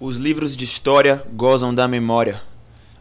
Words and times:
Os 0.00 0.16
livros 0.16 0.56
de 0.56 0.64
história 0.64 1.24
gozam 1.32 1.74
da 1.74 1.88
memória, 1.88 2.40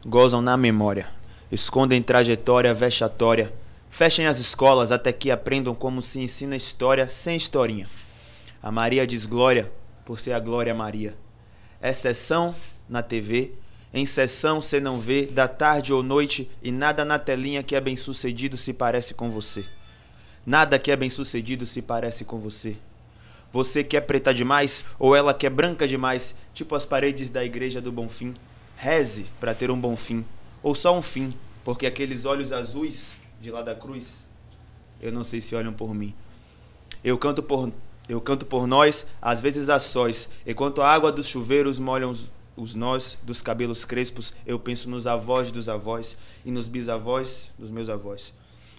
gozam 0.03 0.41
na 0.41 0.57
memória, 0.57 1.07
escondem 1.51 2.01
trajetória 2.01 2.73
vexatória. 2.73 3.53
Fechem 3.87 4.25
as 4.25 4.39
escolas 4.39 4.91
até 4.91 5.11
que 5.11 5.29
aprendam 5.29 5.75
como 5.75 6.01
se 6.01 6.19
ensina 6.19 6.55
história 6.55 7.07
sem 7.07 7.37
historinha. 7.37 7.87
A 8.63 8.71
Maria 8.71 9.05
diz 9.05 9.27
glória 9.27 9.71
por 10.03 10.19
ser 10.19 10.33
a 10.33 10.39
Glória 10.39 10.73
Maria. 10.73 11.15
Exceção 11.79 12.55
na 12.89 13.03
TV, 13.03 13.51
em 13.93 14.07
sessão 14.07 14.59
cê 14.59 14.79
não 14.79 14.99
vê, 14.99 15.27
da 15.27 15.47
tarde 15.47 15.93
ou 15.93 16.01
noite, 16.01 16.49
e 16.63 16.71
nada 16.71 17.05
na 17.05 17.19
telinha 17.19 17.61
que 17.61 17.75
é 17.75 17.79
bem 17.79 17.95
sucedido 17.95 18.57
se 18.57 18.73
parece 18.73 19.13
com 19.13 19.29
você. 19.29 19.63
Nada 20.43 20.79
que 20.79 20.89
é 20.89 20.95
bem 20.95 21.11
sucedido 21.11 21.63
se 21.63 21.79
parece 21.79 22.25
com 22.25 22.39
você. 22.39 22.75
Você 23.51 23.83
que 23.83 23.97
é 23.97 24.01
preta 24.01 24.33
demais 24.33 24.83
ou 24.99 25.15
ela 25.15 25.33
que 25.33 25.47
é 25.47 25.49
branca 25.49 25.87
demais, 25.87 26.35
tipo 26.53 26.75
as 26.75 26.85
paredes 26.85 27.29
da 27.29 27.43
igreja 27.43 27.81
do 27.81 27.91
Bonfim. 27.91 28.33
Reze 28.75 29.25
para 29.39 29.55
ter 29.55 29.71
um 29.71 29.79
bom 29.79 29.97
fim, 29.97 30.23
ou 30.61 30.75
só 30.75 30.95
um 30.95 31.01
fim, 31.01 31.33
porque 31.63 31.87
aqueles 31.87 32.25
olhos 32.25 32.51
azuis 32.51 33.17
de 33.41 33.49
lá 33.49 33.63
da 33.63 33.73
cruz, 33.73 34.23
eu 35.01 35.11
não 35.11 35.23
sei 35.23 35.41
se 35.41 35.55
olham 35.55 35.73
por 35.73 35.95
mim. 35.95 36.13
Eu 37.03 37.17
canto 37.17 37.41
por 37.41 37.71
eu 38.07 38.21
canto 38.21 38.45
por 38.45 38.67
nós, 38.67 39.05
às 39.21 39.41
vezes 39.41 39.67
a 39.67 39.79
sós, 39.79 40.29
enquanto 40.45 40.81
a 40.81 40.89
água 40.89 41.11
dos 41.11 41.27
chuveiros 41.27 41.77
molham 41.79 42.11
os, 42.11 42.31
os 42.55 42.73
nós 42.75 43.17
dos 43.23 43.41
cabelos 43.41 43.83
crespos, 43.83 44.33
eu 44.45 44.59
penso 44.59 44.89
nos 44.89 45.05
avós 45.05 45.51
dos 45.51 45.67
avós 45.67 46.15
e 46.45 46.51
nos 46.51 46.67
bisavós 46.67 47.51
dos 47.57 47.69
meus 47.69 47.89
avós. 47.89 48.31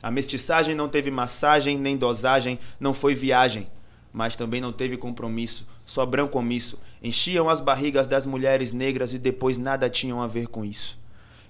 A 0.02 0.10
mestiçagem 0.10 0.74
não 0.74 0.88
teve 0.88 1.10
massagem 1.10 1.76
nem 1.76 1.96
dosagem, 1.96 2.58
não 2.78 2.94
foi 2.94 3.14
viagem, 3.14 3.68
mas 4.18 4.34
também 4.34 4.60
não 4.60 4.72
teve 4.72 4.96
compromisso, 4.96 5.64
só 5.86 6.04
brancomisso. 6.04 6.76
Enchiam 7.00 7.48
as 7.48 7.60
barrigas 7.60 8.08
das 8.08 8.26
mulheres 8.26 8.72
negras 8.72 9.12
e 9.12 9.18
depois 9.18 9.56
nada 9.56 9.88
tinham 9.88 10.20
a 10.20 10.26
ver 10.26 10.48
com 10.48 10.64
isso. 10.64 10.98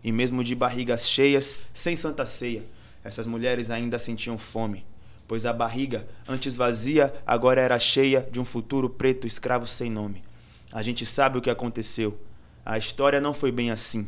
E 0.04 0.12
mesmo 0.12 0.44
de 0.44 0.54
barrigas 0.54 1.08
cheias, 1.08 1.56
sem 1.72 1.96
santa 1.96 2.26
ceia, 2.26 2.62
essas 3.02 3.26
mulheres 3.26 3.70
ainda 3.70 3.98
sentiam 3.98 4.36
fome, 4.36 4.84
pois 5.26 5.46
a 5.46 5.52
barriga, 5.54 6.06
antes 6.28 6.56
vazia, 6.56 7.14
agora 7.26 7.58
era 7.58 7.78
cheia 7.78 8.28
de 8.30 8.38
um 8.38 8.44
futuro 8.44 8.90
preto 8.90 9.26
escravo 9.26 9.66
sem 9.66 9.90
nome. 9.90 10.22
A 10.70 10.82
gente 10.82 11.06
sabe 11.06 11.38
o 11.38 11.40
que 11.40 11.48
aconteceu. 11.48 12.20
A 12.66 12.76
história 12.76 13.18
não 13.18 13.32
foi 13.32 13.50
bem 13.50 13.70
assim. 13.70 14.06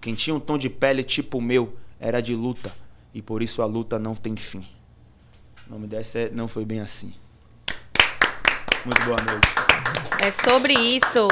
Quem 0.00 0.16
tinha 0.16 0.34
um 0.34 0.40
tom 0.40 0.58
de 0.58 0.68
pele 0.68 1.04
tipo 1.04 1.38
o 1.38 1.42
meu 1.42 1.76
era 2.00 2.20
de 2.20 2.34
luta, 2.34 2.74
e 3.14 3.22
por 3.22 3.40
isso 3.40 3.62
a 3.62 3.66
luta 3.66 4.00
não 4.00 4.16
tem 4.16 4.34
fim. 4.34 4.66
O 5.68 5.70
nome 5.70 5.86
dessa 5.86 6.18
é 6.18 6.30
Não 6.30 6.48
Foi 6.48 6.64
Bem 6.64 6.80
Assim. 6.80 7.14
Muito 8.84 9.02
boa 9.04 9.18
noite. 9.22 9.48
É 10.22 10.30
sobre 10.30 10.72
isso. 10.72 11.28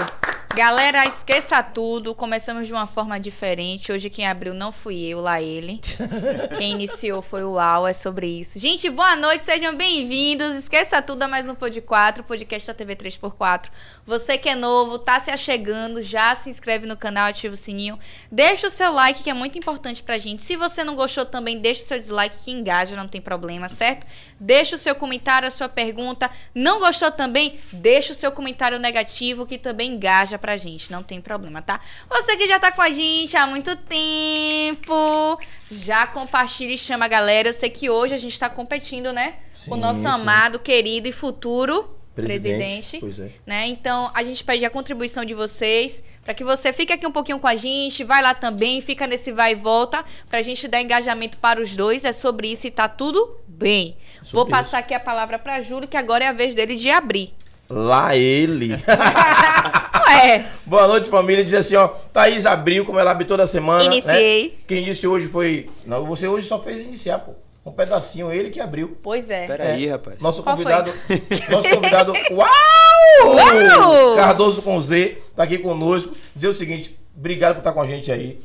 Galera, 0.54 1.06
esqueça 1.06 1.62
tudo. 1.62 2.14
Começamos 2.14 2.66
de 2.66 2.72
uma 2.72 2.84
forma 2.84 3.20
diferente. 3.20 3.92
Hoje 3.92 4.10
quem 4.10 4.26
abriu 4.26 4.52
não 4.52 4.72
fui 4.72 5.06
eu, 5.06 5.20
lá 5.20 5.40
ele. 5.40 5.80
Quem 6.58 6.72
iniciou 6.72 7.22
foi 7.22 7.44
o 7.44 7.58
Al, 7.58 7.86
é 7.86 7.92
sobre 7.92 8.26
isso. 8.26 8.58
Gente, 8.58 8.90
boa 8.90 9.14
noite, 9.14 9.44
sejam 9.44 9.76
bem-vindos. 9.76 10.56
Esqueça 10.56 11.00
tudo 11.00 11.22
a 11.22 11.28
mais 11.28 11.48
um 11.48 11.54
Pod 11.54 11.80
4, 11.80 12.24
podcast 12.24 12.66
da 12.66 12.74
TV 12.74 12.96
3x4. 12.96 13.66
Você 14.04 14.36
que 14.36 14.48
é 14.48 14.56
novo, 14.56 14.98
tá 14.98 15.20
se 15.20 15.30
achegando, 15.30 16.02
já 16.02 16.34
se 16.34 16.50
inscreve 16.50 16.86
no 16.86 16.96
canal, 16.96 17.28
ativa 17.28 17.54
o 17.54 17.56
sininho. 17.56 17.96
Deixa 18.32 18.66
o 18.66 18.70
seu 18.70 18.92
like, 18.92 19.22
que 19.22 19.30
é 19.30 19.34
muito 19.34 19.56
importante 19.56 20.02
pra 20.02 20.18
gente. 20.18 20.42
Se 20.42 20.56
você 20.56 20.82
não 20.82 20.96
gostou 20.96 21.24
também, 21.24 21.60
deixa 21.60 21.84
o 21.84 21.86
seu 21.86 21.98
dislike, 21.98 22.36
que 22.44 22.50
engaja, 22.50 22.96
não 22.96 23.06
tem 23.06 23.20
problema, 23.20 23.68
certo? 23.68 24.06
Deixa 24.40 24.76
o 24.76 24.78
seu 24.78 24.94
comentário, 24.94 25.48
a 25.48 25.50
sua 25.50 25.68
pergunta. 25.68 26.30
Não 26.54 26.78
gostou 26.78 27.10
também? 27.10 27.58
Deixa 27.72 28.12
o 28.12 28.16
seu 28.16 28.30
comentário 28.30 28.78
negativo, 28.78 29.44
que 29.44 29.58
também 29.58 29.92
engaja 29.92 30.38
pra 30.38 30.56
gente, 30.56 30.92
não 30.92 31.02
tem 31.02 31.20
problema, 31.20 31.60
tá? 31.60 31.80
Você 32.08 32.36
que 32.36 32.46
já 32.46 32.58
tá 32.58 32.70
com 32.70 32.82
a 32.82 32.90
gente 32.90 33.36
há 33.36 33.46
muito 33.46 33.74
tempo, 33.74 35.38
já 35.70 36.06
compartilha 36.06 36.74
e 36.74 36.78
chama 36.78 37.04
a 37.04 37.08
galera. 37.08 37.48
Eu 37.48 37.52
sei 37.52 37.70
que 37.70 37.90
hoje 37.90 38.14
a 38.14 38.18
gente 38.18 38.38
tá 38.38 38.48
competindo, 38.48 39.12
né? 39.12 39.34
Sim, 39.54 39.72
o 39.72 39.76
nosso 39.76 40.02
sim. 40.02 40.06
amado, 40.06 40.58
querido 40.58 41.08
e 41.08 41.12
futuro 41.12 41.97
Presidente, 42.22 42.58
presidente. 42.58 42.98
pois 43.00 43.20
é. 43.20 43.30
Né? 43.46 43.66
Então, 43.68 44.10
a 44.14 44.22
gente 44.22 44.42
pede 44.44 44.64
a 44.64 44.70
contribuição 44.70 45.24
de 45.24 45.34
vocês 45.34 46.02
para 46.24 46.34
que 46.34 46.44
você 46.44 46.72
fique 46.72 46.92
aqui 46.92 47.06
um 47.06 47.12
pouquinho 47.12 47.38
com 47.38 47.46
a 47.46 47.56
gente, 47.56 48.04
vai 48.04 48.22
lá 48.22 48.34
também, 48.34 48.80
fica 48.80 49.06
nesse 49.06 49.32
vai 49.32 49.52
e 49.52 49.54
volta, 49.54 50.04
pra 50.28 50.42
gente 50.42 50.66
dar 50.68 50.80
engajamento 50.80 51.38
para 51.38 51.60
os 51.60 51.74
dois. 51.74 52.04
É 52.04 52.12
sobre 52.12 52.52
isso 52.52 52.66
e 52.66 52.70
tá 52.70 52.88
tudo 52.88 53.38
bem. 53.46 53.96
Sobre 54.16 54.32
Vou 54.32 54.42
isso. 54.42 54.50
passar 54.50 54.78
aqui 54.78 54.94
a 54.94 55.00
palavra 55.00 55.38
para 55.38 55.60
Júlio, 55.60 55.88
que 55.88 55.96
agora 55.96 56.24
é 56.24 56.28
a 56.28 56.32
vez 56.32 56.54
dele 56.54 56.76
de 56.76 56.90
abrir. 56.90 57.34
Lá 57.70 58.16
ele. 58.16 58.70
Ué, 60.08 60.46
Boa 60.64 60.88
noite, 60.88 61.10
família. 61.10 61.44
Diz 61.44 61.52
assim, 61.52 61.76
ó. 61.76 61.88
Thaís 61.88 62.46
abriu, 62.46 62.84
como 62.84 62.98
ela 62.98 63.10
abre 63.10 63.26
toda 63.26 63.46
semana. 63.46 63.84
Iniciei. 63.84 64.44
Né? 64.48 64.50
Quem 64.66 64.82
disse 64.82 65.06
hoje 65.06 65.28
foi. 65.28 65.68
Não, 65.84 66.06
você 66.06 66.26
hoje 66.26 66.46
só 66.46 66.58
fez 66.58 66.86
iniciar, 66.86 67.18
pô. 67.18 67.32
Um 67.68 67.72
pedacinho, 67.72 68.32
ele 68.32 68.50
que 68.50 68.60
abriu. 68.60 68.96
pois 69.02 69.28
é. 69.30 69.46
Pera 69.46 69.64
aí, 69.64 69.86
rapaz. 69.86 70.20
Nosso 70.20 70.42
Qual 70.42 70.56
foi? 70.56 70.64
convidado. 70.64 70.92
Nosso 71.50 71.68
convidado. 71.70 72.12
Uau! 72.32 73.36
Uau! 73.36 74.16
Cardoso 74.16 74.62
com 74.62 74.80
Z, 74.80 75.18
tá 75.36 75.42
aqui 75.42 75.58
conosco. 75.58 76.14
Dizer 76.34 76.48
o 76.48 76.52
seguinte: 76.52 76.98
obrigado 77.16 77.54
por 77.54 77.60
estar 77.60 77.72
com 77.72 77.82
a 77.82 77.86
gente 77.86 78.10
aí. 78.10 78.40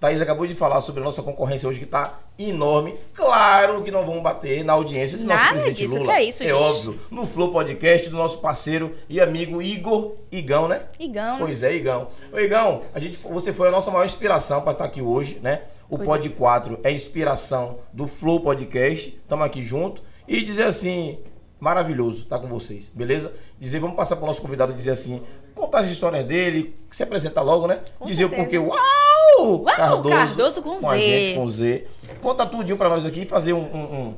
Thaís 0.00 0.20
acabou 0.20 0.46
de 0.46 0.54
falar 0.54 0.80
sobre 0.80 1.00
a 1.00 1.04
nossa 1.04 1.22
concorrência 1.24 1.68
hoje, 1.68 1.80
que 1.80 1.86
tá 1.86 2.20
enorme. 2.38 2.94
Claro 3.12 3.82
que 3.82 3.90
não 3.90 4.06
vamos 4.06 4.22
bater 4.22 4.62
na 4.64 4.74
audiência 4.74 5.18
do 5.18 5.24
nosso 5.24 5.36
Nada 5.38 5.50
presidente 5.50 5.76
disso, 5.78 5.94
Lula. 5.98 6.04
que 6.04 6.10
é 6.12 6.22
isso, 6.24 6.42
gente. 6.44 6.52
óbvio. 6.52 7.00
No 7.10 7.26
Flow 7.26 7.50
Podcast 7.50 8.08
do 8.08 8.16
nosso 8.16 8.38
parceiro 8.38 8.94
e 9.08 9.20
amigo 9.20 9.60
Igor 9.60 10.14
Igão, 10.30 10.68
né? 10.68 10.82
Igão? 11.00 11.38
Pois 11.40 11.64
é, 11.64 11.74
Igão. 11.74 12.06
Ô, 12.32 12.38
Igão, 12.38 12.82
a 12.94 13.00
gente, 13.00 13.18
você 13.18 13.52
foi 13.52 13.66
a 13.66 13.70
nossa 13.72 13.90
maior 13.90 14.04
inspiração 14.04 14.60
para 14.60 14.70
estar 14.70 14.84
aqui 14.84 15.02
hoje, 15.02 15.40
né? 15.42 15.62
O 15.90 15.96
Pois 15.96 16.08
Pod 16.08 16.28
4 16.28 16.78
é 16.84 16.92
inspiração 16.92 17.78
do 17.92 18.06
Flow 18.06 18.40
Podcast. 18.40 19.08
Estamos 19.20 19.44
aqui 19.44 19.62
junto. 19.64 20.00
E 20.28 20.42
dizer 20.42 20.64
assim, 20.64 21.18
maravilhoso 21.58 22.22
estar 22.22 22.38
com 22.38 22.46
vocês, 22.46 22.88
beleza? 22.94 23.34
Dizer, 23.58 23.80
vamos 23.80 23.96
passar 23.96 24.14
para 24.14 24.24
o 24.24 24.28
nosso 24.28 24.42
convidado 24.42 24.72
dizer 24.74 24.92
assim, 24.92 25.22
contar 25.56 25.80
as 25.80 25.88
histórias 25.88 26.22
dele, 26.22 26.76
se 26.92 27.02
apresentar 27.02 27.42
logo, 27.42 27.66
né? 27.66 27.80
Com 27.98 28.06
dizer 28.06 28.26
o 28.26 28.30
porquê. 28.30 28.58
Uau! 28.58 28.78
Uau, 29.38 29.64
Cardoso 29.64 30.62
com 30.62 30.76
a 30.88 30.92
Z. 30.96 30.98
gente, 31.00 31.34
com 31.38 31.48
Z. 31.50 31.86
Conta 32.22 32.46
tudinho 32.46 32.76
para 32.76 32.88
nós 32.88 33.04
aqui 33.06 33.22
e 33.22 33.26
fazer 33.26 33.52
um... 33.52 33.60
um, 33.62 33.84
um 34.08 34.14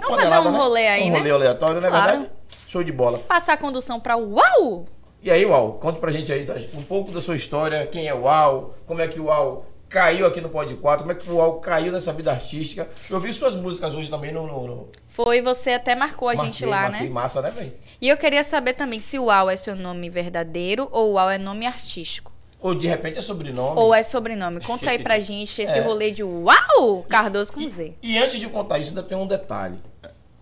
Vamos 0.00 0.22
fazer 0.22 0.38
um 0.48 0.52
né? 0.52 0.58
rolê 0.58 0.86
aí, 0.88 1.08
Um 1.08 1.12
né? 1.12 1.18
rolê 1.18 1.30
aleatório, 1.30 1.80
não 1.80 1.88
é 1.88 1.90
Claro. 1.90 2.10
verdade? 2.12 2.30
Show 2.68 2.82
de 2.84 2.92
bola. 2.92 3.18
Passar 3.18 3.54
a 3.54 3.56
condução 3.56 3.98
para 3.98 4.16
Uau! 4.16 4.84
E 5.22 5.30
aí, 5.30 5.44
Uau, 5.46 5.74
conte 5.80 5.98
pra 5.98 6.12
gente 6.12 6.32
aí 6.32 6.44
Tati, 6.44 6.68
um 6.74 6.82
pouco 6.82 7.10
da 7.10 7.20
sua 7.20 7.34
história, 7.34 7.86
quem 7.86 8.06
é 8.06 8.14
o 8.14 8.22
Uau, 8.24 8.74
como 8.86 9.00
é 9.00 9.08
que 9.08 9.18
o 9.18 9.24
Uau 9.24 9.66
caiu 9.88 10.26
aqui 10.26 10.40
no 10.40 10.48
Pod 10.48 10.72
4, 10.74 11.04
como 11.04 11.12
é 11.12 11.14
que 11.20 11.30
o 11.30 11.36
Uau 11.36 11.54
caiu 11.60 11.90
nessa 11.92 12.12
vida 12.12 12.30
artística. 12.30 12.88
Eu 13.08 13.18
vi 13.18 13.32
suas 13.32 13.56
músicas 13.56 13.94
hoje 13.94 14.10
também 14.10 14.32
no... 14.32 14.46
no, 14.46 14.66
no... 14.66 14.88
Foi, 15.08 15.40
você 15.40 15.70
até 15.70 15.94
marcou 15.94 16.28
a 16.28 16.34
gente 16.34 16.64
Marquei, 16.64 16.68
lá, 16.68 16.82
marquei, 16.90 17.08
né? 17.08 17.14
massa, 17.14 17.40
né, 17.40 17.50
velho? 17.50 17.72
E 18.00 18.08
eu 18.08 18.16
queria 18.16 18.44
saber 18.44 18.74
também 18.74 19.00
se 19.00 19.18
Uau 19.18 19.48
é 19.48 19.56
seu 19.56 19.74
nome 19.74 20.10
verdadeiro 20.10 20.88
ou 20.92 21.12
Uau 21.14 21.30
é 21.30 21.38
nome 21.38 21.66
artístico. 21.66 22.30
Ou 22.66 22.74
de 22.74 22.86
repente 22.86 23.18
é 23.18 23.22
sobrenome. 23.22 23.78
Ou 23.78 23.94
é 23.94 24.02
sobrenome? 24.02 24.60
Conta 24.60 24.90
aí 24.90 24.98
pra 24.98 25.18
gente 25.20 25.62
esse 25.62 25.78
É. 25.78 25.80
rolê 25.80 26.10
de 26.10 26.22
Uau! 26.24 27.04
Cardoso 27.08 27.52
com 27.52 27.66
Z. 27.68 27.94
E 28.02 28.18
antes 28.18 28.40
de 28.40 28.48
contar 28.48 28.78
isso, 28.78 28.90
ainda 28.90 29.02
tem 29.02 29.16
um 29.16 29.26
detalhe. 29.26 29.78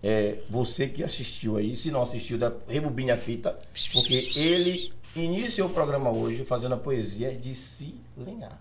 É, 0.01 0.37
você 0.49 0.87
que 0.87 1.03
assistiu 1.03 1.57
aí, 1.57 1.75
se 1.75 1.91
não 1.91 2.01
assistiu, 2.01 2.37
rebobine 2.67 3.11
a 3.11 3.17
fita, 3.17 3.57
porque 3.91 4.31
ele 4.39 4.91
iniciou 5.15 5.67
o 5.67 5.71
programa 5.71 6.09
hoje 6.11 6.43
fazendo 6.45 6.73
a 6.73 6.77
poesia 6.77 7.33
de 7.35 7.53
Silenhar. 7.55 8.59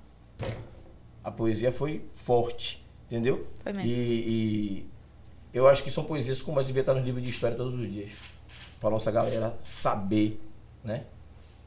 A 1.22 1.30
poesia 1.30 1.72
foi 1.72 2.04
forte, 2.12 2.84
entendeu? 3.06 3.47
Foi 3.62 3.72
mesmo. 3.72 3.88
E, 3.91 3.92
e 3.92 4.86
eu 5.53 5.66
acho 5.69 5.82
que 5.82 5.91
são 5.91 6.04
poesias 6.04 6.42
como 6.42 6.60
as 6.60 6.66
devia 6.66 6.80
estar 6.80 6.94
nos 6.94 7.04
livros 7.04 7.22
de 7.24 7.30
história 7.30 7.56
todos 7.56 7.78
os 7.78 7.91
dias. 7.92 8.10
Pra 8.80 8.91
nossa 8.91 9.10
galera 9.10 9.56
saber, 9.62 10.38
né? 10.82 11.04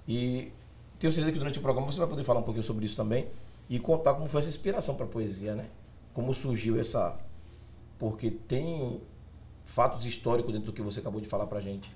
E 0.08 0.52
tenho 1.00 1.12
certeza 1.14 1.32
que 1.34 1.40
durante 1.40 1.60
o 1.60 1.62
programa 1.62 1.92
você 1.92 2.00
vai 2.00 2.08
poder 2.08 2.24
falar 2.24 2.40
um 2.40 2.44
pouquinho 2.44 2.64
sobre 2.64 2.86
isso 2.86 2.96
também 2.98 3.28
e 3.70 3.80
contar 3.80 4.14
como 4.14 4.28
foi 4.28 4.40
essa 4.40 4.50
inspiração 4.50 4.96
para 4.96 5.06
poesia, 5.06 5.56
né? 5.56 5.66
Como 6.14 6.34
surgiu 6.34 6.80
essa. 6.80 7.16
Porque 8.00 8.30
tem 8.32 9.02
fatos 9.66 10.06
históricos 10.06 10.54
dentro 10.54 10.68
do 10.68 10.74
que 10.74 10.82
você 10.82 11.00
acabou 11.00 11.20
de 11.22 11.28
falar 11.28 11.46
pra 11.48 11.60
gente. 11.60 11.92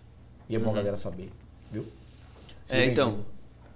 E 0.49 0.55
é 0.55 0.59
bom 0.59 0.71
a 0.71 0.73
galera 0.73 0.97
saber, 0.97 1.31
viu? 1.71 1.85
Seja 2.65 2.81
É, 2.81 2.85
então, 2.85 3.19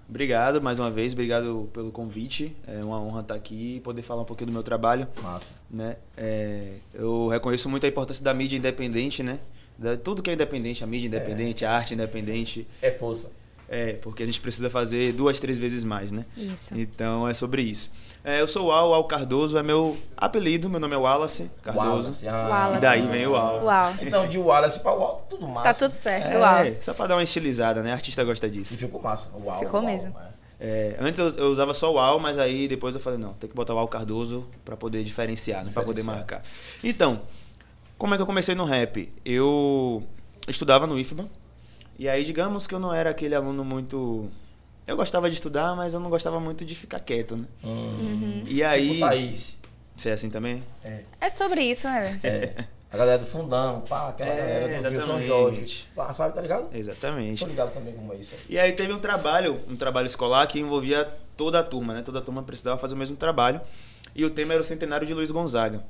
obrigado 0.10 0.62
mais 0.62 0.78
uma 0.78 0.92
vez, 0.92 1.14
obrigado 1.14 1.70
pelo 1.74 1.92
convite. 1.92 2.56
É 2.68 2.84
uma 2.84 3.00
honra 3.02 3.22
estar 3.22 3.36
aqui 3.36 3.78
e 3.78 3.80
poder 3.80 4.02
falar 4.02 4.24
um 4.24 4.26
pouquinho 4.26 4.48
do 4.48 4.54
meu 4.54 4.64
trabalho. 4.64 5.08
Massa. 5.24 5.54
né? 5.72 5.98
É, 6.18 6.74
eu 6.94 7.28
reconheço 7.30 7.70
muito 7.70 7.86
a 7.86 7.90
importância 7.90 8.24
da 8.24 8.34
mídia 8.34 8.58
independente, 8.58 9.24
né? 9.24 9.40
Da- 9.78 9.96
tudo 9.98 10.22
que 10.22 10.30
é 10.30 10.34
independente, 10.34 10.84
a 10.84 10.88
mídia 10.88 11.08
independente, 11.08 11.64
a 11.66 11.72
arte 11.72 11.94
independente. 11.94 12.68
É 12.82 12.92
força. 12.92 13.32
É, 13.68 13.94
porque 13.94 14.22
a 14.22 14.26
gente 14.28 14.40
precisa 14.40 14.70
fazer 14.70 15.12
duas, 15.14 15.40
três 15.40 15.58
vezes 15.58 15.84
mais, 15.84 16.12
né? 16.12 16.24
Isso. 16.38 16.72
Então 16.78 17.28
é 17.28 17.34
sobre 17.34 17.64
isso. 17.64 17.92
É, 18.24 18.40
eu 18.42 18.48
sou 18.48 18.68
o 18.68 18.72
Al, 18.72 18.94
Al 18.94 19.04
Cardoso 19.06 19.58
é 19.58 19.64
meu 19.64 19.98
apelido, 20.16 20.70
meu 20.70 20.80
nome 20.80 20.94
é 20.94 20.98
Wallace 20.98 21.50
Cardoso. 21.64 21.88
Wallace, 21.88 22.28
ah. 22.28 22.48
Wallace. 22.50 22.78
E 22.78 22.82
daí 22.82 23.08
vem 23.08 23.26
o 23.28 23.36
Al. 23.36 23.64
Uau. 23.64 23.94
Então, 24.02 24.28
de 24.28 24.38
Wallace 24.38 24.80
pra 24.80 24.94
Uau, 24.94 25.16
tá 25.18 25.24
tudo 25.30 25.48
massa. 25.48 25.64
Tá 25.86 25.90
tudo 25.90 26.00
certo. 26.02 26.28
É, 26.28 26.38
Uau. 26.40 26.76
só 26.82 26.94
pra 26.94 27.08
dar 27.08 27.16
uma 27.16 27.24
estilizada, 27.24 27.82
né? 27.82 27.92
Artista 27.92 28.24
gosta 28.24 28.46
E 28.48 28.52
disso. 28.52 28.78
ficou 28.78 29.02
massa. 29.02 29.30
Uau, 29.36 29.60
Ficou 29.60 29.80
uau, 29.80 29.86
mesmo. 29.90 30.16
é. 30.32 30.36
É, 30.58 30.96
antes 31.02 31.20
eu, 31.20 31.30
eu 31.32 31.48
usava 31.52 31.74
só 31.74 31.92
o 31.92 32.00
Al, 32.00 32.18
mas 32.20 32.38
aí 32.40 32.68
depois 32.68 32.96
eu 32.96 33.02
falei, 33.02 33.20
não, 33.20 33.34
tem 33.34 33.50
que 33.50 33.56
botar 33.56 33.74
o 33.74 33.78
Al 33.78 33.88
Cardoso 33.90 34.48
pra 34.64 34.78
poder 34.78 35.04
diferenciar, 35.04 35.66
né? 35.66 35.72
Pra 35.74 35.84
poder 35.84 36.00
Diferenciar. 36.02 36.18
marcar. 36.42 36.42
Então, 36.84 37.22
como 37.98 38.14
é 38.14 38.18
que 38.18 38.22
eu 38.24 38.28
comecei 38.28 38.56
no 38.56 38.64
rap? 38.64 39.12
Eu 39.26 40.02
estudava 40.48 40.88
no 40.88 40.98
IFBA. 40.98 41.28
E 41.98 42.10
aí, 42.10 42.26
digamos 42.26 42.68
que 42.68 42.76
eu 42.76 42.80
não 42.80 42.94
era 42.94 43.10
aquele 43.10 43.36
aluno 43.36 43.64
muito. 43.64 44.30
Eu 44.86 44.96
gostava 44.98 45.30
de 45.30 45.36
estudar, 45.36 45.76
mas 45.76 45.94
eu 45.94 46.00
não 46.00 46.10
gostava 46.10 46.40
muito 46.40 46.66
de 46.66 46.76
ficar 46.76 47.00
quieto, 47.00 47.36
né? 47.38 47.46
Hum. 47.64 48.44
E 48.48 48.64
aí. 48.64 48.90
Tipo 48.96 49.00
Thaís. 49.00 49.58
Você 49.96 50.10
é 50.10 50.14
assim 50.14 50.30
também? 50.30 50.62
É. 50.84 51.04
É 51.22 51.30
sobre 51.30 51.62
isso, 51.62 51.88
né? 51.88 52.20
É. 52.22 52.66
A 52.92 52.98
galera 52.98 53.18
do 53.18 53.26
fundão, 53.26 53.82
pá, 53.82 54.10
aquela 54.10 54.30
É, 54.30 54.38
galera 54.38 54.68
do 54.68 54.68
Rio 54.68 54.82
São 54.82 55.20
exatamente. 55.20 55.28
Jorge. 55.28 55.88
Pá, 55.96 56.14
sabe, 56.14 56.36
tá 56.36 56.42
ligado? 56.42 56.68
Exatamente. 56.74 57.40
Sou 57.40 57.48
ligado 57.48 57.74
também 57.74 57.94
como 57.94 58.14
é 58.14 58.18
isso 58.18 58.36
aí. 58.36 58.42
E 58.50 58.60
aí 58.60 58.72
teve 58.74 58.94
um 58.94 59.00
trabalho, 59.00 59.60
um 59.68 59.76
trabalho 59.76 60.06
escolar 60.06 60.48
que 60.48 60.60
envolvia 60.60 61.10
toda 61.36 61.60
a 61.60 61.64
turma, 61.64 61.94
né? 61.94 62.02
Toda 62.02 62.20
a 62.20 62.22
turma 62.22 62.44
precisava 62.44 62.80
fazer 62.80 62.94
o 62.94 62.98
mesmo 62.98 63.18
trabalho. 63.18 63.60
E 64.14 64.24
o 64.24 64.30
tema 64.30 64.54
era 64.54 64.62
o 64.62 64.66
centenário 64.66 65.06
de 65.06 65.14
Luiz 65.14 65.30
Gonzaga. 65.32 65.84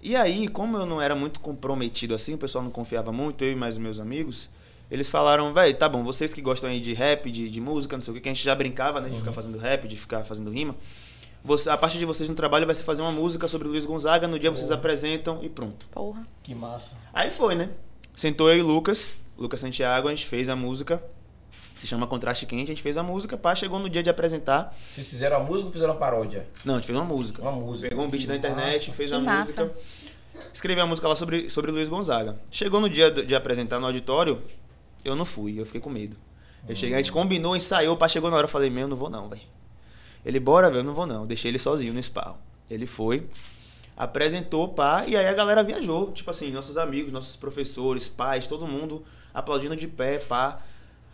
E 0.00 0.14
aí, 0.16 0.48
como 0.48 0.76
eu 0.78 0.86
não 0.86 1.00
era 1.00 1.14
muito 1.14 1.40
comprometido 1.40 2.14
assim, 2.14 2.34
o 2.34 2.38
pessoal 2.38 2.62
não 2.62 2.70
confiava 2.70 3.10
muito, 3.10 3.42
eu 3.44 3.52
e 3.52 3.56
mais 3.56 3.76
meus 3.76 3.98
amigos, 3.98 4.48
eles 4.94 5.08
falaram, 5.08 5.52
velho, 5.52 5.74
tá 5.76 5.88
bom, 5.88 6.02
vocês 6.04 6.32
que 6.32 6.40
gostam 6.40 6.70
aí 6.70 6.80
de 6.80 6.92
rap, 6.92 7.30
de, 7.30 7.48
de 7.50 7.60
música, 7.60 7.96
não 7.96 8.02
sei 8.02 8.12
o 8.12 8.14
que, 8.14 8.20
que 8.22 8.28
a 8.28 8.32
gente 8.34 8.44
já 8.44 8.54
brincava, 8.54 9.00
né? 9.00 9.08
De 9.08 9.16
ficar 9.16 9.32
fazendo 9.32 9.58
rap, 9.58 9.86
de 9.88 9.96
ficar 9.96 10.24
fazendo 10.24 10.50
rima. 10.50 10.74
Você, 11.44 11.68
a 11.68 11.76
parte 11.76 11.98
de 11.98 12.06
vocês 12.06 12.28
no 12.28 12.34
trabalho 12.34 12.64
vai 12.64 12.74
ser 12.74 12.84
fazer 12.84 13.02
uma 13.02 13.12
música 13.12 13.46
sobre 13.46 13.68
Luiz 13.68 13.84
Gonzaga, 13.84 14.26
no 14.26 14.38
dia 14.38 14.50
vocês 14.50 14.68
Boa. 14.68 14.78
apresentam 14.78 15.40
e 15.42 15.48
pronto. 15.48 15.86
Porra. 15.90 16.22
Que 16.42 16.54
massa. 16.54 16.96
Aí 17.12 17.30
foi, 17.30 17.54
né? 17.54 17.68
Sentou 18.14 18.48
eu 18.48 18.56
e 18.58 18.62
Lucas, 18.62 19.14
Lucas 19.36 19.60
Santiago, 19.60 20.08
a 20.08 20.10
gente 20.14 20.26
fez 20.26 20.48
a 20.48 20.56
música. 20.56 21.02
Se 21.74 21.86
chama 21.88 22.06
Contraste 22.06 22.46
Quente, 22.46 22.64
a 22.70 22.74
gente 22.74 22.82
fez 22.82 22.96
a 22.96 23.02
música, 23.02 23.36
pá, 23.36 23.54
chegou 23.54 23.80
no 23.80 23.90
dia 23.90 24.00
de 24.02 24.08
apresentar. 24.08 24.74
Vocês 24.94 25.08
fizeram 25.08 25.36
a 25.38 25.40
música 25.40 25.66
ou 25.66 25.72
fizeram 25.72 25.92
a 25.92 25.96
paródia? 25.96 26.46
Não, 26.64 26.74
a 26.74 26.76
gente 26.78 26.86
fez 26.86 26.96
uma 26.98 27.04
música. 27.04 27.42
Uma 27.42 27.50
música. 27.52 27.88
Pegou 27.88 28.04
um 28.04 28.08
beat 28.08 28.22
Que 28.22 28.28
da 28.28 28.36
internet, 28.36 28.78
massa. 28.86 28.92
fez 28.92 29.10
Que 29.10 29.16
a 29.16 29.18
massa. 29.20 29.64
música. 29.64 29.80
Escreveu 30.52 30.84
a 30.84 30.86
música 30.86 31.08
lá 31.08 31.16
sobre, 31.16 31.50
sobre 31.50 31.70
Luiz 31.72 31.88
Gonzaga. 31.88 32.38
Chegou 32.50 32.80
no 32.80 32.88
dia 32.88 33.10
de 33.10 33.34
apresentar 33.34 33.80
no 33.80 33.86
auditório, 33.86 34.40
eu 35.04 35.14
não 35.14 35.24
fui, 35.24 35.60
eu 35.60 35.66
fiquei 35.66 35.80
com 35.80 35.90
medo. 35.90 36.16
Eu 36.66 36.74
cheguei, 36.74 36.94
a 36.94 36.98
gente 36.98 37.12
combinou, 37.12 37.54
ensaiou, 37.54 37.96
pá, 37.96 38.08
chegou 38.08 38.30
na 38.30 38.36
hora, 38.36 38.46
eu 38.46 38.50
falei, 38.50 38.70
meu, 38.70 38.82
eu 38.82 38.88
não 38.88 38.96
vou 38.96 39.10
não, 39.10 39.28
velho. 39.28 39.42
Ele, 40.24 40.40
bora, 40.40 40.68
velho, 40.68 40.80
eu 40.80 40.84
não 40.84 40.94
vou 40.94 41.06
não. 41.06 41.22
Eu 41.22 41.26
Deixei 41.26 41.50
ele 41.50 41.58
sozinho 41.58 41.92
no 41.92 42.00
esparro. 42.00 42.38
Ele 42.70 42.86
foi, 42.86 43.28
apresentou, 43.94 44.68
pá, 44.68 45.04
e 45.06 45.16
aí 45.16 45.26
a 45.26 45.32
galera 45.34 45.62
viajou. 45.62 46.10
Tipo 46.12 46.30
assim, 46.30 46.50
nossos 46.50 46.78
amigos, 46.78 47.12
nossos 47.12 47.36
professores, 47.36 48.08
pais, 48.08 48.48
todo 48.48 48.66
mundo 48.66 49.04
aplaudindo 49.34 49.76
de 49.76 49.86
pé, 49.86 50.18
pá. 50.18 50.60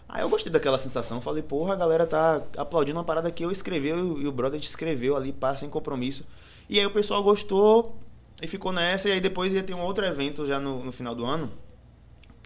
Aí 0.09 0.23
eu 0.23 0.29
gostei 0.29 0.53
daquela 0.53 0.79
sensação. 0.79 1.21
Falei, 1.21 1.43
porra, 1.43 1.75
a 1.75 1.77
galera 1.77 2.07
tá 2.07 2.43
aplaudindo 2.57 2.99
uma 2.99 3.05
parada 3.05 3.31
que 3.31 3.45
eu 3.45 3.51
escrevi 3.51 3.89
eu 3.89 4.21
e 4.21 4.27
o 4.27 4.33
brother 4.33 4.61
escreveu 4.61 5.17
ali, 5.17 5.33
pá, 5.33 5.57
sem 5.57 5.69
compromisso. 5.69 6.25
E 6.69 6.79
aí 6.79 6.87
o 6.87 6.91
pessoal 6.91 7.23
gostou 7.23 7.97
e 8.41 8.47
ficou 8.47 8.73
nessa. 8.73 9.09
E 9.09 9.13
aí 9.13 9.21
depois 9.21 9.53
ia 9.53 9.63
ter 9.63 9.75
um 9.75 9.81
outro 9.81 10.05
evento 10.05 10.47
já 10.47 10.61
no, 10.61 10.85
no 10.85 10.93
final 10.93 11.15
do 11.15 11.25
ano, 11.25 11.51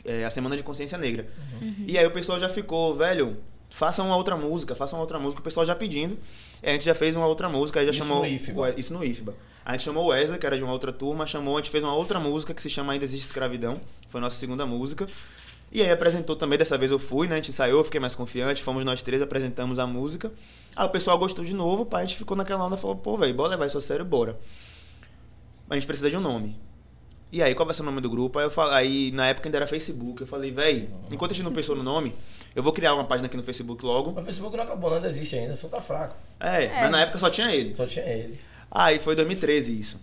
é, 0.04 0.24
a 0.24 0.30
Semana 0.30 0.56
de 0.56 0.62
Consciência 0.62 0.98
Negra. 0.98 1.26
E 1.86 1.98
aí 1.98 2.06
o 2.06 2.10
pessoal 2.10 2.38
já 2.38 2.48
ficou, 2.48 2.94
velho, 2.94 3.36
faça 3.70 4.02
uma 4.02 4.16
outra 4.16 4.36
música, 4.36 4.74
faça 4.74 4.94
uma 4.96 5.02
outra 5.02 5.18
música. 5.18 5.40
O 5.40 5.44
pessoal 5.44 5.64
já 5.66 5.74
pedindo. 5.74 6.18
E 6.62 6.68
a 6.68 6.72
gente 6.72 6.84
já 6.84 6.94
fez 6.94 7.14
uma 7.16 7.26
outra 7.26 7.48
música, 7.48 7.80
aí 7.80 7.86
já 7.86 7.90
Isso 7.92 8.00
chamou. 8.00 8.20
no 8.20 8.26
IFBA. 8.26 8.60
o- 8.60 8.80
Isso 8.80 8.92
no 8.94 9.04
IFBA. 9.04 9.34
A 9.64 9.72
gente 9.72 9.82
chamou 9.84 10.04
o 10.04 10.06
Wesley, 10.08 10.38
que 10.38 10.46
era 10.46 10.56
de 10.58 10.62
uma 10.64 10.72
outra 10.72 10.92
turma, 10.92 11.26
chamou, 11.26 11.56
a 11.56 11.60
gente 11.60 11.70
fez 11.70 11.82
uma 11.82 11.94
outra 11.94 12.20
música 12.20 12.52
que 12.52 12.60
se 12.62 12.68
chama 12.68 12.92
Ainda 12.92 13.04
Existe 13.04 13.24
Escravidão. 13.26 13.80
Foi 14.10 14.18
a 14.20 14.22
nossa 14.22 14.38
segunda 14.38 14.64
música. 14.66 15.08
E 15.72 15.80
aí 15.82 15.90
apresentou 15.90 16.36
também, 16.36 16.56
dessa 16.58 16.78
vez 16.78 16.90
eu 16.90 16.98
fui, 16.98 17.26
né? 17.26 17.34
A 17.34 17.36
gente 17.38 17.50
ensaiou, 17.50 17.82
fiquei 17.82 17.98
mais 17.98 18.14
confiante, 18.14 18.62
fomos 18.62 18.84
nós 18.84 19.02
três, 19.02 19.20
apresentamos 19.22 19.78
a 19.78 19.86
música. 19.86 20.30
Aí 20.76 20.86
o 20.86 20.90
pessoal 20.90 21.18
gostou 21.18 21.44
de 21.44 21.54
novo, 21.54 21.84
pá, 21.86 21.98
a 21.98 22.04
gente 22.04 22.14
ficou 22.16 22.36
naquela 22.36 22.64
onda 22.64 22.76
e 22.76 22.78
falou, 22.78 22.94
pô, 22.96 23.16
velho, 23.16 23.34
bora 23.34 23.48
levar 23.50 23.66
isso 23.66 23.78
a 23.78 23.80
sério, 23.80 24.04
bora. 24.04 24.38
A 25.68 25.74
gente 25.74 25.86
precisa 25.86 26.10
de 26.10 26.16
um 26.16 26.20
nome. 26.20 26.56
E 27.34 27.42
aí, 27.42 27.52
qual 27.52 27.66
vai 27.66 27.74
ser 27.74 27.82
o 27.82 27.84
nome 27.84 28.00
do 28.00 28.08
grupo? 28.08 28.38
Aí, 28.38 28.46
eu 28.46 28.50
falei, 28.50 28.74
aí 28.74 29.10
na 29.10 29.26
época 29.26 29.48
ainda 29.48 29.58
era 29.58 29.66
Facebook, 29.66 30.20
eu 30.20 30.26
falei, 30.26 30.52
velho, 30.52 30.88
enquanto 31.10 31.32
a 31.32 31.34
gente 31.34 31.42
não 31.42 31.52
pensou 31.52 31.74
no 31.74 31.82
nome, 31.82 32.14
eu 32.54 32.62
vou 32.62 32.72
criar 32.72 32.94
uma 32.94 33.02
página 33.02 33.26
aqui 33.26 33.36
no 33.36 33.42
Facebook 33.42 33.84
logo. 33.84 34.12
Mas 34.12 34.22
o 34.22 34.26
Facebook 34.26 34.56
não 34.56 34.62
acabou, 34.62 34.88
não 34.88 34.98
ainda 34.98 35.08
existe 35.08 35.34
ainda, 35.34 35.56
só 35.56 35.66
tá 35.66 35.80
fraco. 35.80 36.14
É, 36.38 36.68
mas 36.68 36.90
na 36.92 37.00
época 37.00 37.18
só 37.18 37.28
tinha 37.28 37.52
ele. 37.52 37.74
Só 37.74 37.86
tinha 37.86 38.04
ele. 38.04 38.38
Aí 38.70 39.00
foi 39.00 39.16
2013 39.16 39.76
isso. 39.76 40.00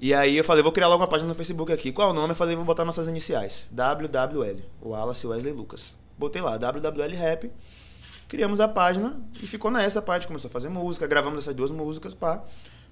E 0.00 0.12
aí 0.12 0.36
eu 0.36 0.42
falei, 0.42 0.60
vou 0.60 0.72
criar 0.72 0.88
logo 0.88 1.00
uma 1.00 1.08
página 1.08 1.28
no 1.28 1.36
Facebook 1.36 1.72
aqui. 1.72 1.92
Qual 1.92 2.08
é 2.08 2.10
o 2.10 2.14
nome? 2.14 2.32
Eu 2.32 2.36
falei, 2.36 2.56
vou 2.56 2.64
botar 2.64 2.84
nossas 2.84 3.06
iniciais. 3.06 3.64
WWL. 3.70 4.60
O 4.82 4.88
Wallace 4.88 5.24
Wesley 5.24 5.52
Lucas. 5.52 5.94
Botei 6.18 6.42
lá, 6.42 6.56
WWL 6.56 7.14
Rap. 7.14 7.48
Criamos 8.26 8.58
a 8.58 8.66
página 8.66 9.16
e 9.40 9.46
ficou 9.46 9.70
nessa 9.70 10.02
parte. 10.02 10.26
Começou 10.26 10.48
a 10.48 10.50
fazer 10.50 10.68
música, 10.68 11.06
gravamos 11.06 11.44
essas 11.44 11.54
duas 11.54 11.70
músicas, 11.70 12.12
pá. 12.12 12.42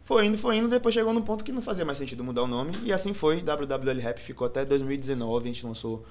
Foi 0.04 0.26
indo, 0.26 0.36
foi 0.36 0.56
indo, 0.58 0.68
depois 0.68 0.94
chegou 0.94 1.12
num 1.14 1.22
ponto 1.22 1.42
que 1.42 1.50
não 1.50 1.62
fazia 1.62 1.84
mais 1.84 1.96
sentido 1.98 2.22
mudar 2.22 2.42
o 2.42 2.46
nome. 2.46 2.72
E 2.84 2.92
assim 2.92 3.14
foi, 3.14 3.40
WWL 3.40 3.98
Rap 4.00 4.18
ficou 4.20 4.46
até 4.46 4.64
2019. 4.64 5.44
A 5.48 5.52
gente 5.52 5.64
lançou 5.66 6.04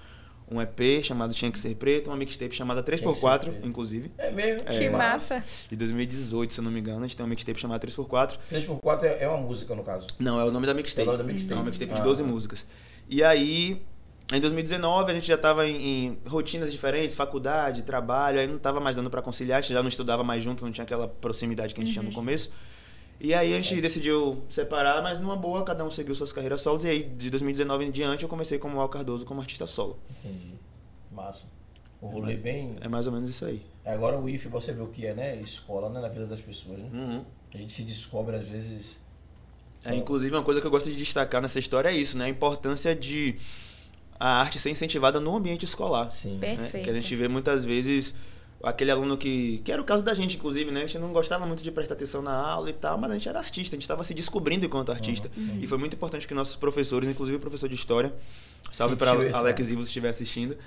um 0.52 0.60
EP 0.62 1.04
chamado 1.04 1.34
Tinha 1.34 1.52
Que 1.52 1.60
Ser 1.60 1.76
Preto, 1.76 2.10
uma 2.10 2.18
mixtape 2.18 2.56
chamada 2.56 2.82
Tinha 2.82 2.98
Que 2.98 3.04
Ser 3.04 3.26
3x4, 3.28 3.40
Preto. 3.52 3.68
inclusive. 3.68 4.12
É 4.18 4.32
mesmo? 4.32 4.66
Que 4.68 4.90
massa. 4.90 5.44
De 5.70 5.76
2018, 5.76 6.54
se 6.54 6.60
eu 6.60 6.64
não 6.64 6.72
me 6.72 6.80
engano, 6.80 7.00
a 7.00 7.02
gente 7.04 7.16
tem 7.16 7.24
uma 7.24 7.30
mixtape 7.30 7.60
chamada 7.60 7.86
3x4. 7.88 8.38
3x4 8.52 9.04
é, 9.04 9.24
é 9.24 9.28
uma 9.28 9.38
música, 9.38 9.76
no 9.76 9.84
caso. 9.84 10.08
Não, 10.18 10.40
é 10.40 10.44
o 10.44 10.52
nome 10.52 10.66
da 10.66 10.74
mixtape. 10.74 11.08
É 11.08 11.10
o 11.10 11.12
nome 11.14 11.24
da 11.24 11.32
mixtape. 11.32 11.54
É 11.54 11.56
uma 11.58 11.64
mixtape 11.66 11.92
Ah. 11.94 11.96
de 11.98 12.02
12 12.02 12.24
músicas. 12.24 12.66
E 13.08 13.24
aí, 13.24 13.80
em 14.34 14.40
2019, 14.42 15.12
a 15.12 15.14
gente 15.14 15.28
já 15.28 15.38
tava 15.38 15.68
em, 15.68 15.76
em 16.08 16.18
rotinas 16.28 16.72
diferentes, 16.72 17.16
faculdade, 17.16 17.84
trabalho, 17.84 18.40
aí 18.40 18.48
não 18.48 18.58
tava 18.58 18.80
mais 18.80 18.96
dando 18.96 19.10
pra 19.12 19.22
conciliar, 19.22 19.60
a 19.60 19.62
gente 19.62 19.74
já 19.74 19.82
não 19.84 19.90
estudava 19.90 20.24
mais 20.24 20.44
junto, 20.44 20.66
não 20.66 20.72
tinha 20.72 20.84
aquela 20.84 21.08
proximidade 21.08 21.76
que 21.76 21.82
a 21.82 21.84
gente 21.84 21.94
tinha 21.94 22.04
no 22.04 22.12
começo. 22.12 22.50
E 23.24 23.34
aí 23.34 23.54
a 23.54 23.62
gente 23.62 23.80
decidiu 23.80 24.44
separar, 24.50 25.02
mas 25.02 25.18
numa 25.18 25.38
boa, 25.38 25.64
cada 25.64 25.86
um 25.86 25.90
seguiu 25.90 26.14
suas 26.14 26.34
carreiras 26.34 26.60
solos, 26.60 26.84
e 26.84 26.90
aí 26.90 27.04
de 27.04 27.30
2019 27.30 27.86
em 27.86 27.90
diante 27.92 28.24
eu 28.24 28.30
comecei 28.30 28.60
como 28.60 28.82
Al 28.82 28.90
Cardoso, 28.90 29.26
como 29.26 29.40
artista 29.40 29.66
solo. 29.66 29.98
Entendi. 30.20 30.56
Massa. 31.10 31.48
O 32.02 32.08
rolê 32.08 32.36
bem. 32.36 32.76
É 32.82 32.90
mais 32.90 33.08
ou 33.08 33.14
menos 33.14 33.30
isso 33.30 33.46
aí. 33.46 33.62
Agora 33.86 34.20
o 34.20 34.28
IF, 34.28 34.50
você 34.50 34.74
vê 34.74 34.82
o 34.82 34.88
que 34.88 35.08
é, 35.08 35.14
né? 35.14 35.38
Escola, 35.38 35.90
né? 35.90 36.02
Na 36.02 36.10
vida 36.10 36.26
das 36.28 36.42
pessoas, 36.42 36.78
né? 36.80 37.24
A 37.54 37.58
gente 37.58 37.72
se 37.72 37.84
descobre, 37.84 38.36
às 38.36 38.46
vezes. 38.46 39.02
É, 39.86 39.96
inclusive, 39.96 40.36
uma 40.36 40.44
coisa 40.44 40.60
que 40.60 40.68
eu 40.68 40.72
gosto 40.72 40.90
de 40.90 40.96
destacar 40.98 41.42
nessa 41.42 41.60
história 41.60 41.88
é 41.88 41.96
isso, 41.96 42.18
né? 42.18 42.26
A 42.26 42.30
importância 42.30 42.94
de 42.94 43.38
a 44.20 44.42
arte 44.42 44.60
ser 44.60 44.70
incentivada 44.70 45.22
no 45.22 45.34
ambiente 45.36 45.64
escolar. 45.64 46.12
Sim. 46.12 46.38
Bem- 46.40 46.58
né? 46.58 46.64
Perfeito. 46.64 46.84
Que 46.84 46.90
a 46.90 46.94
gente 46.94 47.16
vê 47.16 47.30
muitas 47.30 47.64
vezes 47.64 48.14
aquele 48.64 48.90
aluno 48.90 49.18
que. 49.18 49.60
que 49.64 49.72
era 49.72 49.82
o 49.82 49.86
caso 49.86 50.02
da 50.02 50.14
gente, 50.14 50.38
inclusive, 50.38 50.72
né? 50.72 50.82
A 50.84 50.86
gente 50.86 50.98
não 50.98 51.12
gostava 51.12 51.46
muito 51.46 51.62
de 51.62 51.72
prestar 51.72 51.96
atenção 51.96 52.22
na 52.22 52.34
aula 52.34 52.70
e 52.70 52.74
tal, 52.74 52.98
mas 52.98 53.12
a 53.12 53.14
gente 53.14 53.28
era 53.28 53.38
artista, 53.38 53.76
a 53.76 53.78
gente 53.78 53.84
estava 53.84 54.04
se 54.04 54.14
descobrindo 54.14 54.66
enquanto 54.66 54.92
artista. 54.92 55.30
E 55.62 55.68
foi 55.68 55.78
muito 55.78 55.96
importante 55.96 56.28
que 56.28 56.34
nossos 56.34 56.56
professores, 56.56 57.10
inclusive 57.10 57.38
o 57.38 57.40
professor 57.40 57.68
de 57.68 57.76
história, 57.76 58.14
salve 58.72 58.96
para 58.96 59.12
Alex 59.12 59.68
né? 59.68 59.74
Ivo 59.74 59.82
se 59.84 59.90
estiver 59.90 60.10
assistindo, 60.10 60.58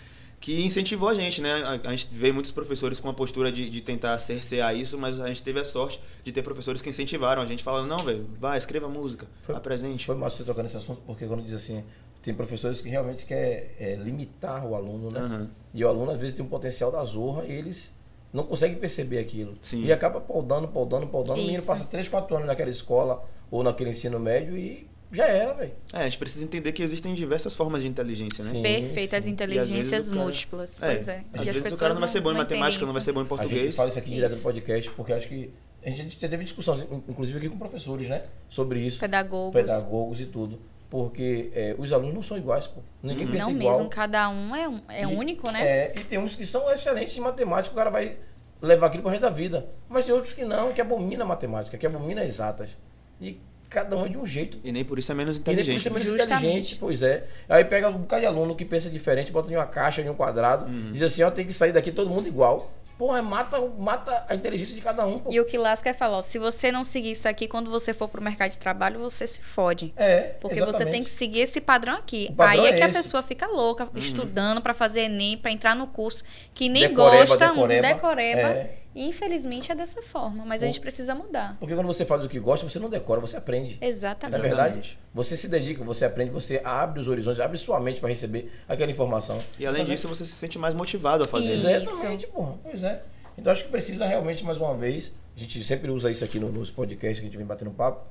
que 0.40 0.64
incentivou 0.64 1.08
a 1.08 1.14
gente, 1.14 1.40
né? 1.40 1.52
A, 1.64 1.88
a 1.88 1.96
gente 1.96 2.08
vê 2.10 2.30
muitos 2.30 2.52
professores 2.52 3.00
com 3.00 3.08
a 3.08 3.14
postura 3.14 3.50
de, 3.50 3.68
de 3.70 3.80
tentar 3.80 4.18
cercear 4.18 4.76
isso, 4.76 4.98
mas 4.98 5.18
a 5.18 5.28
gente 5.28 5.42
teve 5.42 5.58
a 5.58 5.64
sorte 5.64 6.00
de 6.22 6.30
ter 6.30 6.42
professores 6.42 6.82
que 6.82 6.90
incentivaram 6.90 7.40
a 7.42 7.46
gente, 7.46 7.62
falando: 7.62 7.88
não, 7.88 7.98
velho, 7.98 8.28
vai, 8.38 8.58
escreva 8.58 8.88
música, 8.88 9.26
Foi- 9.42 9.54
apresente. 9.54 10.04
Foi 10.04 10.14
massa 10.14 10.36
você 10.36 10.44
tocar 10.44 10.62
nesse 10.62 10.76
assunto, 10.76 11.00
porque 11.06 11.26
quando 11.26 11.42
diz 11.42 11.54
assim, 11.54 11.82
tem 12.22 12.34
professores 12.34 12.80
que 12.80 12.88
realmente 12.88 13.24
quer 13.24 13.74
é, 13.78 13.94
limitar 13.96 14.66
o 14.66 14.74
aluno, 14.74 15.10
né? 15.10 15.20
Aham. 15.20 15.50
E 15.74 15.84
o 15.84 15.88
aluno 15.88 16.10
às 16.12 16.18
vezes 16.20 16.34
tem 16.34 16.44
um 16.44 16.48
potencial 16.48 16.90
da 16.90 17.02
zorra 17.04 17.44
e 17.46 17.52
eles 17.52 17.94
não 18.32 18.44
conseguem 18.44 18.76
perceber 18.78 19.18
aquilo. 19.18 19.56
Sim. 19.62 19.84
E 19.84 19.92
acaba 19.92 20.20
podando, 20.20 20.68
podando, 20.68 21.06
podando. 21.06 21.40
O 21.40 21.42
menino 21.44 21.62
passa 21.62 21.84
3, 21.84 22.08
4 22.08 22.34
anos 22.36 22.46
naquela 22.48 22.70
escola 22.70 23.24
ou 23.50 23.62
naquele 23.62 23.90
ensino 23.90 24.18
médio 24.18 24.56
e 24.56 24.88
já 25.12 25.26
era, 25.28 25.54
velho. 25.54 25.72
É, 25.92 25.98
a 25.98 26.04
gente 26.04 26.18
precisa 26.18 26.44
entender 26.44 26.72
que 26.72 26.82
existem 26.82 27.14
diversas 27.14 27.54
formas 27.54 27.82
de 27.82 27.88
inteligência, 27.88 28.44
né? 28.44 28.50
Sim. 28.50 28.62
Perfeito, 28.62 29.14
as 29.14 29.24
sim. 29.24 29.30
inteligências 29.30 30.04
às 30.06 30.10
cara- 30.10 30.20
múltiplas. 30.22 30.82
É, 30.82 30.86
Pois 30.90 31.08
é. 31.08 31.24
Às 31.32 31.46
E 31.46 31.50
as 31.50 31.56
vezes 31.58 31.74
o 31.74 31.78
cara 31.78 31.94
não 31.94 32.00
vai 32.00 32.08
ser 32.08 32.20
bom 32.20 32.32
em 32.32 32.36
matemática, 32.36 32.84
não 32.84 32.92
vai 32.92 33.02
ser 33.02 33.12
bom 33.12 33.20
em 33.20 33.24
A 33.24 33.28
português. 33.28 33.62
gente 33.66 33.76
fala 33.76 33.88
isso 33.88 33.98
aqui 33.98 34.10
direto 34.10 34.34
no 34.34 34.42
podcast, 34.42 34.90
porque 34.90 35.12
acho 35.12 35.28
que 35.28 35.52
a 35.84 35.90
gente 35.90 36.18
teve 36.18 36.42
discussão, 36.42 36.80
inclusive 37.08 37.38
aqui 37.38 37.48
com 37.48 37.56
professores, 37.56 38.08
né? 38.08 38.22
Sobre 38.48 38.80
isso. 38.80 38.98
Pedagogos. 38.98 39.52
Pedagogos 39.52 40.20
e 40.20 40.26
tudo. 40.26 40.58
Porque 40.96 41.50
é, 41.54 41.74
os 41.78 41.92
alunos 41.92 42.14
não 42.14 42.22
são 42.22 42.38
iguais, 42.38 42.66
pô. 42.66 42.80
Ninguém 43.02 43.26
pensa 43.26 43.44
Não 43.44 43.52
igual. 43.52 43.74
mesmo, 43.76 43.90
cada 43.90 44.30
um 44.30 44.56
é, 44.56 44.66
um- 44.66 44.80
é 44.88 45.02
E- 45.02 45.06
único, 45.06 45.50
né? 45.50 45.60
É, 45.66 45.92
e 45.94 46.00
tem 46.04 46.18
uns 46.18 46.34
que 46.34 46.46
são 46.46 46.72
excelentes 46.72 47.14
em 47.16 47.20
matemática, 47.20 47.74
o 47.74 47.76
cara 47.76 47.90
vai 47.90 48.16
levar 48.62 48.86
aquilo 48.86 49.02
pro 49.02 49.10
resto 49.10 49.22
da 49.22 49.28
vida. 49.30 49.66
Mas 49.90 50.06
tem 50.06 50.14
outros 50.14 50.32
que 50.32 50.42
não, 50.44 50.72
que 50.72 50.80
abomina 50.80 51.22
matemática, 51.24 51.76
que 51.76 51.86
abomina 51.86 52.24
exatas. 52.24 52.78
E 53.20 53.38
cada 53.68 53.94
um 53.94 54.06
é 54.06 54.08
de 54.08 54.16
um 54.16 54.24
jeito. 54.24 54.58
E 54.64 54.72
nem 54.72 54.84
por 54.86 54.98
isso 54.98 55.12
é 55.12 55.14
menos 55.14 55.36
E 55.36 55.38
nem 55.40 55.44
por 55.44 55.50
inteligente. 55.52 55.78
isso 55.80 55.88
é 55.88 55.90
menos 55.90 56.06
Justamente. 56.08 56.44
inteligente, 56.46 56.76
pois 56.80 57.02
é. 57.02 57.26
Aí 57.46 57.62
pega 57.64 57.90
um 57.90 57.98
bocado 57.98 58.20
de 58.22 58.26
aluno 58.26 58.56
que 58.56 58.64
pensa 58.64 58.88
diferente, 58.88 59.30
bota 59.30 59.52
em 59.52 59.56
uma 59.56 59.66
caixa, 59.66 60.00
em 60.00 60.08
um 60.08 60.14
quadrado, 60.14 60.64
Uhum. 60.64 60.92
diz 60.92 61.02
assim, 61.02 61.22
ó, 61.22 61.30
tem 61.30 61.44
que 61.44 61.52
sair 61.52 61.72
daqui 61.72 61.92
todo 61.92 62.08
mundo 62.08 62.26
igual. 62.26 62.72
Porra, 62.98 63.20
mata, 63.20 63.60
mata 63.78 64.24
a 64.26 64.34
inteligência 64.34 64.74
de 64.74 64.80
cada 64.80 65.04
um. 65.04 65.18
Pô. 65.18 65.30
E 65.30 65.38
o 65.38 65.44
que 65.44 65.58
lasca 65.58 65.90
é 65.90 65.92
falar, 65.94 66.18
ó, 66.18 66.22
se 66.22 66.38
você 66.38 66.72
não 66.72 66.82
seguir 66.82 67.10
isso 67.10 67.28
aqui, 67.28 67.46
quando 67.46 67.70
você 67.70 67.92
for 67.92 68.08
pro 68.08 68.22
mercado 68.22 68.50
de 68.52 68.58
trabalho, 68.58 68.98
você 68.98 69.26
se 69.26 69.42
fode. 69.42 69.92
É, 69.96 70.34
Porque 70.40 70.64
você 70.64 70.86
tem 70.86 71.04
que 71.04 71.10
seguir 71.10 71.40
esse 71.40 71.60
padrão 71.60 71.94
aqui. 71.96 72.32
Padrão 72.34 72.64
Aí 72.64 72.70
é, 72.70 72.70
é 72.70 72.76
que 72.78 72.82
a 72.82 72.88
esse. 72.88 72.98
pessoa 72.98 73.22
fica 73.22 73.46
louca, 73.46 73.88
estudando 73.94 74.62
pra 74.62 74.72
fazer 74.72 75.02
Enem, 75.02 75.36
pra 75.36 75.50
entrar 75.52 75.76
no 75.76 75.86
curso, 75.86 76.24
que 76.54 76.68
nem 76.70 76.88
Decoreba, 76.88 77.26
gosta, 77.26 77.48
decoreba. 77.48 77.88
decoreba. 77.88 78.40
É. 78.48 78.85
E 78.96 79.06
infelizmente 79.06 79.70
é 79.70 79.74
dessa 79.74 80.00
forma, 80.00 80.44
mas 80.46 80.62
a 80.62 80.66
gente 80.66 80.80
precisa 80.80 81.14
mudar. 81.14 81.54
Porque 81.60 81.74
quando 81.74 81.86
você 81.86 82.04
faz 82.06 82.24
o 82.24 82.28
que 82.30 82.40
gosta, 82.40 82.66
você 82.66 82.78
não 82.78 82.88
decora, 82.88 83.20
você 83.20 83.36
aprende. 83.36 83.76
Não 83.78 83.86
é 83.86 83.90
Exatamente. 83.90 84.40
verdade? 84.40 84.62
Exatamente. 84.78 84.98
Você 85.12 85.36
se 85.36 85.48
dedica, 85.48 85.84
você 85.84 86.06
aprende, 86.06 86.30
você 86.30 86.62
abre 86.64 86.98
os 86.98 87.06
horizontes, 87.06 87.38
abre 87.38 87.58
sua 87.58 87.78
mente 87.78 88.00
para 88.00 88.08
receber 88.08 88.50
aquela 88.66 88.90
informação. 88.90 89.38
E 89.58 89.66
além 89.66 89.84
disso, 89.84 90.08
você 90.08 90.24
se 90.24 90.32
sente 90.32 90.58
mais 90.58 90.72
motivado 90.72 91.24
a 91.24 91.28
fazer. 91.28 91.52
Isso. 91.52 91.68
Exatamente, 91.68 92.26
porra. 92.28 92.54
Pois 92.62 92.82
é. 92.82 93.02
Então 93.36 93.52
acho 93.52 93.64
que 93.64 93.70
precisa 93.70 94.06
realmente, 94.06 94.42
mais 94.42 94.56
uma 94.58 94.74
vez, 94.74 95.14
a 95.36 95.38
gente 95.40 95.62
sempre 95.62 95.90
usa 95.90 96.10
isso 96.10 96.24
aqui 96.24 96.40
no- 96.40 96.50
nos 96.50 96.70
podcasts 96.70 97.20
que 97.20 97.26
a 97.26 97.28
gente 97.28 97.36
vem 97.36 97.46
batendo 97.46 97.70
papo, 97.72 98.02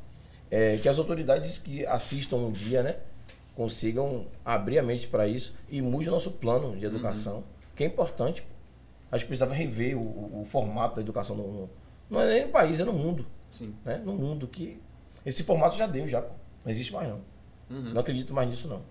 é, 0.52 0.78
que 0.78 0.88
as 0.88 1.00
autoridades 1.00 1.58
que 1.58 1.84
assistam 1.88 2.36
um 2.36 2.52
dia, 2.52 2.84
né, 2.84 2.98
consigam 3.56 4.28
abrir 4.44 4.78
a 4.78 4.84
mente 4.84 5.08
para 5.08 5.28
isso 5.28 5.56
e 5.68 5.82
mude 5.82 6.10
o 6.10 6.12
nosso 6.12 6.30
plano 6.30 6.78
de 6.78 6.86
educação, 6.86 7.44
que 7.76 7.84
é 7.84 7.88
importante. 7.88 8.44
Acho 9.16 9.24
que 9.24 9.30
precisava 9.30 9.54
rever 9.54 9.98
o, 9.98 10.02
o- 10.02 10.42
o 10.42 10.46
formato 10.46 10.96
da 10.96 11.02
educação 11.02 11.36
no, 11.36 11.44
no- 11.52 11.70
não 12.10 12.22
é 12.22 12.28
nem 12.28 12.42
no 12.46 12.52
país, 12.52 12.80
é 12.80 12.84
no 12.84 12.94
mundo. 12.94 13.26
Sim. 13.50 13.74
Né? 13.86 14.02
No 14.04 14.14
mundo 14.14 14.48
que 14.48 14.80
esse 15.26 15.44
formato 15.44 15.76
já 15.78 15.88
deu 15.88 16.08
já, 16.08 16.22
pô. 16.22 16.34
não 16.64 16.72
existe 16.72 16.92
mais 16.94 17.08
não. 17.08 17.22
Uhum. 17.70 17.94
Não 17.94 18.02
acredito 18.02 18.34
mais 18.34 18.48
nisso 18.50 18.68
não. 18.68 18.82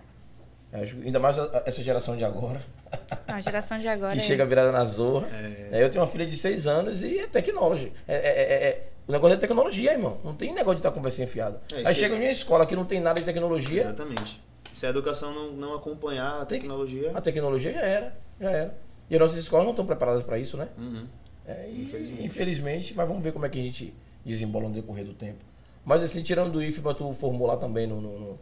Acho, 0.72 0.96
ainda 0.96 1.20
mais 1.20 1.38
a- 1.38 1.44
a- 1.44 1.62
essa 1.66 1.82
geração 1.82 2.16
de 2.16 2.24
agora. 2.24 2.60
A 3.26 3.40
geração 3.40 3.78
de 3.78 3.88
agora 3.88 4.12
que 4.14 4.18
é... 4.20 4.24
chega 4.24 4.46
virada 4.46 4.70
na 4.72 4.84
zorra. 4.84 5.26
É. 5.32 5.68
É, 5.72 5.82
Eu 5.84 5.90
tenho 5.90 6.02
uma 6.04 6.10
filha 6.10 6.26
de 6.26 6.36
6 6.36 6.66
anos 6.68 7.02
e 7.02 7.18
é 7.18 7.26
tecnologia. 7.26 7.92
É, 8.06 8.14
é- 8.14 8.18
é- 8.18 8.68
é- 8.68 8.88
o 9.06 9.12
negócio 9.12 9.34
é 9.34 9.38
tecnologia, 9.38 9.92
irmão. 9.92 10.18
Não 10.24 10.32
tem 10.34 10.52
negócio 10.54 10.76
de 10.76 10.80
estar 10.80 10.90
com 10.90 10.96
conversinha 10.96 11.24
enfiada. 11.26 11.60
É, 11.72 11.86
Aí 11.88 11.94
chega 11.94 12.14
é- 12.14 12.16
em 12.16 12.20
minha 12.20 12.30
escola 12.32 12.64
que 12.66 12.74
não 12.76 12.84
tem 12.84 13.00
nada 13.00 13.18
de 13.20 13.26
tecnologia, 13.26 13.82
Exatamente. 13.82 14.40
Se 14.72 14.86
a 14.86 14.90
educação 14.90 15.32
não, 15.34 15.52
não 15.52 15.74
acompanhar 15.74 16.40
a 16.42 16.46
tecnologia. 16.46 17.10
a 17.14 17.20
tecnologia 17.20 17.72
já 17.72 17.80
era. 17.80 18.16
Já 18.40 18.50
era. 18.50 18.74
E 19.11 19.14
as 19.14 19.20
nossas 19.20 19.37
escolas 19.38 19.64
não 19.64 19.73
estão 19.73 19.87
preparadas 19.87 20.23
para 20.23 20.38
isso, 20.38 20.56
né? 20.56 20.68
Uhum. 20.78 21.04
É, 21.46 21.68
e, 21.70 21.82
Infelizmente. 21.84 22.25
infelizmente. 22.25 22.94
mas 22.96 23.06
vamos 23.08 23.23
ver 23.23 23.32
como 23.32 23.44
é 23.44 23.49
que 23.49 23.58
a 23.58 23.62
gente 23.62 23.94
desembola 24.25 24.68
no 24.68 24.75
decorrer 24.75 25.04
do 25.04 25.12
tempo. 25.14 25.44
Mas 25.84 26.02
assim, 26.02 26.23
tirando 26.23 26.50
do 26.52 26.62
IFBA, 26.62 26.94
tu 26.94 27.12
formou 27.12 27.46
lá 27.46 27.56
também 27.56 27.87
no, 27.87 28.00
no- 28.00 28.18
no- 28.18 28.38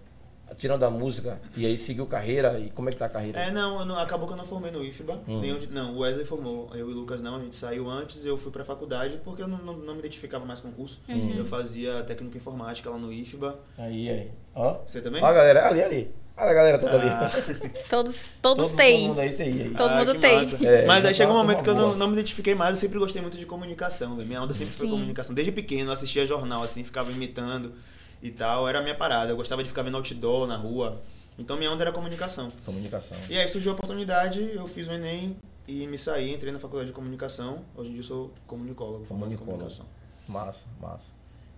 Tirando 0.59 0.81
da 0.81 0.91
música, 0.91 1.41
e 1.57 1.65
aí 1.65 1.79
seguiu 1.79 2.05
carreira, 2.07 2.59
e 2.59 2.69
como 2.69 2.87
é 2.91 2.93
que 2.93 2.99
tá 2.99 3.07
a 3.07 3.09
carreira? 3.09 3.41
É, 3.41 3.51
não, 3.51 3.87
não- 3.87 3.97
acabou 3.99 4.27
que 4.29 4.35
eu 4.35 4.37
não 4.37 4.45
formei 4.45 4.71
no 4.71 4.85
IFBA. 4.85 5.19
Hum. 5.27 5.41
nenhum 5.41 5.57
de- 5.57 5.67
não, 5.69 5.95
o 5.95 6.01
Wesley 6.01 6.27
formou. 6.27 6.69
Eu 6.75 6.91
e 6.91 6.93
o 6.93 6.95
Lucas 6.95 7.23
não, 7.23 7.37
a 7.37 7.41
gente 7.41 7.57
saiu 7.57 7.89
antes, 7.89 8.27
eu 8.27 8.37
fui 8.37 8.53
pra 8.53 8.63
faculdade 8.63 9.19
porque 9.25 9.43
eu 9.43 9.49
não, 9.49 9.57
não, 9.59 9.73
não 9.79 9.95
me 9.95 10.01
identificava 10.01 10.45
mais 10.45 10.61
com 10.61 10.69
o 10.69 10.73
curso. 10.73 11.01
Uhum. 11.09 11.33
Eu 11.39 11.47
fazia 11.47 12.03
técnica 12.03 12.37
informática 12.37 12.91
lá 12.91 12.99
no 12.99 13.11
IFBA. 13.11 13.59
Aí, 13.79 14.11
aí. 14.11 14.31
Ó. 14.55 14.77
Você 14.87 15.01
também? 15.01 15.23
Ó 15.23 15.27
a 15.27 15.33
galera, 15.33 15.67
ali, 15.67 15.83
ali. 15.83 16.15
Olha 16.43 16.51
a 16.51 16.55
galera 16.55 16.79
toda 16.79 16.93
Ah. 17.01 17.31
ali. 17.33 17.71
Todos, 17.89 18.25
todos 18.43 18.69
todo, 18.73 18.77
TI. 18.77 18.93
Todo 18.93 19.09
mundo 19.09 19.21
aí 19.21 19.31
TI 19.37 19.43
aí. 19.43 19.75
Todo 19.77 19.91
Ah, 19.91 19.97
mundo 19.99 20.15
tem. 20.21 20.67
É, 20.67 20.87
Mas 20.87 21.05
aí 21.05 21.15
chegou 21.15 21.35
um 21.35 21.39
tá 21.39 21.43
momento 21.45 21.63
que 21.63 21.71
eu 21.71 21.75
não, 21.75 21.95
não 21.95 22.09
me 22.09 22.15
identifiquei 22.15 22.53
mais, 22.55 22.75
eu 22.75 22.81
sempre 22.81 22.99
gostei 22.99 23.23
muito 23.23 23.39
de 23.39 23.47
comunicação, 23.47 24.17
velho. 24.17 24.27
Minha 24.27 24.43
onda 24.43 24.53
sempre 24.53 24.75
foi 24.75 24.87
Sim. 24.87 24.93
comunicação. 24.93 25.35
Desde 25.35 25.53
pequeno 25.53 25.91
eu 25.91 25.93
assistia 25.95 26.27
jornal, 26.27 26.63
assim, 26.65 26.83
ficava 26.83 27.13
imitando 27.13 27.73
e 28.21 28.31
tal. 28.33 28.69
Era 28.69 28.81
a 28.81 28.83
minha 28.83 28.95
parada. 28.97 29.31
Eu 29.31 29.37
gostava 29.37 29.63
de 29.63 29.69
ficar 29.69 29.83
vendo 29.83 29.97
outdoor 29.97 30.49
na 30.49 30.57
rua. 30.57 31.01
Então 31.39 31.57
minha 31.57 31.71
onda 31.71 31.85
era 31.85 31.93
comunicação. 31.93 32.51
Comunicação. 32.65 33.17
E 33.31 33.39
aí 33.39 33.49
surgiu 33.49 33.71
a 33.71 33.75
oportunidade, 33.75 34.51
eu 34.53 34.67
fiz 34.67 34.89
o 34.89 34.93
Enem 34.93 35.37
e 35.69 35.87
me 35.87 35.97
saí, 35.97 36.33
entrei 36.35 36.53
na 36.53 36.59
faculdade 36.59 36.89
de 36.89 36.93
comunicação. 36.93 37.61
Hoje 37.77 37.89
em 37.91 37.93
dia 37.93 38.01
eu 38.01 38.05
sou 38.07 38.31
comunicólogo. 38.49 39.05
Comunicólogo. 39.07 39.45
comunicação. 39.53 39.87
Massa, 40.29 40.67
massa. 40.81 41.13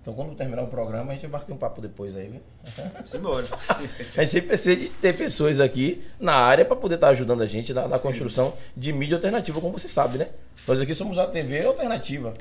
Então 0.05 0.13
quando 0.13 0.35
terminar 0.35 0.63
o 0.63 0.67
programa, 0.67 1.13
a 1.13 1.15
gente 1.15 1.27
vai 1.27 1.41
bater 1.41 1.55
um 1.55 1.57
papo 1.57 1.81
depois 1.81 2.15
aí, 2.15 2.29
viu? 2.29 2.41
Simbora. 3.07 3.47
A 4.15 4.21
gente 4.21 4.33
sempre 4.33 4.49
precisa 4.49 4.77
de 4.77 4.91
ter 4.91 5.17
pessoas 5.17 5.61
aqui 5.61 6.05
na 6.21 6.35
área 6.35 6.63
para 6.63 6.77
poder 6.77 6.97
estar 6.97 7.09
ajudando 7.09 7.43
a 7.43 7.47
gente 7.47 7.73
na, 7.73 7.89
na 7.89 7.99
construção 7.99 8.53
de 8.77 8.93
mídia 8.93 9.17
alternativa, 9.17 9.59
como 9.63 9.79
você 9.79 9.89
sabe, 9.89 10.19
né? 10.19 10.29
Nós 10.69 10.79
aqui 10.79 10.95
somos 10.95 11.19
a 11.19 11.27
TV 11.27 11.65
alternativa. 11.65 12.35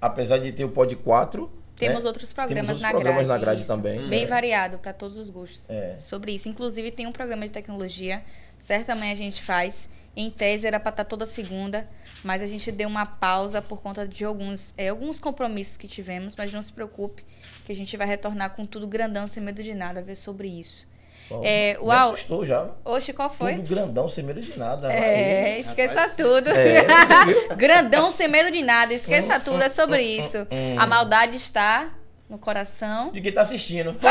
Apesar 0.00 0.38
de 0.38 0.52
ter 0.52 0.64
o 0.64 0.70
Pod 0.70 0.96
4. 0.96 1.50
Temos 1.80 2.04
né? 2.04 2.08
outros 2.08 2.32
programas 2.32 2.66
Temos 2.66 2.68
outros 2.70 2.82
na 2.82 2.90
programas 2.90 3.26
grade. 3.26 3.40
na 3.40 3.44
grade 3.44 3.60
isso. 3.60 3.68
também. 3.68 4.08
Bem 4.08 4.22
É. 4.22 4.26
variado 4.26 4.78
para 4.78 4.92
todos 4.92 5.16
os 5.16 5.28
gostos. 5.30 5.66
É. 5.68 5.96
Sobre 5.98 6.32
isso. 6.32 6.48
Inclusive, 6.48 6.90
tem 6.90 7.06
um 7.06 7.12
programa 7.12 7.44
de 7.46 7.52
tecnologia. 7.52 8.22
Certamente 8.58 9.12
a 9.20 9.24
gente 9.24 9.42
faz. 9.42 9.88
Em 10.14 10.28
tese 10.28 10.66
era 10.66 10.78
para 10.78 10.90
estar 10.90 11.04
toda 11.04 11.24
segunda, 11.24 11.88
mas 12.22 12.42
a 12.42 12.46
gente 12.46 12.70
deu 12.70 12.88
uma 12.88 13.06
pausa 13.06 13.62
por 13.62 13.80
conta 13.80 14.06
de 14.06 14.24
alguns, 14.24 14.74
é, 14.76 14.88
alguns 14.88 15.18
compromissos 15.18 15.76
que 15.76 15.88
tivemos. 15.88 16.34
Mas 16.36 16.52
não 16.52 16.62
se 16.62 16.72
preocupe, 16.72 17.24
que 17.64 17.72
a 17.72 17.76
gente 17.76 17.96
vai 17.96 18.06
retornar 18.06 18.54
com 18.54 18.66
tudo 18.66 18.86
grandão, 18.86 19.26
sem 19.26 19.42
medo 19.42 19.62
de 19.62 19.72
nada, 19.74 20.02
ver 20.02 20.16
sobre 20.16 20.48
isso. 20.48 20.86
Bom, 21.30 21.40
É, 21.44 21.78
uau. 21.80 22.12
assustou 22.12 22.44
já. 22.44 22.66
Oxe, 22.84 23.12
qual 23.12 23.30
foi? 23.30 23.54
Tudo 23.54 23.68
grandão, 23.68 24.08
sem 24.08 24.24
medo 24.24 24.40
de 24.40 24.58
nada. 24.58 24.92
É, 24.92 25.54
Aí. 25.54 25.60
esqueça 25.60 25.94
Rapaz. 25.94 26.16
tudo. 26.16 26.50
É? 26.50 26.84
Grandão 27.56 28.10
sem 28.10 28.26
medo 28.28 28.50
de 28.50 28.62
nada, 28.62 28.92
esqueça 28.92 29.38
tudo, 29.38 29.62
é 29.62 29.68
sobre 29.68 30.02
isso. 30.02 30.38
hum. 30.50 30.76
A 30.78 30.86
maldade 30.86 31.36
está 31.36 31.88
no 32.28 32.38
coração. 32.38 33.10
De 33.12 33.20
quem 33.20 33.30
tá 33.32 33.42
assistindo. 33.42 33.94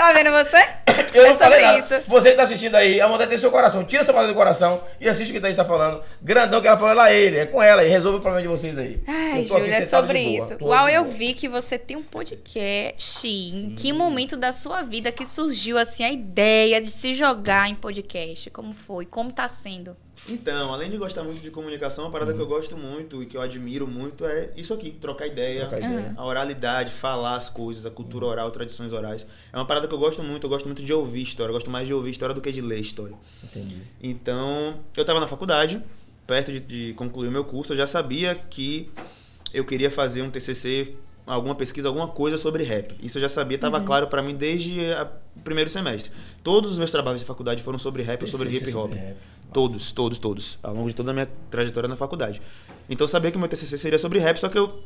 Tá 0.00 0.14
vendo 0.14 0.30
você? 0.30 0.56
Eu 1.12 1.26
é 1.26 1.28
não 1.28 1.36
falei 1.36 1.60
sobre 1.60 1.60
nada. 1.60 1.78
isso. 1.78 2.08
Você 2.08 2.30
que 2.30 2.36
tá 2.38 2.44
assistindo 2.44 2.74
aí, 2.74 3.02
a 3.02 3.06
vontade 3.06 3.28
tem 3.28 3.38
seu 3.38 3.50
coração. 3.50 3.84
Tira 3.84 4.00
essa 4.00 4.14
maldade 4.14 4.32
do 4.32 4.36
coração 4.36 4.82
e 4.98 5.06
assiste 5.06 5.28
o 5.28 5.34
que 5.34 5.40
Thaís 5.40 5.58
tá 5.58 5.64
falando. 5.64 6.02
Grandão 6.22 6.58
que 6.58 6.66
ela 6.66 6.78
falou, 6.78 6.92
é 6.92 6.94
lá 6.94 7.12
ele, 7.12 7.36
é 7.36 7.44
com 7.44 7.62
ela 7.62 7.84
e 7.84 7.88
resolve 7.90 8.16
o 8.16 8.20
problema 8.22 8.40
de 8.40 8.48
vocês 8.48 8.78
aí. 8.78 8.98
Ai, 9.06 9.42
Júlia, 9.42 9.74
é 9.74 9.82
sobre 9.82 10.24
boa, 10.24 10.38
isso. 10.38 10.64
Uau, 10.64 10.88
eu 10.88 11.04
boa. 11.04 11.14
vi 11.14 11.34
que 11.34 11.50
você 11.50 11.78
tem 11.78 11.98
um 11.98 12.02
podcast. 12.02 13.28
Em 13.28 13.74
que 13.74 13.92
momento 13.92 14.38
da 14.38 14.54
sua 14.54 14.80
vida 14.80 15.12
que 15.12 15.26
surgiu 15.26 15.76
assim 15.76 16.02
a 16.02 16.10
ideia 16.10 16.80
de 16.80 16.90
se 16.90 17.14
jogar 17.14 17.68
em 17.68 17.74
podcast? 17.74 18.48
Como 18.48 18.72
foi? 18.72 19.04
Como 19.04 19.30
tá 19.30 19.48
sendo? 19.48 19.94
Então, 20.28 20.72
além 20.72 20.90
de 20.90 20.96
gostar 20.96 21.24
muito 21.24 21.42
de 21.42 21.50
comunicação, 21.50 22.04
uma 22.04 22.10
parada 22.10 22.32
que 22.32 22.40
eu 22.40 22.46
gosto 22.46 22.76
muito 22.76 23.22
e 23.22 23.26
que 23.26 23.36
eu 23.36 23.40
admiro 23.40 23.86
muito 23.86 24.24
é 24.24 24.50
isso 24.56 24.72
aqui, 24.72 24.90
trocar 24.92 25.26
ideia, 25.26 25.66
Trocar 25.66 25.90
ideia. 25.90 26.14
a 26.16 26.24
oralidade, 26.24 26.92
falar 26.92 27.36
as 27.36 27.48
coisas, 27.48 27.84
a 27.86 27.90
cultura 27.90 28.26
oral, 28.26 28.50
tradições 28.50 28.92
orais. 28.92 29.26
É 29.52 29.56
uma 29.56 29.64
parada 29.64 29.88
que 29.88 29.94
eu 29.94 29.98
gosto 29.98 30.22
muito, 30.22 30.44
eu 30.44 30.50
gosto 30.50 30.66
muito 30.66 30.82
de 30.82 30.92
ouvir 30.92 31.22
história, 31.22 31.50
eu 31.50 31.54
gosto 31.54 31.70
mais 31.70 31.86
de 31.86 31.94
ouvir 31.94 32.10
história 32.10 32.34
do 32.34 32.40
que 32.40 32.52
de 32.52 32.60
ler 32.60 32.78
história. 32.80 33.16
Entendi. 33.42 33.80
Então, 34.00 34.78
eu 34.96 35.00
estava 35.00 35.18
na 35.20 35.26
faculdade, 35.26 35.82
perto 36.26 36.52
de, 36.52 36.60
de 36.60 36.94
concluir 36.94 37.28
o 37.28 37.32
meu 37.32 37.44
curso, 37.44 37.72
eu 37.72 37.76
já 37.76 37.86
sabia 37.86 38.34
que 38.34 38.90
eu 39.52 39.64
queria 39.64 39.90
fazer 39.90 40.22
um 40.22 40.30
TCC, 40.30 40.94
alguma 41.26 41.54
pesquisa, 41.54 41.88
alguma 41.88 42.08
coisa 42.08 42.36
sobre 42.36 42.62
rap. 42.62 42.94
Isso 43.02 43.18
eu 43.18 43.22
já 43.22 43.28
sabia, 43.28 43.56
estava 43.56 43.80
claro 43.80 44.06
para 44.06 44.22
mim 44.22 44.34
desde 44.36 44.78
o 45.36 45.40
primeiro 45.40 45.70
semestre. 45.70 46.12
Todos 46.42 46.70
os 46.72 46.78
meus 46.78 46.90
trabalhos 46.90 47.20
de 47.20 47.26
faculdade 47.26 47.62
foram 47.62 47.78
sobre 47.78 48.02
rap 48.02 48.22
ou 48.22 48.28
sobre 48.28 48.48
hip 48.48 48.64
hop. 48.66 48.72
sobre 48.72 48.98
rap. 48.98 49.16
Todos, 49.52 49.90
todos, 49.92 50.18
todos. 50.18 50.58
Ao 50.62 50.74
longo 50.74 50.88
de 50.88 50.94
toda 50.94 51.10
a 51.10 51.14
minha 51.14 51.28
trajetória 51.50 51.88
na 51.88 51.96
faculdade. 51.96 52.40
Então 52.88 53.04
eu 53.04 53.08
sabia 53.08 53.30
que 53.30 53.38
meu 53.38 53.48
TCC 53.48 53.76
seria 53.78 53.98
sobre 53.98 54.18
rap, 54.18 54.36
só 54.38 54.48
que 54.48 54.58
eu. 54.58 54.80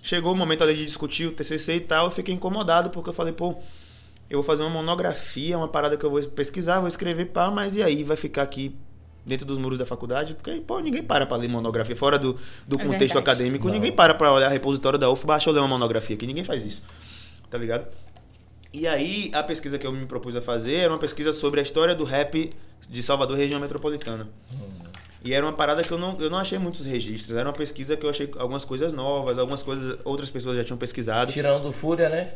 Chegou 0.00 0.32
o 0.32 0.36
momento 0.36 0.62
ali 0.62 0.74
de 0.74 0.84
discutir 0.84 1.26
o 1.26 1.32
TCC 1.32 1.74
e 1.76 1.80
tal, 1.80 2.06
eu 2.06 2.10
fiquei 2.12 2.32
incomodado 2.32 2.88
porque 2.90 3.10
eu 3.10 3.12
falei, 3.12 3.32
pô, 3.32 3.56
eu 4.30 4.38
vou 4.38 4.44
fazer 4.44 4.62
uma 4.62 4.70
monografia, 4.70 5.58
uma 5.58 5.66
parada 5.66 5.96
que 5.96 6.04
eu 6.06 6.10
vou 6.10 6.22
pesquisar, 6.22 6.78
vou 6.78 6.86
escrever, 6.88 7.26
pá, 7.26 7.50
mas 7.50 7.74
e 7.74 7.82
aí 7.82 8.04
vai 8.04 8.16
ficar 8.16 8.42
aqui 8.42 8.76
dentro 9.26 9.44
dos 9.44 9.58
muros 9.58 9.76
da 9.76 9.84
faculdade? 9.84 10.34
Porque, 10.34 10.60
pô, 10.60 10.78
ninguém 10.78 11.02
para 11.02 11.26
pra 11.26 11.36
ler 11.36 11.48
monografia. 11.48 11.96
Fora 11.96 12.16
do, 12.16 12.34
do 12.66 12.76
É 12.80 12.84
contexto 12.84 13.14
verdade. 13.14 13.18
acadêmico, 13.18 13.66
Não. 13.66 13.74
ninguém 13.74 13.90
para 13.90 14.14
pra 14.14 14.32
olhar 14.32 14.48
repositório 14.48 14.98
da 14.98 15.10
UFBA, 15.10 15.34
deixa 15.34 15.50
eu 15.50 15.54
ler 15.54 15.60
uma 15.60 15.68
monografia 15.68 16.14
aqui. 16.14 16.26
Ninguém 16.28 16.44
faz 16.44 16.64
isso. 16.64 16.82
Tá 17.50 17.58
ligado? 17.58 17.86
E 18.72 18.86
aí, 18.86 19.30
a 19.34 19.42
pesquisa 19.42 19.78
que 19.78 19.86
eu 19.86 19.92
me 19.92 20.06
propus 20.06 20.36
a 20.36 20.40
fazer 20.40 20.74
era 20.76 20.92
uma 20.92 20.98
pesquisa 20.98 21.32
sobre 21.32 21.58
a 21.58 21.62
história 21.62 21.94
do 21.94 22.04
rap 22.04 22.52
de 22.88 23.02
Salvador, 23.02 23.36
região 23.36 23.58
metropolitana. 23.60 24.28
E 25.24 25.34
era 25.34 25.44
uma 25.44 25.52
parada 25.52 25.82
que 25.82 25.90
eu 25.90 25.98
não, 25.98 26.16
eu 26.20 26.30
não 26.30 26.38
achei 26.38 26.58
muitos 26.58 26.86
registros. 26.86 27.36
Era 27.36 27.48
uma 27.48 27.54
pesquisa 27.54 27.96
que 27.96 28.06
eu 28.06 28.10
achei 28.10 28.30
algumas 28.38 28.64
coisas 28.64 28.92
novas, 28.92 29.36
algumas 29.38 29.62
coisas 29.62 29.98
outras 30.04 30.30
pessoas 30.30 30.56
já 30.56 30.64
tinham 30.64 30.78
pesquisado. 30.78 31.32
Tirando 31.32 31.66
o 31.68 31.72
Fúria, 31.72 32.08
né? 32.08 32.34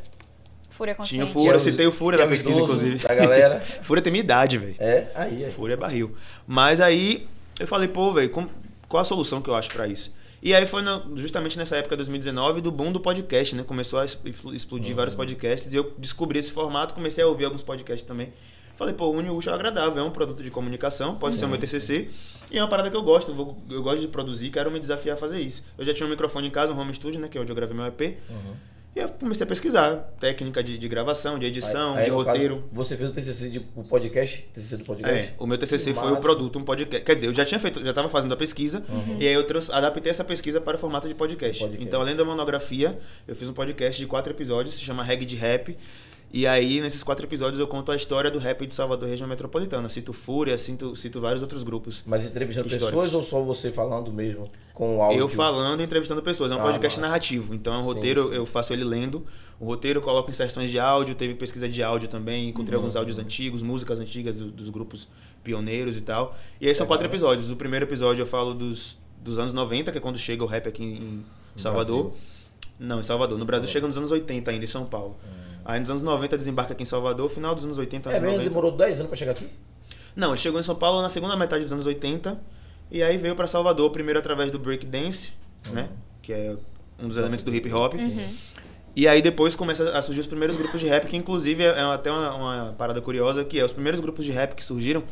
Fúria 0.69 0.95
Tinha 0.95 1.25
consciente. 1.25 1.25
o 1.25 1.33
Fúria, 1.33 1.51
eu 1.53 1.57
é 1.57 1.61
citei 1.61 1.87
o 1.87 1.93
Fúria 1.93 2.19
na 2.19 2.25
é 2.25 2.29
pesquisa, 2.29 2.59
idoso 2.59 2.73
inclusive. 2.75 3.07
Da 3.07 3.15
galera. 3.15 3.61
Fúria 3.83 4.03
tem 4.03 4.11
minha 4.11 4.25
idade, 4.25 4.59
velho. 4.59 4.75
É, 4.79 5.07
aí, 5.15 5.45
aí. 5.45 5.53
Fúria 5.53 5.75
é 5.75 5.77
barril. 5.77 6.15
Mas 6.47 6.81
aí 6.81 7.29
eu 7.61 7.67
falei, 7.69 7.87
pô, 7.89 8.13
velho, 8.13 8.31
com- 8.31 8.49
qual 8.89 9.01
a 9.01 9.05
solução 9.05 9.41
que 9.41 9.49
eu 9.49 9.55
acho 9.55 9.71
pra 9.71 9.87
isso? 9.87 10.13
E 10.43 10.53
aí 10.55 10.67
foi 10.67 10.83
na- 10.83 11.03
justamente 11.15 11.57
nessa 11.57 11.77
época, 11.77 11.95
2019, 11.97 12.61
do 12.61 12.73
boom 12.73 12.91
do 12.91 12.99
podcast, 12.99 13.55
né? 13.55 13.63
Começou 13.63 14.01
a 14.01 14.07
explodir 14.53 14.97
vários 14.97 15.15
podcasts 15.15 15.73
e 15.73 15.77
eu 15.77 15.93
descobri 15.99 16.39
esse 16.41 16.51
formato, 16.51 16.95
comecei 16.95 17.23
a 17.23 17.29
ouvir 17.29 17.45
alguns 17.45 17.63
podcasts 17.63 18.07
também. 18.09 18.33
Falei, 18.77 18.95
pô, 18.95 19.11
une 19.11 19.29
o 19.29 19.37
útil 19.37 19.53
ao 19.53 19.57
agradável, 19.59 20.03
é 20.03 20.07
um 20.07 20.11
produto 20.11 20.43
de 20.43 20.51
comunicação, 20.51 21.15
pode 21.17 21.37
ser 21.37 21.45
o 21.45 21.49
meu 21.49 21.59
TCC, 21.59 22.09
e 22.51 22.59
é 22.59 22.63
uma 22.63 22.69
parada 22.69 22.91
que 22.91 22.97
eu 22.97 23.03
gosto, 23.03 23.31
eu, 23.31 23.35
vou- 23.35 23.57
eu 23.71 23.83
gosto 23.83 24.01
de 24.01 24.09
produzir, 24.09 24.51
quero 24.51 24.71
me 24.71 24.81
desafiar 24.81 25.15
a 25.17 25.21
fazer 25.21 25.41
isso. 25.41 25.63
Eu 25.79 25.85
já 25.85 25.93
tinha 25.95 26.07
um 26.07 26.11
microfone 26.11 26.49
em 26.49 26.51
casa, 26.51 26.73
um 26.73 26.79
home 26.79 26.93
studio, 26.95 27.21
né, 27.21 27.29
que 27.29 27.37
é 27.37 27.41
onde 27.41 27.51
eu 27.53 27.57
gravei 27.57 27.77
meu 27.77 27.87
EP, 27.87 28.01
Uhum. 28.31 28.73
E 28.95 29.01
eu 29.01 29.09
comecei 29.09 29.43
a 29.43 29.47
pesquisar 29.47 29.97
técnica 30.21 30.63
de, 30.63 30.77
de 30.77 30.87
gravação, 30.87 31.39
de 31.39 31.47
edição, 31.47 31.93
Aí- 31.93 32.01
aí, 32.01 32.05
de 32.05 32.11
no 32.11 32.19
caso, 32.19 32.29
roteiro. 32.31 32.65
você 32.71 32.95
fez 32.95 33.09
o 33.09 33.13
TCC 33.15 33.49
de 33.49 33.59
o 33.75 33.83
podcast, 33.85 34.43
TCC 34.53 34.77
do 34.77 34.85
podcast? 34.85 35.31
É, 35.31 35.35
o 35.39 35.47
meu 35.47 35.57
TCC 35.57 35.95
Que 35.95 35.99
foi 35.99 36.09
o 36.09 36.11
massa. 36.11 36.21
produto, 36.21 36.59
um 36.59 36.63
podcast. 36.63 37.03
Quer 37.03 37.15
dizer, 37.15 37.27
eu 37.29 37.35
já 37.35 37.43
tinha 37.47 37.59
feito, 37.59 37.83
já 37.83 37.89
estava 37.89 38.11
fazendo 38.11 38.35
a 38.35 38.37
pesquisa 38.37 38.85
e 39.19 39.27
aí 39.27 39.33
eu 39.33 39.47
adaptei 39.71 40.11
essa 40.11 40.23
pesquisa 40.23 40.61
para 40.61 40.77
o 40.77 40.79
formato 40.79 41.09
de 41.09 41.15
podcast. 41.15 41.59
Podcast. 41.61 41.83
Então, 41.89 42.03
além 42.03 42.15
da 42.15 42.23
monografia, 42.23 42.99
eu 43.27 43.35
fiz 43.35 43.49
um 43.49 43.55
podcast 43.55 43.99
de 43.99 44.07
quatro 44.07 44.31
episódios, 44.31 44.75
se 44.75 44.83
chama 44.83 45.03
Reg 45.03 45.25
de 45.25 45.37
Rap. 45.37 45.75
E 46.35 46.47
aí, 46.47 46.81
nesses 46.81 47.03
quatro 47.03 47.27
episódios, 47.27 47.61
eu 47.61 47.67
conto 47.69 47.93
a 47.93 47.97
história 47.97 48.31
do 48.31 48.39
rap 48.39 48.67
de 48.67 48.75
Salvador, 48.75 49.07
região 49.07 49.29
metropolitana. 49.29 49.87
Cito 49.91 50.15
Fúria, 50.15 50.57
cito, 50.57 50.97
cito 50.97 51.21
vários 51.21 51.43
outros 51.43 51.63
grupos. 51.63 52.03
Mas 52.07 52.25
entrevistando 52.25 52.69
Históricos. 52.69 52.89
pessoas 52.91 53.13
ou 53.15 53.23
só 53.23 53.43
você 53.43 53.71
falando 53.71 54.11
mesmo 54.11 54.49
com 54.73 54.97
o 54.97 55.03
áudio? 55.03 55.21
Eu 55.21 55.29
falando 55.29 55.81
e 55.81 55.85
entrevistando 55.85 56.23
pessoas. 56.23 56.51
É 56.51 56.55
um 56.55 56.61
Ah, 56.61 56.63
podcast 56.63 56.99
massa. 56.99 57.09
narrativo. 57.11 57.55
Então 57.55 57.75
é 57.75 57.77
um 57.77 57.81
Sim, 57.81 57.87
roteiro, 57.87 58.29
sim. 58.29 58.35
eu 58.35 58.47
faço 58.47 58.73
ele 58.73 58.83
lendo. 58.83 59.27
O 59.61 59.67
roteiro 59.67 59.99
eu 59.99 60.03
coloco 60.03 60.31
inserções 60.31 60.71
de 60.71 60.79
áudio, 60.79 61.15
teve 61.15 61.35
pesquisa 61.35 61.69
de 61.69 61.83
áudio 61.83 62.09
também, 62.09 62.49
encontrei 62.49 62.77
Uhum. 62.79 62.85
alguns 62.85 62.97
áudios 62.97 63.19
antigos, 63.19 63.61
músicas 63.63 64.01
antigas 64.01 64.37
do- 64.37 64.51
dos 64.51 64.71
grupos 64.71 65.07
pioneiros 65.45 65.99
e 65.99 66.01
tal. 66.01 66.35
E 66.59 66.67
aí 66.67 66.75
são 66.75 66.85
Legal. 66.85 66.97
quatro 66.97 67.07
episódios. 67.09 67.51
O 67.51 67.57
primeiro 67.57 67.85
episódio 67.85 68.23
eu 68.23 68.27
falo 68.27 68.55
dos, 68.55 68.97
dos 69.23 69.39
anos 69.39 69.53
90, 69.53 69.93
que 69.93 69.99
é 69.99 70.01
quando 70.01 70.19
chega 70.19 70.43
o 70.43 70.47
rap 70.47 70.67
aqui 70.67 70.83
em, 70.83 71.23
Salvador. 71.57 72.05
Brasil. 72.05 72.19
Não, 72.83 73.01
em 73.01 73.03
Salvador. 73.05 73.39
No 73.39 73.45
Brasil 73.45 73.69
Salvador. 73.69 73.73
chega 73.73 73.87
nos 73.87 73.97
anos 73.97 74.11
80 74.11 74.51
ainda, 74.51 74.65
em 74.65 74.69
São 74.69 74.85
Paulo. 74.85 75.17
Aí 75.65 75.79
nos 75.79 75.89
anos 75.89 76.03
90 76.03 76.37
desembarca 76.37 76.73
aqui 76.73 76.83
em 76.83 76.87
Salvador, 76.87 77.31
final 77.31 77.55
dos 77.55 77.65
anos 77.65 77.79
80, 77.79 78.09
É 78.09 78.13
anos 78.13 78.23
mesmo, 78.23 78.37
90. 78.39 78.51
demorou 78.51 78.77
10 78.77 78.99
anos 79.01 79.09
pra 79.09 79.17
chegar 79.17 79.33
aqui? 79.33 79.49
Não, 80.17 80.31
ele 80.31 80.39
chegou 80.39 80.59
em 80.59 80.63
São 80.63 80.75
Paulo 80.75 81.01
na 81.01 81.09
segunda 81.09 81.37
metade 81.37 81.63
dos 81.63 81.73
anos 81.73 81.87
80 81.87 82.39
e 82.91 83.03
aí 83.03 83.17
veio 83.17 83.37
pra 83.37 83.47
Salvador, 83.47 83.91
primeiro 83.91 84.19
através 84.19 84.51
do 84.51 84.59
breakdance, 84.59 85.33
né? 85.73 85.89
Que 86.21 86.33
é 86.33 86.57
um 87.01 87.09
dos 87.09 87.17
elementos 87.17 87.45
do 87.45 87.55
hip 87.55 87.73
hop. 87.73 87.95
Uhum. 87.95 88.35
E 88.95 89.09
aí 89.09 89.23
depois 89.23 89.55
começa 89.55 89.97
a 89.97 90.03
surgir 90.03 90.21
os 90.21 90.27
primeiros 90.27 90.57
grupos 90.57 90.81
de 90.81 90.87
rap, 90.87 91.07
que 91.07 91.17
inclusive 91.17 91.65
é 91.65 91.81
até 91.81 92.11
uma, 92.11 92.35
uma 92.35 92.75
parada 92.77 93.01
curiosa, 93.01 93.45
que 93.45 93.59
é 93.59 93.65
os 93.65 93.73
primeiros 93.73 94.01
grupos 94.01 94.25
de 94.25 94.33
rap 94.33 94.55
que 94.55 94.65
surgiram, 94.65 95.03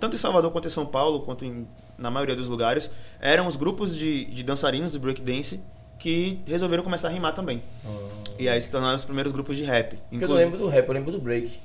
tanto 0.00 0.14
em 0.14 0.18
Salvador 0.18 0.50
quanto 0.50 0.68
em 0.68 0.70
São 0.70 0.86
Paulo, 0.86 1.20
quanto 1.20 1.44
em, 1.44 1.66
na 1.98 2.10
maioria 2.10 2.34
dos 2.34 2.48
lugares, 2.48 2.90
eram 3.20 3.46
os 3.46 3.56
grupos 3.56 3.94
de, 3.94 4.24
de 4.26 4.42
dançarinos 4.42 4.92
de 4.92 4.98
breakdance 4.98 5.60
que 5.98 6.40
resolveram 6.46 6.82
começar 6.82 7.08
a 7.08 7.10
rimar 7.10 7.34
também. 7.34 7.62
E 8.38 8.48
aí 8.48 8.60
se 8.60 8.70
tornaram 8.70 8.94
os 8.94 9.04
primeiros 9.04 9.32
grupos 9.32 9.56
de 9.56 9.64
rap. 9.64 9.96
Porque 10.10 10.24
eu 10.24 10.28
não 10.28 10.36
lembro 10.36 10.58
do 10.58 10.68
rap, 10.68 10.86
eu 10.88 10.94
lembro 10.94 11.12
do 11.12 11.18
break. 11.20 11.58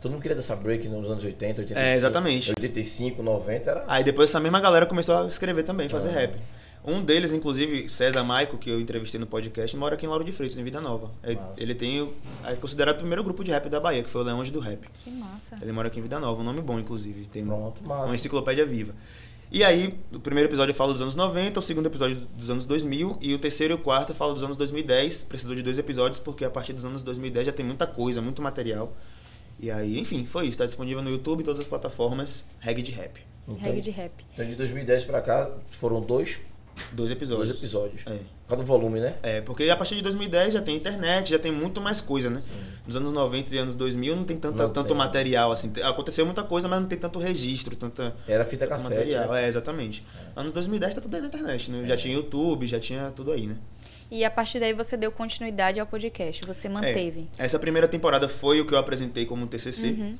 Todo 0.00 0.12
mundo 0.12 0.22
queria 0.22 0.34
dançar 0.34 0.56
break 0.56 0.88
nos 0.88 1.10
anos 1.10 1.22
80, 1.22 1.60
85. 1.60 1.78
É, 1.78 1.94
exatamente. 1.94 2.50
85, 2.50 3.22
90 3.22 3.70
era. 3.70 3.84
Aí 3.86 4.02
depois 4.02 4.30
essa 4.30 4.40
mesma 4.40 4.58
galera 4.60 4.86
começou 4.86 5.14
a 5.14 5.26
escrever 5.26 5.62
também, 5.62 5.88
fazer 5.88 6.08
Ah. 6.08 6.12
rap. 6.12 6.36
Um 6.82 7.02
deles, 7.02 7.30
inclusive, 7.30 7.90
César 7.90 8.24
Maico, 8.24 8.56
que 8.56 8.70
eu 8.70 8.80
entrevistei 8.80 9.20
no 9.20 9.26
podcast, 9.26 9.76
mora 9.76 9.96
aqui 9.96 10.06
em 10.06 10.08
Lauro 10.08 10.24
de 10.24 10.32
Freitas, 10.32 10.56
em 10.58 10.64
Vida 10.64 10.80
Nova. 10.80 11.10
É- 11.22 11.34
Massa. 11.34 11.62
Ele 11.62 11.74
tem, 11.74 12.10
é 12.42 12.54
considerado 12.54 12.94
o 12.94 12.98
primeiro 13.00 13.22
grupo 13.22 13.44
de 13.44 13.50
rap 13.50 13.68
da 13.68 13.78
Bahia, 13.78 14.02
que 14.02 14.08
foi 14.08 14.22
o 14.22 14.24
Leões 14.24 14.50
do 14.50 14.58
Rap. 14.60 14.86
Que 15.04 15.10
massa. 15.10 15.58
Ele 15.60 15.72
mora 15.72 15.88
aqui 15.88 15.98
em 16.00 16.02
Vida 16.02 16.18
Nova, 16.18 16.40
um 16.40 16.44
nome 16.44 16.62
bom, 16.62 16.80
inclusive. 16.80 17.26
Tem 17.26 17.42
uma- 17.42 17.54
Pronto, 17.54 17.84
uma 17.84 17.98
massa. 17.98 18.16
enciclopédia 18.16 18.64
viva. 18.64 18.94
E 19.52 19.64
aí, 19.64 19.92
o 20.14 20.20
primeiro 20.20 20.48
episódio 20.48 20.72
fala 20.72 20.92
dos 20.92 21.02
anos 21.02 21.16
90, 21.16 21.58
o 21.58 21.62
segundo 21.62 21.86
episódio 21.86 22.16
dos 22.36 22.50
anos 22.50 22.64
2000, 22.66 23.18
e 23.20 23.34
o 23.34 23.38
terceiro 23.38 23.74
e 23.74 23.76
o 23.76 23.78
quarto 23.78 24.14
fala 24.14 24.32
dos 24.32 24.44
anos 24.44 24.56
2010. 24.56 25.24
Precisou 25.24 25.56
de 25.56 25.62
dois 25.62 25.76
episódios, 25.76 26.20
porque 26.20 26.44
a 26.44 26.50
partir 26.50 26.72
dos 26.72 26.84
anos 26.84 27.02
2010 27.02 27.46
já 27.46 27.52
tem 27.52 27.66
muita 27.66 27.86
coisa, 27.86 28.20
muito 28.20 28.40
material. 28.40 28.92
E 29.58 29.68
aí, 29.70 29.98
enfim, 29.98 30.24
foi 30.24 30.42
isso. 30.44 30.52
Está 30.52 30.66
disponível 30.66 31.02
no 31.02 31.10
YouTube 31.10 31.40
e 31.40 31.44
todas 31.44 31.60
as 31.60 31.66
plataformas, 31.66 32.44
Reg 32.60 32.80
de 32.80 32.92
Rap. 32.92 33.20
Então, 33.48 33.56
Reggae 33.56 33.80
de 33.80 33.90
rap. 33.90 34.12
então 34.32 34.46
de 34.46 34.54
2010 34.54 35.04
pra 35.04 35.20
cá 35.20 35.50
foram 35.70 36.00
dois, 36.00 36.38
Dois 36.92 37.10
episódios. 37.10 37.48
dois 37.48 37.58
episódios. 37.58 38.02
É. 38.06 38.10
Por 38.16 38.56
causa 38.56 38.62
do 38.64 38.66
volume, 38.66 38.98
né? 39.00 39.14
É, 39.22 39.40
porque 39.40 39.68
a 39.70 39.76
partir 39.76 39.94
de 39.96 40.02
2010 40.02 40.54
já 40.54 40.60
tem 40.62 40.76
internet, 40.76 41.30
já 41.30 41.38
tem 41.38 41.52
muito 41.52 41.80
mais 41.80 42.00
coisa, 42.00 42.28
né? 42.28 42.42
Nos 42.86 42.96
anos 42.96 43.12
90 43.12 43.54
e 43.54 43.58
anos 43.58 43.76
2000 43.76 44.16
não 44.16 44.24
tem 44.24 44.36
tanta, 44.36 44.64
Não 44.64 44.70
tanto 44.72 44.88
tem. 44.88 44.96
material, 44.96 45.52
assim. 45.52 45.70
Te- 45.70 45.82
Aconteceu 45.82 46.24
muita 46.26 46.42
coisa, 46.42 46.66
mas 46.66 46.80
não 46.80 46.88
tem 46.88 46.98
tanto 46.98 47.18
registro, 47.18 47.76
tanta 47.76 48.14
Era 48.26 48.44
fita 48.44 48.66
cassete. 48.66 48.94
material. 48.94 49.30
né? 49.32 49.44
É, 49.44 49.48
exatamente. 49.48 50.04
Anos 50.34 50.52
2010 50.52 50.94
tá 50.94 51.00
tudo 51.00 51.14
aí 51.14 51.20
na 51.22 51.28
internet, 51.28 51.70
né? 51.70 51.84
Já 51.86 51.96
tinha 51.96 52.14
YouTube, 52.14 52.66
já 52.66 52.80
tinha 52.80 53.12
tudo 53.14 53.30
aí, 53.32 53.46
né? 53.46 53.56
E 54.10 54.24
a 54.24 54.30
partir 54.30 54.58
daí 54.58 54.72
você 54.72 54.96
deu 54.96 55.12
continuidade 55.12 55.78
ao 55.78 55.86
podcast, 55.86 56.44
você 56.44 56.68
manteve. 56.68 57.28
Essa 57.38 57.60
primeira 57.60 57.86
temporada 57.86 58.28
foi 58.28 58.60
o 58.60 58.66
que 58.66 58.74
eu 58.74 58.78
apresentei 58.78 59.24
como 59.24 59.46
TCC. 59.46 59.86
Uhum. 59.90 60.18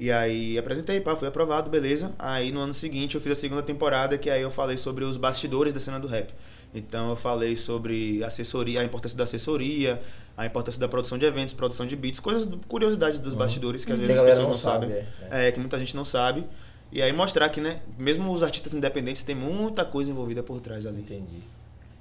E 0.00 0.10
aí 0.10 0.56
apresentei, 0.56 0.98
pá, 0.98 1.14
fui 1.14 1.28
aprovado, 1.28 1.68
beleza. 1.68 2.10
Aí 2.18 2.50
no 2.50 2.60
ano 2.60 2.72
seguinte 2.72 3.16
eu 3.16 3.20
fiz 3.20 3.32
a 3.32 3.34
segunda 3.34 3.62
temporada, 3.62 4.16
que 4.16 4.30
aí 4.30 4.40
eu 4.40 4.50
falei 4.50 4.78
sobre 4.78 5.04
os 5.04 5.18
bastidores 5.18 5.74
da 5.74 5.78
cena 5.78 6.00
do 6.00 6.08
rap. 6.08 6.32
Então 6.74 7.10
eu 7.10 7.16
falei 7.16 7.54
sobre 7.54 8.24
assessoria, 8.24 8.80
a 8.80 8.84
importância 8.84 9.18
da 9.18 9.24
assessoria, 9.24 10.00
a 10.38 10.46
importância 10.46 10.80
da 10.80 10.88
produção 10.88 11.18
de 11.18 11.26
eventos, 11.26 11.52
produção 11.52 11.84
de 11.86 11.94
beats, 11.96 12.18
coisas, 12.18 12.48
curiosidades 12.66 13.18
dos 13.18 13.34
Uhum. 13.34 13.40
bastidores 13.40 13.84
que 13.84 13.92
às 13.92 13.98
vezes 13.98 14.16
as 14.16 14.22
pessoas 14.22 14.42
não, 14.44 14.50
não 14.50 14.56
sabe, 14.56 14.86
sabem. 14.86 15.04
é, 15.30 15.48
É. 15.48 15.52
que 15.52 15.60
muita 15.60 15.78
gente 15.78 15.94
não 15.94 16.04
sabe. 16.04 16.46
E 16.90 17.02
aí 17.02 17.12
mostrar 17.12 17.48
que, 17.50 17.60
né, 17.60 17.82
mesmo 17.98 18.32
os 18.32 18.42
artistas 18.42 18.72
independentes 18.72 19.22
tem 19.22 19.34
muita 19.36 19.84
coisa 19.84 20.10
envolvida 20.10 20.42
por 20.42 20.60
trás 20.62 20.86
ali. 20.86 21.00
Entendi. 21.02 21.40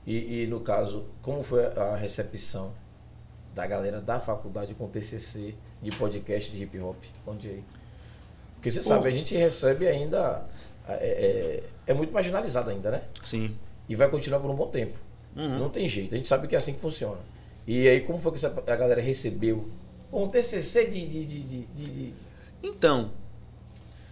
E, 0.07 0.43
e 0.43 0.47
no 0.47 0.62
caso, 0.62 1.03
como 1.21 1.43
foi 1.43 1.65
a 1.65 1.95
recepção 1.97 2.71
da 3.53 3.67
galera 3.67 3.99
da 3.99 4.19
faculdade 4.21 4.73
com 4.73 4.88
TCC 4.88 5.53
de 5.83 5.91
podcast 5.91 6.49
de 6.49 6.63
hip 6.63 6.79
hop? 6.79 6.95
Conte 7.25 7.47
aí. 7.47 7.63
Porque 8.60 8.69
você 8.69 8.80
Pô. 8.80 8.86
sabe, 8.86 9.08
a 9.08 9.12
gente 9.12 9.36
recebe 9.36 9.88
ainda. 9.88 10.45
É, 10.88 10.93
é, 10.93 11.63
é 11.88 11.93
muito 11.93 12.12
marginalizado 12.12 12.69
ainda, 12.69 12.91
né? 12.91 13.04
Sim. 13.24 13.56
E 13.88 13.95
vai 13.95 14.10
continuar 14.10 14.39
por 14.39 14.52
um 14.52 14.56
bom 14.56 14.67
tempo. 14.67 14.98
Uhum. 15.36 15.60
Não 15.60 15.69
tem 15.69 15.88
jeito, 15.88 16.13
a 16.13 16.17
gente 16.17 16.28
sabe 16.28 16.48
que 16.48 16.56
é 16.56 16.58
assim 16.58 16.74
que 16.74 16.80
funciona. 16.80 17.19
E 17.65 17.88
aí, 17.88 18.02
como 18.02 18.19
foi 18.19 18.34
que 18.34 18.45
a 18.45 18.76
galera 18.76 19.02
recebeu? 19.02 19.69
Um 20.12 20.28
TCC 20.28 20.88
de. 20.88 21.08
de, 21.08 21.26
de, 21.26 21.65
de, 21.65 22.13
Então, 22.63 23.12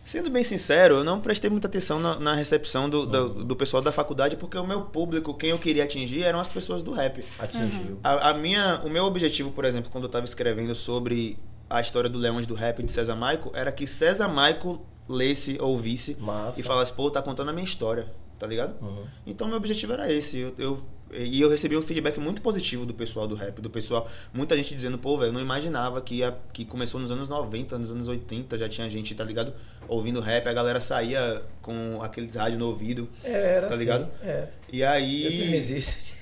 sendo 0.04 0.30
bem 0.30 0.44
sincero, 0.44 0.98
eu 0.98 1.04
não 1.04 1.20
prestei 1.20 1.50
muita 1.50 1.68
atenção 1.68 2.00
na, 2.00 2.20
na 2.20 2.34
recepção 2.36 2.90
do, 2.90 3.06
do, 3.06 3.44
do 3.44 3.56
pessoal 3.56 3.82
da 3.82 3.92
faculdade, 3.92 4.38
porque 4.38 4.58
o 4.58 4.66
meu 4.66 4.84
público, 4.84 5.34
quem 5.34 5.50
eu 5.50 5.60
queria 5.60 5.84
atingir, 5.84 6.24
eram 6.24 6.40
as 6.40 6.48
pessoas 6.48 6.84
do 6.84 6.92
rap. 6.92 7.26
atingiu. 7.40 8.00
A, 8.04 8.30
a 8.30 8.34
minha, 8.36 8.80
o 8.86 8.90
meu 8.90 9.04
objetivo, 9.04 9.52
por 9.52 9.66
exemplo, 9.66 9.90
quando 9.92 10.06
eu 10.06 10.08
estava 10.08 10.26
escrevendo 10.26 10.74
sobre 10.76 11.38
a 11.70 11.82
história 11.82 12.10
do 12.10 12.18
Leões 12.18 12.46
do 12.46 12.54
Rap 12.54 12.82
de 12.84 12.92
César 12.92 13.16
Maico, 13.16 13.52
era 13.54 13.72
que 13.72 13.86
César 13.88 14.28
Maico 14.28 14.86
lesse, 15.08 15.58
ouvisse 15.60 16.16
Massa. 16.20 16.60
e 16.60 16.64
falasse, 16.64 16.92
pô, 16.94 17.10
tá 17.10 17.22
contando 17.22 17.50
a 17.50 17.54
minha 17.54 17.64
história, 17.66 18.12
tá 18.38 18.46
ligado? 18.48 18.76
Uhum. 18.82 19.04
Então 19.26 19.48
meu 19.48 19.58
objetivo 19.58 19.94
era 19.94 20.12
esse. 20.12 20.38
Eu, 20.38 20.54
eu- 20.58 20.78
e 21.14 21.40
eu 21.42 21.50
recebi 21.50 21.78
um 21.78 21.82
feedback 21.82 22.20
muito 22.20 22.42
positivo 22.42 22.86
do 22.86 22.94
pessoal 22.94 23.28
do 23.28 23.36
rap, 23.36 23.62
do 23.62 23.70
pessoal, 23.70 24.08
muita 24.34 24.56
gente 24.58 24.74
dizendo, 24.76 24.98
pô, 24.98 25.18
velho, 25.18 25.30
eu 25.30 25.34
não 25.34 25.40
imaginava 25.42 26.02
que, 26.02 26.22
que 26.52 26.66
começou 26.66 27.00
nos 27.00 27.12
anos 27.12 27.30
90, 27.30 27.78
nos 27.78 27.92
anos 27.92 28.08
80, 28.08 28.58
já 28.58 28.68
tinha 28.70 28.90
gente, 28.90 29.14
tá 29.16 29.24
ligado? 29.24 29.54
Ouvindo 29.88 30.20
rap, 30.20 30.48
a 30.48 30.54
galera 30.54 30.82
saía 30.82 31.42
com 31.62 32.00
aqueles 32.02 32.36
rádios 32.36 32.60
no 32.60 32.68
ouvido. 32.68 33.08
É, 33.24 33.32
era 33.58 33.68
Tá 33.68 33.74
assim, 33.74 33.84
ligado? 33.84 34.08
É. 34.22 34.48
E 34.72 34.82
Eu 34.82 34.88
te 34.90 34.94
aí. 34.94 35.44
resisto. 35.50 36.18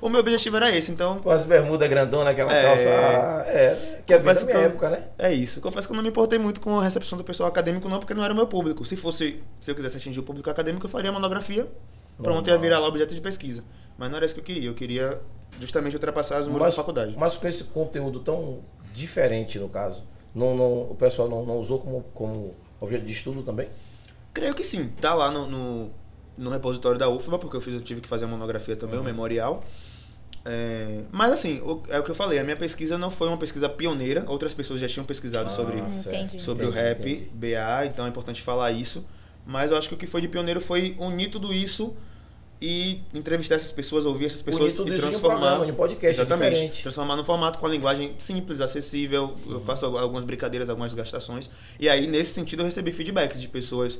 o 0.00 0.08
meu 0.08 0.20
objetivo 0.20 0.56
era 0.56 0.74
esse, 0.74 0.90
então. 0.90 1.18
Com 1.20 1.30
as 1.30 1.44
bermudas 1.44 1.88
grandonas, 1.88 2.28
aquela 2.28 2.54
É. 2.54 2.62
calça. 2.62 2.88
ah, 2.88 3.44
É, 3.46 4.00
que 4.06 4.14
é 4.14 4.18
bem 4.18 4.32
da 4.34 4.44
minha 4.44 4.56
eu- 4.56 4.62
época, 4.62 4.88
né? 4.90 5.02
É 5.18 5.32
isso. 5.32 5.60
Confesso 5.60 5.86
que 5.86 5.92
eu 5.92 5.96
não 5.96 6.02
me 6.02 6.08
importei 6.08 6.38
muito 6.38 6.60
com 6.60 6.80
a 6.80 6.82
recepção 6.82 7.18
do 7.18 7.24
pessoal 7.24 7.48
acadêmico, 7.50 7.86
não, 7.88 7.98
porque 7.98 8.14
não 8.14 8.24
era 8.24 8.32
o 8.32 8.36
meu 8.36 8.46
público. 8.46 8.82
Se 8.84 8.96
fosse, 8.96 9.42
se 9.60 9.70
eu 9.70 9.74
quisesse 9.74 9.98
atingir 9.98 10.20
o 10.20 10.22
público 10.22 10.48
acadêmico, 10.48 10.86
eu 10.86 10.90
faria 10.90 11.12
monografia. 11.12 11.68
Pronto, 12.22 12.48
ia 12.50 12.58
virar 12.58 12.78
lá 12.78 12.86
objeto 12.86 13.14
de 13.14 13.20
pesquisa. 13.20 13.64
Mas 14.00 14.08
não 14.10 14.16
era 14.16 14.24
isso 14.24 14.34
que 14.34 14.40
eu 14.40 14.44
queria. 14.44 14.68
Eu 14.70 14.74
queria 14.74 15.20
justamente 15.60 15.94
ultrapassar 15.94 16.38
as 16.38 16.48
muros 16.48 16.64
da 16.66 16.72
faculdade. 16.72 17.14
mas 17.18 17.36
com 17.36 17.46
esse 17.46 17.64
conteúdo 17.64 18.20
tão 18.20 18.60
diferente, 18.94 19.58
no 19.58 19.68
caso, 19.68 20.02
não, 20.34 20.56
não, 20.56 20.82
o 20.90 20.96
pessoal 20.98 21.28
não, 21.28 21.44
não 21.44 21.58
usou 21.58 21.78
como, 21.78 22.02
como 22.14 22.54
objeto 22.80 23.04
de 23.04 23.12
estudo 23.12 23.42
também? 23.42 23.68
Creio 24.32 24.54
que 24.54 24.64
sim. 24.64 24.88
Tá 25.00 25.12
lá 25.12 25.30
no, 25.30 25.46
no, 25.46 25.90
no 26.38 26.48
repositório 26.50 26.98
da 26.98 27.10
UFBA, 27.10 27.38
porque 27.38 27.56
eu, 27.56 27.60
fiz, 27.60 27.74
eu 27.74 27.80
tive 27.82 28.00
que 28.00 28.08
fazer 28.08 28.24
a 28.24 28.28
monografia 28.28 28.74
também, 28.74 28.96
Uhum. 28.96 29.02
o 29.02 29.04
memorial. 29.04 29.62
É, 30.46 31.02
mas 31.12 31.32
assim, 31.32 31.60
o- 31.60 31.82
é 31.90 31.98
o 31.98 32.02
que 32.02 32.10
eu 32.10 32.14
falei, 32.14 32.38
a 32.38 32.44
minha 32.44 32.56
pesquisa 32.56 32.96
não 32.96 33.10
foi 33.10 33.28
uma 33.28 33.36
pesquisa 33.36 33.68
pioneira, 33.68 34.24
outras 34.26 34.54
pessoas 34.54 34.80
já 34.80 34.88
tinham 34.88 35.04
pesquisado 35.04 35.48
Ah, 35.48 35.50
sobre. 35.50 35.76
Entendi. 35.78 36.40
sobre 36.42 36.64
o 36.64 36.70
Entendi, 36.70 36.80
rap, 36.82 37.00
entendi. 37.00 37.30
BA, 37.34 37.84
então 37.86 38.06
é 38.06 38.08
importante 38.08 38.40
falar 38.40 38.70
isso. 38.72 39.04
Mas 39.46 39.70
eu 39.70 39.76
acho 39.76 39.88
que 39.90 39.94
o 39.94 39.98
que 39.98 40.06
foi 40.06 40.22
de 40.22 40.28
pioneiro 40.28 40.60
foi 40.60 40.96
unir 40.98 41.28
tudo 41.30 41.52
isso 41.52 41.94
e 42.62 43.00
entrevistar 43.14 43.54
essas 43.54 43.72
pessoas, 43.72 44.04
ouvir 44.04 44.26
essas 44.26 44.42
pessoas 44.42 44.74
e 44.76 44.78
em 44.78 44.82
um 44.82 44.84
transformar. 44.86 45.38
programa, 45.38 45.66
em 45.66 45.70
um 45.72 45.74
podcast 45.74 46.20
Exatamente. 46.20 46.50
diferente. 46.52 46.82
Transformar 46.82 47.16
num 47.16 47.24
formato 47.24 47.58
com 47.58 47.66
a 47.66 47.70
linguagem 47.70 48.14
simples, 48.18 48.60
acessível. 48.60 49.34
Eu 49.48 49.60
faço 49.60 49.86
al- 49.86 49.96
algumas 49.98 50.24
brincadeiras, 50.24 50.68
algumas 50.68 50.92
gastações. 50.92 51.48
E 51.78 51.88
aí, 51.88 52.06
nesse 52.06 52.32
sentido, 52.34 52.60
eu 52.60 52.66
recebi 52.66 52.92
feedbacks 52.92 53.40
de 53.40 53.48
pessoas, 53.48 53.98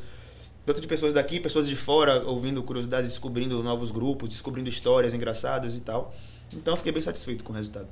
tanto 0.67 0.81
de 0.81 0.87
pessoas 0.87 1.15
daqui, 1.15 1.41
pessoas 1.41 1.67
de 1.67 1.75
fora, 1.75 2.23
ouvindo 2.29 2.63
curiosidades, 2.63 3.09
descobrindo 3.09 3.63
novos 3.63 3.91
grupos, 3.91 4.29
descobrindo 4.29 4.69
histórias 4.69 5.15
engraçadas 5.15 5.75
e 5.75 5.81
tal. 5.81 6.15
Então, 6.53 6.75
eu 6.75 6.77
fiquei 6.77 6.93
bem 6.93 7.01
satisfeito 7.03 7.43
com 7.43 7.53
o 7.53 7.57
resultado. 7.57 7.89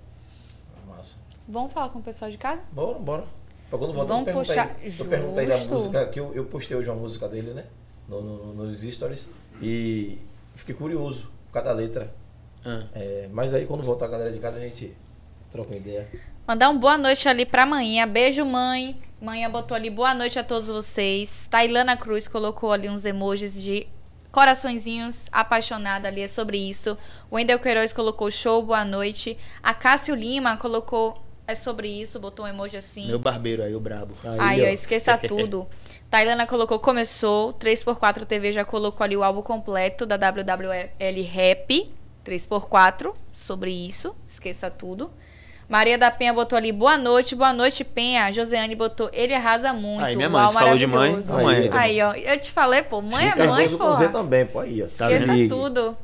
Massa. 0.86 1.16
Vamos 1.48 1.72
falar 1.72 1.88
com 1.88 1.98
o 1.98 2.02
pessoal 2.02 2.30
de 2.30 2.36
casa? 2.36 2.60
Bora, 2.72 2.98
bora. 2.98 3.24
Pra 3.70 3.78
quando 3.78 3.92
voltar, 3.94 4.14
Vamos 4.14 4.28
eu 4.28 4.34
perguntei, 4.34 4.54
puxar- 4.56 5.00
eu 5.02 5.06
perguntei 5.06 5.46
da 5.46 5.58
música, 5.58 6.06
que 6.08 6.20
eu, 6.20 6.34
eu 6.34 6.44
postei 6.44 6.76
hoje 6.76 6.88
uma 6.90 7.00
música 7.00 7.26
dele, 7.28 7.52
né? 7.54 7.64
No, 8.08 8.20
no- 8.22 8.54
nos 8.66 8.80
stories. 8.80 9.28
E 9.60 10.18
fiquei 10.58 10.74
curioso 10.74 11.30
por 11.46 11.54
causa 11.54 11.68
da 11.68 11.74
letra. 11.74 12.12
Ah. 12.64 12.84
É, 12.92 13.28
mas 13.32 13.54
aí 13.54 13.64
quando 13.64 13.82
voltar 13.82 14.06
a 14.06 14.08
galera 14.08 14.32
de 14.32 14.40
casa, 14.40 14.58
a 14.58 14.60
gente 14.60 14.94
troca 15.50 15.70
uma 15.70 15.78
ideia. 15.78 16.08
Mandar 16.46 16.68
um 16.68 16.78
boa 16.78 16.98
noite 16.98 17.28
ali 17.28 17.46
pra 17.46 17.64
manhã. 17.64 18.06
Beijo, 18.06 18.44
mãe. 18.44 19.00
Manhã 19.20 19.50
botou 19.50 19.76
ali 19.76 19.90
boa 19.90 20.14
noite 20.14 20.38
a 20.38 20.44
todos 20.44 20.68
vocês. 20.68 21.48
Tailana 21.50 21.96
Cruz 21.96 22.28
colocou 22.28 22.72
ali 22.72 22.88
uns 22.88 23.04
emojis 23.04 23.60
de 23.60 23.86
coraçõezinhos, 24.30 25.28
apaixonada 25.32 26.08
ali, 26.08 26.20
é 26.20 26.28
sobre 26.28 26.58
isso. 26.58 26.96
O 27.30 27.36
Wendel 27.36 27.58
Queiroz 27.58 27.92
colocou 27.92 28.30
show, 28.30 28.62
boa 28.62 28.84
noite. 28.84 29.38
A 29.62 29.72
Cássio 29.74 30.14
Lima 30.14 30.56
colocou 30.56 31.20
é 31.48 31.54
sobre 31.54 31.88
isso, 31.88 32.20
botou 32.20 32.44
um 32.44 32.48
emoji 32.48 32.76
assim. 32.76 33.06
Meu 33.06 33.18
barbeiro 33.18 33.62
aí, 33.62 33.74
o 33.74 33.80
brabo. 33.80 34.14
Aí, 34.38 34.62
ó, 34.62 34.66
esqueça 34.66 35.16
tudo. 35.26 35.66
Tailana 36.10 36.46
colocou 36.46 36.78
começou, 36.78 37.54
3x4 37.54 38.26
TV 38.26 38.52
já 38.52 38.66
colocou 38.66 39.02
ali 39.02 39.16
o 39.16 39.24
álbum 39.24 39.40
completo 39.40 40.04
da 40.04 40.18
WWL 40.18 41.22
Rap, 41.22 41.90
3x4, 42.22 43.14
sobre 43.32 43.70
isso, 43.70 44.14
esqueça 44.26 44.70
tudo. 44.70 45.10
Maria 45.66 45.96
da 45.96 46.10
Penha 46.10 46.34
botou 46.34 46.56
ali, 46.56 46.70
boa 46.70 46.98
noite, 46.98 47.34
boa 47.34 47.52
noite, 47.54 47.82
Penha. 47.82 48.30
Josiane 48.30 48.74
botou, 48.74 49.08
ele 49.12 49.32
arrasa 49.34 49.72
muito. 49.72 50.04
Aí, 50.04 50.16
minha 50.16 50.28
mãe, 50.28 50.42
Uau, 50.42 50.50
você 50.50 50.58
falou 50.58 50.76
de 50.76 50.86
mãe. 50.86 51.14
Aí, 51.14 51.70
Aí, 51.72 52.02
ó, 52.02 52.12
eu 52.14 52.40
te 52.40 52.50
falei, 52.50 52.82
pô, 52.82 53.00
mãe 53.00 53.26
é 53.26 53.34
mãe, 53.46 53.74
pô. 53.74 53.94
Z 53.94 54.08
também, 54.08 54.44
pô, 54.46 54.60
aí, 54.60 54.82
ó. 54.82 54.86
Tá 54.86 55.10
Esqueça 55.10 55.32
ligue. 55.32 55.48
tudo. 55.48 55.96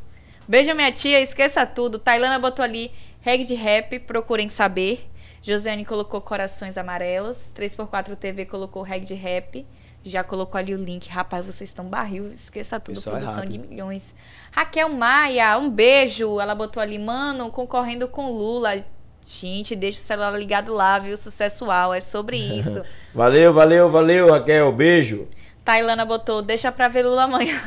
Beijo, 0.49 0.75
minha 0.75 0.91
tia, 0.91 1.21
esqueça 1.21 1.67
tudo. 1.67 1.99
Tailana 1.99 2.39
botou 2.39 2.63
ali, 2.63 2.91
reg 3.21 3.45
de 3.45 3.55
rap, 3.55 3.99
procurem 4.01 4.49
saber. 4.49 5.11
Josiane 5.45 5.85
colocou 5.85 6.23
corações 6.23 6.79
amarelos. 6.79 7.53
3x4 7.55 8.17
TV 8.17 8.47
colocou 8.47 8.83
reg 8.83 9.05
de 9.05 9.13
rap. 9.13 9.67
Já 10.03 10.25
colocou 10.25 10.59
ali 10.59 10.75
o 10.75 10.79
link. 10.79 11.07
Rapaz, 11.11 11.45
vocês 11.45 11.69
estão 11.69 11.85
barril. 11.85 12.33
Esqueça 12.33 12.81
tudo. 12.81 12.95
Pessoal 12.95 13.17
é 13.17 13.21
produção 13.21 13.45
de 13.45 13.59
rápido. 13.59 13.71
milhões. 13.71 14.15
Raquel 14.51 14.89
Maia, 14.89 15.59
um 15.59 15.69
beijo. 15.69 16.41
Ela 16.41 16.55
botou 16.55 16.83
ali, 16.83 16.99
mano, 16.99 17.51
concorrendo 17.51 18.09
com 18.09 18.31
Lula. 18.33 18.83
Gente, 19.27 19.77
deixa 19.77 19.99
o 19.99 20.03
celular 20.03 20.31
ligado 20.39 20.73
lá, 20.73 20.99
viu? 20.99 21.15
Sucessual. 21.15 21.93
É 21.93 22.01
sobre 22.01 22.39
isso. 22.39 22.83
Valeu, 23.15 23.53
valeu, 23.53 23.91
valeu, 23.91 24.31
Raquel. 24.31 24.73
Beijo. 24.73 25.29
Tailana 25.65 26.05
botou, 26.05 26.43
deixa 26.43 26.71
pra 26.71 26.89
ver 26.89 27.05
Lula 27.05 27.25
amanhã. 27.25 27.59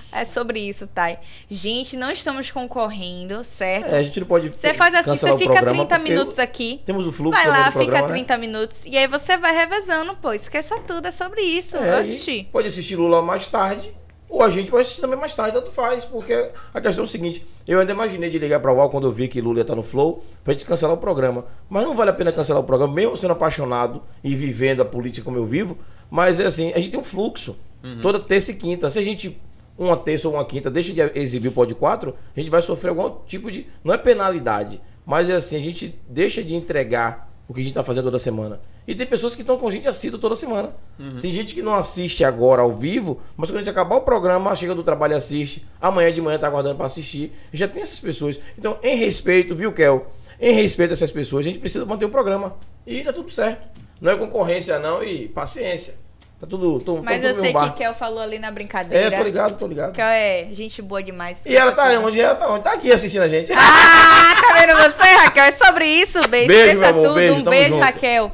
é 0.09 0.23
sobre 0.23 0.61
isso, 0.61 0.87
Thay. 0.87 1.19
Gente, 1.49 1.97
não 1.97 2.09
estamos 2.09 2.49
concorrendo, 2.49 3.43
certo? 3.43 3.93
É, 3.93 3.99
a 3.99 4.03
gente 4.03 4.21
não 4.21 4.27
pode 4.27 4.49
Você 4.49 4.73
faz 4.73 4.95
assim, 4.95 5.17
você 5.17 5.37
fica 5.37 5.53
programa 5.53 5.85
30 5.85 5.99
porque 5.99 6.11
minutos 6.11 6.39
aqui. 6.39 6.81
Temos 6.85 7.05
o 7.05 7.11
fluxo 7.11 7.37
Vai 7.37 7.49
lá, 7.49 7.71
programa, 7.71 7.85
fica 7.85 8.01
né? 8.07 8.13
30 8.13 8.37
minutos. 8.37 8.85
E 8.85 8.97
aí 8.97 9.07
você 9.07 9.37
vai 9.37 9.53
revezando, 9.53 10.15
pô. 10.15 10.31
Esqueça 10.31 10.79
tudo, 10.79 11.09
é 11.09 11.11
sobre 11.11 11.41
isso. 11.41 11.75
É, 11.75 11.99
Oxi. 11.99 12.47
pode 12.49 12.69
assistir 12.69 12.95
Lula 12.95 13.21
mais 13.21 13.45
tarde, 13.47 13.93
ou 14.33 14.41
a 14.41 14.49
gente 14.49 14.71
pode 14.71 14.81
assistir 14.81 14.99
também 14.99 15.17
mais 15.17 15.35
tarde, 15.35 15.55
tanto 15.55 15.71
faz, 15.71 16.05
porque 16.05 16.49
a 16.73 16.81
questão 16.81 17.03
é 17.03 17.05
o 17.05 17.07
seguinte, 17.07 17.45
eu 17.67 17.79
ainda 17.79 17.91
imaginei 17.91 18.31
de 18.31 18.39
ligar 18.39 18.59
pra 18.59 18.73
UAL 18.73 18.89
quando 18.89 19.05
eu 19.05 19.11
vi 19.11 19.27
que 19.27 19.39
Lula 19.39 19.59
ia 19.59 19.61
estar 19.61 19.75
no 19.75 19.83
Flow, 19.83 20.23
pra 20.43 20.53
gente 20.53 20.65
cancelar 20.65 20.95
o 20.95 20.99
programa. 20.99 21.45
Mas 21.69 21.83
não 21.83 21.95
vale 21.95 22.09
a 22.09 22.13
pena 22.13 22.31
cancelar 22.31 22.59
o 22.59 22.65
programa, 22.65 22.91
mesmo 22.91 23.15
sendo 23.15 23.33
apaixonado 23.33 24.01
e 24.23 24.35
vivendo 24.35 24.81
a 24.81 24.85
política 24.85 25.23
como 25.23 25.37
eu 25.37 25.45
vivo, 25.45 25.77
mas 26.09 26.39
é 26.39 26.47
assim, 26.47 26.71
a 26.73 26.79
gente 26.79 26.89
tem 26.89 26.99
um 26.99 27.03
fluxo, 27.03 27.55
toda 28.01 28.19
terça 28.19 28.49
e 28.49 28.55
quinta. 28.55 28.89
Se 28.89 28.97
a 28.97 29.03
gente, 29.03 29.39
uma 29.77 29.95
terça 29.95 30.27
ou 30.27 30.33
uma 30.33 30.43
quinta, 30.43 30.71
deixa 30.71 30.91
de 30.93 31.01
exibir 31.19 31.49
o 31.49 31.51
Pod 31.51 31.75
4, 31.75 32.15
a 32.35 32.39
gente 32.39 32.49
vai 32.49 32.61
sofrer 32.63 32.89
algum 32.89 33.23
tipo 33.27 33.51
de, 33.51 33.67
não 33.83 33.93
é 33.93 33.99
penalidade, 33.99 34.81
mas 35.05 35.29
é 35.29 35.35
assim, 35.35 35.57
a 35.57 35.59
gente 35.59 35.93
deixa 36.09 36.43
de 36.43 36.55
entregar 36.55 37.31
o 37.47 37.53
que 37.53 37.61
a 37.61 37.63
gente 37.63 37.75
tá 37.75 37.83
fazendo 37.83 38.05
toda 38.05 38.17
semana. 38.17 38.59
E 38.85 38.93
tem 38.93 39.05
pessoas 39.07 39.33
que 39.35 39.41
estão 39.41 39.57
com 39.57 39.67
a 39.67 39.71
gente 39.71 39.87
assíduo 39.87 40.19
toda 40.19 40.35
semana. 40.35 40.75
Tem 41.21 41.31
gente 41.31 41.55
que 41.55 41.61
não 41.61 41.73
assiste 41.73 42.23
agora 42.23 42.61
ao 42.61 42.71
vivo, 42.73 43.21
mas 43.37 43.49
quando 43.49 43.57
a 43.57 43.59
gente 43.59 43.69
acabar 43.69 43.95
o 43.95 44.01
programa, 44.01 44.53
chega 44.55 44.75
do 44.75 44.83
trabalho 44.83 45.13
e 45.13 45.15
assiste. 45.15 45.65
Amanhã 45.79 46.11
de 46.11 46.21
manhã 46.21 46.37
tá 46.37 46.47
aguardando 46.47 46.75
para 46.75 46.85
assistir. 46.85 47.31
Já 47.53 47.67
tem 47.67 47.81
essas 47.81 47.99
pessoas. 47.99 48.39
Então, 48.57 48.77
em 48.83 48.95
respeito, 48.97 49.55
viu, 49.55 49.71
Kel? 49.71 50.07
Em 50.39 50.53
respeito 50.53 50.89
a 50.91 50.93
essas 50.93 51.11
pessoas, 51.11 51.45
a 51.45 51.49
gente 51.49 51.59
precisa 51.59 51.85
manter 51.85 52.03
o 52.05 52.09
programa. 52.09 52.57
E 52.85 53.03
dá 53.03 53.13
tudo 53.13 53.31
certo. 53.31 53.61
Não 54.01 54.11
é 54.11 54.17
concorrência, 54.17 54.77
não, 54.79 55.01
e 55.01 55.29
paciência. 55.29 55.95
Tá 56.41 56.45
tudo. 56.45 56.77
Tô, 56.81 57.01
Mas 57.01 57.21
tô 57.21 57.27
eu 57.29 57.35
no 57.35 57.41
sei 57.41 57.53
que. 57.53 57.69
Kel 57.71 57.93
falou 57.93 58.19
ali 58.19 58.37
na 58.37 58.49
É, 58.49 58.51
brincadeira. 58.51 59.17
tô 59.17 59.23
ligado, 59.23 59.57
tô 59.57 59.65
ligado. 59.65 59.93
Kel 59.93 60.05
é 60.05 60.49
gente 60.51 60.81
boa 60.81 61.01
demais. 61.01 61.45
E 61.45 61.55
ela 61.55 61.71
tá 61.71 61.85
onde? 62.01 62.19
Ela 62.19 62.35
tá 62.35 62.49
onde? 62.51 62.63
Tá 62.65 62.73
aqui 62.73 62.91
assistindo 62.91 63.21
a 63.21 63.29
gente. 63.29 63.53
Ah, 63.53 64.35
tá 64.41 64.53
vendo 64.59 64.75
você, 64.91 65.09
Raquel? 65.09 65.43
É 65.45 65.51
sobre 65.53 65.85
isso, 65.85 66.19
beijo. 66.27 66.47
Beijo, 66.49 66.79
meu 66.79 66.89
amor, 66.89 67.03
tudo. 67.03 67.15
beijo, 67.15 67.33
um 67.35 67.43
beijo, 67.43 67.69
junto. 67.69 67.81
Raquel. 67.81 68.31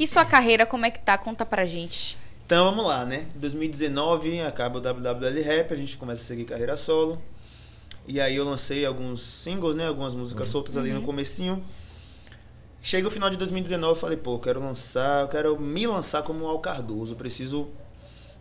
E 0.00 0.06
sua 0.06 0.24
carreira, 0.24 0.64
como 0.64 0.86
é 0.86 0.90
que 0.90 0.98
tá? 0.98 1.18
Conta 1.18 1.44
pra 1.44 1.66
gente. 1.66 2.16
Então 2.46 2.64
vamos 2.64 2.86
lá, 2.86 3.04
né? 3.04 3.26
2019 3.34 4.40
acaba 4.40 4.78
o 4.78 4.80
WWL 4.80 5.42
Rap, 5.44 5.74
a 5.74 5.76
gente 5.76 5.98
começa 5.98 6.22
a 6.22 6.24
seguir 6.24 6.46
carreira 6.46 6.74
solo. 6.74 7.20
E 8.08 8.18
aí 8.18 8.34
eu 8.34 8.44
lancei 8.46 8.86
alguns 8.86 9.20
singles, 9.20 9.74
né? 9.74 9.86
Algumas 9.86 10.14
músicas 10.14 10.48
soltas 10.48 10.74
ali 10.78 10.90
no 10.90 11.02
comecinho. 11.02 11.62
Chega 12.80 13.08
o 13.08 13.10
final 13.10 13.28
de 13.28 13.36
2019, 13.36 13.92
eu 13.92 13.94
falei, 13.94 14.16
pô, 14.16 14.36
eu 14.36 14.38
quero 14.38 14.58
lançar, 14.58 15.20
eu 15.20 15.28
quero 15.28 15.60
me 15.60 15.86
lançar 15.86 16.22
como 16.22 16.46
Al 16.46 16.60
Cardoso, 16.60 17.12
eu 17.12 17.16
preciso 17.16 17.68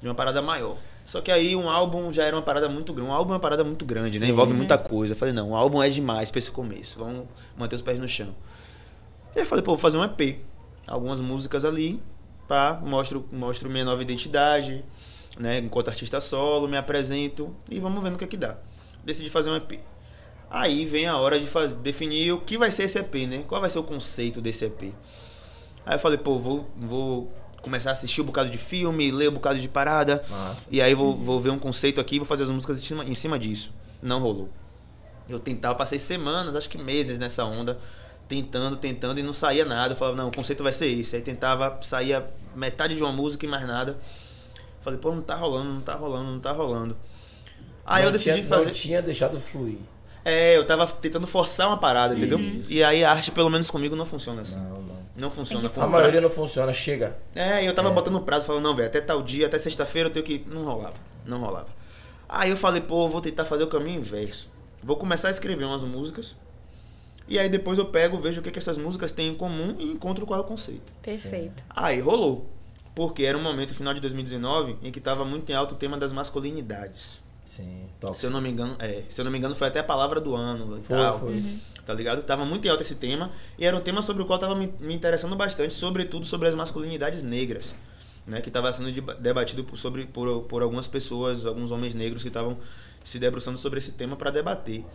de 0.01 0.07
uma 0.07 0.15
parada 0.15 0.41
maior. 0.41 0.77
Só 1.03 1.19
que 1.19 1.29
aí 1.29 1.57
um 1.57 1.69
álbum 1.69 2.09
já 2.09 2.23
era 2.23 2.37
uma 2.37 2.41
parada 2.41 2.69
muito 2.69 2.93
grande. 2.93 3.11
Um 3.11 3.13
álbum 3.13 3.31
é 3.31 3.33
uma 3.33 3.39
parada 3.41 3.65
muito 3.65 3.83
grande, 3.83 4.17
né? 4.17 4.27
Sim, 4.27 4.31
Envolve 4.31 4.53
sim. 4.53 4.59
muita 4.59 4.77
coisa. 4.77 5.11
Eu 5.11 5.17
falei, 5.17 5.33
não, 5.33 5.49
um 5.49 5.55
álbum 5.57 5.83
é 5.83 5.89
demais 5.89 6.31
pra 6.31 6.39
esse 6.39 6.51
começo. 6.51 6.97
Vamos 6.99 7.25
manter 7.57 7.75
os 7.75 7.81
pés 7.81 7.99
no 7.99 8.07
chão. 8.07 8.33
E 9.35 9.39
aí 9.39 9.43
eu 9.43 9.45
falei, 9.45 9.61
pô, 9.61 9.71
vou 9.71 9.77
fazer 9.77 9.97
um 9.97 10.05
EP. 10.05 10.39
Algumas 10.89 11.21
músicas 11.21 11.63
ali, 11.63 12.01
pá, 12.47 12.81
mostro, 12.83 13.25
mostro 13.31 13.69
minha 13.69 13.85
nova 13.85 14.01
identidade, 14.01 14.83
né? 15.39 15.59
Enquanto 15.59 15.89
artista 15.89 16.19
solo, 16.19 16.67
me 16.67 16.75
apresento 16.75 17.55
e 17.69 17.79
vamos 17.79 18.03
vendo 18.03 18.15
o 18.15 18.17
que 18.17 18.23
é 18.23 18.27
que 18.27 18.37
dá. 18.37 18.57
Decidi 19.05 19.29
fazer 19.29 19.49
um 19.51 19.55
EP. 19.55 19.79
Aí 20.49 20.85
vem 20.85 21.05
a 21.05 21.15
hora 21.17 21.39
de 21.39 21.47
definir 21.75 22.33
o 22.33 22.41
que 22.41 22.57
vai 22.57 22.71
ser 22.71 22.83
esse 22.83 22.97
EP, 22.97 23.15
né? 23.27 23.43
Qual 23.47 23.61
vai 23.61 23.69
ser 23.69 23.77
o 23.77 23.83
conceito 23.83 24.41
desse 24.41 24.65
EP. 24.65 24.93
Aí 25.85 25.95
eu 25.95 25.99
falei, 25.99 26.17
pô, 26.17 26.39
vou, 26.39 26.67
vou 26.75 27.31
começar 27.61 27.89
a 27.89 27.93
assistir 27.93 28.21
um 28.21 28.25
bocado 28.25 28.49
de 28.49 28.57
filme, 28.57 29.11
ler 29.11 29.29
um 29.29 29.33
bocado 29.33 29.59
de 29.59 29.69
parada. 29.69 30.23
Massa. 30.29 30.67
E 30.71 30.81
aí 30.81 30.95
vou, 30.95 31.15
vou 31.15 31.39
ver 31.39 31.51
um 31.51 31.59
conceito 31.59 32.01
aqui 32.01 32.15
e 32.15 32.19
vou 32.19 32.25
fazer 32.25 32.43
as 32.43 32.49
músicas 32.49 32.81
em 32.81 32.85
cima, 32.85 33.05
em 33.05 33.15
cima 33.15 33.37
disso. 33.37 33.71
Não 34.01 34.19
rolou. 34.19 34.49
Eu 35.27 35.39
tentava, 35.39 35.75
passei 35.75 35.99
semanas, 35.99 36.55
acho 36.55 36.69
que 36.69 36.77
meses 36.77 37.19
nessa 37.19 37.45
onda, 37.45 37.79
tentando, 38.29 38.77
tentando 38.77 39.19
e 39.19 39.23
não 39.23 39.33
saía 39.33 39.65
nada. 39.65 39.93
Eu 39.93 39.97
falava, 39.97 40.15
não, 40.15 40.29
o 40.29 40.31
conceito 40.33 40.63
vai 40.63 40.71
ser 40.71 40.85
esse. 40.87 41.17
Aí 41.17 41.21
tentava, 41.21 41.77
saía 41.81 42.25
metade 42.55 42.95
de 42.95 43.03
uma 43.03 43.11
música 43.11 43.45
e 43.45 43.49
mais 43.49 43.67
nada. 43.67 43.97
Falei, 44.81 44.97
pô, 44.97 45.11
não 45.11 45.21
tá 45.21 45.35
rolando, 45.35 45.69
não 45.69 45.81
tá 45.81 45.95
rolando, 45.95 46.31
não 46.31 46.39
tá 46.39 46.51
rolando. 46.53 46.95
Aí 47.85 48.01
Não 48.03 48.09
eu 48.09 48.11
decidi 48.13 48.35
tinha, 48.37 48.47
fazer. 48.47 48.65
Não 48.65 48.71
tinha 48.71 49.01
deixado 49.01 49.39
fluir. 49.39 49.79
É, 50.23 50.55
eu 50.55 50.65
tava 50.65 50.85
tentando 50.85 51.25
forçar 51.25 51.67
uma 51.67 51.77
parada, 51.77 52.15
entendeu? 52.15 52.39
Isso. 52.39 52.71
E 52.71 52.83
aí 52.83 53.03
a 53.03 53.09
arte, 53.11 53.31
pelo 53.31 53.49
menos 53.49 53.69
comigo, 53.71 53.95
não 53.95 54.05
funciona 54.05 54.41
assim. 54.43 54.59
Não, 54.59 54.81
não. 54.81 54.99
Não 55.17 55.31
funciona. 55.31 55.65
A 55.67 55.69
pra- 55.69 55.87
maioria 55.87 56.21
não 56.21 56.29
funciona, 56.29 56.71
chega. 56.71 57.17
É, 57.35 57.63
e 57.63 57.65
eu 57.65 57.73
tava 57.73 57.89
É. 57.89 57.91
botando 57.91 58.21
prazo, 58.21 58.45
falando, 58.45 58.63
não, 58.63 58.75
velho, 58.75 58.87
até 58.87 59.01
tal 59.01 59.21
dia, 59.23 59.47
até 59.47 59.57
sexta-feira 59.57 60.07
eu 60.07 60.13
tenho 60.13 60.23
que. 60.23 60.45
Não 60.47 60.63
rolava. 60.63 60.93
Não 61.25 61.39
rolava. 61.39 61.67
Aí 62.27 62.51
eu 62.51 62.57
falei, 62.57 62.79
pô, 62.79 63.05
eu 63.05 63.09
vou 63.09 63.21
tentar 63.21 63.43
fazer 63.45 63.63
o 63.63 63.67
caminho 63.67 63.99
inverso. 63.99 64.49
Vou 64.83 64.95
começar 64.97 65.29
a 65.29 65.31
escrever 65.31 65.65
umas 65.65 65.83
músicas. 65.83 66.35
E 67.29 67.37
aí 67.37 67.47
depois 67.47 67.77
eu 67.77 67.85
pego, 67.85 68.17
vejo 68.19 68.41
o 68.41 68.43
que, 68.43 68.49
que 68.51 68.57
essas 68.59 68.77
músicas 68.77 69.11
têm 69.11 69.27
em 69.29 69.35
comum 69.35 69.75
e 69.77 69.85
encontro 69.91 70.25
qual 70.25 70.39
é 70.39 70.41
o 70.41 70.45
conceito. 70.45 70.91
Perfeito. 71.01 71.63
Aí 71.69 71.99
rolou. 71.99 72.49
Porque 72.95 73.23
era 73.23 73.37
um 73.37 73.41
momento, 73.41 73.73
final 73.73 73.93
de 73.93 74.01
2019, 74.01 74.77
em 74.81 74.91
que 74.91 74.99
tava 74.99 75.23
muito 75.23 75.49
em 75.49 75.53
alto 75.55 75.73
o 75.73 75.77
tema 75.77 75.97
das 75.97 76.11
masculinidades. 76.11 77.21
Sim, 77.45 77.63
Se 77.63 78.03
eu 78.03 78.07
tóxico. 78.09 78.31
não 78.33 78.41
me 78.41 78.49
engano, 78.49 78.75
é, 78.79 79.03
se 79.09 79.21
eu 79.21 79.25
não 79.25 79.31
me 79.31 79.37
engano, 79.37 79.55
foi 79.55 79.67
até 79.67 79.79
a 79.79 79.83
palavra 79.83 80.19
do 80.19 80.35
ano 80.35 80.77
e 80.79 80.83
Foi, 80.83 80.97
tal. 80.97 81.19
foi. 81.19 81.43
Tá 81.85 81.93
ligado? 81.93 82.21
Tava 82.23 82.45
muito 82.45 82.67
em 82.67 82.69
alta 82.69 82.83
esse 82.83 82.95
tema. 82.95 83.31
E 83.57 83.65
era 83.65 83.75
um 83.75 83.81
tema 83.81 84.01
sobre 84.01 84.21
o 84.21 84.25
qual 84.25 84.37
tava 84.37 84.55
me, 84.55 84.71
me 84.79 84.93
interessando 84.93 85.35
bastante, 85.35 85.73
sobretudo 85.73 86.25
sobre 86.25 86.47
as 86.47 86.55
masculinidades 86.55 87.23
negras. 87.23 87.73
Né, 88.27 88.41
que 88.41 88.49
estava 88.49 88.71
sendo 88.71 88.91
deba- 88.91 89.15
debatido 89.15 89.63
por, 89.63 89.75
sobre, 89.75 90.05
por, 90.05 90.43
por 90.43 90.61
algumas 90.61 90.87
pessoas, 90.87 91.47
alguns 91.47 91.71
homens 91.71 91.95
negros 91.95 92.21
que 92.21 92.27
estavam 92.27 92.59
se 93.03 93.17
debruçando 93.17 93.57
sobre 93.57 93.79
esse 93.79 93.91
tema 93.93 94.15
para 94.15 94.29
debater. 94.29 94.85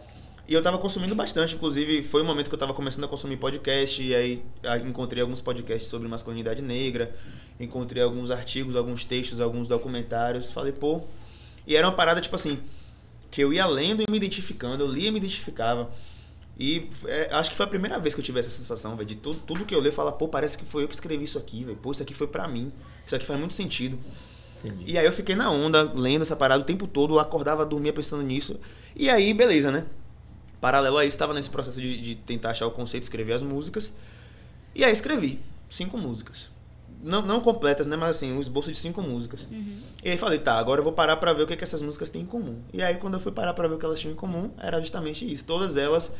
E 0.46 0.52
eu 0.52 0.59
estava 0.59 0.76
consumindo 0.76 1.14
bastante, 1.14 1.54
inclusive 1.54 2.02
foi 2.02 2.20
o 2.20 2.24
momento 2.24 2.48
que 2.48 2.54
eu 2.54 2.57
estava 2.57 2.74
começando 2.74 3.04
a 3.04 3.09
consumir 3.09 3.38
podcast, 3.38 4.02
e 4.02 4.14
aí 4.14 4.44
encontrei 4.87 5.22
alguns 5.22 5.40
podcasts 5.40 5.88
sobre 5.88 6.07
masculinidade 6.07 6.61
negra, 6.61 7.16
encontrei 7.59 8.02
alguns 8.02 8.30
artigos, 8.30 8.76
alguns 8.76 9.07
textos, 9.07 9.40
alguns 9.40 9.66
documentários. 9.66 10.50
Falei, 10.50 10.72
pô. 10.72 11.02
E 11.66 11.74
era 11.74 11.87
uma 11.87 11.94
parada 11.94 12.20
tipo 12.20 12.37
assim, 12.37 12.59
que 13.30 13.42
eu 13.42 13.54
ia 13.54 13.66
lendo 13.66 14.02
e 14.02 14.11
me 14.11 14.18
identificando, 14.18 14.85
eu 14.85 14.87
lia 14.87 15.09
e 15.09 15.11
me 15.11 15.16
identificava. 15.16 15.90
E 16.59 16.90
é, 17.07 17.30
acho 17.33 17.50
que 17.50 17.57
foi 17.57 17.64
a 17.64 17.68
primeira 17.68 17.98
vez 17.98 18.14
que 18.14 18.20
eu 18.20 18.24
tive 18.24 18.38
essa 18.38 18.50
sensação, 18.50 18.94
velho, 18.96 19.09
de 19.09 19.16
tudo, 19.16 19.40
tudo 19.40 19.64
que 19.64 19.74
eu 19.74 19.80
leio, 19.80 19.92
falar, 19.92 20.12
pô, 20.12 20.28
parece 20.28 20.59
que 20.59 20.66
foi 20.66 20.85
eu 20.85 20.88
que 20.88 20.94
escrevi 20.94 21.24
isso 21.24 21.38
aqui, 21.38 21.64
velho. 21.64 21.78
Pô, 21.78 21.90
isso 21.90 22.02
aqui 22.02 22.12
foi 22.12 22.26
pra 22.26 22.46
mim. 22.46 22.70
Isso 23.07 23.16
aqui 23.16 23.24
faz 23.24 23.38
muito 23.40 23.54
sentido. 23.54 23.98
Entendi. 24.59 24.92
E 24.92 24.98
aí 24.98 25.07
eu 25.07 25.12
fiquei 25.12 25.35
na 25.35 25.50
onda, 25.50 25.83
lendo 25.83 26.22
essa 26.22 26.37
parada 26.37 26.62
o 26.62 26.66
tempo 26.66 26.87
todo, 26.87 27.14
eu 27.14 27.18
acordava, 27.18 27.64
dormia 27.64 27.94
pensando 27.94 28.22
nisso. 28.22 28.61
E 28.94 29.09
aí, 29.09 29.33
beleza, 29.33 29.72
né? 29.72 29.87
Paralelo 30.64 30.96
a 30.96 31.05
isso, 31.05 31.14
estava 31.14 31.35
nesse 31.35 31.50
processo 31.50 31.79
de, 31.79 32.00
de 32.00 32.14
tentar 32.14 32.53
achar 32.53 32.66
o 32.66 32.70
conceito, 32.70 33.03
escrever 33.03 33.35
as 33.35 33.42
músicas. 33.42 33.92
E 34.74 34.83
aí 34.83 34.90
escrevi 34.90 35.38
cinco 35.68 35.98
músicas. 35.98 36.48
não, 37.03 37.20
não 37.20 37.38
completas, 37.38 37.87
né? 37.87 37.96
Mas 37.96 38.16
assim, 38.16 38.33
um 38.33 38.40
esboço 38.40 38.72
de 38.72 38.79
cinco 38.79 39.03
músicas. 39.03 39.46
E 40.03 40.11
aí 40.11 40.16
falei, 40.16 40.38
tá, 40.38 40.55
agora 40.55 40.81
eu 40.81 40.85
vou 40.85 40.92
parar 40.94 41.16
pra 41.16 41.35
ver 41.35 41.42
o 41.42 41.46
que, 41.46 41.55
que 41.55 41.64
essas 41.64 41.83
músicas 41.83 42.09
têm 42.09 42.22
em 42.22 42.27
comum. 42.27 42.57
E 42.72 42.83
aí 42.83 42.96
quando 42.96 43.12
eu 43.12 43.20
fui 43.20 43.31
parar 43.31 43.53
pra 43.53 43.68
ver 43.68 43.74
o 43.74 43.79
que 43.79 43.85
elas 43.85 44.00
tinham 44.00 44.14
em 44.14 44.16
comum, 44.16 44.50
era 44.59 44.81
justamente 44.81 45.31
isso. 45.31 45.44
Todas 45.44 45.77
elas, 45.77 46.11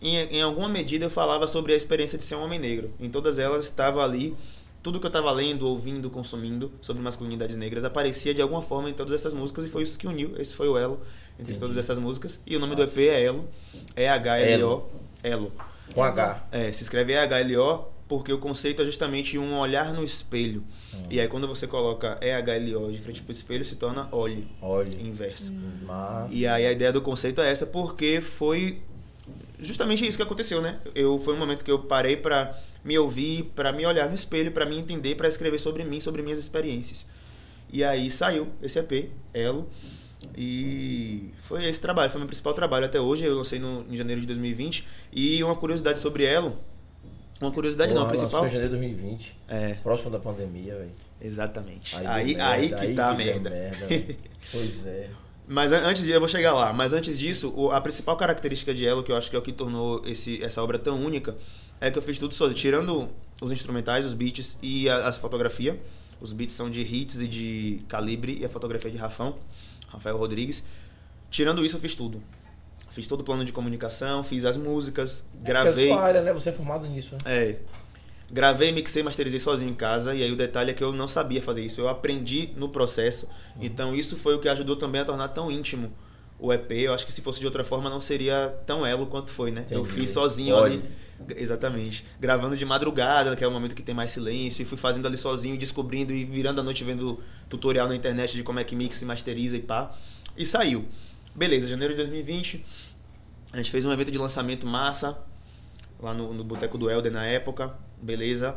em, 0.00 0.16
em 0.16 0.40
alguma 0.40 0.68
medida, 0.68 1.04
eu 1.06 1.10
falava 1.10 1.48
sobre 1.48 1.72
a 1.72 1.76
experiência 1.76 2.16
de 2.16 2.22
ser 2.22 2.36
um 2.36 2.44
homem 2.44 2.60
negro. 2.60 2.94
Em 3.00 3.10
todas 3.10 3.36
elas 3.36 3.64
estava 3.64 4.04
ali, 4.04 4.36
tudo 4.82 4.98
que 4.98 5.06
eu 5.06 5.08
estava 5.08 5.30
lendo, 5.30 5.66
ouvindo, 5.66 6.10
consumindo 6.10 6.72
sobre 6.80 7.02
masculinidades 7.02 7.56
negras 7.56 7.84
aparecia 7.84 8.34
de 8.34 8.42
alguma 8.42 8.60
forma 8.60 8.90
em 8.90 8.92
todas 8.92 9.14
essas 9.14 9.32
músicas 9.32 9.64
e 9.64 9.68
foi 9.68 9.82
isso 9.82 9.98
que 9.98 10.06
uniu. 10.06 10.34
Esse 10.38 10.54
foi 10.54 10.68
o 10.68 10.76
elo 10.76 11.00
entre 11.34 11.42
Entendi. 11.52 11.60
todas 11.60 11.76
essas 11.76 11.98
músicas. 11.98 12.40
E 12.44 12.56
o 12.56 12.60
nome 12.60 12.74
Nossa. 12.74 12.94
do 12.94 13.00
EP 13.00 13.08
é 13.08 13.22
Elo, 13.22 13.48
E-H-L-O, 13.96 14.90
Elo. 15.22 15.52
Com 15.94 16.02
H. 16.02 16.46
É, 16.50 16.72
se 16.72 16.82
escreve 16.82 17.12
E-H-L-O 17.12 17.92
porque 18.08 18.32
o 18.32 18.38
conceito 18.38 18.82
é 18.82 18.84
justamente 18.84 19.38
um 19.38 19.58
olhar 19.58 19.94
no 19.94 20.04
espelho. 20.04 20.64
Hum. 20.92 21.04
E 21.10 21.20
aí 21.20 21.28
quando 21.28 21.46
você 21.46 21.66
coloca 21.66 22.18
E-H-L-O 22.20 22.90
de 22.90 22.98
frente 22.98 23.22
pro 23.22 23.32
espelho, 23.32 23.64
se 23.64 23.76
torna 23.76 24.08
olhe, 24.10 24.48
Olha. 24.60 24.90
inverso. 25.00 25.52
Mas. 25.82 26.32
E 26.34 26.46
aí 26.46 26.66
a 26.66 26.72
ideia 26.72 26.92
do 26.92 27.00
conceito 27.00 27.40
é 27.40 27.50
essa 27.50 27.64
porque 27.64 28.20
foi 28.20 28.82
justamente 29.60 30.06
isso 30.06 30.16
que 30.18 30.22
aconteceu, 30.22 30.60
né? 30.60 30.80
Eu 30.94 31.18
foi 31.18 31.34
um 31.34 31.38
momento 31.38 31.64
que 31.64 31.70
eu 31.70 31.78
parei 31.78 32.16
pra 32.16 32.58
me 32.84 32.98
ouvir, 32.98 33.44
pra 33.54 33.72
me 33.72 33.84
olhar 33.86 34.08
no 34.08 34.14
espelho, 34.14 34.50
pra 34.52 34.66
me 34.66 34.76
entender, 34.78 35.14
pra 35.14 35.28
escrever 35.28 35.58
sobre 35.58 35.84
mim, 35.84 36.00
sobre 36.00 36.22
minhas 36.22 36.38
experiências. 36.38 37.06
E 37.72 37.82
aí 37.82 38.10
saiu 38.10 38.48
esse 38.62 38.78
EP, 38.78 39.10
Elo, 39.32 39.68
e 40.36 41.30
foi 41.42 41.64
esse 41.66 41.80
trabalho, 41.80 42.10
foi 42.10 42.18
meu 42.18 42.26
principal 42.28 42.54
trabalho 42.54 42.84
até 42.86 43.00
hoje. 43.00 43.24
Eu 43.24 43.34
lancei 43.36 43.58
no, 43.58 43.84
em 43.90 43.96
janeiro 43.96 44.20
de 44.20 44.26
2020 44.26 44.86
e 45.12 45.42
uma 45.42 45.54
curiosidade 45.56 45.98
sobre 46.00 46.24
Elo, 46.24 46.58
uma 47.40 47.50
curiosidade 47.52 47.92
não, 47.92 48.02
a 48.02 48.06
principal 48.06 48.46
em 48.46 48.48
janeiro 48.50 48.74
de 48.74 48.78
2020. 48.80 49.36
é, 49.48 49.74
Próximo 49.82 50.10
da 50.10 50.18
pandemia, 50.18 50.76
velho. 50.76 50.90
exatamente. 51.20 51.96
deu 51.98 52.08
Aí, 52.10 52.34
merda, 52.34 52.46
aí 52.50 52.68
que 52.74 52.94
tá 52.94 53.10
a 53.10 53.14
deu 53.14 53.24
merda. 53.26 53.50
velho. 53.50 54.16
pois 54.50 54.86
é. 54.86 55.10
Mas 55.48 55.72
an- 55.72 55.84
antes 55.84 56.04
de 56.04 56.10
eu 56.10 56.20
vou 56.20 56.28
chegar 56.28 56.54
lá, 56.54 56.72
mas 56.72 56.92
antes 56.92 57.18
disso, 57.18 57.70
a 57.72 57.80
principal 57.80 58.16
característica 58.16 58.72
de 58.72 58.86
Elo, 58.86 59.02
que 59.02 59.10
eu 59.10 59.16
acho 59.16 59.28
que 59.28 59.34
é 59.34 59.38
o 59.38 59.42
que 59.42 59.52
tornou 59.52 60.00
esse, 60.06 60.42
essa 60.42 60.62
obra 60.62 60.78
tão 60.78 61.00
única, 61.00 61.36
é 61.82 61.90
que 61.90 61.98
eu 61.98 62.02
fiz 62.02 62.16
tudo 62.16 62.32
sozinho, 62.32 62.56
tirando 62.56 63.08
os 63.40 63.50
instrumentais, 63.50 64.04
os 64.04 64.14
beats 64.14 64.56
e 64.62 64.88
a, 64.88 65.08
as 65.08 65.18
fotografia. 65.18 65.78
Os 66.20 66.32
beats 66.32 66.54
são 66.54 66.70
de 66.70 66.80
hits 66.80 67.20
e 67.20 67.26
de 67.26 67.84
calibre 67.88 68.38
e 68.40 68.44
a 68.44 68.48
fotografia 68.48 68.88
é 68.88 68.92
de 68.92 68.98
Rafão, 68.98 69.36
Rafael 69.88 70.16
Rodrigues. 70.16 70.62
Tirando 71.28 71.64
isso, 71.64 71.74
eu 71.74 71.80
fiz 71.80 71.96
tudo. 71.96 72.22
Fiz 72.90 73.08
todo 73.08 73.22
o 73.22 73.24
plano 73.24 73.44
de 73.44 73.52
comunicação, 73.52 74.22
fiz 74.22 74.44
as 74.44 74.56
músicas, 74.56 75.24
gravei. 75.42 75.88
É 75.88 75.92
a 75.92 75.94
sua 75.94 76.04
área, 76.04 76.22
né? 76.22 76.32
Você 76.32 76.50
é 76.50 76.52
formado 76.52 76.86
nisso, 76.86 77.14
né? 77.14 77.18
É. 77.26 77.56
Gravei, 78.30 78.70
mixei, 78.70 79.02
masterizei 79.02 79.40
sozinho 79.40 79.70
em 79.70 79.74
casa. 79.74 80.14
E 80.14 80.22
aí 80.22 80.30
o 80.30 80.36
detalhe 80.36 80.70
é 80.70 80.74
que 80.74 80.84
eu 80.84 80.92
não 80.92 81.08
sabia 81.08 81.42
fazer 81.42 81.62
isso. 81.62 81.80
Eu 81.80 81.88
aprendi 81.88 82.50
no 82.56 82.68
processo. 82.68 83.26
Então 83.60 83.92
isso 83.92 84.16
foi 84.16 84.36
o 84.36 84.38
que 84.38 84.48
ajudou 84.48 84.76
também 84.76 85.00
a 85.00 85.04
tornar 85.04 85.28
tão 85.28 85.50
íntimo 85.50 85.92
o 86.42 86.52
EP. 86.52 86.72
Eu 86.72 86.92
acho 86.92 87.06
que 87.06 87.12
se 87.12 87.22
fosse 87.22 87.38
de 87.38 87.46
outra 87.46 87.62
forma 87.62 87.88
não 87.88 88.00
seria 88.00 88.48
tão 88.66 88.84
elo 88.84 89.06
quanto 89.06 89.30
foi, 89.30 89.50
né? 89.50 89.64
Eu 89.70 89.80
Entendi. 89.80 90.00
fiz 90.00 90.10
sozinho 90.10 90.56
Olha. 90.56 90.74
ali. 90.74 90.84
Exatamente. 91.36 92.04
Gravando 92.18 92.56
de 92.56 92.64
madrugada, 92.64 93.36
que 93.36 93.44
é 93.44 93.46
o 93.46 93.50
momento 93.50 93.76
que 93.76 93.82
tem 93.82 93.94
mais 93.94 94.10
silêncio. 94.10 94.62
E 94.62 94.64
fui 94.64 94.76
fazendo 94.76 95.06
ali 95.06 95.16
sozinho, 95.16 95.56
descobrindo 95.56 96.12
e 96.12 96.24
virando 96.24 96.60
a 96.60 96.64
noite 96.64 96.82
vendo 96.82 97.20
tutorial 97.48 97.88
na 97.88 97.94
internet 97.94 98.36
de 98.36 98.42
como 98.42 98.58
é 98.58 98.64
que 98.64 98.74
mixa 98.74 99.04
e 99.04 99.06
masteriza 99.06 99.56
e 99.56 99.60
pá. 99.60 99.94
E 100.36 100.44
saiu. 100.44 100.84
Beleza, 101.34 101.68
janeiro 101.68 101.94
de 101.94 101.98
2020. 101.98 102.64
A 103.52 103.58
gente 103.58 103.70
fez 103.70 103.84
um 103.84 103.92
evento 103.92 104.10
de 104.10 104.18
lançamento 104.18 104.66
massa 104.66 105.16
lá 106.02 106.12
no, 106.12 106.34
no 106.34 106.42
Boteco 106.42 106.76
do 106.76 106.90
Helder 106.90 107.12
na 107.12 107.24
época, 107.24 107.72
beleza. 108.02 108.56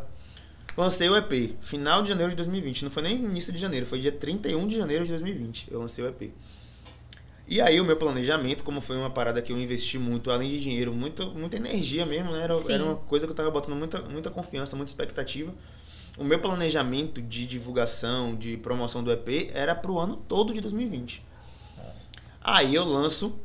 Lancei 0.76 1.08
o 1.08 1.16
EP, 1.16 1.56
final 1.62 2.02
de 2.02 2.10
janeiro 2.10 2.32
de 2.32 2.36
2020, 2.36 2.84
não 2.84 2.92
foi 2.92 3.04
nem 3.04 3.16
início 3.16 3.54
de 3.54 3.60
janeiro, 3.60 3.86
foi 3.86 4.00
dia 4.00 4.12
31 4.12 4.68
de 4.68 4.76
janeiro 4.76 5.06
de 5.06 5.12
2020, 5.12 5.68
eu 5.72 5.80
lancei 5.80 6.04
o 6.04 6.08
EP. 6.08 6.34
E 7.48 7.62
aí 7.62 7.80
o 7.80 7.86
meu 7.86 7.96
planejamento, 7.96 8.64
como 8.64 8.82
foi 8.82 8.98
uma 8.98 9.10
parada 9.10 9.42
que 9.42 9.54
eu 9.54 9.58
investi 9.58 10.00
muito, 10.00 10.32
além 10.32 10.50
de 10.50 10.60
dinheiro, 10.60 10.92
muito, 10.92 11.28
muita 11.32 11.58
energia 11.58 12.06
mesmo, 12.06 12.32
né? 12.32 12.44
Era, 12.44 12.56
Sim. 12.56 12.74
era 12.74 12.84
uma 12.84 12.96
coisa 12.96 13.28
que 13.28 13.32
eu 13.32 13.36
tava 13.36 13.52
botando 13.52 13.76
muita, 13.76 14.02
muita 14.02 14.32
confiança, 14.32 14.76
muita 14.76 14.90
expectativa. 14.90 15.54
O 16.18 16.24
meu 16.24 16.40
planejamento 16.40 17.22
de 17.22 17.46
divulgação, 17.46 18.36
de 18.36 18.58
promoção 18.58 19.04
do 19.04 19.12
EP 19.12 19.52
era 19.54 19.76
pro 19.76 20.00
ano 20.00 20.16
todo 20.16 20.54
de 20.54 20.62
2020. 20.62 21.24
Nossa. 21.78 22.08
Aí 22.42 22.74
eu 22.74 22.84
lanço 22.84 23.38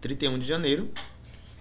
31 0.00 0.38
de 0.38 0.46
janeiro. 0.46 0.90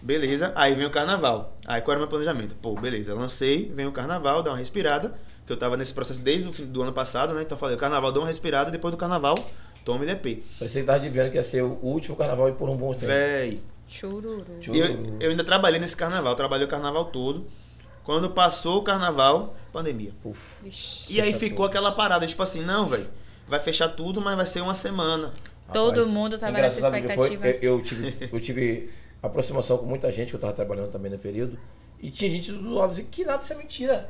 Beleza, 0.01 0.51
aí 0.55 0.73
vem 0.73 0.87
o 0.87 0.89
carnaval. 0.89 1.55
Aí 1.67 1.79
qual 1.81 1.93
era 1.93 1.99
o 1.99 2.01
meu 2.01 2.09
planejamento? 2.09 2.55
Pô, 2.55 2.73
beleza, 2.73 3.13
lancei, 3.13 3.71
vem 3.75 3.85
o 3.85 3.91
carnaval, 3.91 4.41
dá 4.41 4.49
uma 4.49 4.57
respirada, 4.57 5.13
que 5.45 5.53
eu 5.53 5.57
tava 5.57 5.77
nesse 5.77 5.93
processo 5.93 6.19
desde 6.19 6.49
o 6.49 6.53
fim 6.53 6.65
do 6.65 6.81
ano 6.81 6.91
passado, 6.91 7.35
né? 7.35 7.43
Então 7.43 7.55
eu 7.55 7.59
falei, 7.59 7.75
o 7.75 7.79
carnaval 7.79 8.11
dá 8.11 8.19
uma 8.19 8.25
respirada, 8.25 8.71
depois 8.71 8.91
do 8.91 8.97
carnaval, 8.97 9.35
toma 9.83 10.05
EP. 10.05 10.43
Parecia 10.59 10.81
que 10.81 10.87
tava 10.87 10.97
adivinhando 10.99 11.31
que 11.31 11.37
ia 11.37 11.43
ser 11.43 11.63
o 11.63 11.79
último 11.81 12.15
carnaval 12.15 12.49
e 12.49 12.53
por 12.53 12.69
um 12.69 12.75
bom 12.77 12.93
tempo. 12.93 13.07
Véi. 13.07 13.59
Chururu. 13.87 14.45
Chu- 14.61 14.73
eu, 14.73 15.17
eu 15.19 15.29
ainda 15.31 15.43
trabalhei 15.43 15.79
nesse 15.79 15.97
carnaval, 15.97 16.35
trabalhei 16.35 16.65
o 16.65 16.69
carnaval 16.69 17.05
todo. 17.05 17.45
Quando 18.03 18.29
passou 18.31 18.79
o 18.79 18.83
carnaval, 18.83 19.55
pandemia. 19.71 20.11
Puf. 20.23 20.63
Vixe. 20.63 21.11
E 21.13 21.21
aí 21.21 21.33
ficou 21.33 21.67
tudo. 21.67 21.77
aquela 21.77 21.91
parada, 21.91 22.25
tipo 22.25 22.41
assim, 22.41 22.61
não, 22.61 22.87
velho, 22.87 23.07
vai 23.47 23.59
fechar 23.59 23.89
tudo, 23.89 24.19
mas 24.21 24.35
vai 24.35 24.45
ser 24.45 24.61
uma 24.61 24.73
semana. 24.73 25.31
Todo 25.71 25.89
Rapaz, 25.97 26.07
mundo 26.07 26.37
tava 26.37 26.53
nessa 26.53 26.75
que 26.91 27.13
foi? 27.13 27.33
expectativa. 27.33 27.47
Eu, 27.47 27.77
eu 27.77 27.83
tive, 27.83 28.29
eu 28.33 28.39
tive 28.39 28.89
aproximação 29.21 29.77
com 29.77 29.85
muita 29.85 30.11
gente 30.11 30.29
que 30.29 30.35
eu 30.35 30.39
tava 30.39 30.53
trabalhando 30.53 30.89
também 30.89 31.11
no 31.11 31.19
período. 31.19 31.57
E 32.01 32.09
tinha 32.09 32.29
gente 32.31 32.51
do 32.51 32.73
lado 32.73 32.91
assim, 32.91 33.05
que 33.05 33.23
nada, 33.23 33.43
isso 33.43 33.53
é 33.53 33.55
mentira. 33.55 34.09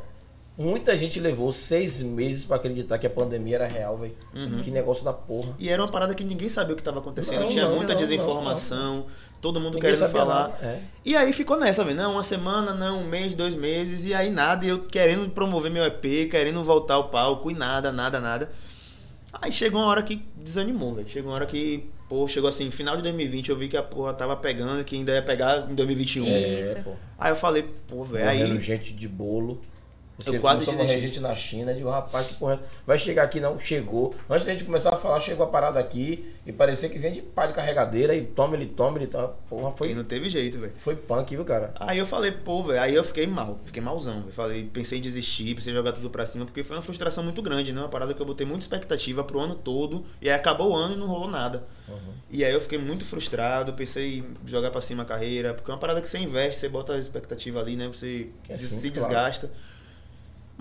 Muita 0.58 0.98
gente 0.98 1.20
levou 1.20 1.52
seis 1.54 2.02
meses 2.02 2.46
pra 2.46 2.58
acreditar 2.58 2.98
que 3.00 3.08
a 3.08 3.10
pandemia 3.10 3.56
era 3.56 3.68
real, 3.68 3.98
velho. 3.98 4.14
Uhum. 4.36 4.62
Que 4.62 4.70
negócio 4.70 5.04
da 5.04 5.14
porra. 5.14 5.56
E 5.58 5.70
era 5.70 5.82
uma 5.82 5.90
parada 5.90 6.14
que 6.14 6.24
ninguém 6.24 6.50
sabia 6.50 6.74
o 6.74 6.76
que 6.76 6.82
estava 6.82 7.00
acontecendo. 7.00 7.40
Não, 7.40 7.50
Tinha 7.50 7.66
não, 7.66 7.76
muita 7.76 7.94
não, 7.94 8.00
desinformação, 8.00 9.06
todo 9.42 9.60
mundo 9.60 9.76
Ninguém 9.76 9.94
querendo 9.94 10.12
falar. 10.12 10.60
É. 10.62 10.80
E 11.06 11.16
aí 11.16 11.32
ficou 11.32 11.58
nessa, 11.58 11.84
velho. 11.84 11.96
Não, 11.96 12.14
uma 12.14 12.24
semana, 12.24 12.74
não, 12.74 13.02
um 13.02 13.06
mês, 13.06 13.34
dois 13.34 13.56
meses, 13.56 14.04
e 14.04 14.14
aí 14.14 14.30
nada. 14.30 14.66
E 14.66 14.70
eu 14.70 14.80
querendo 14.80 15.30
promover 15.30 15.72
meu 15.72 15.86
EP, 15.86 16.30
querendo 16.30 16.62
voltar 16.64 16.96
ao 16.96 17.10
palco, 17.10 17.50
e 17.50 17.54
nada, 17.54 17.92
nada, 17.92 18.20
nada. 18.20 18.52
Aí 19.34 19.52
chegou 19.52 19.82
uma 19.82 19.88
hora 19.88 20.04
que 20.04 20.24
desanimou, 20.36 20.94
velho. 20.94 21.08
Chegou 21.08 21.32
uma 21.32 21.36
hora 21.36 21.46
que, 21.46 21.90
pô, 22.10 22.28
chegou 22.28 22.50
assim, 22.50 22.70
final 22.70 22.98
de 22.98 23.04
2020, 23.04 23.50
eu 23.50 23.56
vi 23.58 23.70
que 23.70 23.78
a 23.78 23.84
porra 23.84 24.14
tava 24.14 24.36
pegando, 24.36 24.84
que 24.84 24.98
ainda 24.98 25.14
ia 25.14 25.22
pegar 25.22 25.72
em 25.72 25.74
2021. 25.74 26.26
Isso. 26.26 26.78
É, 26.78 26.82
pô. 26.82 26.92
Aí 27.18 27.32
eu 27.32 27.36
falei, 27.38 27.64
pô, 27.88 28.04
velho, 28.04 28.30
aí. 28.30 28.60
gente 28.60 28.94
de 28.94 29.08
bolo. 29.08 29.62
Você 30.24 30.38
Eu 30.38 30.42
quase 30.42 30.66
desisti. 30.66 31.00
gente 31.02 31.20
na 31.20 31.34
China. 31.36 31.72
Eu 31.72 31.76
digo, 31.78 31.90
rapaz, 31.90 32.28
que 32.28 32.36
porra. 32.36 32.60
Vai 32.86 32.98
chegar 32.98 33.24
aqui, 33.24 33.40
não? 33.40 33.60
Chegou. 33.60 34.14
Antes 34.30 34.46
da 34.46 34.52
gente 34.52 34.64
começar 34.66 34.94
a 34.94 34.98
falar, 34.98 35.20
chegou 35.20 35.46
a 35.46 35.50
parada 35.50 35.80
aqui 35.80 36.34
e 36.46 36.52
parecia 36.52 36.90
que 36.90 36.98
vem 37.00 37.14
de 37.14 37.22
pá 37.22 37.46
de 37.48 37.54
carregadeira 37.54 38.16
e 38.16 38.26
toma 38.26 38.56
ele, 38.56 38.66
toma 38.68 38.98
ele. 38.98 39.08
Toma. 39.08 39.30
Porra, 39.50 39.72
E 39.74 39.78
foi, 39.78 39.94
não 39.94 40.04
teve 40.04 40.30
jeito, 40.30 40.60
velho. 40.60 40.74
foi 40.78 40.96
punk, 40.96 41.36
viu, 41.36 41.46
cara? 41.46 41.74
Aí 41.80 41.98
eu 41.98 42.06
falei, 42.06 42.32
pô, 42.32 42.64
velho, 42.64 42.82
aí 42.82 42.96
eu 42.96 43.04
fiquei 43.04 43.26
mal, 43.28 43.60
fiquei 43.66 43.82
malzão. 43.82 44.24
Eu 44.26 44.32
falei, 44.32 44.64
pensei 44.72 44.98
em 45.00 45.02
desistir, 45.02 45.56
pensei 45.56 45.72
em 45.72 45.76
jogar 45.76 45.92
tudo 45.92 46.10
pra 46.10 46.26
cima, 46.26 46.46
porque 46.46 46.64
foi 46.64 46.76
uma 46.78 46.84
frustração 46.84 47.24
muito 47.24 47.42
grande, 47.42 47.72
né? 47.74 47.82
Uma 47.82 47.90
parada 47.90 48.14
que 48.14 48.22
eu 48.22 48.26
botei 48.26 48.46
muita 48.46 48.62
expectativa 48.64 49.24
pro 49.24 49.40
ano 49.40 49.56
todo, 49.56 50.06
e 50.22 50.30
aí 50.30 50.36
acabou 50.36 50.72
o 50.72 50.76
ano 50.76 50.96
e 50.96 50.98
não 50.98 51.08
rolou 51.08 51.30
nada. 51.30 51.66
Uhum. 51.88 52.14
E 52.30 52.46
aí 52.46 52.54
eu 52.54 52.62
fiquei 52.62 52.78
muito 52.78 53.04
frustrado, 53.06 53.74
pensei 53.74 54.20
em 54.20 54.26
jogar 54.46 54.72
pra 54.72 54.82
cima 54.82 55.04
a 55.04 55.06
carreira, 55.06 55.54
porque 55.54 55.70
é 55.70 55.74
uma 55.74 55.80
parada 55.80 56.02
que 56.02 56.08
você 56.08 56.18
investe, 56.18 56.60
você 56.62 56.70
bota 56.70 56.94
a 56.94 56.98
expectativa 57.00 57.60
ali, 57.60 57.76
né? 57.76 57.88
Você 57.88 58.30
É 58.48 58.56
des- 58.56 58.68
sim, 58.68 58.80
se 58.80 58.92
claro. 58.92 59.10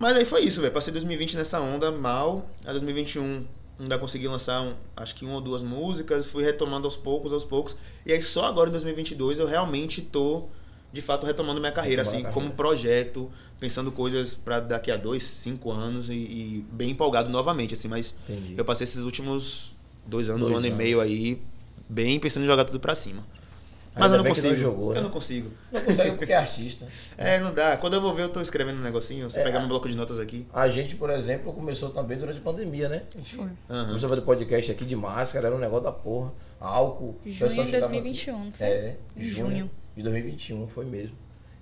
Mas 0.00 0.16
aí 0.16 0.24
foi 0.24 0.40
isso, 0.40 0.62
velho. 0.62 0.72
Passei 0.72 0.90
2020 0.90 1.36
nessa 1.36 1.60
onda 1.60 1.92
mal, 1.92 2.48
a 2.64 2.70
2021 2.70 3.44
ainda 3.78 3.98
consegui 3.98 4.26
lançar, 4.26 4.62
um, 4.62 4.72
acho 4.96 5.14
que 5.14 5.26
uma 5.26 5.34
ou 5.34 5.40
duas 5.42 5.62
músicas, 5.62 6.24
fui 6.26 6.42
retomando 6.42 6.86
aos 6.86 6.96
poucos, 6.96 7.34
aos 7.34 7.44
poucos. 7.44 7.76
E 8.06 8.12
aí 8.12 8.22
só 8.22 8.46
agora 8.46 8.70
em 8.70 8.72
2022 8.72 9.38
eu 9.38 9.46
realmente 9.46 10.00
tô, 10.00 10.48
de 10.90 11.02
fato, 11.02 11.26
retomando 11.26 11.60
minha 11.60 11.70
carreira, 11.72 12.00
assim, 12.00 12.24
a 12.24 12.30
como 12.30 12.50
projeto, 12.50 13.30
pensando 13.58 13.92
coisas 13.92 14.34
pra 14.34 14.58
daqui 14.58 14.90
a 14.90 14.96
dois, 14.96 15.22
cinco 15.22 15.70
anos 15.70 16.08
e, 16.08 16.14
e 16.14 16.66
bem 16.72 16.90
empolgado 16.90 17.30
novamente, 17.30 17.74
assim. 17.74 17.88
Mas 17.88 18.14
Entendi. 18.24 18.54
eu 18.56 18.64
passei 18.64 18.84
esses 18.84 19.04
últimos 19.04 19.76
dois 20.06 20.30
anos, 20.30 20.48
Dois 20.48 20.52
um 20.54 20.56
ano 20.56 20.66
e 20.66 20.70
anos. 20.70 20.78
meio 20.78 20.98
aí, 20.98 21.42
bem 21.86 22.18
pensando 22.18 22.44
em 22.44 22.46
jogar 22.46 22.64
tudo 22.64 22.80
pra 22.80 22.94
cima. 22.94 23.22
Mas 23.94 24.05
Ainda 24.05 24.16
eu 24.16 24.22
não 24.22 24.31
consigo. 24.31 24.48
não 24.48 24.57
jogou, 24.57 24.88
eu 24.90 24.94
né? 24.96 25.00
não 25.03 25.11
consigo. 25.11 25.50
Não 25.72 25.81
consegue 25.83 26.12
porque 26.16 26.33
é 26.33 26.37
artista. 26.37 26.87
É, 27.18 27.40
não 27.40 27.53
dá. 27.53 27.76
Quando 27.76 27.94
eu 27.94 28.00
vou 28.00 28.14
ver, 28.14 28.22
eu 28.22 28.29
tô 28.29 28.40
escrevendo 28.40 28.79
um 28.79 28.83
negocinho. 28.83 29.29
Você 29.29 29.40
É, 29.40 29.42
pegar 29.44 29.59
meu 29.59 29.68
bloco 29.68 29.88
de 29.88 29.96
notas 29.96 30.18
aqui. 30.18 30.46
A 30.53 30.68
gente, 30.68 30.94
por 30.96 31.11
exemplo, 31.11 31.53
começou 31.53 31.90
também 31.90 32.16
durante 32.16 32.38
a 32.38 32.42
pandemia, 32.42 32.88
né? 32.88 33.03
A 33.14 33.18
gente 33.18 33.35
Foi. 33.35 33.46
Aham. 33.68 33.87
começou 33.88 34.07
a 34.07 34.09
fazer 34.11 34.20
podcast 34.22 34.70
aqui 34.72 34.85
de 34.85 34.94
máscara, 34.96 35.48
era 35.48 35.57
um 35.57 35.59
negócio 35.59 35.85
da 35.85 35.92
porra. 35.92 36.33
Álcool. 36.61 37.16
Junho 37.26 37.48
de 37.50 37.57
chegava- 37.64 37.88
2021, 37.88 38.44
não 38.44 38.53
foi? 38.53 38.66
É, 38.66 38.96
junho, 39.16 39.33
junho. 39.50 39.70
de 39.96 40.03
2021, 40.03 40.68
foi 40.68 40.85
mesmo. 40.85 41.16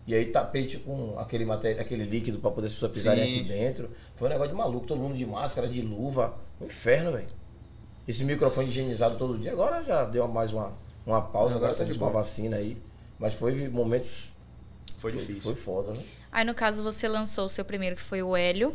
E 0.06 0.14
aí 0.14 0.26
tapete 0.26 0.78
com 0.78 1.18
aquele, 1.18 1.44
matéria, 1.44 1.80
aquele 1.80 2.04
líquido 2.04 2.38
pra 2.38 2.50
poder 2.50 2.66
as 2.66 2.72
pessoas 2.74 2.92
pisarem 2.92 3.24
Sim. 3.24 3.40
aqui 3.40 3.48
dentro. 3.48 3.90
Foi 4.16 4.26
um 4.28 4.30
negócio 4.30 4.52
de 4.52 4.56
maluco, 4.58 4.86
todo 4.86 4.98
mundo 4.98 5.16
de 5.16 5.24
máscara, 5.26 5.66
de 5.68 5.80
luva. 5.82 6.34
Um 6.60 6.66
inferno, 6.66 7.12
velho. 7.12 7.26
Esse 8.06 8.24
microfone 8.24 8.68
higienizado 8.68 9.16
todo 9.16 9.36
dia. 9.38 9.52
Agora 9.52 9.82
já 9.84 10.04
deu 10.04 10.26
mais 10.28 10.52
uma, 10.52 10.72
uma 11.12 11.22
pausa, 11.22 11.54
Agora 11.56 11.72
agora 11.72 11.86
tá 11.86 11.92
de 11.92 11.98
boa. 11.98 12.10
vacina 12.10 12.56
aí. 12.56 12.76
Mas 13.18 13.34
foi 13.34 13.68
momentos. 13.68 14.30
Foi 14.98 15.12
difícil. 15.12 15.42
Foi 15.42 15.54
foda, 15.54 15.92
né? 15.92 16.02
Aí, 16.30 16.44
no 16.44 16.54
caso, 16.54 16.82
você 16.82 17.08
lançou 17.08 17.46
o 17.46 17.48
seu 17.48 17.64
primeiro, 17.64 17.96
que 17.96 18.02
foi 18.02 18.22
o 18.22 18.36
Hélio. 18.36 18.74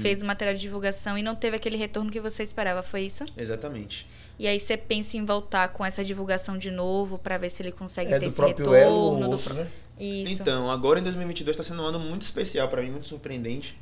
fez 0.00 0.22
o 0.22 0.24
material 0.24 0.54
de 0.54 0.60
divulgação 0.60 1.18
e 1.18 1.24
não 1.24 1.34
teve 1.34 1.56
aquele 1.56 1.76
retorno 1.76 2.08
que 2.08 2.20
você 2.20 2.44
esperava, 2.44 2.84
foi 2.84 3.00
isso? 3.02 3.24
Exatamente. 3.36 4.06
E 4.38 4.46
aí 4.46 4.60
você 4.60 4.76
pensa 4.76 5.16
em 5.16 5.24
voltar 5.24 5.70
com 5.70 5.84
essa 5.84 6.04
divulgação 6.04 6.56
de 6.56 6.70
novo 6.70 7.18
pra 7.18 7.36
ver 7.36 7.50
se 7.50 7.62
ele 7.64 7.72
consegue 7.72 8.12
É 8.14 8.18
ter 8.18 8.20
do 8.20 8.26
esse 8.28 8.36
próprio 8.36 8.70
retorno. 8.70 8.78
Elo 8.80 9.18
do- 9.18 9.26
ou 9.26 9.32
outra, 9.32 9.54
né? 9.54 9.68
Isso. 9.98 10.34
Então, 10.40 10.70
agora 10.70 11.00
em 11.00 11.02
2022 11.02 11.56
está 11.56 11.64
sendo 11.64 11.82
um 11.82 11.84
ano 11.86 11.98
muito 11.98 12.22
especial 12.22 12.68
para 12.68 12.80
mim, 12.80 12.90
muito 12.92 13.08
surpreendente, 13.08 13.76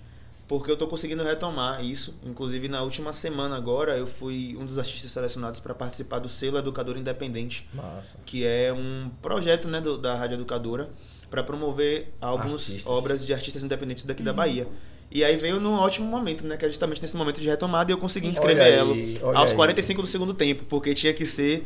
porque 0.51 0.69
eu 0.69 0.77
tô 0.77 0.89
conseguindo 0.89 1.23
retomar 1.23 1.81
isso. 1.85 2.13
Inclusive, 2.25 2.67
na 2.69 2.83
última 2.83 3.13
semana 3.13 3.55
agora, 3.57 3.97
eu 3.97 4.05
fui 4.05 4.57
um 4.59 4.67
dos 4.67 4.79
artistas 4.79 5.13
selecionados 5.13 5.61
para 5.61 5.73
participar 5.73 6.19
do 6.19 6.29
selo 6.29 6.59
Educador 6.59 6.97
Independente, 6.99 7.69
Massa. 7.73 8.19
que 8.27 8.45
é 8.45 8.73
um 8.73 9.09
projeto 9.23 9.69
né, 9.69 9.81
do- 9.81 9.97
da 9.97 10.17
Rádio 10.17 10.35
Educadora 10.35 10.91
para 11.31 11.45
promover 11.45 12.13
álbuns, 12.21 12.63
Artistas. 12.69 12.87
obras 12.93 13.25
de 13.25 13.33
artistas 13.33 13.63
independentes 13.63 14.05
daqui 14.05 14.25
da 14.25 14.33
Bahia. 14.33 14.67
E 15.09 15.23
aí 15.23 15.37
veio 15.37 15.61
num 15.61 15.75
ótimo 15.75 16.07
momento, 16.09 16.45
né? 16.45 16.57
Que 16.57 16.65
é 16.65 16.69
justamente 16.69 17.01
nesse 17.01 17.17
momento 17.17 17.41
de 17.41 17.49
retomada 17.49 17.93
e 17.93 17.95
eu 17.95 17.99
consegui 17.99 18.27
inscrever 18.27 18.65
Olha 18.65 18.73
ela 18.75 18.93
aí, 18.93 19.19
olha 19.23 19.39
aos 19.39 19.51
aí. 19.53 19.57
45 19.57 20.03
do 20.03 20.09
segundo 20.09 20.35
tempo, 20.35 20.65
porque 20.65 20.95
tinha 20.95 21.15
que 21.15 21.25
ser. 21.27 21.65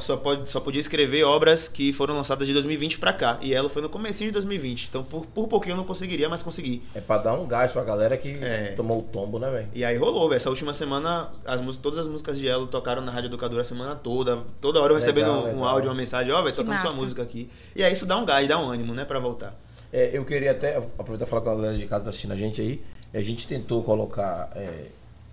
Só, 0.00 0.16
pode, 0.16 0.48
só 0.48 0.60
podia 0.60 0.80
escrever 0.80 1.24
obras 1.24 1.68
que 1.68 1.92
foram 1.92 2.14
lançadas 2.14 2.46
de 2.46 2.52
2020 2.52 2.98
pra 2.98 3.12
cá. 3.12 3.38
E 3.42 3.52
ela 3.52 3.68
foi 3.68 3.82
no 3.82 3.88
comecinho 3.88 4.28
de 4.30 4.32
2020. 4.34 4.86
Então, 4.88 5.02
por, 5.02 5.26
por 5.26 5.48
pouquinho 5.48 5.72
eu 5.72 5.76
não 5.76 5.84
conseguiria, 5.84 6.28
mas 6.28 6.42
consegui. 6.42 6.82
É 6.94 7.00
pra 7.00 7.18
dar 7.18 7.34
um 7.34 7.46
gás 7.46 7.72
pra 7.72 7.82
galera 7.82 8.16
que 8.16 8.28
É. 8.40 8.72
tomou 8.76 9.00
o 9.00 9.02
tombo, 9.02 9.38
né, 9.38 9.50
velho? 9.50 9.68
E 9.74 9.84
aí 9.84 9.96
rolou, 9.96 10.28
velho. 10.28 10.36
Essa 10.36 10.48
última 10.50 10.72
semana, 10.72 11.30
as 11.44 11.60
músicas, 11.60 11.82
todas 11.82 11.98
as 11.98 12.06
músicas 12.06 12.38
de 12.38 12.46
Elo 12.46 12.66
tocaram 12.68 13.02
na 13.02 13.10
Rádio 13.10 13.26
Educadora 13.28 13.62
a 13.62 13.64
semana 13.64 13.96
toda. 13.96 14.38
Toda 14.60 14.80
hora 14.80 14.92
eu 14.92 14.96
Legal, 14.96 15.00
recebendo 15.00 15.30
um 15.32 15.44
legal. 15.44 15.64
áudio, 15.64 15.90
uma 15.90 15.96
mensagem, 15.96 16.32
ó, 16.32 16.40
velho, 16.42 16.54
Que 16.54 16.62
tocando 16.62 16.78
sua 16.78 16.90
massa. 16.90 17.02
música 17.02 17.22
aqui. 17.22 17.50
E 17.74 17.82
aí 17.82 17.92
isso 17.92 18.06
dá 18.06 18.16
um 18.16 18.24
gás, 18.24 18.46
dá 18.46 18.58
um 18.58 18.70
ânimo, 18.70 18.94
né, 18.94 19.04
pra 19.04 19.18
voltar. 19.18 19.54
É, 19.92 20.10
eu 20.16 20.24
queria 20.24 20.52
até 20.52 20.76
aproveitar 20.76 21.26
e 21.26 21.28
falar 21.28 21.42
com 21.42 21.50
a 21.50 21.54
galera 21.56 21.76
de 21.76 21.86
casa 21.86 22.00
que 22.00 22.04
tá 22.04 22.08
assistindo 22.10 22.32
a 22.32 22.36
gente 22.36 22.60
aí. 22.60 22.82
A 23.12 23.20
gente 23.20 23.46
tentou 23.48 23.82
colocar. 23.82 24.50
é, 24.54 24.86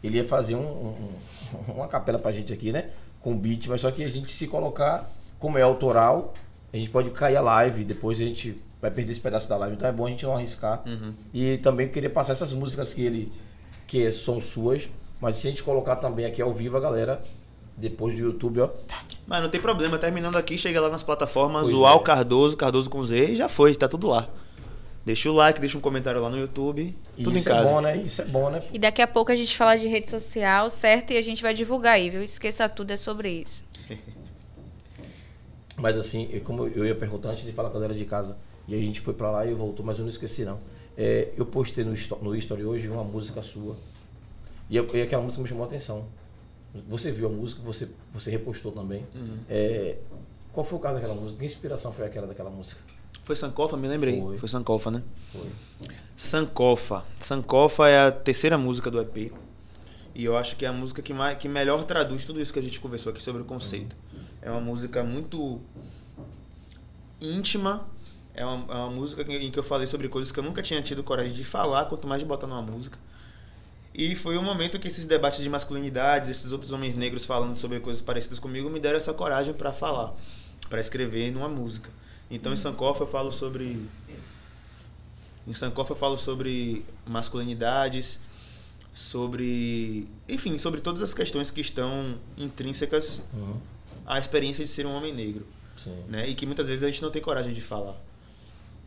ele 0.04 0.18
ia 0.18 0.26
fazer 0.26 0.56
um- 0.56 0.60
um- 0.60 1.10
uma 1.76 1.88
capela 1.88 2.18
pra 2.20 2.32
gente 2.32 2.52
aqui, 2.52 2.72
né? 2.72 2.90
Com 3.22 3.36
beat, 3.38 3.68
mas 3.68 3.82
só 3.82 3.92
que 3.92 4.04
a 4.04 4.08
gente 4.08 4.32
se 4.32 4.48
colocar, 4.48 5.12
como 5.40 5.58
é 5.58 5.62
autoral, 5.62 6.34
a 6.72 6.78
gente 6.78 6.90
pode 6.90 7.10
cair 7.10 7.36
a 7.36 7.42
live, 7.42 7.84
depois 7.84 8.20
a 8.20 8.24
gente 8.24 8.62
vai 8.82 8.90
perder 8.90 9.12
esse 9.12 9.20
pedaço 9.22 9.48
da 9.50 9.58
live. 9.58 9.76
Então 9.76 9.88
é 9.88 9.92
bom 9.92 10.06
a 10.06 10.10
gente 10.10 10.26
não 10.26 10.36
arriscar. 10.36 10.82
Uhum. 10.86 11.14
E 11.34 11.58
também 11.58 11.90
queria 11.90 12.10
passar 12.10 12.32
essas 12.32 12.54
músicas 12.54 12.94
que 12.94 13.02
ele. 13.04 13.32
que 13.88 14.12
são 14.12 14.40
suas, 14.40 14.90
mas 15.20 15.38
se 15.38 15.48
a 15.48 15.50
gente 15.50 15.64
colocar 15.64 15.98
também 15.98 16.26
aqui 16.26 16.42
ao 16.42 16.54
vivo, 16.54 16.78
a 16.78 16.80
galera, 16.80 17.22
depois 17.76 18.16
do 18.16 18.22
YouTube, 18.22 18.62
ó. 18.62 18.70
Mas 19.28 19.42
não 19.42 19.50
tem 19.50 19.60
problema, 19.60 19.98
terminando 19.98 20.38
aqui, 20.38 20.58
chega 20.58 20.80
lá 20.80 20.90
nas 20.90 21.04
plataformas, 21.04 21.64
Pois 21.64 21.78
o 21.78 21.86
é. 21.86 21.90
Al 21.90 22.00
Cardoso, 22.02 22.56
Cardoso 22.56 22.90
com 22.90 23.02
Z, 23.04 23.32
e 23.32 23.36
já 23.36 23.50
foi, 23.50 23.76
tá 23.76 23.88
tudo 23.88 24.08
lá. 24.08 24.28
Deixa 25.10 25.28
o 25.28 25.34
like, 25.34 25.60
deixa 25.60 25.76
um 25.76 25.82
comentário 25.82 26.22
lá 26.22 26.30
no 26.30 26.38
YouTube, 26.38 26.96
tudo 27.18 27.36
isso 27.36 27.50
em 27.50 27.52
é 27.52 27.56
casa. 27.56 27.72
bom, 27.72 27.82
né? 27.82 27.98
Isso 27.98 28.22
é 28.22 28.26
bom, 28.26 28.52
né? 28.52 28.62
E 28.72 28.78
daqui 28.78 29.02
a 29.02 29.08
pouco 29.08 29.32
a 29.32 29.36
gente 29.36 29.58
fala 29.58 29.76
de 29.76 29.88
rede 29.88 30.08
social, 30.08 30.70
certo? 30.70 31.10
E 31.14 31.18
a 31.18 31.22
gente 31.24 31.42
vai 31.42 31.52
divulgar 31.52 31.96
aí, 31.96 32.12
viu? 32.12 32.22
Esqueça 32.22 32.70
tudo, 32.70 32.92
é 32.92 32.98
sobre 32.98 33.28
isso. 33.42 33.66
Mas 35.76 35.98
assim, 35.98 36.30
eu- 36.32 36.42
como 36.42 36.68
eu 36.68 36.86
ia 36.86 36.94
perguntar 36.94 37.30
antes 37.30 37.44
de 37.44 37.52
falar 37.52 37.72
com 37.72 37.78
a 37.78 37.80
galera 37.80 37.98
de 37.98 38.06
casa, 38.06 38.38
e 38.68 38.76
a 38.76 38.78
gente 38.78 39.02
foi 39.02 39.16
pra 39.16 39.32
lá 39.32 39.46
e 39.48 39.54
voltou, 39.54 39.84
mas 39.84 39.98
eu 39.98 40.04
não 40.04 40.10
esqueci 40.12 40.46
não. 40.46 40.60
É, 40.96 41.30
eu 41.36 41.44
postei 41.44 41.84
no, 41.84 41.94
no 42.22 42.36
History 42.36 42.64
hoje 42.64 42.88
uma 42.88 43.04
música 43.04 43.42
sua. 43.42 43.76
E, 44.70 44.76
eu- 44.78 44.88
e 44.96 45.02
aquela 45.02 45.24
música 45.24 45.42
me 45.42 45.50
chamou 45.50 45.64
a 45.64 45.68
atenção. 45.68 46.06
Você 46.88 47.12
viu 47.12 47.26
a 47.28 47.32
música, 47.32 47.64
você, 47.64 47.88
você 48.14 48.30
repostou 48.30 48.72
também. 48.72 49.08
Uhum. 49.16 49.38
É, 49.50 49.96
qual 50.54 50.64
foi 50.64 50.78
o 50.78 50.82
caso 50.82 50.96
daquela 50.96 51.16
música? 51.16 51.40
Que 51.40 51.46
inspiração 51.46 51.92
foi 51.92 52.06
aquela 52.06 52.28
daquela 52.28 52.52
música? 52.52 52.80
Foi 53.24 53.36
Sankofa, 53.36 53.78
me 53.78 53.88
lembrei. 53.88 54.20
Foi. 54.20 54.38
Foi, 54.38 54.50
Sankofa, 54.50 54.92
né? 54.92 55.04
Foi. 55.32 55.50
Sankofa. 56.16 57.06
Sankofa 57.20 57.88
é 57.88 58.08
a 58.08 58.12
terceira 58.12 58.58
música 58.58 58.90
do 58.90 59.00
EP. 59.00 59.32
E 60.16 60.26
eu 60.26 60.36
acho 60.36 60.56
que 60.56 60.66
é 60.66 60.68
a 60.68 60.74
música 60.74 61.02
que, 61.02 61.14
mais, 61.14 61.38
que 61.38 61.48
melhor 61.48 61.84
traduz 61.84 62.26
tudo 62.26 62.42
isso 62.42 62.52
que 62.52 62.60
a 62.60 62.64
gente 62.64 62.80
conversou 62.80 63.12
aqui 63.12 63.22
sobre 63.22 63.42
o 63.42 63.46
conceito. 63.46 63.96
É 64.42 64.50
uma 64.50 64.60
música 64.60 65.04
muito 65.04 65.62
íntima. 67.22 67.88
É 68.34 68.46
uma, 68.46 68.74
é 68.74 68.78
uma 68.78 68.90
música 68.90 69.22
em 69.22 69.52
que 69.52 69.60
eu 69.60 69.64
falei 69.64 69.86
sobre 69.86 70.08
coisas 70.08 70.32
que 70.32 70.40
eu 70.40 70.44
nunca 70.44 70.62
tinha 70.62 70.82
tido 70.82 71.04
coragem 71.04 71.34
de 71.34 71.44
falar, 71.44 71.86
quanto 71.86 72.08
mais 72.08 72.22
de 72.22 72.26
botar 72.26 72.48
numa 72.48 72.62
música. 72.62 72.98
E 73.94 74.16
foi 74.16 74.38
um 74.38 74.44
momento 74.44 74.80
que 74.80 74.88
esses 74.88 75.06
debates 75.06 75.44
de 75.44 75.50
masculinidades, 75.50 76.30
esses 76.30 76.52
outros 76.52 76.72
homens 76.72 76.96
negros 76.96 77.26
falando 77.26 77.56
sobre 77.56 77.80
coisas 77.80 78.02
parecidas 78.02 78.40
comigo, 78.40 78.70
me 78.70 78.80
deram 78.80 78.98
essa 78.98 79.14
coragem 79.14 79.54
para 79.54 79.74
falar, 79.74 80.16
para 80.70 80.80
escrever 80.80 81.32
numa 81.32 81.50
música. 81.50 81.90
Então 82.30 82.54
em 82.54 82.58
Sankofa 82.58 83.04
eu 83.04 83.08
falo 83.08 83.32
sobre 83.32 83.80
em 85.48 85.54
Sankofa 85.54 85.94
eu 85.94 85.98
falo 85.98 86.18
sobre 86.18 86.86
masculinidades, 87.08 88.20
sobre, 88.94 90.08
enfim, 90.28 90.58
sobre 90.60 90.80
todas 90.82 91.02
as 91.02 91.14
questões 91.14 91.50
que 91.50 91.62
estão 91.62 92.16
intrínsecas 92.38 93.22
Uhum. 93.34 93.58
à 94.06 94.20
experiência 94.20 94.64
de 94.64 94.70
ser 94.70 94.86
um 94.86 94.94
homem 94.96 95.14
negro, 95.14 95.46
Sim. 95.82 96.04
né? 96.08 96.28
E 96.28 96.36
que 96.36 96.46
muitas 96.46 96.68
vezes 96.68 96.84
a 96.84 96.88
gente 96.88 97.02
não 97.02 97.10
tem 97.10 97.22
coragem 97.22 97.54
de 97.54 97.62
falar. 97.62 97.96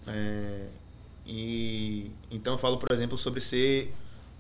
É, 0.07 0.67
e 1.27 2.11
então 2.31 2.55
eu 2.55 2.59
falo, 2.59 2.77
por 2.79 2.93
exemplo, 2.93 3.17
sobre 3.19 3.41
ser 3.41 3.93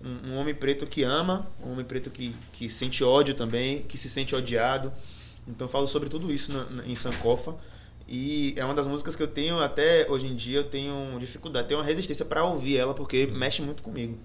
um, 0.04 0.30
um 0.32 0.38
homem 0.38 0.54
preto 0.54 0.86
que 0.86 1.02
ama, 1.02 1.46
um 1.64 1.72
homem 1.72 1.84
preto 1.84 2.10
que, 2.10 2.34
que 2.52 2.68
sente 2.68 3.02
ódio 3.02 3.34
também, 3.34 3.82
que 3.82 3.96
se 3.98 4.08
sente 4.08 4.34
odiado. 4.34 4.92
Então 5.48 5.66
eu 5.66 5.70
falo 5.72 5.88
sobre 5.88 6.08
tudo 6.08 6.32
isso 6.32 6.52
na- 6.52 6.64
na- 6.70 6.86
em 6.86 6.94
Sankofa. 6.94 7.54
E 8.14 8.52
é 8.58 8.64
uma 8.64 8.74
das 8.74 8.86
músicas 8.86 9.16
que 9.16 9.22
eu 9.22 9.26
tenho 9.26 9.58
até 9.58 10.06
hoje 10.06 10.26
em 10.26 10.36
dia, 10.36 10.58
eu 10.58 10.64
tenho 10.64 11.18
dificuldade, 11.18 11.66
tenho 11.68 11.80
uma 11.80 11.86
resistência 11.86 12.26
para 12.26 12.44
ouvir 12.44 12.76
ela, 12.76 12.92
porque 12.92 13.26
mexe 13.26 13.62
muito 13.62 13.82
comigo. 13.82 14.18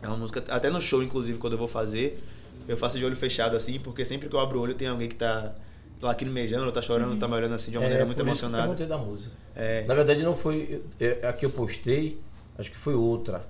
É 0.00 0.06
uma 0.06 0.16
música, 0.16 0.44
até 0.48 0.70
no 0.70 0.80
show, 0.80 1.02
inclusive, 1.02 1.36
quando 1.36 1.54
eu 1.54 1.58
vou 1.58 1.66
fazer, 1.66 2.22
eu 2.68 2.76
faço 2.76 2.96
de 2.96 3.04
olho 3.04 3.16
fechado 3.16 3.56
assim, 3.56 3.80
porque 3.80 4.04
sempre 4.04 4.28
que 4.28 4.36
eu 4.36 4.38
abro 4.38 4.60
o 4.60 4.62
olho 4.62 4.74
tem 4.74 4.86
alguém 4.86 5.08
que 5.08 5.16
tá 5.16 5.52
lacrimejando, 6.00 6.70
tá 6.70 6.80
chorando, 6.80 7.18
tá 7.18 7.26
me 7.26 7.34
olhando 7.34 7.54
assim 7.54 7.72
de 7.72 7.76
uma 7.76 7.82
maneira 7.82 8.04
muito 8.06 8.18
É, 8.20 8.22
que 8.22 8.28
eu 8.28 8.32
emocionada. 8.32 8.62
perguntei 8.62 8.86
da 8.86 8.98
música. 8.98 9.32
É, 9.56 9.84
Na 9.84 9.94
verdade 9.94 10.22
não 10.22 10.36
foi. 10.36 10.80
É, 11.00 11.26
a 11.26 11.32
que 11.32 11.44
eu 11.44 11.50
postei, 11.50 12.20
acho 12.56 12.70
que 12.70 12.76
foi 12.76 12.94
outra. 12.94 13.44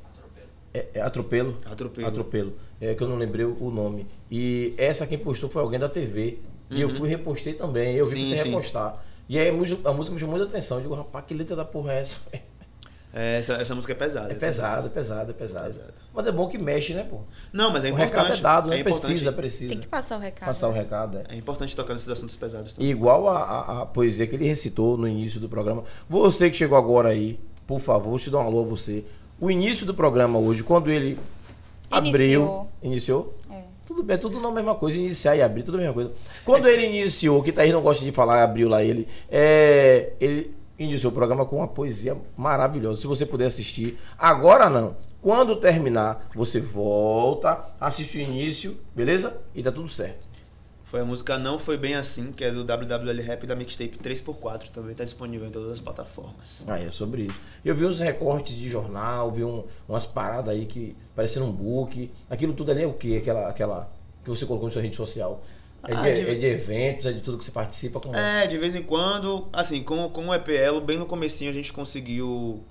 É, 0.72 0.86
é 0.94 1.00
Atropelo. 1.02 1.58
Atropelo. 1.66 2.06
Atropelo. 2.08 2.52
É 2.80 2.94
que 2.94 3.02
eu 3.02 3.08
não 3.08 3.16
lembrei 3.18 3.44
o 3.44 3.70
nome. 3.70 4.06
E 4.30 4.72
essa 4.78 5.06
quem 5.06 5.18
postou 5.18 5.50
foi 5.50 5.60
alguém 5.60 5.78
da 5.78 5.88
TV. 5.90 6.38
E 6.70 6.80
eu 6.80 6.88
fui 6.88 7.08
e 7.08 7.10
repostei 7.10 7.52
também. 7.54 7.96
Eu 7.96 8.06
vi 8.06 8.20
Uhum. 8.20 8.24
Sim, 8.26 8.30
você 8.30 8.42
sim. 8.42 8.48
repostar. 8.50 9.04
E 9.28 9.38
aí 9.38 9.48
a 9.48 9.52
música, 9.52 9.88
a 9.88 9.92
música 9.92 10.14
me 10.14 10.20
chamou 10.20 10.36
muita 10.36 10.50
atenção. 10.50 10.76
Eu 10.78 10.82
digo, 10.82 10.94
rapaz, 10.94 11.24
que 11.26 11.34
letra 11.34 11.56
da 11.56 11.64
porra 11.64 11.92
é 11.94 12.00
essa? 12.00 12.16
é, 13.12 13.38
essa, 13.38 13.54
essa 13.54 13.74
música 13.74 13.92
é 13.92 13.96
pesada. 13.96 14.32
É 14.32 14.36
pesado, 14.36 14.86
é 14.86 14.90
pesado, 14.90 15.30
é 15.30 15.34
pesado. 15.34 15.66
Pesado. 15.74 15.92
Mas 16.14 16.26
é 16.26 16.32
bom 16.32 16.46
que 16.48 16.56
mexe, 16.58 16.94
né, 16.94 17.02
pô? 17.02 17.20
Não, 17.52 17.72
mas 17.72 17.84
é 17.84 17.88
o 17.88 17.94
importante. 17.94 18.10
recado 18.14 18.32
é 18.32 18.40
dado, 18.40 18.70
né? 18.70 18.80
é 18.80 18.82
precisa, 18.84 19.32
precisa. 19.32 19.72
Tem 19.72 19.80
que 19.80 19.86
passar 19.88 20.16
o 20.16 20.20
recado. 20.20 20.46
Passar 20.48 20.68
o 20.68 20.72
recado, 20.72 21.18
é. 21.18 21.24
É 21.34 21.36
importante 21.36 21.74
tocar 21.74 21.94
nesses 21.94 22.08
assuntos 22.08 22.36
pesados 22.36 22.72
E 22.72 22.76
também. 22.76 22.90
igual 22.90 23.28
a, 23.28 23.38
a- 23.42 23.82
a 23.82 23.86
poesia 23.86 24.26
que 24.26 24.34
ele 24.36 24.46
recitou 24.46 24.96
no 24.96 25.08
início 25.08 25.40
do 25.40 25.48
programa. 25.48 25.82
Você 26.08 26.48
que 26.50 26.56
chegou 26.56 26.78
agora 26.78 27.08
aí, 27.08 27.38
por 27.66 27.80
favor, 27.80 28.18
te 28.20 28.30
dou 28.30 28.40
um 28.40 28.46
alô 28.46 28.62
a 28.62 28.64
você. 28.64 29.04
O 29.40 29.50
início 29.50 29.84
do 29.84 29.92
programa 29.92 30.38
hoje, 30.38 30.62
quando 30.62 30.88
ele 30.90 31.18
abriu. 31.90 32.66
Iniciou? 32.82 33.34
É. 33.35 33.35
Tudo 33.86 34.02
bem, 34.02 34.18
tudo 34.18 34.40
na 34.40 34.50
mesma 34.50 34.74
coisa, 34.74 34.98
iniciar 34.98 35.36
e 35.36 35.42
abrir, 35.42 35.62
tudo 35.62 35.76
a 35.76 35.78
mesma 35.78 35.94
coisa. 35.94 36.12
Quando 36.44 36.66
ele 36.66 36.86
iniciou, 36.86 37.40
que 37.40 37.52
Thaís 37.52 37.72
não 37.72 37.80
gosta 37.80 38.04
de 38.04 38.10
falar, 38.10 38.42
abriu 38.42 38.68
lá 38.68 38.82
ele, 38.82 39.06
é, 39.30 40.12
ele 40.20 40.56
iniciou 40.76 41.12
o 41.12 41.14
programa 41.14 41.46
com 41.46 41.56
uma 41.56 41.68
poesia 41.68 42.16
maravilhosa. 42.36 43.00
Se 43.00 43.06
você 43.06 43.24
puder 43.24 43.46
assistir, 43.46 43.96
agora 44.18 44.68
não. 44.68 44.96
Quando 45.22 45.56
terminar, 45.56 46.28
você 46.34 46.60
volta, 46.60 47.64
assiste 47.80 48.18
o 48.18 48.20
início, 48.20 48.76
beleza? 48.94 49.36
E 49.54 49.62
tá 49.62 49.70
tudo 49.70 49.88
certo. 49.88 50.25
Foi 50.86 51.00
a 51.00 51.04
música 51.04 51.36
Não 51.36 51.58
Foi 51.58 51.76
Bem 51.76 51.96
Assim, 51.96 52.30
que 52.30 52.44
é 52.44 52.50
do 52.52 52.64
WWL 52.64 53.20
Rap 53.20 53.44
da 53.44 53.56
mixtape 53.56 53.98
3x4, 53.98 54.70
também 54.70 54.94
tá 54.94 55.02
disponível 55.02 55.44
em 55.48 55.50
todas 55.50 55.72
as 55.72 55.80
plataformas. 55.80 56.62
Ah, 56.64 56.78
é 56.78 56.88
sobre 56.92 57.22
isso. 57.22 57.40
Eu 57.64 57.74
vi 57.74 57.84
uns 57.84 57.98
recortes 57.98 58.54
de 58.54 58.68
jornal, 58.68 59.32
vi 59.32 59.42
um- 59.42 59.64
umas 59.88 60.06
paradas 60.06 60.54
aí 60.54 60.64
que 60.64 60.96
parecendo 61.14 61.44
um 61.46 61.50
book. 61.52 62.08
Aquilo 62.30 62.52
tudo 62.52 62.70
ali 62.70 62.84
é 62.84 62.86
o 62.86 62.92
quê? 62.92 63.18
Aquela, 63.20 63.48
aquela 63.48 63.90
que 64.22 64.30
você 64.30 64.46
colocou 64.46 64.68
na 64.68 64.72
sua 64.72 64.82
rede 64.82 64.94
social. 64.94 65.42
É 65.82 65.88
de, 65.88 65.94
Ah, 65.96 66.02
de- 66.14 66.30
é 66.30 66.34
de 66.34 66.46
eventos, 66.46 67.04
é 67.06 67.12
de 67.12 67.20
tudo 67.20 67.36
que 67.38 67.44
você 67.44 67.50
participa. 67.50 67.98
Como 67.98 68.14
é? 68.16 68.44
É, 68.44 68.46
de 68.46 68.56
vez 68.56 68.76
em 68.76 68.82
quando, 68.84 69.48
assim, 69.52 69.82
com, 69.82 70.08
com 70.08 70.28
o 70.28 70.34
EPL, 70.34 70.80
bem 70.80 70.98
no 70.98 71.06
comecinho 71.06 71.50
a 71.50 71.54
gente 71.54 71.72
conseguiu 71.72 72.62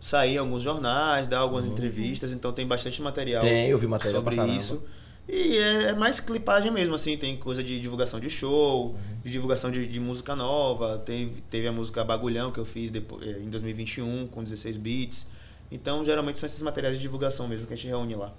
sair 0.00 0.36
alguns 0.38 0.62
jornais, 0.62 1.28
dar 1.28 1.38
algumas 1.38 1.64
entrevistas, 1.64 2.32
então 2.32 2.52
tem 2.52 2.66
bastante 2.66 3.00
material 3.00 3.44
Uhum. 3.44 3.48
Tem, 3.48 3.68
eu 3.68 3.78
vi 3.78 3.86
material 3.86 4.16
sobre 4.20 4.34
pra 4.34 4.44
caramba. 4.44 4.82
E 5.28 5.56
é, 5.58 5.82
é 5.88 5.94
mais 5.94 6.20
clipagem 6.20 6.70
mesmo, 6.70 6.94
assim, 6.94 7.16
tem 7.16 7.36
coisa 7.36 7.62
de 7.62 7.80
divulgação 7.80 8.20
de 8.20 8.30
show, 8.30 8.90
Uhum. 8.90 8.96
de 9.24 9.30
divulgação 9.30 9.70
de, 9.72 9.86
de 9.86 9.98
música 9.98 10.36
nova, 10.36 10.98
teve, 11.04 11.40
teve 11.50 11.66
a 11.66 11.72
música 11.72 12.04
Bagulhão 12.04 12.52
que 12.52 12.60
eu 12.60 12.64
fiz 12.64 12.90
depois, 12.92 13.26
eh, 13.26 13.40
em 13.40 13.50
2021 13.50 14.28
com 14.28 14.42
16 14.44 14.76
beats. 14.76 15.26
Então, 15.70 16.04
geralmente 16.04 16.38
são 16.38 16.46
esses 16.46 16.62
materiais 16.62 16.94
de 16.96 17.02
divulgação 17.02 17.48
mesmo 17.48 17.66
que 17.66 17.72
a 17.72 17.76
gente 17.76 17.88
reúne 17.88 18.14
lá. 18.14 18.32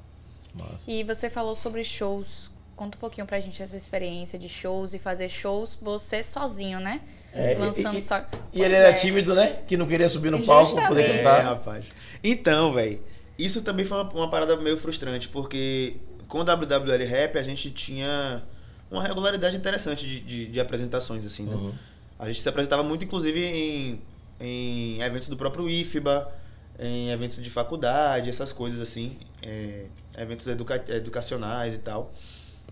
Massa. 0.53 0.89
E 0.89 1.03
você 1.03 1.29
falou 1.29 1.55
sobre 1.55 1.83
shows. 1.83 2.49
Conta 2.75 2.95
um 2.95 2.99
pouquinho 3.01 3.27
pra 3.27 3.39
gente 3.39 3.61
essa 3.61 3.75
experiência 3.75 4.39
de 4.39 4.47
shows 4.47 4.93
e 4.93 4.99
fazer 4.99 5.27
shows 5.29 5.77
você 5.81 6.23
sozinho, 6.23 6.79
né? 6.79 7.01
É, 7.33 7.55
Lançando 7.59 7.97
e- 7.97 8.01
só. 8.01 8.19
E 8.53 8.61
ele 8.61 8.69
Pois 8.69 8.71
era 8.73 8.89
é. 8.89 8.93
tímido, 8.93 9.35
né? 9.35 9.59
Que 9.67 9.75
não 9.75 9.85
queria 9.87 10.07
subir 10.07 10.31
no 10.31 10.41
palco 10.41 10.73
pra 10.73 10.87
poder 10.87 11.17
cantar. 11.17 11.43
rapaz. 11.43 11.91
Então, 12.23 12.71
velho, 12.73 13.01
isso 13.37 13.61
também 13.61 13.85
foi 13.85 13.97
uma, 13.97 14.09
uma 14.13 14.29
parada 14.29 14.55
meio 14.55 14.77
frustrante, 14.77 15.27
porque 15.27 15.97
com 16.27 16.39
o 16.39 16.43
WWL 16.43 17.05
Rap 17.07 17.37
a 17.37 17.43
gente 17.43 17.71
tinha 17.71 18.43
uma 18.89 19.03
regularidade 19.03 19.55
interessante 19.55 20.07
de, 20.07 20.19
de, 20.21 20.45
de 20.47 20.59
apresentações, 20.59 21.25
assim, 21.25 21.43
né? 21.43 21.55
Uhum. 21.55 21.73
A 22.19 22.25
gente 22.27 22.41
se 22.41 22.49
apresentava 22.49 22.83
muito, 22.83 23.03
inclusive, 23.03 23.43
em, 23.43 24.01
em 24.39 25.01
eventos 25.01 25.29
do 25.29 25.37
próprio 25.37 25.69
IFBA, 25.69 26.31
em 26.79 27.09
eventos 27.09 27.41
de 27.41 27.49
faculdade, 27.49 28.29
essas 28.29 28.51
coisas 28.51 28.79
assim, 28.79 29.17
é, 29.41 29.85
eventos 30.17 30.47
educa 30.47 30.83
educacionais 30.89 31.73
e 31.73 31.79
tal. 31.79 32.13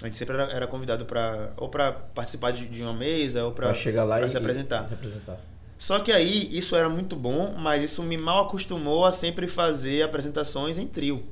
A 0.01 0.05
gente 0.05 0.17
sempre 0.17 0.35
era, 0.35 0.51
era 0.51 0.67
convidado 0.67 1.05
para 1.05 1.53
ou 1.57 1.69
para 1.69 1.91
participar 1.91 2.51
de, 2.51 2.65
de 2.65 2.83
uma 2.83 2.93
mesa 2.93 3.45
ou 3.45 3.51
para 3.51 3.73
chegar 3.73 4.03
lá 4.03 4.21
e 4.21 4.29
se 4.29 4.37
apresentar. 4.37 4.87
Se 4.87 4.93
apresentar. 4.93 5.39
Só 5.77 5.99
que 5.99 6.11
aí 6.11 6.47
isso 6.51 6.75
era 6.75 6.89
muito 6.89 7.15
bom, 7.15 7.53
mas 7.57 7.83
isso 7.83 8.01
me 8.01 8.17
mal 8.17 8.45
acostumou 8.45 9.05
a 9.05 9.11
sempre 9.11 9.47
fazer 9.47 10.03
apresentações 10.03 10.77
em 10.77 10.87
trio. 10.87 11.23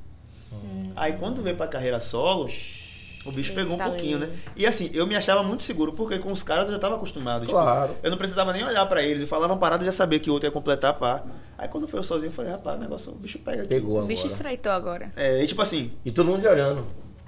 Aí 0.96 1.14
quando 1.14 1.42
veio 1.42 1.56
pra 1.56 1.68
carreira 1.68 2.00
solo, 2.02 2.48
o 3.26 3.32
bicho 3.32 3.54
pegou 3.54 3.74
um 3.76 3.80
Eita, 3.80 3.86
pouquinho, 3.90 4.20
né? 4.20 4.30
E 4.56 4.66
assim, 4.68 4.90
eu 4.94 5.08
me 5.08 5.16
achava 5.16 5.42
muito 5.44 5.64
seguro, 5.64 5.94
porque 5.94 6.20
com 6.20 6.32
os 6.32 6.44
caras 6.44 6.68
eu 6.68 6.74
já 6.74 6.80
tava 6.80 6.96
acostumado. 6.96 7.42
Tipo, 7.42 7.54
Claro. 7.54 7.96
eu 8.04 8.12
não 8.12 8.18
precisava 8.18 8.52
nem 8.54 8.64
olhar 8.64 8.86
pra 8.86 9.02
eles, 9.02 9.22
eu 9.22 9.28
falava 9.28 9.54
uma 9.54 9.60
parada 9.60 9.84
e 9.84 9.86
já 9.86 9.92
sabia 9.92 10.20
que 10.20 10.30
o 10.30 10.34
outro 10.34 10.48
ia 10.48 10.52
completar, 10.52 10.94
pá. 10.94 11.24
Aí 11.58 11.68
quando 11.68 11.88
foi 11.88 12.00
eu 12.00 12.04
sozinho, 12.04 12.30
eu 12.30 12.34
falei, 12.34 12.52
rapaz, 12.52 12.78
o 12.78 12.82
negócio, 12.82 13.12
o 13.12 13.16
bicho 13.16 13.40
pega 13.40 13.60
aqui. 13.64 13.70
Pegou 13.70 13.92
O 13.92 13.98
agora. 14.00 14.08
bicho 14.08 14.28
estreitou 14.28 14.72
agora. 14.72 15.12
É, 15.16 15.42
e 15.44 15.48
tipo 15.48 15.62
assim, 15.62 15.92
E 16.06 16.12
todo 16.12 16.28
mundo 16.28 16.48
olhando. 16.48 16.86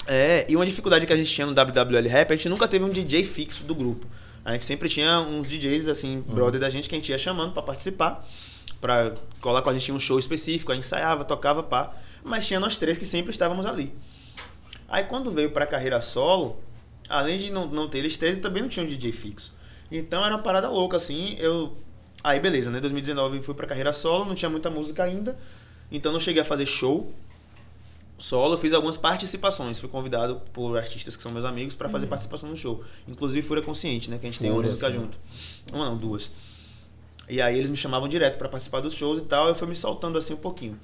é, 0.07 0.45
e 0.49 0.55
uma 0.55 0.65
dificuldade 0.65 1.05
que 1.05 1.13
a 1.13 1.15
gente 1.15 1.31
tinha 1.33 1.47
no 1.47 1.53
WWL 1.53 2.07
Rap, 2.09 2.31
a 2.31 2.35
gente 2.35 2.49
nunca 2.49 2.67
teve 2.67 2.83
um 2.85 2.89
DJ 2.89 3.23
fixo 3.23 3.63
do 3.63 3.73
grupo. 3.73 4.05
A 4.43 4.51
gente 4.51 4.63
sempre 4.65 4.87
tinha 4.89 5.19
uns 5.21 5.47
DJs, 5.49 5.87
assim, 5.87 6.21
brother 6.27 6.59
da 6.61 6.69
gente, 6.69 6.87
que 6.87 6.93
a 6.93 6.97
gente 6.99 7.09
ia 7.09 7.17
chamando 7.17 7.51
pra 7.53 7.63
participar, 7.63 8.23
pra 8.79 9.13
colar 9.41 9.61
com 9.63 9.69
a 9.69 9.73
gente 9.73 9.89
em 9.91 9.95
um 9.95 9.99
show 9.99 10.19
específico, 10.19 10.71
a 10.71 10.75
gente 10.75 10.83
ensaiava, 10.85 11.23
tocava, 11.23 11.63
pá. 11.63 11.93
Mas 12.25 12.47
tinha 12.47 12.59
nós 12.59 12.77
três 12.77 12.97
que 12.97 13.05
sempre 13.05 13.31
estávamos 13.31 13.65
ali. 13.65 13.93
Aí 14.87 15.03
quando 15.03 15.31
veio 15.31 15.51
pra 15.51 15.65
carreira 15.65 16.01
solo, 16.01 16.59
além 17.07 17.37
de 17.37 17.51
não, 17.51 17.67
não 17.67 17.87
ter 17.87 17.99
eles 17.99 18.17
três, 18.17 18.37
eu 18.37 18.41
também 18.41 18.63
não 18.63 18.69
tinha 18.69 18.83
um 18.83 18.87
DJ 18.87 19.11
fixo. 19.11 19.53
Então 19.91 20.25
era 20.25 20.35
uma 20.35 20.41
parada 20.41 20.69
louca, 20.69 20.97
assim, 20.97 21.35
eu... 21.39 21.77
Aí 22.23 22.39
beleza, 22.39 22.71
né, 22.71 22.79
2019 22.79 23.37
eu 23.37 23.43
fui 23.43 23.53
pra 23.53 23.67
carreira 23.67 23.93
solo, 23.93 24.25
não 24.25 24.33
tinha 24.33 24.49
muita 24.49 24.69
música 24.69 25.03
ainda, 25.03 25.37
então 25.91 26.11
não 26.11 26.19
cheguei 26.19 26.41
a 26.41 26.45
fazer 26.45 26.65
show, 26.65 27.13
solo, 28.17 28.57
fiz 28.57 28.73
algumas 28.73 28.97
participações. 28.97 29.79
Fui 29.79 29.89
convidado 29.89 30.41
por 30.53 30.77
artistas 30.77 31.15
que 31.15 31.23
são 31.23 31.31
meus 31.31 31.45
amigos 31.45 31.75
pra 31.75 31.89
fazer 31.89 32.07
participação 32.07 32.49
no 32.49 32.55
show. 32.55 32.83
Inclusive 33.07 33.45
Fúria 33.45 33.63
Consciente, 33.63 34.09
né? 34.09 34.17
Que 34.17 34.27
a 34.27 34.29
gente 34.29 34.39
tem 34.39 34.51
uma 34.51 34.61
música 34.61 34.91
junto. 34.91 35.19
Uma 35.71 35.85
não, 35.85 35.97
duas. 35.97 36.31
E 37.27 37.41
aí 37.41 37.57
eles 37.57 37.69
me 37.69 37.77
chamavam 37.77 38.07
direto 38.07 38.37
pra 38.37 38.47
participar 38.47 38.79
dos 38.81 38.93
shows 38.93 39.19
e 39.19 39.23
tal. 39.23 39.47
Eu 39.47 39.55
fui 39.55 39.67
me 39.67 39.75
soltando 39.75 40.17
assim 40.17 40.33
um 40.33 40.37
pouquinho. 40.37 40.79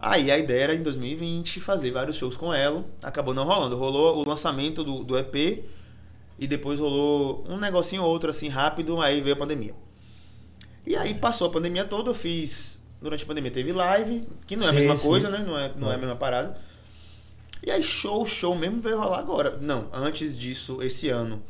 Aí 0.00 0.30
a 0.30 0.38
ideia 0.38 0.62
era 0.64 0.74
em 0.74 0.82
2020 0.82 1.60
fazer 1.60 1.90
vários 1.90 2.16
shows 2.16 2.36
com 2.36 2.52
ela. 2.54 2.84
Acabou 3.02 3.34
não 3.34 3.44
rolando. 3.44 3.76
Rolou 3.76 4.18
o 4.18 4.28
lançamento 4.28 4.84
do, 4.84 5.02
do 5.02 5.18
EP 5.18 5.64
e 6.38 6.46
depois 6.46 6.78
rolou 6.78 7.44
um 7.48 7.56
negocinho 7.58 8.02
ou 8.04 8.08
outro 8.08 8.30
assim 8.30 8.48
rápido. 8.48 9.00
Aí 9.00 9.20
veio 9.20 9.34
a 9.34 9.38
pandemia. 9.38 9.74
E 10.86 10.94
aí 10.96 11.14
passou 11.14 11.48
a 11.48 11.50
pandemia 11.50 11.84
toda. 11.84 12.10
Eu 12.10 12.14
fiz. 12.14 12.78
Durante 13.00 13.22
a 13.22 13.26
pandemia 13.26 13.50
teve 13.50 13.72
live, 13.72 14.28
que 14.46 14.56
não 14.56 14.66
é 14.66 14.70
a 14.70 14.72
Sim, 14.72 14.78
mesma 14.78 14.98
sim. 14.98 15.06
coisa, 15.06 15.30
né? 15.30 15.38
Não 15.46 15.56
é, 15.56 15.72
não 15.76 15.88
é 15.88 15.94
a 15.94 15.96
Não. 15.96 16.00
mesma 16.00 16.16
parada. 16.16 16.58
E 17.64 17.70
aí, 17.70 17.82
show, 17.82 18.24
show 18.26 18.56
mesmo 18.56 18.80
veio 18.80 18.98
rolar 18.98 19.18
agora. 19.18 19.56
Não, 19.60 19.88
antes 19.92 20.36
disso, 20.38 20.78
esse 20.82 21.08
ano, 21.08 21.40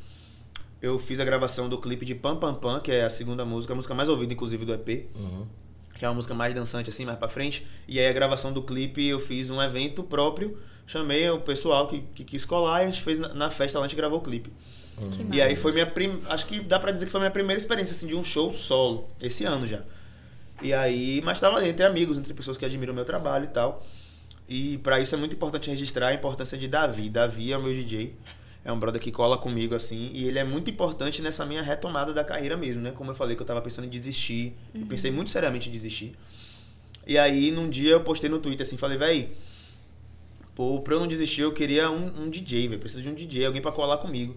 eu 0.83 0.99
fiz 0.99 1.21
a 1.21 1.25
gravação 1.25 1.67
do 1.69 1.79
clipe 1.79 2.05
de 2.05 2.15
Pam 2.15 2.37
Pam 2.37 2.55
Pam, 2.55 2.81
que 2.81 2.91
é 2.93 3.05
a 3.05 3.11
segunda 3.11 3.45
música, 3.47 3.73
a 3.73 3.77
música 3.77 3.95
mais 3.95 4.09
ouvida, 4.11 4.33
inclusive, 4.33 4.65
do 4.65 4.73
EP, 4.75 5.07
Uhum. 5.15 5.47
Que 5.99 6.05
é 6.05 6.09
uma 6.09 6.15
música 6.15 6.33
mais 6.35 6.55
dançante, 6.55 6.89
assim, 6.91 7.05
mais 7.05 7.19
pra 7.19 7.29
frente. 7.29 7.67
E 7.89 7.99
aí, 7.99 8.07
a 8.07 8.13
gravação 8.13 8.53
do 8.53 8.63
clipe, 8.63 9.05
eu 9.05 9.19
fiz 9.21 9.51
um 9.51 9.61
evento 9.61 10.03
próprio, 10.05 10.57
chamei 10.87 11.29
o 11.31 11.41
pessoal 11.41 11.87
que, 11.89 12.01
que 12.15 12.25
quis 12.25 12.45
colar 12.45 12.83
e 12.83 12.85
a 12.85 12.87
gente 12.87 13.03
fez 13.03 13.19
na, 13.19 13.35
na 13.35 13.51
festa 13.51 13.79
lá, 13.79 13.85
a 13.85 13.89
gente 13.89 13.97
gravou 13.97 14.19
o 14.19 14.23
clipe. 14.23 14.53
Que 15.11 15.23
E 15.23 15.25
massa. 15.25 15.43
aí 15.45 15.57
foi 15.57 15.73
minha 15.73 15.87
prim... 15.87 16.21
acho 16.27 16.47
que 16.47 16.61
dá 16.61 16.79
pra 16.79 16.91
dizer 16.93 17.07
que 17.07 17.13
foi 17.13 17.21
minha 17.21 17.31
primeira 17.31 17.59
experiência 17.61 17.93
assim 17.93 18.07
de 18.07 18.15
um 18.17 18.23
show 18.25 18.53
solo 18.55 19.09
esse 19.23 19.45
ano 19.45 19.67
já. 19.67 19.83
E 20.61 20.73
aí, 20.75 21.21
mas 21.25 21.41
tava 21.41 21.67
entre 21.67 21.85
amigos, 21.87 22.19
entre 22.19 22.35
pessoas 22.35 22.57
que 22.57 22.65
admiram 22.65 22.93
o 22.93 22.97
meu 22.97 23.05
trabalho 23.05 23.45
e 23.45 23.49
tal. 23.49 23.85
E 24.49 24.79
pra 24.79 24.99
isso 24.99 25.15
é 25.15 25.19
muito 25.19 25.35
importante 25.35 25.69
registrar 25.71 26.09
a 26.09 26.15
importância 26.15 26.57
de 26.59 26.67
Davi. 26.67 27.09
Davi 27.09 27.53
é 27.53 27.59
o 27.59 27.63
meu 27.63 27.73
DJ. 27.73 28.15
É 28.69 28.73
um 28.73 28.79
brother 28.79 29.01
que 29.01 29.11
cola 29.11 29.39
comigo 29.39 29.75
assim, 29.75 30.11
e 30.13 30.27
ele 30.29 30.39
é 30.39 30.45
muito 30.45 30.71
importante 30.71 31.23
nessa 31.23 31.47
minha 31.47 31.63
retomada 31.63 32.13
da 32.13 32.23
carreira 32.23 32.55
mesmo, 32.55 32.83
né? 32.83 32.91
Como 32.91 33.11
eu 33.11 33.15
falei 33.15 33.35
que 33.35 33.41
eu 33.41 33.47
tava 33.47 33.63
pensando 33.63 33.87
em 33.87 33.89
desistir, 33.89 34.55
eu 34.75 34.85
pensei 34.85 35.11
muito 35.11 35.31
seriamente 35.31 35.71
em 35.71 35.73
desistir. 35.73 36.15
E 37.07 37.17
aí, 37.17 37.51
num 37.51 37.67
dia 37.71 37.93
eu 37.93 38.01
postei 38.03 38.29
no 38.29 38.39
Twitter 38.39 38.67
assim, 38.67 38.77
falei, 38.77 38.99
véi, 38.99 39.33
pô, 40.55 40.83
pra 40.83 40.93
eu 40.93 41.01
não 41.01 41.07
desistir, 41.07 41.41
eu 41.41 41.53
queria 41.55 41.91
um, 41.91 42.25
um 42.25 42.29
DJ, 42.29 42.69
velho. 42.69 42.79
Preciso 42.79 43.03
de 43.03 43.09
um 43.09 43.15
DJ, 43.15 43.47
alguém 43.47 43.63
pra 43.63 43.73
colar 43.73 43.97
comigo. 43.97 44.37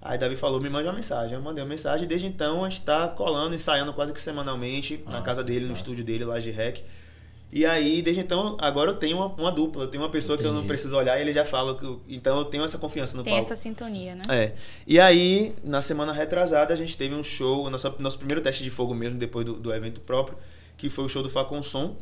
Aí 0.00 0.16
Davi 0.16 0.36
falou, 0.36 0.60
me 0.60 0.68
mande 0.68 0.86
uma 0.86 0.94
mensagem. 0.94 1.36
Eu 1.36 1.42
mandei 1.42 1.64
uma 1.64 1.68
mensagem 1.68 2.04
e 2.04 2.06
desde 2.06 2.28
então 2.28 2.62
a 2.64 2.70
gente 2.70 2.82
tá 2.82 3.08
colando, 3.08 3.56
ensaiando 3.56 3.92
quase 3.92 4.12
que 4.12 4.20
semanalmente 4.20 4.98
na 5.06 5.12
Massa, 5.14 5.22
casa 5.24 5.42
dele, 5.42 5.62
no 5.62 5.70
massa. 5.70 5.80
estúdio 5.82 6.04
dele, 6.04 6.24
lá 6.24 6.38
de 6.38 6.52
Rec. 6.52 6.84
E 7.52 7.64
aí, 7.64 8.02
desde 8.02 8.20
então, 8.20 8.56
agora 8.60 8.90
eu 8.90 8.96
tenho 8.96 9.16
uma, 9.16 9.26
uma 9.26 9.52
dupla, 9.52 9.84
eu 9.84 9.88
tenho 9.88 10.02
uma 10.02 10.08
pessoa 10.10 10.36
que 10.36 10.42
eu 10.42 10.48
não 10.48 10.56
Entendi. 10.58 10.68
preciso 10.68 10.96
olhar 10.96 11.16
e 11.18 11.20
ele 11.22 11.32
já 11.32 11.44
fala. 11.44 11.76
Que 11.78 11.84
eu- 11.84 12.02
então 12.08 12.36
eu 12.36 12.44
tenho 12.44 12.64
essa 12.64 12.78
confiança 12.78 13.16
no 13.16 13.22
Tem 13.22 13.32
palco. 13.32 13.46
essa 13.46 13.54
sintonia, 13.60 14.16
né? 14.16 14.22
É. 14.28 14.52
E 14.86 14.98
aí, 14.98 15.54
na 15.62 15.80
semana 15.80 16.12
retrasada, 16.12 16.74
a 16.74 16.76
gente 16.76 16.96
teve 16.96 17.14
um 17.14 17.22
show, 17.22 17.70
nosso, 17.70 17.94
nosso 18.00 18.18
primeiro 18.18 18.40
teste 18.42 18.64
de 18.64 18.70
fogo 18.70 18.92
mesmo, 18.92 19.16
depois 19.18 19.46
do, 19.46 19.54
do 19.54 19.72
evento 19.72 20.00
próprio, 20.00 20.36
que 20.76 20.88
foi 20.88 21.04
o 21.04 21.08
show 21.08 21.22
do 21.22 21.30
Facon 21.30 21.62
Som. 21.62 21.96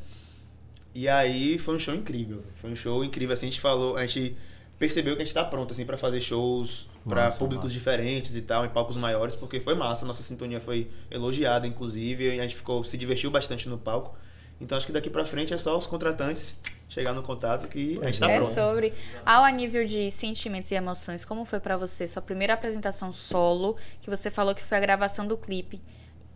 E 0.94 1.06
aí 1.08 1.58
foi 1.58 1.74
um 1.74 1.78
show 1.78 1.94
incrível. 1.94 2.42
Foi 2.54 2.70
um 2.70 2.76
show 2.76 3.04
incrível, 3.04 3.34
assim, 3.34 3.46
a 3.46 3.50
gente 3.50 3.60
falou, 3.60 3.96
a 3.96 4.06
gente 4.06 4.34
percebeu 4.78 5.14
que 5.16 5.22
a 5.22 5.24
gente 5.24 5.34
tá 5.34 5.44
pronto, 5.44 5.70
assim, 5.72 5.84
pra 5.84 5.96
fazer 5.98 6.20
shows 6.20 6.88
Massa, 7.04 7.38
públicos 7.38 7.64
massa. 7.66 7.74
diferentes 7.74 8.34
e 8.36 8.42
tal, 8.42 8.64
em 8.64 8.68
palcos 8.68 8.96
maiores, 8.96 9.36
porque 9.36 9.60
foi 9.60 9.74
massa, 9.74 10.04
nossa 10.06 10.22
sintonia 10.22 10.60
foi 10.60 10.88
elogiada, 11.10 11.66
inclusive, 11.66 12.24
e 12.34 12.38
a 12.40 12.42
gente 12.42 12.56
ficou, 12.56 12.82
se 12.84 12.96
divertiu 12.96 13.30
bastante 13.30 13.68
no 13.68 13.76
palco. 13.78 14.16
Então 14.62 14.76
acho 14.76 14.86
que 14.86 14.92
daqui 14.92 15.10
pra 15.10 15.24
frente 15.24 15.52
é 15.52 15.58
só 15.58 15.76
os 15.76 15.86
contratantes 15.86 16.56
chegar 16.88 17.12
no 17.12 17.22
contato 17.22 17.68
que 17.68 17.98
a 18.00 18.06
gente 18.06 18.20
tá 18.20 18.30
é 18.30 18.38
pronto. 18.38 18.54
sobre. 18.54 18.94
Ao 19.26 19.42
a 19.42 19.50
nível 19.50 19.84
de 19.84 20.10
sentimentos 20.10 20.70
e 20.70 20.74
emoções, 20.74 21.24
como 21.24 21.44
foi 21.44 21.58
pra 21.58 21.76
você 21.76 22.06
sua 22.06 22.22
primeira 22.22 22.54
apresentação 22.54 23.12
solo, 23.12 23.76
que 24.00 24.08
você 24.08 24.30
falou 24.30 24.54
que 24.54 24.62
foi 24.62 24.78
a 24.78 24.80
gravação 24.80 25.26
do 25.26 25.36
clipe? 25.36 25.80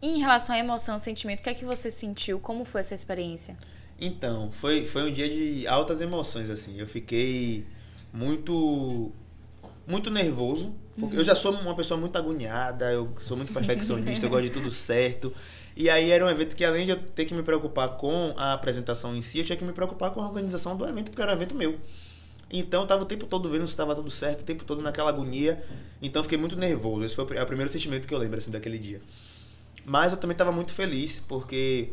Em 0.03 0.18
relação 0.18 0.55
à 0.55 0.59
emoção, 0.59 0.99
sentimento, 0.99 1.41
o 1.41 1.43
que 1.43 1.51
é 1.51 1.55
que 1.55 1.64
você 1.64 1.91
sentiu? 1.91 2.41
Como 2.41 2.64
foi 2.64 2.81
essa 2.81 2.95
experiência? 2.95 3.57
Então, 3.99 4.51
foi, 4.51 4.87
foi 4.87 5.09
um 5.09 5.12
dia 5.12 5.29
de 5.29 5.66
altas 5.66 6.01
emoções, 6.01 6.51
assim. 6.51 6.79
Eu 6.79 6.87
fiquei 6.87 7.64
muito. 8.12 9.12
muito 9.87 10.11
nervoso. 10.11 10.74
Porque 10.99 11.16
eu 11.16 11.24
já 11.24 11.37
sou 11.37 11.53
uma 11.53 11.74
pessoa 11.74 12.01
muito 12.01 12.16
agoniada, 12.16 12.91
eu 12.91 13.12
sou 13.18 13.37
muito 13.37 13.53
perfeccionista, 13.53 14.24
eu 14.24 14.31
gosto 14.31 14.45
de 14.45 14.51
tudo 14.51 14.70
certo. 14.70 15.31
E 15.77 15.91
aí 15.91 16.11
era 16.11 16.24
um 16.24 16.29
evento 16.29 16.57
que, 16.57 16.64
além 16.64 16.87
de 16.87 16.93
eu 16.93 16.97
ter 16.97 17.27
que 17.27 17.35
me 17.35 17.43
preocupar 17.43 17.97
com 17.99 18.33
a 18.37 18.55
apresentação 18.55 19.14
em 19.14 19.20
si, 19.20 19.39
eu 19.39 19.45
tinha 19.45 19.57
que 19.57 19.64
me 19.64 19.72
preocupar 19.72 20.11
com 20.11 20.22
a 20.22 20.27
organização 20.27 20.74
do 20.74 20.87
evento, 20.87 21.11
porque 21.11 21.20
era 21.20 21.33
um 21.33 21.35
evento 21.35 21.55
meu. 21.55 21.79
Então 22.51 22.83
eu 22.83 22.87
tava 22.87 23.03
o 23.03 23.07
tempo 23.07 23.27
todo 23.27 23.51
vendo 23.51 23.66
se 23.66 23.72
estava 23.72 23.95
tudo 23.95 24.09
certo, 24.09 24.41
o 24.41 24.45
tempo 24.45 24.64
todo 24.64 24.81
naquela 24.81 25.11
agonia. 25.11 25.62
Então 26.01 26.22
fiquei 26.22 26.39
muito 26.39 26.57
nervoso. 26.57 27.05
Esse 27.05 27.14
foi 27.14 27.24
o 27.24 27.35
é 27.35 27.43
o 27.43 27.47
primeiro 27.47 27.70
sentimento 27.70 28.09
que 28.09 28.14
eu 28.14 28.18
lembro, 28.18 28.39
assim, 28.39 28.51
daquele 28.51 28.79
dia. 28.79 29.03
Mas 29.85 30.12
eu 30.12 30.18
também 30.18 30.37
tava 30.37 30.51
muito 30.51 30.72
feliz, 30.72 31.22
porque 31.29 31.91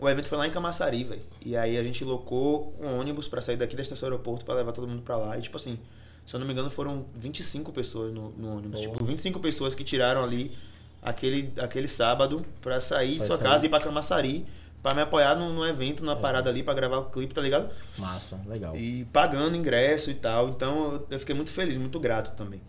o 0.00 0.08
evento 0.08 0.28
foi 0.28 0.36
lá 0.36 0.48
em 0.48 0.50
Camaçari, 0.50 1.04
velho. 1.04 1.22
E 1.44 1.56
aí 1.56 1.78
a 1.78 1.82
gente 1.84 2.04
locou 2.04 2.74
um 2.80 2.98
ônibus 2.98 3.28
pra 3.28 3.40
sair 3.40 3.56
daqui 3.56 3.76
da 3.76 3.82
estação 3.82 4.08
do 4.08 4.12
aeroporto 4.12 4.44
pra 4.44 4.54
levar 4.54 4.72
todo 4.72 4.88
mundo 4.88 5.02
pra 5.02 5.16
lá. 5.16 5.38
E 5.38 5.42
tipo 5.42 5.56
assim, 5.56 5.78
se 6.26 6.34
eu 6.34 6.40
não 6.40 6.46
me 6.46 6.52
engano, 6.52 6.68
foram 6.68 7.06
25 7.16 7.70
pessoas 7.70 8.12
no, 8.12 8.30
no 8.30 8.56
ônibus. 8.56 8.80
Boa. 8.80 8.92
Tipo, 8.92 9.04
25 9.04 9.38
pessoas 9.38 9.74
que 9.74 9.84
tiraram 9.84 10.24
ali 10.24 10.56
aquele, 11.02 11.52
aquele 11.58 11.88
sábado 11.88 12.44
pra 12.60 12.80
sair 12.80 13.16
de 13.18 13.24
sua 13.24 13.36
sair. 13.36 13.46
casa 13.46 13.64
e 13.64 13.66
ir 13.66 13.70
pra 13.70 13.80
Camaçari 13.80 14.46
pra 14.82 14.94
me 14.94 15.02
apoiar 15.02 15.34
no, 15.36 15.52
no 15.52 15.66
evento, 15.66 16.02
numa 16.04 16.16
É. 16.16 16.20
parada 16.20 16.48
ali 16.48 16.62
pra 16.62 16.72
gravar 16.74 16.98
o 16.98 17.04
clipe, 17.10 17.34
tá 17.34 17.40
ligado? 17.42 17.70
Massa, 17.98 18.40
legal. 18.46 18.74
E 18.76 19.04
pagando 19.12 19.56
ingresso 19.56 20.10
e 20.10 20.14
tal. 20.14 20.48
Então 20.48 20.92
eu, 20.92 21.06
eu 21.10 21.20
fiquei 21.20 21.34
muito 21.34 21.50
feliz, 21.50 21.76
muito 21.76 22.00
grato 22.00 22.34
também. 22.36 22.60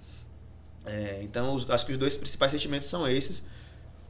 É, 0.85 1.21
então 1.23 1.53
os- 1.53 1.69
acho 1.69 1.85
que 1.85 1.91
os 1.91 1.97
dois 1.97 2.17
principais 2.17 2.51
sentimentos 2.51 2.89
são 2.89 3.07
esses. 3.07 3.41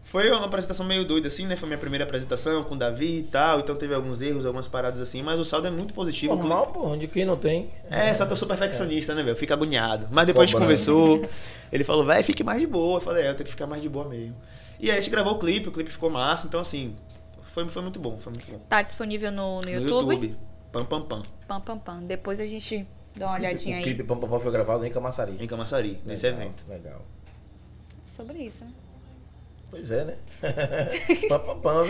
Foi 0.03 0.29
uma 0.31 0.45
apresentação 0.45 0.85
meio 0.85 1.05
doida 1.05 1.27
assim, 1.27 1.45
né? 1.45 1.55
Foi 1.55 1.67
minha 1.67 1.77
primeira 1.77 2.03
apresentação 2.03 2.63
com 2.63 2.75
o 2.75 2.77
Davi 2.77 3.19
e 3.19 3.23
tal. 3.23 3.59
Então 3.59 3.75
teve 3.75 3.93
alguns 3.93 4.21
erros, 4.21 4.45
algumas 4.45 4.67
paradas 4.67 4.99
assim. 4.99 5.21
Mas 5.21 5.39
o 5.39 5.45
saldo 5.45 5.67
é 5.67 5.71
muito 5.71 5.93
positivo. 5.93 6.35
Normal, 6.35 6.67
pô, 6.67 6.87
onde 6.87 7.07
quem 7.07 7.23
não 7.23 7.37
tem. 7.37 7.69
É, 7.89 8.13
só 8.13 8.25
que 8.25 8.33
eu 8.33 8.35
sou 8.35 8.47
perfeccionista, 8.47 9.13
né, 9.15 9.21
velho? 9.23 9.33
Eu 9.33 9.37
fico 9.37 9.53
agoniado. 9.53 10.07
Mas 10.11 10.25
depois 10.25 10.43
a 10.43 10.45
gente 10.47 10.55
Cobrando. 10.55 10.65
conversou. 10.67 11.29
Ele 11.71 11.83
falou, 11.83 12.03
vai, 12.05 12.23
fique 12.23 12.43
mais 12.43 12.59
de 12.59 12.67
boa. 12.67 12.97
Eu 12.97 13.01
falei, 13.01 13.23
é, 13.25 13.29
eu 13.29 13.35
tenho 13.35 13.45
que 13.45 13.51
ficar 13.51 13.67
mais 13.67 13.81
de 13.81 13.87
boa 13.87 14.07
mesmo. 14.09 14.35
E 14.79 14.89
aí 14.91 14.97
a 14.97 14.99
gente 14.99 15.11
gravou 15.11 15.33
o 15.33 15.39
clipe, 15.39 15.69
o 15.69 15.71
clipe 15.71 15.91
ficou 15.91 16.09
massa. 16.09 16.45
Então, 16.47 16.59
assim, 16.59 16.95
foi, 17.43 17.69
foi 17.69 17.81
muito 17.81 17.99
bom, 17.99 18.17
foi 18.17 18.33
muito 18.33 18.51
bom. 18.51 18.59
Tá 18.67 18.81
disponível 18.81 19.31
no, 19.31 19.61
no 19.61 19.61
No 19.61 19.69
YouTube? 19.69 20.13
YouTube. 20.15 20.37
Pam, 20.73 20.83
pam, 20.83 21.01
pam. 21.03 21.21
Pam, 21.47 21.61
pam, 21.61 21.77
pam. 21.77 21.99
Depois 22.03 22.39
a 22.39 22.45
gente 22.45 22.85
dá 23.15 23.27
uma 23.27 23.35
olhadinha 23.35 23.75
o 23.75 23.77
aí. 23.77 23.83
clipe 23.83 24.03
Pam 24.03 24.17
Pam 24.17 24.27
Pam 24.27 24.39
foi 24.39 24.51
gravado 24.51 24.85
em 24.85 24.89
Camaçari. 24.91 25.37
Em 25.39 25.47
Camaçari, 25.47 25.99
nesse 26.05 26.25
Legal, 26.25 26.41
evento. 26.41 26.65
Legal. 26.67 27.01
Sobre 28.05 28.39
isso, 28.39 28.65
né? 28.65 28.71
Pois 29.71 29.89
é, 29.89 30.03
né? 30.05 30.15
pam 31.29 31.59
Pam? 31.61 31.87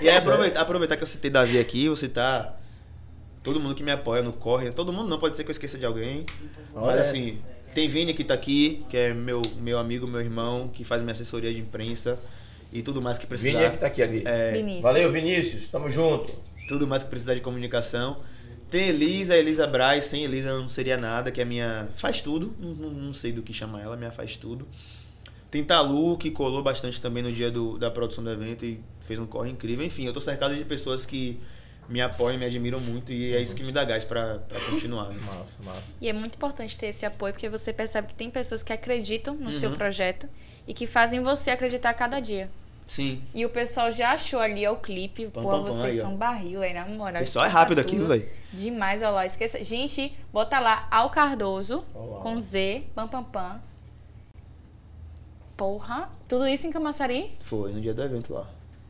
E 0.00 0.08
aí, 0.08 0.14
é. 0.14 0.18
aproveitar, 0.18 0.60
aproveitar 0.60 0.96
que 0.96 1.02
eu 1.02 1.06
citei 1.06 1.30
Davi 1.30 1.58
aqui, 1.58 1.88
você 1.88 2.06
tá 2.08 2.54
todo 3.42 3.58
mundo 3.58 3.74
que 3.74 3.82
me 3.82 3.90
apoia 3.90 4.22
no 4.22 4.32
corre. 4.32 4.70
Todo 4.70 4.92
mundo 4.92 5.08
não 5.08 5.18
pode 5.18 5.34
ser 5.34 5.42
que 5.42 5.50
eu 5.50 5.52
esqueça 5.52 5.78
de 5.78 5.86
alguém. 5.86 6.26
Olha 6.74 6.96
mas 6.96 7.00
essa. 7.00 7.12
assim, 7.12 7.40
tem 7.74 7.88
Vini 7.88 8.12
que 8.12 8.22
tá 8.22 8.34
aqui, 8.34 8.84
que 8.90 8.96
é 8.96 9.14
meu, 9.14 9.40
meu 9.58 9.78
amigo, 9.78 10.06
meu 10.06 10.20
irmão, 10.20 10.68
que 10.68 10.84
faz 10.84 11.00
minha 11.02 11.12
assessoria 11.12 11.52
de 11.52 11.60
imprensa 11.60 12.18
e 12.70 12.82
tudo 12.82 13.00
mais 13.00 13.16
que 13.18 13.26
precisar. 13.26 13.52
Vini 13.52 13.64
é 13.64 13.70
que 13.70 13.78
tá 13.78 13.86
aqui 13.86 14.02
ali. 14.02 14.22
É, 14.26 14.52
Vinícius. 14.52 14.82
Valeu, 14.82 15.10
Vinícius. 15.10 15.66
Tamo 15.68 15.90
junto. 15.90 16.34
tudo 16.68 16.86
mais 16.86 17.02
que 17.02 17.10
precisar 17.10 17.34
de 17.34 17.40
comunicação. 17.40 18.18
Tem 18.70 18.88
Elisa, 18.88 19.36
Elisa 19.36 19.66
Braz, 19.66 20.06
sem 20.06 20.24
Elisa 20.24 20.50
eu 20.50 20.60
não 20.60 20.68
seria 20.68 20.96
nada, 20.96 21.30
que 21.30 21.40
é 21.40 21.44
minha. 21.44 21.88
faz 21.96 22.22
tudo, 22.22 22.54
não, 22.58 22.70
não- 22.74 22.90
não 22.90 23.12
sei 23.12 23.30
do 23.32 23.42
que 23.42 23.52
chamar 23.52 23.82
ela, 23.82 23.96
minha 23.96 24.10
faz 24.12 24.36
tudo. 24.36 24.66
Tem 25.52 25.62
Talu, 25.62 26.16
que 26.16 26.30
colou 26.30 26.62
bastante 26.62 26.98
também 27.00 27.22
no 27.22 27.30
dia 27.30 27.50
do, 27.50 27.78
da 27.78 27.90
produção 27.90 28.24
do 28.24 28.30
evento 28.30 28.64
e 28.64 28.80
fez 29.00 29.20
um 29.20 29.26
corre 29.26 29.50
incrível. 29.50 29.84
Enfim, 29.84 30.06
eu 30.06 30.12
tô 30.12 30.20
cercado 30.20 30.56
de 30.56 30.64
pessoas 30.64 31.04
que 31.06 31.38
me 31.90 32.00
apoiam, 32.00 32.38
me 32.38 32.46
admiram 32.46 32.80
muito 32.80 33.12
e 33.12 33.34
é 33.36 33.40
isso 33.40 33.54
que 33.54 33.62
me 33.62 33.70
dá 33.70 33.84
gás 33.84 34.02
pra, 34.04 34.38
pra 34.48 34.58
continuar. 34.60 35.10
né? 35.10 35.20
Massa, 35.26 35.62
massa. 35.62 35.94
E 36.00 36.08
é 36.08 36.12
muito 36.14 36.36
importante 36.36 36.78
ter 36.78 36.86
esse 36.86 37.04
apoio, 37.04 37.34
porque 37.34 37.50
você 37.50 37.70
percebe 37.70 38.08
que 38.08 38.14
tem 38.14 38.30
pessoas 38.30 38.62
que 38.62 38.72
acreditam 38.72 39.34
no 39.34 39.52
seu 39.52 39.70
Uhum. 39.70 39.76
projeto 39.76 40.26
e 40.66 40.72
que 40.72 40.86
fazem 40.86 41.20
você 41.20 41.50
acreditar 41.50 41.90
a 41.90 41.94
cada 41.94 42.18
dia. 42.18 42.50
Sim, 42.86 43.22
E 43.34 43.44
o 43.46 43.50
pessoal 43.50 43.92
já 43.92 44.12
achou 44.12 44.40
ali 44.40 44.66
ó, 44.66 44.72
o 44.72 44.76
clipe. 44.78 45.26
Pam, 45.28 45.42
Pô, 45.42 45.50
pam, 45.50 45.62
vocês 45.64 45.84
aí, 45.94 46.00
ó. 46.00 46.02
são 46.04 46.16
barril 46.16 46.62
aí, 46.62 46.72
na 46.74 46.84
moral. 46.86 47.20
o 47.22 47.24
pessoal 47.24 47.44
é 47.44 47.48
rápido 47.48 47.78
aqui, 47.78 47.96
velho. 47.98 48.28
Demais, 48.52 49.02
olha 49.02 49.10
lá. 49.10 49.26
Esqueça. 49.26 49.62
Gente, 49.62 50.16
bota 50.32 50.58
lá 50.58 50.88
Al 50.90 51.10
Cardoso 51.10 51.84
Olha 51.94 52.10
lá. 52.14 52.20
com 52.20 52.38
Z, 52.40 52.82
pam 52.94 53.06
pam 53.06 53.22
pam. 53.22 53.60
Porra, 55.62 56.10
tudo 56.26 56.44
isso 56.48 56.66
em 56.66 56.72
Camaçari? 56.72 57.30
Foi 57.44 57.72
no 57.72 57.80
dia 57.80 57.94
do 57.94 58.02
evento 58.02 58.34
lá. 58.34 58.48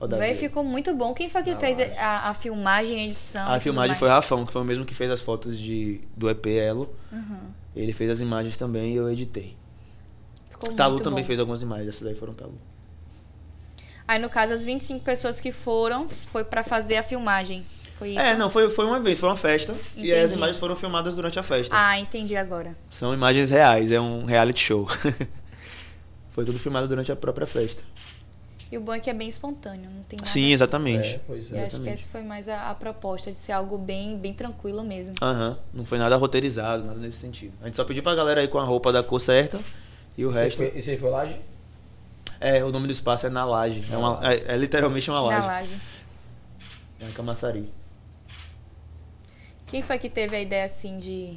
Véi, 0.08 0.34
ficou 0.34 0.64
muito 0.64 0.94
bom. 0.94 1.12
Quem 1.12 1.28
foi 1.28 1.42
que 1.42 1.52
Na 1.52 1.60
fez 1.60 1.78
a, 1.98 2.30
a 2.30 2.34
filmagem, 2.34 2.98
a 3.00 3.04
edição? 3.04 3.52
e 3.52 3.56
A 3.56 3.60
filmagem 3.60 3.88
mais? 3.90 3.98
foi 3.98 4.08
o 4.08 4.10
Rafão, 4.10 4.46
que 4.46 4.52
foi 4.54 4.62
o 4.62 4.64
mesmo 4.64 4.82
que 4.86 4.94
fez 4.94 5.10
as 5.10 5.20
fotos 5.20 5.58
de, 5.58 6.00
do 6.16 6.30
EP 6.30 6.46
Elo. 6.46 6.96
Uhum. 7.12 7.50
Ele 7.76 7.92
fez 7.92 8.08
as 8.08 8.22
imagens 8.22 8.56
também 8.56 8.94
e 8.94 8.96
eu 8.96 9.12
editei. 9.12 9.54
Ficou 10.48 10.72
Talu 10.72 10.98
também 10.98 11.22
bom. 11.22 11.26
fez 11.26 11.38
algumas 11.38 11.60
imagens, 11.60 11.88
essas 11.88 12.04
daí 12.04 12.14
foram 12.14 12.32
Talu. 12.32 12.58
Aí, 14.08 14.18
no 14.18 14.30
caso, 14.30 14.54
as 14.54 14.64
25 14.64 15.04
pessoas 15.04 15.40
que 15.40 15.52
foram, 15.52 16.08
foi 16.08 16.42
pra 16.42 16.62
fazer 16.62 16.96
a 16.96 17.02
filmagem. 17.02 17.66
Foi 17.96 18.12
isso? 18.12 18.20
É, 18.20 18.34
não, 18.34 18.48
foi, 18.48 18.70
foi 18.70 18.86
um 18.86 18.96
evento, 18.96 19.18
foi 19.18 19.28
uma 19.28 19.36
festa. 19.36 19.76
E 19.94 20.10
aí 20.10 20.20
as 20.20 20.30
Entendi. 20.30 20.36
imagens 20.38 20.56
foram 20.56 20.74
filmadas 20.74 21.14
durante 21.14 21.38
a 21.38 21.42
festa. 21.42 21.76
Ah, 21.78 22.00
entendi 22.00 22.34
agora. 22.34 22.74
São 22.88 23.12
imagens 23.12 23.50
reais, 23.50 23.92
é 23.92 24.00
um 24.00 24.24
reality 24.24 24.60
show. 24.60 24.88
foi 26.32 26.44
tudo 26.44 26.58
filmado 26.58 26.88
durante 26.88 27.10
a 27.12 27.16
própria 27.16 27.46
festa. 27.46 27.82
E 28.70 28.78
o 28.78 28.80
bom 28.80 28.94
é 28.94 29.00
que 29.00 29.10
é 29.10 29.14
bem 29.14 29.28
espontâneo, 29.28 29.90
não 29.90 30.02
tem 30.02 30.16
nada. 30.18 30.30
Sim, 30.30 30.50
exatamente. 30.52 31.16
É, 31.16 31.20
pois 31.26 31.52
E 31.52 31.56
é. 31.58 31.66
acho 31.66 31.80
que 31.82 31.90
essa 31.90 32.08
foi 32.08 32.22
mais 32.22 32.48
a, 32.48 32.70
a 32.70 32.74
proposta, 32.74 33.30
de 33.30 33.36
ser 33.36 33.52
algo 33.52 33.76
bem, 33.76 34.16
bem 34.16 34.32
tranquilo 34.32 34.82
mesmo. 34.82 35.14
Aham, 35.20 35.58
não 35.74 35.84
foi 35.84 35.98
nada 35.98 36.16
roteirizado, 36.16 36.82
nada 36.82 36.98
nesse 36.98 37.18
sentido. 37.18 37.52
A 37.60 37.66
gente 37.66 37.76
só 37.76 37.84
pediu 37.84 38.02
pra 38.02 38.14
galera 38.14 38.40
aí 38.40 38.48
com 38.48 38.58
a 38.58 38.64
roupa 38.64 38.90
da 38.90 39.02
cor 39.02 39.20
certa 39.20 39.60
e 40.16 40.24
o 40.24 40.30
Isso 40.30 40.38
aí 40.38 40.44
resto. 40.44 40.56
foi- 40.58 40.72
Isso 40.78 40.88
aí 40.90 40.96
foi 40.96 41.10
laje? 41.10 41.38
É, 42.40 42.64
o 42.64 42.72
nome 42.72 42.86
do 42.86 42.92
espaço 42.92 43.26
é 43.26 43.30
na 43.30 43.44
laje. 43.44 43.84
É, 43.92 43.96
uma, 43.96 44.18
é, 44.26 44.54
é 44.54 44.56
literalmente 44.56 45.10
uma 45.10 45.20
Na 45.20 45.26
laje. 45.28 45.46
laje. 45.46 45.80
É 47.02 47.04
em 47.08 47.12
Camaçari. 47.12 47.70
Quem 49.66 49.82
foi 49.82 49.98
que 49.98 50.08
teve 50.08 50.34
a 50.36 50.40
ideia, 50.40 50.64
assim, 50.64 50.96
de, 50.98 51.36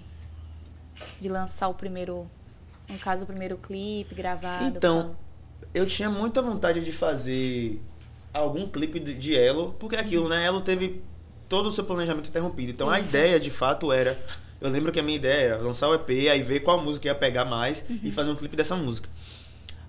de 1.19 1.27
lançar 1.29 1.67
o 1.67 1.73
primeiro, 1.73 2.29
no 2.89 2.97
caso, 2.99 3.23
o 3.23 3.27
primeiro 3.27 3.57
clipe 3.57 4.13
gravado? 4.15 4.77
Então, 4.77 5.15
eu 5.73 5.85
tinha 5.85 6.09
muita 6.09 6.41
vontade 6.41 6.83
de 6.83 6.91
fazer 6.91 7.81
algum 8.33 8.67
clipe 8.67 8.99
de 8.99 9.35
Elo, 9.35 9.73
porque 9.79 9.95
aquilo, 9.95 10.27
né? 10.29 10.45
Elo 10.45 10.61
teve 10.61 11.01
todo 11.47 11.67
o 11.67 11.71
seu 11.71 11.83
planejamento 11.83 12.29
interrompido. 12.29 12.71
Então 12.71 12.89
a 12.89 12.99
Isso. 12.99 13.09
ideia, 13.09 13.39
de 13.39 13.49
fato, 13.49 13.91
era. 13.91 14.19
Eu 14.59 14.69
lembro 14.69 14.91
que 14.91 14.99
a 14.99 15.03
minha 15.03 15.15
ideia 15.17 15.41
era 15.47 15.57
lançar 15.57 15.87
o 15.89 15.93
EP, 15.93 16.09
aí 16.31 16.41
ver 16.41 16.61
qual 16.61 16.81
música 16.81 17.07
ia 17.07 17.15
pegar 17.15 17.45
mais 17.45 17.83
Uhum. 17.89 17.99
e 18.03 18.11
fazer 18.11 18.29
um 18.31 18.35
clipe 18.35 18.55
dessa 18.55 18.75
música. 18.75 19.09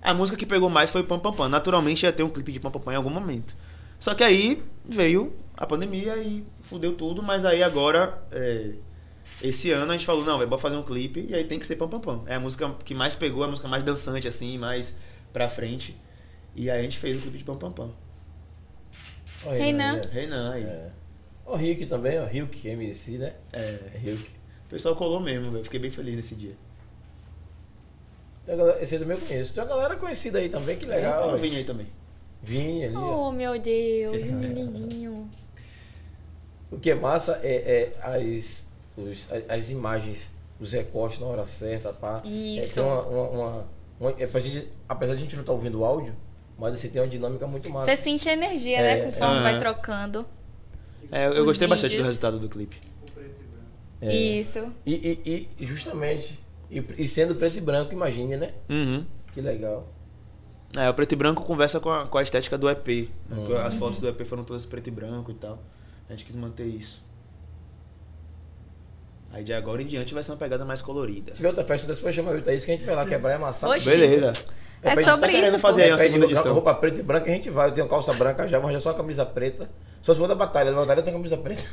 A 0.01 0.13
música 0.13 0.37
que 0.37 0.45
pegou 0.45 0.69
mais 0.69 0.89
foi 0.91 1.03
Pam 1.03 1.19
Pam 1.19 1.33
Pam. 1.33 1.49
Naturalmente 1.49 2.03
ia 2.03 2.11
ter 2.13 2.23
um 2.23 2.29
clipe 2.29 2.51
de 2.51 2.59
Pam 2.59 2.69
Pam 2.71 2.79
Pam 2.81 2.93
em 2.93 2.95
algum 2.95 3.09
momento. 3.09 3.55
Só 3.99 4.13
que 4.13 4.23
aí 4.23 4.63
veio 4.85 5.33
a 5.55 5.65
pandemia 5.65 6.15
e 6.17 6.45
fudeu 6.61 6.93
tudo, 6.93 7.23
mas 7.23 7.43
aí 7.43 7.63
agora, 7.63 8.21
é, 8.31 8.73
esse 9.41 9.71
ano 9.71 9.91
a 9.91 9.95
gente 9.95 10.05
falou, 10.05 10.23
não, 10.25 10.37
vai 10.37 10.47
bora 10.47 10.61
fazer 10.61 10.75
um 10.77 10.83
clipe 10.83 11.25
e 11.29 11.35
aí 11.35 11.43
tem 11.43 11.59
que 11.59 11.67
ser 11.67 11.75
Pam 11.75 11.87
Pam 11.87 11.99
Pam. 11.99 12.23
É 12.27 12.35
a 12.35 12.39
música 12.39 12.73
que 12.83 12.95
mais 12.95 13.15
pegou, 13.15 13.43
a 13.43 13.47
música 13.47 13.67
mais 13.67 13.83
dançante, 13.83 14.27
assim, 14.27 14.57
mais 14.57 14.95
pra 15.31 15.47
frente. 15.49 15.95
E 16.55 16.69
aí 16.71 16.79
a 16.79 16.83
gente 16.83 16.97
fez 16.97 17.17
o 17.17 17.21
clipe 17.21 17.37
de 17.37 17.43
Pam 17.43 17.57
Pam 17.57 17.71
Pam. 17.71 17.91
Renan. 19.45 19.97
né? 19.97 20.09
Reinan 20.11 20.51
aí. 20.53 20.63
É. 20.63 20.89
O 21.45 21.55
Rick 21.55 21.85
também, 21.85 22.19
o 22.19 22.25
Rick, 22.25 22.67
MC, 22.67 23.17
né? 23.19 23.33
É, 23.53 23.79
É 23.93 23.97
Rick. 23.97 24.23
o 24.65 24.69
pessoal 24.69 24.95
colou 24.95 25.19
mesmo, 25.19 25.51
velho. 25.51 25.63
Fiquei 25.63 25.79
bem 25.79 25.91
feliz 25.91 26.15
nesse 26.15 26.35
dia. 26.35 26.55
Esse 28.81 28.95
aí 28.95 29.01
também 29.01 29.17
eu 29.17 29.25
conheço. 29.25 29.53
Tem 29.53 29.61
uma 29.63 29.69
galera 29.69 29.95
conhecida 29.97 30.39
aí 30.39 30.49
também, 30.49 30.77
que 30.77 30.87
legal. 30.87 31.27
Velho. 31.27 31.37
Vini 31.41 31.55
aí 31.57 31.63
também. 31.63 31.87
Vini 32.41 32.85
ali. 32.85 32.95
ó. 32.95 33.27
Oh, 33.29 33.31
meu 33.31 33.59
Deus, 33.59 34.15
o 34.23 34.33
menininho. 34.33 35.29
O 36.71 36.77
que 36.79 36.91
é 36.91 36.95
massa 36.95 37.39
é, 37.43 37.93
é 37.93 37.97
as, 38.01 38.66
os- 38.97 39.29
as 39.47 39.69
imagens, 39.69 40.31
os 40.59 40.71
recortes 40.73 41.19
na 41.19 41.27
hora 41.27 41.45
certa, 41.45 41.93
pá. 41.93 42.21
É, 42.25 42.27
Isso. 42.27 42.73
tem 42.75 42.83
uma, 42.83 43.01
uma, 43.03 43.29
uma- 43.29 43.65
uma- 43.99 44.15
é 44.17 44.27
pra 44.27 44.39
gente, 44.39 44.67
apesar 44.89 45.13
de 45.13 45.19
a 45.19 45.21
gente 45.23 45.35
não 45.35 45.41
estar 45.41 45.53
ouvindo 45.53 45.79
o 45.79 45.85
áudio, 45.85 46.15
mas 46.57 46.73
assim, 46.73 46.89
tem 46.89 47.01
uma 47.01 47.07
dinâmica 47.07 47.45
muito 47.47 47.69
massa. 47.69 47.91
Você 47.91 47.97
sente 47.97 48.27
a 48.27 48.33
energia, 48.33 48.77
É, 48.79 48.95
né? 49.05 49.11
Conforme 49.11 49.39
é. 49.39 49.41
vai 49.43 49.59
trocando. 49.59 50.25
É, 51.11 51.27
eu, 51.27 51.33
eu 51.33 51.39
Os 51.41 51.45
gostei 51.45 51.67
bastante 51.67 51.91
do 51.91 52.03
vídeos. 52.03 52.07
resultado 52.07 52.39
do 52.39 52.49
clipe. 52.49 52.77
É. 54.01 54.13
Isso. 54.13 54.71
E, 54.85 55.19
e, 55.25 55.49
e 55.59 55.65
justamente, 55.65 56.39
e, 56.69 56.83
e 56.99 57.07
sendo 57.07 57.33
preto 57.35 57.57
e 57.57 57.61
branco, 57.61 57.93
imagine, 57.93 58.37
né? 58.37 58.53
Uhum. 58.69 59.05
Que 59.33 59.41
legal. 59.41 59.87
É, 60.77 60.87
o 60.89 60.93
preto 60.93 61.13
e 61.13 61.15
branco 61.15 61.43
conversa 61.43 61.79
com 61.79 61.89
a, 61.89 62.05
com 62.05 62.17
a 62.17 62.21
estética 62.21 62.57
do 62.57 62.69
EP. 62.69 63.09
né? 63.29 63.37
Uhum. 63.37 63.57
As 63.57 63.75
fotos 63.75 63.99
do 63.99 64.07
EP 64.07 64.21
foram 64.25 64.43
todas 64.43 64.65
preto 64.65 64.87
e 64.87 64.91
branco 64.91 65.31
e 65.31 65.33
tal. 65.33 65.57
A 66.09 66.11
gente 66.13 66.25
quis 66.25 66.35
manter 66.35 66.65
isso. 66.65 67.03
Aí 69.37 69.43
de 69.43 69.53
agora 69.53 69.83
em 69.83 69.85
diante 69.85 70.15
vai 70.15 70.23
ser 70.23 70.31
uma 70.31 70.37
pegada 70.37 70.65
mais 70.65 70.81
colorida. 70.81 71.29
Se 71.29 71.37
tiver 71.37 71.49
outra 71.49 71.63
festa, 71.63 71.93
depois 71.93 72.15
chama 72.15 72.31
o 72.31 72.41
Thaís 72.41 72.65
que 72.65 72.71
a 72.71 72.73
gente 72.73 72.83
vai 72.83 72.95
lá 72.95 73.05
quebrar 73.05 73.33
e 73.33 73.33
amassar. 73.35 73.69
Oxi. 73.69 73.87
Beleza. 73.87 74.31
É 74.81 74.95
gente 74.95 75.07
sobre 75.07 75.31
tá 75.31 75.47
isso, 75.47 75.59
fazer 75.59 75.83
aí 75.83 75.91
uma 75.91 75.97
Pede 75.97 76.13
segunda 76.13 76.25
roupa, 76.25 76.39
edição. 76.39 76.53
roupa 76.55 76.73
preta 76.73 76.99
e 76.99 77.03
branca, 77.03 77.29
a 77.29 77.33
gente 77.35 77.49
vai. 77.51 77.67
Eu 77.69 77.71
tenho 77.71 77.87
calça 77.87 78.13
branca 78.13 78.47
já, 78.47 78.59
mas 78.59 78.73
já 78.73 78.79
só 78.79 78.93
camisa 78.95 79.23
preta. 79.27 79.69
Só 80.01 80.11
se 80.11 80.19
for 80.19 80.27
da 80.27 80.33
batalha. 80.33 80.71
Da 80.71 80.77
batalha 80.79 81.01
eu 81.01 81.03
tenho 81.03 81.17
camisa 81.17 81.37
preta. 81.37 81.65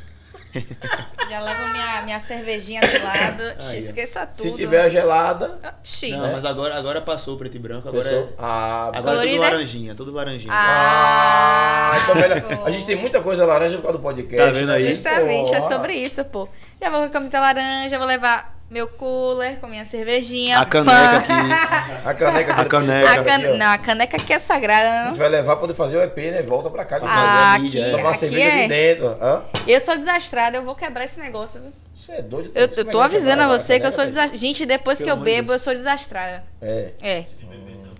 Já 1.29 1.39
levo 1.41 1.73
minha, 1.73 2.01
minha 2.03 2.19
cervejinha 2.19 2.81
do 2.81 3.03
lado. 3.03 3.43
Aí. 3.43 3.79
Esqueça 3.79 4.25
tudo. 4.25 4.41
Se 4.41 4.51
tiver 4.53 4.89
gelada, 4.89 5.57
Oxi. 5.81 6.11
Não, 6.11 6.31
mas 6.31 6.45
agora, 6.45 6.75
agora 6.75 7.01
passou 7.01 7.35
o 7.35 7.37
preto 7.37 7.55
e 7.55 7.59
branco, 7.59 7.87
agora 7.89 8.07
é, 8.09 8.27
Ah, 8.37 8.85
agora 8.93 8.97
é 8.97 9.01
tudo 9.01 9.11
Colorida? 9.11 9.39
laranjinha, 9.41 9.95
tudo 9.95 10.11
laranjinha. 10.11 10.53
Ah, 10.55 11.91
então 12.03 12.15
melhor. 12.15 12.41
pô. 12.41 12.65
A 12.65 12.71
gente 12.71 12.85
tem 12.85 12.95
muita 12.95 13.21
coisa 13.21 13.45
laranja 13.45 13.75
por 13.77 13.83
causa 13.83 13.97
do 13.97 14.01
podcast. 14.01 14.45
Tá 14.45 14.51
vendo 14.51 14.71
aí? 14.71 14.89
Justamente, 14.89 15.53
é 15.53 15.59
Porra. 15.59 15.73
sobre 15.73 15.93
isso, 15.93 16.23
pô. 16.25 16.47
Já 16.81 16.89
vou 16.89 16.99
com 16.99 17.05
a 17.05 17.09
camisa 17.09 17.39
laranja, 17.39 17.97
vou 17.97 18.07
levar 18.07 18.54
meu 18.69 18.87
cooler 18.87 19.59
com 19.59 19.67
minha 19.67 19.85
cervejinha. 19.85 20.59
A 20.59 20.65
caneca 20.65 21.17
aqui. 21.17 21.31
A 21.31 22.13
caneca. 22.13 22.53
A 22.53 22.65
caneca. 22.65 23.11
A 23.11 23.23
can... 23.23 23.35
Aqui. 23.35 23.57
Não, 23.57 23.65
a 23.71 23.77
caneca 23.77 24.17
aqui 24.17 24.33
é 24.33 24.39
sagrada, 24.39 24.89
A 24.89 25.01
não? 25.03 25.09
gente 25.09 25.19
vai 25.19 25.29
levar 25.29 25.51
pra 25.53 25.61
poder 25.61 25.75
fazer 25.75 25.97
o 25.97 26.01
EP, 26.03 26.17
né? 26.17 26.41
Volta 26.41 26.69
pra 26.69 26.83
cá. 26.83 26.99
que 26.99 27.05
a 27.05 27.53
Ah, 27.53 27.59
mídia, 27.59 27.81
aqui, 27.81 27.89
é. 27.93 27.97
Tomar 27.97 28.09
aqui 28.09 28.17
cerveja 28.19 28.51
ali 28.51 28.61
é. 28.63 28.67
dentro. 28.67 29.07
Hã? 29.21 29.43
Eu 29.67 29.79
sou 29.79 29.95
desastrada, 29.95 30.57
eu 30.57 30.63
vou 30.65 30.75
quebrar 30.75 31.05
esse 31.05 31.19
negócio, 31.19 31.61
viu? 31.61 31.71
Você 31.93 32.11
é 32.13 32.21
doido. 32.21 32.51
Eu, 32.53 32.63
eu 32.63 32.69
que 32.69 32.83
tô 32.85 32.99
avisando 32.99 33.43
a 33.43 33.47
você 33.47 33.79
que 33.79 33.85
eu 33.85 33.91
sou 33.91 34.05
desastrada. 34.05 34.37
Gente, 34.37 34.65
depois 34.65 34.97
que 34.97 35.05
Pelo 35.05 35.11
eu 35.17 35.21
amor 35.21 35.25
de 35.25 35.31
bebo, 35.35 35.53
eu 35.53 35.59
sou 35.59 35.73
desastrada. 35.73 36.43
É. 36.61 36.89
É. 37.01 37.23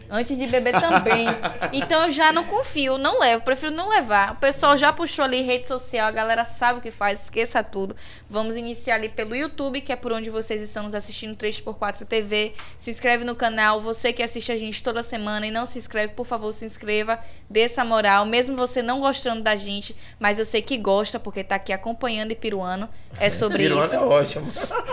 Antes 0.10 0.38
de 0.38 0.48
beber 0.48 0.80
também. 0.80 1.28
Então 1.74 2.04
eu 2.04 2.10
já 2.10 2.32
não 2.32 2.44
confio, 2.46 2.98
não 2.98 3.20
levo, 3.20 3.44
prefiro 3.44 3.72
não 3.72 3.90
levar. 3.90 4.34
O 4.34 4.36
pessoal 4.38 4.78
já 4.78 4.94
puxou 4.94 5.26
ali 5.26 5.42
rede 5.42 5.68
social, 5.68 6.08
a 6.08 6.12
galera 6.12 6.46
sabe 6.46 6.80
o 6.80 6.82
que 6.82 6.92
faz, 6.92 7.24
esqueça 7.24 7.62
tudo. 7.62 7.96
Vamos 8.30 8.56
iniciar 8.56 8.96
ali 8.96 9.10
pelo 9.10 9.36
YouTube, 9.36 9.82
que 9.82 9.92
é 9.92 9.96
por 9.96 10.14
onde 10.14 10.30
vocês 10.30 10.62
estão 10.62 10.84
nos 10.84 10.96
assistindo, 10.96 11.36
3x4 11.36 12.06
TV. 12.06 12.54
Se 12.78 12.92
inscreve 12.92 13.26
no 13.26 13.36
canal, 13.36 13.82
você 13.82 14.14
que 14.14 14.24
assiste 14.24 14.52
a 14.52 14.58
gente 14.58 14.82
toda 14.82 15.04
semana 15.04 15.48
e 15.48 15.52
não 15.52 15.66
se 15.66 15.78
inscreve, 15.78 16.14
por 16.14 16.26
favor, 16.26 16.54
se 16.54 16.64
inscreva, 16.64 17.20
dê 17.50 17.62
essa 17.62 17.86
moral, 17.86 18.26
mesmo 18.26 18.56
você 18.56 18.82
não 18.82 19.00
gostando 19.00 19.42
da 19.42 19.56
gente, 19.56 19.96
mas 20.20 20.40
eu 20.40 20.46
sei 20.46 20.62
que 20.62 20.78
gosta, 20.78 21.20
porque 21.20 21.44
tá 21.44 21.56
aqui 21.56 21.72
acompanhando 21.72 22.32
e 22.32 22.36
piruando. 22.36 22.90
É 23.18 23.30
sobre 23.30 23.60
Piruana 23.60 23.86
isso. 23.86 23.96
é 23.96 24.00
ótimo. 24.00 24.46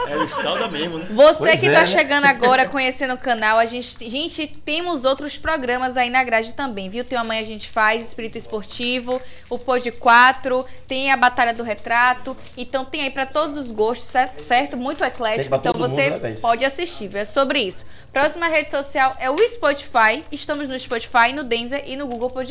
É 0.06 0.24
escalda 0.24 0.68
mesmo, 0.68 0.98
né? 0.98 1.08
Você 1.10 1.38
Pois 1.38 1.60
que 1.60 1.66
é, 1.66 1.72
tá 1.72 1.80
né? 1.80 1.84
chegando 1.86 2.24
agora 2.26 2.68
conhecendo 2.68 3.14
o 3.14 3.18
canal, 3.18 3.58
a 3.58 3.66
gente, 3.66 4.08
gente, 4.08 4.46
temos 4.46 5.04
outros 5.04 5.36
programas 5.38 5.96
aí 5.96 6.08
na 6.10 6.22
grade 6.22 6.52
também, 6.52 6.88
viu? 6.88 7.04
Tem 7.04 7.18
Amanhã 7.18 7.40
a 7.40 7.44
gente 7.44 7.68
faz, 7.68 8.06
Espírito 8.06 8.36
Esportivo, 8.38 9.20
o 9.50 9.58
Pod 9.58 9.90
4, 9.90 10.64
tem 10.86 11.10
a 11.10 11.16
Batalha 11.16 11.52
do 11.54 11.62
Retrato. 11.62 12.36
Então 12.56 12.84
tem 12.84 13.02
aí 13.02 13.10
pra 13.10 13.26
todos 13.26 13.56
os 13.56 13.70
gostos, 13.70 14.08
cer- 14.08 14.34
certo? 14.36 14.76
Muito 14.76 15.02
eclético. 15.02 15.54
Então 15.54 15.72
você 15.72 16.10
mundo, 16.10 16.22
né, 16.22 16.36
pode 16.40 16.64
assistir, 16.64 17.08
viu? 17.08 17.20
É 17.20 17.24
sobre 17.24 17.60
isso. 17.60 17.84
Próxima 18.12 18.46
rede 18.46 18.70
social 18.70 19.16
é 19.18 19.30
o 19.30 19.38
Spotify. 19.48 20.22
Estamos 20.30 20.68
no 20.68 20.78
Spotify, 20.78 21.32
no 21.34 21.42
Denzer 21.42 21.82
e 21.86 21.96
no 21.96 22.06
Google 22.06 22.28
Podcast. 22.28 22.41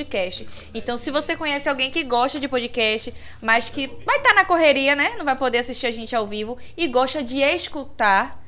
Então, 0.74 0.98
se 0.98 1.12
você 1.12 1.36
conhece 1.36 1.70
alguém 1.70 1.92
que 1.92 2.04
gosta 2.04 2.40
de 2.40 2.48
podcast, 2.48 3.14
mas 3.42 3.70
que 3.70 3.88
vai 4.06 4.18
estar 4.18 4.34
na 4.34 4.46
correria, 4.46 4.96
né? 4.96 5.16
Não 5.18 5.26
vai 5.26 5.36
poder 5.36 5.60
assistir 5.60 5.88
a 5.88 5.92
gente 5.92 6.16
ao 6.16 6.26
vivo 6.26 6.58
e 6.76 6.88
gosta 6.88 7.22
de 7.22 7.40
escutar, 7.40 8.41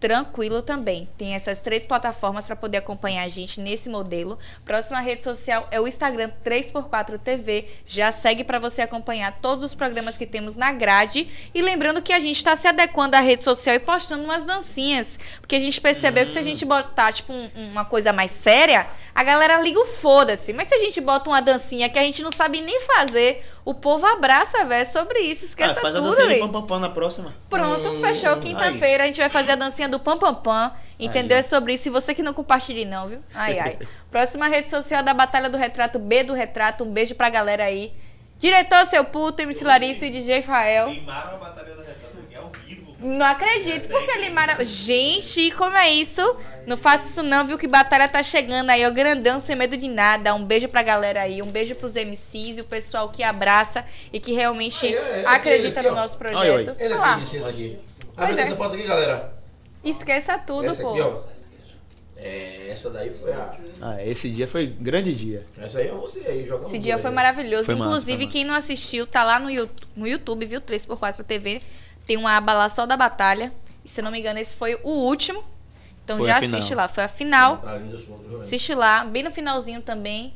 tranquilo 0.00 0.62
também. 0.62 1.08
Tem 1.18 1.34
essas 1.34 1.60
três 1.60 1.84
plataformas 1.84 2.46
para 2.46 2.54
poder 2.56 2.78
acompanhar 2.78 3.24
a 3.24 3.28
gente 3.28 3.60
nesse 3.60 3.88
modelo. 3.88 4.38
Próxima 4.64 5.00
rede 5.00 5.24
social 5.24 5.66
é 5.70 5.80
o 5.80 5.88
Instagram 5.88 6.30
3x4 6.44 7.18
TV. 7.18 7.68
Já 7.84 8.12
segue 8.12 8.44
para 8.44 8.58
você 8.58 8.82
acompanhar 8.82 9.38
todos 9.40 9.64
os 9.64 9.74
programas 9.74 10.16
que 10.16 10.26
temos 10.26 10.56
na 10.56 10.72
grade. 10.72 11.28
E 11.54 11.60
lembrando 11.62 12.00
que 12.02 12.12
a 12.12 12.20
gente 12.20 12.36
está 12.36 12.54
se 12.54 12.68
adequando 12.68 13.16
à 13.16 13.20
rede 13.20 13.42
social 13.42 13.74
e 13.74 13.80
postando 13.80 14.22
umas 14.24 14.44
dancinhas. 14.44 15.18
Porque 15.40 15.56
a 15.56 15.60
gente 15.60 15.80
percebeu 15.80 16.26
que 16.26 16.32
se 16.32 16.38
a 16.38 16.42
gente 16.42 16.64
botar, 16.64 17.12
tipo, 17.12 17.32
um- 17.32 17.50
uma 17.72 17.84
coisa 17.84 18.12
mais 18.12 18.30
séria, 18.30 18.86
a 19.14 19.24
galera 19.24 19.60
liga 19.60 19.80
o 19.80 19.86
foda-se. 19.86 20.52
Mas 20.52 20.68
se 20.68 20.74
a 20.74 20.78
gente 20.78 21.00
bota 21.00 21.28
uma 21.28 21.40
dancinha 21.40 21.88
que 21.88 21.98
a 21.98 22.02
gente 22.04 22.22
não 22.22 22.30
sabe 22.30 22.60
nem 22.60 22.80
fazer, 22.82 23.44
o 23.70 23.74
povo 23.74 24.06
abraça, 24.06 24.64
velho. 24.64 24.82
É 24.82 24.84
sobre 24.84 25.18
isso. 25.20 25.44
Esqueça 25.44 25.72
Ah, 25.78 25.82
faz 25.82 25.94
a 25.94 25.98
tudo, 25.98 26.10
dancinha 26.10 26.26
de 26.28 26.34
velho. 26.34 26.46
pam 26.46 26.60
pam 26.60 26.66
pam 26.66 26.78
na 26.80 26.88
próxima. 26.88 27.34
Pronto, 27.50 27.88
Hum, 27.90 28.00
fechou. 28.00 28.36
Quinta-feira 28.40 29.04
a 29.04 29.06
gente 29.06 29.18
vai 29.20 29.28
fazer 29.28 29.52
a 29.52 29.56
dancinha 29.56 29.88
do 29.88 29.98
Pam 30.00 30.16
Pam 30.18 30.34
Pam. 30.34 30.72
Entendeu? 30.98 31.36
Aí. 31.36 31.40
É 31.40 31.42
sobre 31.42 31.74
isso. 31.74 31.88
E 31.88 31.90
você 31.90 32.12
que 32.14 32.22
não 32.22 32.32
compartilhe, 32.34 32.84
não, 32.84 33.06
viu? 33.06 33.20
Ai, 33.34 33.58
ai. 33.58 33.78
Próxima 34.10 34.48
rede 34.48 34.68
social 34.70 35.02
da 35.02 35.14
Batalha 35.14 35.48
do 35.48 35.56
Retrato, 35.56 35.98
B 35.98 36.24
do 36.24 36.32
Retrato. 36.32 36.82
Um 36.82 36.90
beijo 36.90 37.14
pra 37.14 37.28
galera 37.30 37.64
aí. 37.64 37.92
Diretor, 38.38 38.86
seu 38.86 39.04
puto, 39.04 39.42
MC 39.42 39.64
Larissa 39.64 40.06
e 40.06 40.10
DJ 40.10 40.40
Rafael. 40.40 40.88
Limaram 40.90 41.34
a 41.34 41.38
batalha 41.38 41.74
ao 41.74 41.80
vivo. 41.80 42.07
Não 43.00 43.24
acredito, 43.24 43.88
porque 43.88 44.18
limaram. 44.18 44.64
Gente, 44.64 45.52
como 45.52 45.76
é 45.76 45.88
isso? 45.88 46.20
Não 46.66 46.76
faça 46.76 47.08
isso 47.08 47.22
não, 47.22 47.46
viu? 47.46 47.56
Que 47.56 47.68
batalha 47.68 48.08
tá 48.08 48.22
chegando 48.22 48.70
aí, 48.70 48.84
ó, 48.84 48.90
grandão, 48.90 49.38
sem 49.38 49.54
medo 49.54 49.76
de 49.76 49.88
nada. 49.88 50.34
Um 50.34 50.44
beijo 50.44 50.68
pra 50.68 50.82
galera 50.82 51.22
aí, 51.22 51.40
um 51.40 51.46
beijo 51.46 51.76
pros 51.76 51.94
MCs 51.94 52.58
e 52.58 52.60
o 52.60 52.64
pessoal 52.64 53.08
que 53.08 53.22
abraça 53.22 53.84
e 54.12 54.18
que 54.18 54.32
realmente 54.32 54.84
Aí, 54.86 54.94
é, 54.94 55.22
é, 55.22 55.24
acredita 55.26 55.80
no 55.82 55.94
nosso 55.94 56.18
projeto. 56.18 56.76
Ele 56.78 56.94
lá. 56.94 57.14
aqui 57.48 57.78
Abre 58.16 58.40
é. 58.40 58.42
essa 58.42 58.56
foto 58.56 58.74
aqui, 58.74 58.84
galera. 58.84 59.32
Esqueça 59.84 60.36
tudo, 60.38 60.66
essa 60.66 60.82
pô. 60.82 60.90
aqui, 60.90 61.00
ó. 61.00 61.37
É, 62.20 62.68
essa 62.70 62.90
daí 62.90 63.10
foi 63.10 63.32
a. 63.32 63.56
Ah, 63.80 64.04
esse 64.04 64.28
dia 64.28 64.48
foi 64.48 64.66
grande 64.66 65.14
dia. 65.14 65.46
Essa 65.56 65.78
aí 65.78 65.88
é 65.88 65.92
você 65.92 66.20
aí, 66.26 66.46
jogando. 66.46 66.68
Esse 66.68 66.78
dia 66.78 66.96
aí. 66.96 67.02
foi 67.02 67.10
maravilhoso. 67.12 67.64
Foi 67.64 67.76
massa, 67.76 67.90
Inclusive, 67.90 68.24
massa. 68.24 68.32
quem 68.32 68.44
não 68.44 68.54
assistiu, 68.54 69.06
tá 69.06 69.22
lá 69.22 69.38
no, 69.38 69.48
YouTube, 70.06 70.44
viu? 70.44 70.60
3x4 70.60 71.24
TV. 71.24 71.62
Tem 72.04 72.16
uma 72.16 72.36
aba 72.36 72.54
lá 72.54 72.68
só 72.68 72.86
da 72.86 72.96
batalha. 72.96 73.52
E 73.84 73.88
se 73.88 74.00
eu 74.00 74.04
não 74.04 74.10
me 74.10 74.18
engano, 74.18 74.40
esse 74.40 74.56
foi 74.56 74.74
o 74.82 74.90
último. 74.90 75.44
Então 76.04 76.16
Foi 76.16 76.26
já 76.26 76.38
assiste 76.38 76.74
lá. 76.74 76.88
Foi 76.88 77.04
a 77.04 77.08
final. 77.08 77.58
Tá. 77.58 77.78
Assiste 78.40 78.74
lá. 78.74 79.04
Bem 79.04 79.22
no 79.22 79.30
finalzinho 79.30 79.80
também. 79.80 80.34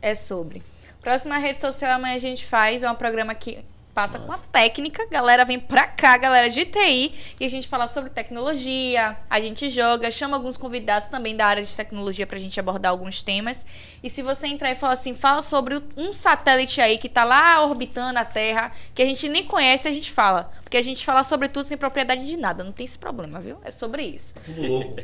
É 0.00 0.14
sobre. 0.14 0.62
Próxima 1.00 1.38
rede 1.38 1.60
social 1.60 1.90
amanhã 1.90 2.14
a 2.14 2.18
gente 2.18 2.46
faz. 2.46 2.82
É 2.82 2.90
um 2.90 2.94
programa 2.94 3.34
que 3.34 3.64
passa 3.94 4.18
com 4.18 4.32
a 4.32 4.38
técnica. 4.38 5.06
Galera 5.10 5.44
vem 5.44 5.58
pra 5.58 5.86
cá, 5.86 6.18
galera 6.18 6.50
de 6.50 6.64
TI. 6.64 7.14
E 7.38 7.44
a 7.46 7.48
gente 7.48 7.68
fala 7.68 7.86
sobre 7.86 8.10
tecnologia. 8.10 9.16
A 9.30 9.40
gente 9.40 9.70
joga, 9.70 10.10
chama 10.10 10.36
alguns 10.36 10.56
convidados 10.56 11.08
também 11.08 11.36
da 11.36 11.46
área 11.46 11.62
de 11.62 11.72
tecnologia 11.72 12.26
pra 12.26 12.38
gente 12.38 12.58
abordar 12.58 12.90
alguns 12.90 13.22
temas. 13.22 13.64
E 14.02 14.10
se 14.10 14.20
você 14.22 14.48
entrar 14.48 14.72
e 14.72 14.74
falar 14.74 14.94
assim, 14.94 15.14
fala 15.14 15.40
sobre 15.40 15.80
um 15.96 16.12
satélite 16.12 16.80
aí 16.80 16.98
que 16.98 17.08
tá 17.08 17.24
lá 17.24 17.62
orbitando 17.64 18.18
a 18.18 18.24
Terra, 18.24 18.72
que 18.94 19.02
a 19.02 19.06
gente 19.06 19.28
nem 19.28 19.44
conhece, 19.44 19.86
a 19.86 19.92
gente 19.92 20.10
fala. 20.10 20.50
Porque 20.62 20.76
a 20.76 20.82
gente 20.82 21.04
fala 21.04 21.22
sobre 21.22 21.48
tudo 21.48 21.64
sem 21.64 21.78
propriedade 21.78 22.26
de 22.26 22.36
nada. 22.36 22.64
Não 22.64 22.72
tem 22.72 22.84
esse 22.84 22.98
problema, 22.98 23.40
viu? 23.40 23.58
É 23.62 23.70
sobre 23.70 24.02
isso. 24.02 24.34
Louco. 24.56 24.96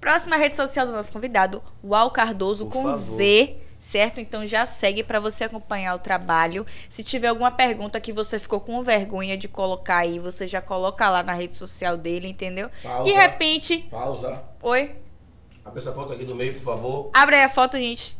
Próxima 0.00 0.36
rede 0.36 0.56
social 0.56 0.86
do 0.86 0.92
nosso 0.92 1.12
convidado, 1.12 1.62
Uau 1.84 2.10
Cardoso 2.10 2.64
Por 2.64 2.72
com 2.72 2.82
favor. 2.84 2.98
Z, 2.98 3.56
certo? 3.80 4.20
Então 4.20 4.46
já 4.46 4.66
segue 4.66 5.02
para 5.02 5.18
você 5.18 5.44
acompanhar 5.44 5.94
o 5.96 5.98
trabalho. 5.98 6.64
Se 6.90 7.02
tiver 7.02 7.28
alguma 7.28 7.50
pergunta 7.50 7.98
que 7.98 8.12
você 8.12 8.38
ficou 8.38 8.60
com 8.60 8.80
vergonha 8.82 9.36
de 9.36 9.48
colocar 9.48 9.96
aí, 9.96 10.18
você 10.18 10.46
já 10.46 10.60
coloca 10.60 11.08
lá 11.08 11.22
na 11.22 11.32
rede 11.32 11.54
social 11.54 11.96
dele, 11.96 12.28
entendeu? 12.28 12.70
Pausa. 12.82 13.04
De 13.04 13.12
repente, 13.12 13.78
Pausa. 13.90 14.42
oi, 14.62 14.94
Abre 15.64 15.80
essa 15.80 15.92
foto 15.92 16.12
aqui 16.12 16.24
do 16.24 16.34
meio, 16.34 16.54
por 16.54 16.62
favor. 16.62 17.10
abre 17.12 17.36
aí 17.36 17.44
a 17.44 17.48
foto, 17.48 17.76
gente. 17.76 18.16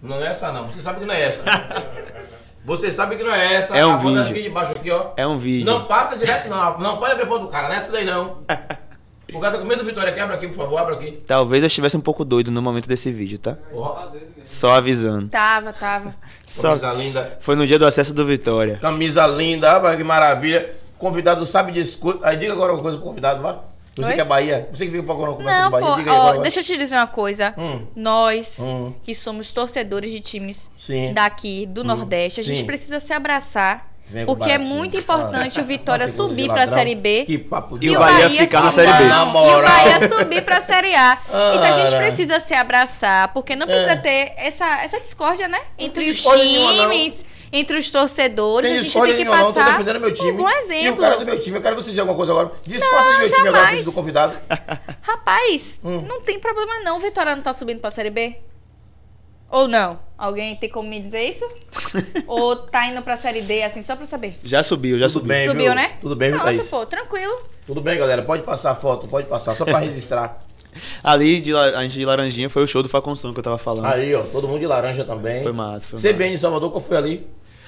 Não 0.00 0.16
é 0.16 0.28
essa, 0.28 0.50
não. 0.52 0.70
Você 0.70 0.80
sabe 0.80 1.00
que 1.00 1.06
não 1.06 1.14
é 1.14 1.22
essa. 1.22 1.42
Você 2.64 2.92
sabe 2.92 3.16
que 3.16 3.24
não 3.24 3.34
é 3.34 3.54
essa. 3.54 3.76
É 3.76 3.84
um 3.84 3.94
a 3.94 3.98
foto 3.98 4.08
vídeo. 4.08 4.22
aqui 4.22 4.42
de 4.42 4.48
baixo 4.50 4.72
aqui, 4.72 4.90
ó. 4.90 5.10
É 5.16 5.26
um 5.26 5.36
vídeo. 5.36 5.66
Não 5.66 5.86
passa 5.86 6.16
direto, 6.16 6.48
não. 6.48 6.78
Não 6.78 6.98
pode 6.98 7.12
abrir 7.12 7.24
a 7.24 7.26
foto 7.26 7.42
do 7.42 7.48
cara. 7.48 7.68
Não 7.68 7.74
é 7.74 7.78
essa 7.78 7.90
daí, 7.90 8.04
não. 8.04 8.44
O 9.34 9.40
cara 9.40 9.54
tá 9.54 9.58
com 9.62 9.66
medo 9.66 9.80
do 9.80 9.86
Vitória 9.86 10.10
aqui. 10.10 10.20
Abre 10.20 10.36
aqui, 10.36 10.48
por 10.48 10.56
favor. 10.56 10.78
Abre 10.78 10.94
aqui. 10.94 11.22
Talvez 11.26 11.62
eu 11.62 11.66
estivesse 11.66 11.96
um 11.96 12.00
pouco 12.00 12.24
doido 12.24 12.50
no 12.50 12.60
momento 12.62 12.88
desse 12.88 13.10
vídeo, 13.10 13.38
tá? 13.38 13.56
Só 14.44 14.72
avisando. 14.72 15.28
Tava, 15.28 15.72
tava. 15.72 16.14
Só 16.46 16.76
Camisa 16.76 16.92
linda. 16.92 17.38
foi 17.40 17.56
no 17.56 17.66
dia 17.66 17.78
do 17.78 17.86
acesso 17.86 18.12
do 18.12 18.26
Vitória. 18.26 18.76
Camisa 18.76 19.26
linda. 19.26 19.96
Que 19.96 20.04
maravilha. 20.04 20.74
Convidado 20.98 21.44
sabe 21.46 21.72
disso. 21.72 21.98
Aí 22.22 22.36
diga 22.36 22.52
agora 22.52 22.72
uma 22.72 22.82
coisa 22.82 22.96
pro 22.98 23.06
convidado, 23.06 23.42
vá. 23.42 23.60
Você 23.94 24.08
Oi? 24.08 24.14
que 24.14 24.20
é 24.20 24.24
Bahia. 24.24 24.68
Você 24.72 24.86
que 24.86 24.90
veio 24.90 25.04
pra 25.04 25.12
agora 25.14 25.32
conversa 25.32 25.58
Não, 25.58 25.64
do 25.66 25.70
Bahia. 25.72 25.86
pô, 25.86 25.96
diga 25.96 26.10
aí 26.12 26.16
ó, 26.16 26.20
agora. 26.22 26.38
deixa 26.42 26.60
eu 26.60 26.64
te 26.64 26.76
dizer 26.78 26.96
uma 26.96 27.06
coisa. 27.06 27.54
Hum, 27.58 27.86
Nós, 27.94 28.58
hum, 28.58 28.94
que 29.02 29.14
somos 29.14 29.52
torcedores 29.52 30.10
de 30.10 30.20
times 30.20 30.70
sim. 30.78 31.12
daqui 31.12 31.66
do 31.66 31.84
Nordeste, 31.84 32.40
a 32.40 32.42
gente 32.42 32.60
sim. 32.60 32.66
precisa 32.66 33.00
se 33.00 33.12
abraçar. 33.12 33.91
Vem 34.08 34.26
Porque 34.26 34.50
é 34.50 34.58
muito 34.58 34.96
importante 34.96 35.58
o 35.60 35.64
Vitória 35.64 36.04
Ah, 36.04 36.08
subir 36.08 36.46
pra 36.46 36.56
ladrão. 36.56 36.74
Série 36.74 36.94
B. 36.94 37.24
Que 37.24 37.38
papo 37.38 37.78
E 37.80 37.96
o 37.96 37.98
Bahia 37.98 38.28
ficar 38.28 38.62
na 38.62 38.70
Série 38.70 38.92
B. 38.92 39.04
E 39.04 39.06
o. 39.06 39.62
Bahia 39.62 40.08
subir 40.08 40.44
pra 40.44 40.60
Série 40.60 40.94
A. 40.94 41.18
Então 41.28 41.62
a 41.64 41.72
gente 41.80 41.94
Ora. 41.94 41.98
precisa 42.06 42.40
se 42.40 42.52
abraçar, 42.52 43.32
porque 43.32 43.56
não 43.56 43.66
precisa 43.66 43.92
É. 43.92 43.96
ter 43.96 44.34
essa, 44.36 44.66
essa 44.82 45.00
discórdia, 45.00 45.48
né? 45.48 45.58
Entre 45.78 46.10
os 46.10 46.22
times, 46.22 47.24
entre 47.52 47.78
os 47.78 47.90
torcedores. 47.90 48.68
Tem 48.70 48.78
a 48.78 48.82
gente 48.82 48.92
tem 48.92 49.02
que 49.06 49.12
nenhuma, 49.24 49.36
não. 49.38 49.46
Tô 49.46 49.52
passar 49.60 49.72
defendendo 49.72 50.00
meu 50.00 50.12
time. 50.14 50.30
um 50.32 50.36
bom 50.36 50.48
E 50.48 50.52
o 50.52 50.58
exemplo. 50.58 51.00
cara 51.00 51.16
do 51.16 51.24
meu 51.24 51.40
time. 51.40 51.56
Eu 51.56 51.62
quero 51.62 51.76
que 51.76 51.82
você 51.82 51.90
diga 51.90 52.02
alguma 52.02 52.16
coisa 52.16 52.32
agora. 52.32 52.52
Desfaça 52.66 53.12
de 53.12 53.18
meu 53.18 53.32
time 53.32 53.48
agora, 53.48 53.64
jamais. 53.64 53.84
do 53.84 53.92
convidado. 53.92 54.36
Rapaz, 55.00 55.80
Hum. 55.84 56.04
não 56.06 56.20
tem 56.20 56.38
problema 56.38 56.80
não, 56.80 56.96
o 56.98 57.00
Vitória 57.00 57.34
não 57.34 57.42
tá 57.42 57.52
subindo 57.54 57.80
pra 57.80 57.90
Série 57.90 58.10
B? 58.10 58.36
Ou 59.52 59.68
não? 59.68 59.98
Alguém 60.16 60.56
tem 60.56 60.70
como 60.70 60.88
me 60.88 60.98
dizer 60.98 61.24
isso? 61.28 61.44
Ou 62.26 62.56
tá 62.56 62.86
indo 62.88 63.02
pra 63.02 63.18
Série 63.18 63.42
D, 63.42 63.62
assim, 63.62 63.82
só 63.82 63.94
pra 63.94 64.06
saber? 64.06 64.38
Já 64.42 64.62
subiu, 64.62 64.98
já 64.98 65.06
Tudo 65.08 65.12
subiu. 65.12 65.28
bem, 65.28 65.46
Subiu, 65.46 65.64
viu? 65.64 65.74
né? 65.74 65.88
Tudo 66.00 66.16
bem, 66.16 66.30
viu, 66.30 66.40
Pronto, 66.40 66.54
Thaís? 66.56 66.70
pô, 66.70 66.86
tranquilo. 66.86 67.38
Tudo 67.66 67.80
bem, 67.82 67.98
galera. 67.98 68.22
Pode 68.22 68.42
passar 68.44 68.70
a 68.70 68.74
foto, 68.74 69.06
pode 69.06 69.26
passar, 69.26 69.54
só 69.54 69.66
pra 69.66 69.78
registrar. 69.78 70.40
Ali, 71.04 71.38
de, 71.42 71.52
gente 71.82 71.92
de 71.92 72.04
Laranjinha, 72.06 72.48
foi 72.48 72.64
o 72.64 72.66
show 72.66 72.82
do 72.82 72.88
Faconsão 72.88 73.34
que 73.34 73.40
eu 73.40 73.44
tava 73.44 73.58
falando. 73.58 73.84
Aí, 73.84 74.14
ó, 74.14 74.22
todo 74.22 74.48
mundo 74.48 74.60
de 74.60 74.66
laranja 74.66 75.04
também. 75.04 75.42
Foi 75.42 75.52
massa, 75.52 75.86
foi 75.86 75.98
massa. 75.98 76.08
CBN 76.14 76.30
de 76.32 76.38
Salvador, 76.38 76.70
qual 76.70 76.82
foi 76.82 76.96
ali? 76.96 77.26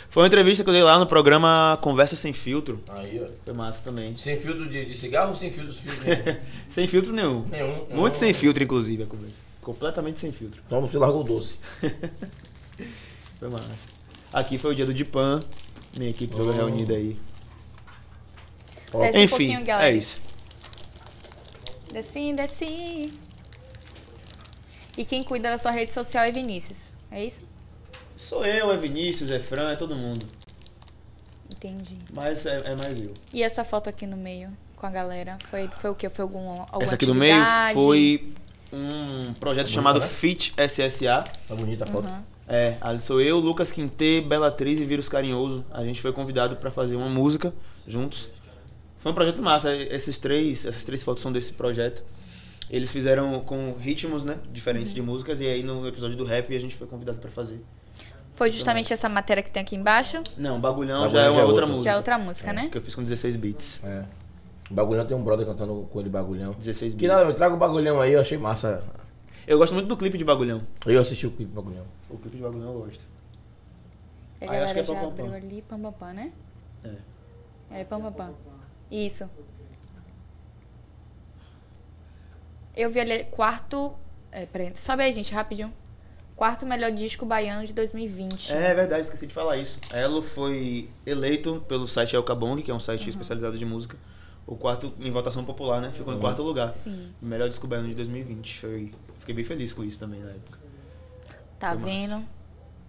Foi 0.09 0.23
uma 0.23 0.27
entrevista 0.27 0.65
que 0.65 0.71
eu 0.71 0.75
dei 0.75 0.83
lá 0.83 0.99
no 0.99 1.07
programa 1.07 1.77
Conversa 1.83 2.17
Sem 2.17 2.33
Filtro. 2.33 2.81
Aí, 2.89 3.21
ó. 3.23 3.31
Foi 3.45 3.53
massa 3.53 3.83
também. 3.85 4.17
Sem 4.17 4.39
filtro 4.39 4.67
de, 4.67 4.87
de 4.87 4.95
cigarro 4.97 5.31
ou 5.31 5.37
sem 5.37 5.51
filtro 5.51 5.73
de 5.73 5.81
filtro 5.81 6.03
nenhum? 6.07 6.39
Sem 6.71 6.87
filtro 6.87 7.13
nenhum. 7.13 7.45
Nenhum. 7.51 7.87
Muito 7.91 8.17
sem 8.17 8.33
filtro, 8.33 8.63
inclusive, 8.63 9.03
a 9.03 9.07
conversa. 9.07 9.35
Completamente 9.65 10.21
sem 10.21 10.31
filtro. 10.31 10.61
Então 10.67 10.81
você 10.81 10.99
largou 10.99 11.23
o 11.23 11.25
doce. 11.25 11.59
Foi 13.41 13.51
massa. 13.51 13.89
Aqui 14.33 14.59
foi 14.59 14.73
o 14.73 14.75
dia 14.75 14.85
do 14.85 14.93
Dipan. 14.93 15.41
Minha 15.97 16.11
equipe 16.11 16.35
toda 16.35 16.51
Oh. 16.51 16.55
reunida 16.55 16.95
aí. 16.95 17.19
Um 18.93 19.05
Enfim, 19.19 19.63
galera. 19.65 19.91
é 19.91 19.97
isso. 19.97 20.27
Desci, 21.93 22.33
desci. 22.33 23.13
E 24.99 25.05
quem 25.05 25.23
cuida 25.23 25.51
da 25.51 25.59
sua 25.59 25.71
rede 25.71 25.93
social 25.93 26.25
é 26.25 26.31
Vinícius. 26.31 26.95
É 27.11 27.25
isso? 27.25 27.43
Sou 28.17 28.45
eu, 28.45 28.73
é 28.73 28.77
Vinícius, 28.77 29.31
é 29.31 29.41
Fran, 29.41 29.71
é 29.71 29.77
todo 29.77 29.95
mundo. 29.97 30.27
Entendi. 31.55 31.99
Mas 32.13 32.45
é, 32.47 32.61
é 32.65 32.77
mais 32.77 33.01
eu. 33.01 33.13
E 33.33 33.43
essa 33.43 33.65
foto 33.65 33.89
aqui 33.89 34.07
no 34.07 34.17
meio 34.17 34.51
com 34.77 34.87
a 34.87 34.91
galera? 34.91 35.39
Foi, 35.51 35.69
foi 35.81 35.91
o 35.91 35.95
quê? 35.95 36.09
Foi 36.09 36.23
algum, 36.23 36.51
alguma 36.51 36.83
Essa 36.83 36.95
aqui 36.95 37.07
do 37.07 37.15
meio 37.15 37.43
foi 37.73 38.35
um 38.75 39.33
projeto 39.35 39.67
Tá 39.67 39.73
chamado 39.73 39.95
bonita, 40.01 40.13
né? 40.13 40.19
Fit 40.19 40.55
SSA. 40.57 41.25
Tá 41.47 41.55
bonita 41.55 41.85
a 41.85 41.87
foto. 41.87 42.09
Uhum. 42.09 42.23
É, 42.47 42.77
ali 42.81 43.01
sou 43.01 43.21
eu, 43.21 43.39
Lucas 43.39 43.73
Quintê, 43.73 44.21
Bela 44.21 44.49
Atriz 44.49 44.79
e 44.79 44.85
Vírus 44.85 45.09
Carinhoso. 45.09 45.65
A 45.71 45.83
gente 45.85 46.01
foi 46.03 46.13
convidado 46.13 46.57
pra 46.57 46.71
fazer 46.71 46.97
uma 46.97 47.09
música 47.09 47.55
juntos. 47.87 48.29
Foi 48.99 49.13
um 49.13 49.15
projeto 49.15 49.41
massa. 49.43 49.75
Esses 49.75 50.19
três, 50.19 50.65
essas 50.67 50.85
três 50.85 51.03
fotos 51.03 51.23
são 51.23 51.33
desse 51.33 51.53
projeto. 51.53 52.05
Eles 52.71 52.91
fizeram 52.91 53.41
com 53.41 53.75
ritmos, 53.79 54.25
né, 54.25 54.37
diferentes 54.53 54.91
Uhum. 54.93 54.97
de 54.97 55.03
músicas 55.03 55.41
e 55.41 55.47
aí 55.47 55.63
no 55.63 55.87
episódio 55.87 56.17
do 56.17 56.25
rap 56.25 56.55
a 56.55 56.59
gente 56.59 56.75
foi 56.75 56.87
convidado 56.87 57.19
pra 57.19 57.31
fazer. 57.31 57.61
Foi 58.35 58.51
justamente 58.51 58.93
essa 58.93 59.09
matéria 59.09 59.43
que 59.43 59.51
tem 59.51 59.63
aqui 59.63 59.77
embaixo? 59.77 60.21
Não, 60.37 60.59
Bagulhão, 60.61 61.03
Bagulhão 61.03 61.09
já 61.11 61.21
é 61.21 61.25
já 61.25 61.31
uma 61.31 61.41
é 61.41 61.45
outra 61.45 61.63
outra. 61.63 61.67
música. 61.67 61.85
Já 61.85 61.91
é 61.93 61.97
outra 61.97 62.19
música, 62.19 62.53
né? 62.53 62.69
Que 62.73 62.79
eu 62.79 62.83
fiz 62.83 62.95
com 62.95 63.03
16 63.05 63.37
beats. 63.37 63.81
É. 63.85 64.03
O 64.71 64.75
bagulhão 64.75 65.07
tem 65.07 65.17
um 65.17 65.23
brother 65.23 65.47
cantando 65.47 65.89
com 65.91 66.01
ele 66.01 66.09
bagulhão. 66.09 66.53
16 66.55 66.95
Que 66.95 67.07
nada, 67.07 67.25
eu 67.25 67.35
trago 67.35 67.57
o 67.57 67.59
bagulhão 67.59 68.01
aí, 68.01 68.13
eu 68.13 68.21
achei 68.21 68.39
massa. 68.39 68.81
Eu 69.47 69.59
gosto 69.59 69.75
muito 69.75 69.87
do 69.87 69.97
clipe 69.97 70.17
de 70.17 70.25
Bagulhão. 70.25 70.63
Eu 70.87 71.01
assisti 71.01 71.27
o 71.27 71.31
clipe 71.31 71.53
do 71.53 71.61
Bagulhão. 71.61 71.85
O 72.09 72.17
clipe 72.17 72.37
de 72.39 72.43
Bagulhão 72.43 72.73
eu 72.73 72.81
gosto. 72.81 73.05
A 74.41 74.45
Ah, 74.51 74.57
eu 74.57 74.65
acho 74.65 74.75
galera 74.75 74.75
que 74.75 74.81
é 74.81 74.85
já 74.85 74.95
Pam 74.95 75.13
Pam 75.13 75.23
abriu 75.25 75.35
ali, 75.35 75.63
pam, 75.63 75.81
pam, 75.81 75.93
pam, 75.93 76.13
né? 76.15 76.33
É. 76.83 77.81
É, 77.81 77.85
pam, 77.85 78.01
pam, 78.01 78.13
pam. 78.13 78.33
Isso. 78.91 79.29
Eu 82.75 82.91
vi 82.91 83.01
ali, 83.01 83.25
quarto... 83.25 83.95
É, 84.33 84.47
peraí, 84.47 84.73
sobe 84.75 85.03
aí, 85.03 85.13
gente, 85.13 85.33
rapidinho. 85.33 85.73
Quarto 86.35 86.67
melhor 86.67 86.91
disco 86.91 87.25
baiano 87.25 87.65
de 87.65 87.73
2020. 87.73 88.51
É 88.51 88.75
verdade, 88.75 89.03
esqueci 89.03 89.27
de 89.27 89.35
falar 89.35 89.59
isso. 89.59 89.79
Elo 89.93 90.23
foi 90.23 90.89
eleito 91.07 91.63
pelo 91.69 91.87
site 91.87 92.17
Elcabong, 92.17 92.61
que 92.61 92.71
é 92.71 92.75
um 92.75 92.81
site 92.81 93.09
especializado 93.09 93.57
de 93.57 93.65
música. 93.65 93.97
O 94.47 94.57
quarto 94.57 94.93
em 95.01 95.11
votação 95.11 95.45
popular, 95.45 95.81
né? 95.81 95.91
Ficou 95.93 96.13
em 96.15 96.19
quarto 96.19 96.43
lugar. 96.43 96.73
Sim. 96.73 97.09
Melhor 97.23 97.49
disco 97.49 97.67
baiano 97.67 97.89
de 97.89 97.95
2020. 97.95 98.59
Foi... 98.61 98.93
Fiquei 99.21 99.35
bem 99.35 99.45
feliz 99.45 99.73
com 99.73 99.83
isso 99.83 99.99
também 99.99 100.21
na 100.21 100.31
época. 100.31 100.59
Tá 101.59 101.71
Foi 101.71 101.79
massa. 101.79 101.87
vendo? 102.09 102.25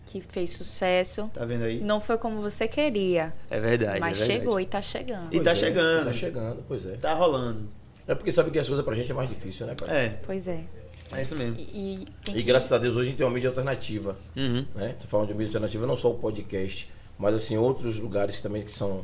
Que 0.06 0.22
fez 0.22 0.51
sucesso. 0.51 1.30
Tá 1.34 1.45
vendo 1.45 1.64
aí? 1.64 1.80
Não 1.80 1.99
foi 2.01 2.18
como 2.18 2.41
você 2.41 2.68
queria, 2.68 3.34
É 3.49 3.60
verdade. 3.60 3.99
mas 3.99 4.18
é 4.18 4.22
verdade. 4.22 4.39
chegou 4.39 4.60
e 4.60 4.66
tá 4.66 4.82
chegando. 4.82 5.34
E 5.34 5.39
tá 5.39 5.43
Pois 5.45 5.47
é, 5.47 5.56
chegando. 5.56 6.06
Tá 6.06 6.14
chegando, 6.14 6.64
pois 6.68 6.86
é. 6.86 6.91
Tá 6.97 7.14
rolando. 7.14 7.68
É 8.08 8.14
porque 8.14 8.32
sabe 8.32 8.51
que 8.51 8.60
as 8.60 8.68
coisas 8.68 8.86
pra 8.86 8.93
gente 8.95 9.12
é 9.12 9.16
mais 9.16 9.30
difícil, 9.30 9.66
né, 9.66 9.74
pai? 9.80 9.89
É, 9.89 10.10
Pois 10.26 10.47
é. 10.47 10.64
é 11.14 11.22
isso 11.22 11.36
mesmo. 11.36 11.56
E, 11.58 11.64
e 11.74 12.08
E 12.30 12.34
que- 12.34 12.43
graças 12.43 12.72
a 12.72 12.78
Deus 12.78 12.95
hoje 12.95 13.08
a 13.08 13.10
gente 13.12 13.18
tem 13.18 13.26
uma 13.26 13.34
mídia 13.34 13.49
alternativa. 13.49 14.16
Uhum. 14.36 14.66
né? 14.76 14.95
Tô 15.01 15.08
falando 15.08 15.30
de 15.30 15.34
mídia 15.34 15.47
alternativa, 15.49 15.88
não 15.88 15.97
só 15.97 16.12
o 16.12 16.16
podcast, 16.16 16.91
mas 17.18 17.34
assim, 17.34 17.58
outros 17.58 17.97
lugares 17.97 18.39
também 18.41 18.62
que 18.62 18.72
são 18.72 19.03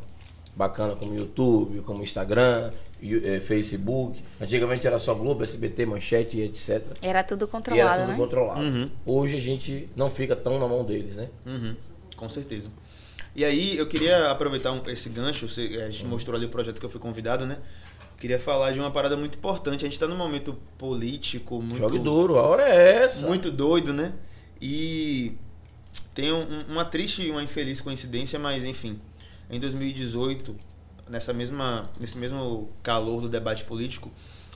bacanas, 0.56 0.98
como 1.00 1.16
YouTube, 1.16 1.82
como 1.82 2.04
Instagram, 2.04 2.72
eh, 3.02 3.40
Facebook. 3.46 4.22
Antigamente 4.40 4.86
era 4.86 5.00
só 5.00 5.14
Globo, 5.14 5.44
SBT, 5.44 5.86
Manchete 5.86 6.38
e 6.38 6.42
etc. 6.44 6.84
Era 7.02 7.24
tudo 7.24 7.44
E 7.44 7.44
era 7.46 7.52
controlado, 7.52 8.02
tudo 8.02 8.12
né? 8.12 8.18
controlado. 8.18 8.62
Uhum. 8.62 8.90
Hoje 9.06 9.38
a 9.38 9.40
gente 9.42 9.90
não 9.96 10.10
fica 10.10 10.36
tão 10.36 10.60
na 10.60 10.68
mão 10.68 10.84
deles, 10.84 11.16
né? 11.16 11.30
Uhum, 11.46 11.76
com 12.16 12.30
certeza. 12.30 12.70
E 13.36 13.46
aí, 13.46 13.78
eu 13.78 13.88
queria 13.88 14.30
aproveitar 14.30 14.74
um- 14.74 14.82
esse 14.90 15.08
gancho, 15.08 15.48
você, 15.48 15.78
eh, 15.78 15.84
a 15.86 15.90
gente 15.90 16.06
mostrou 16.06 16.36
ali 16.36 16.46
o 16.46 16.50
projeto 16.50 16.80
que 16.80 16.86
eu 16.86 16.90
fui 16.90 17.00
convidado, 17.00 17.46
né? 17.46 17.58
Queria 18.18 18.38
falar 18.38 18.72
de 18.72 18.80
uma 18.80 18.92
parada 18.92 19.16
muito 19.18 19.38
importante. 19.38 19.86
A 19.86 19.88
gente 19.90 19.98
tá 19.98 20.06
num 20.08 20.18
momento 20.18 20.56
político 20.78 21.62
muito, 21.62 21.78
Jogue 21.78 21.98
duro, 21.98 22.38
a 22.38 22.42
hora 22.44 22.64
é 22.70 23.04
essa. 23.06 23.26
muito 23.26 23.50
doido, 23.50 23.94
né? 23.94 24.14
E 24.62 25.36
tem 26.14 26.32
um- 26.32 26.46
uma 26.70 26.86
triste 26.86 27.24
e 27.24 27.32
uma 27.32 27.42
infeliz 27.42 27.82
coincidência, 27.82 28.38
mas 28.38 28.64
enfim. 28.66 29.00
Em 29.52 29.60
2018, 29.60 30.56
nessa 31.10 31.34
mesma, 31.34 31.90
nesse 32.00 32.18
mesmo 32.18 32.70
calor 32.82 33.22
do 33.22 33.30
debate 33.30 33.66
político, 33.66 34.10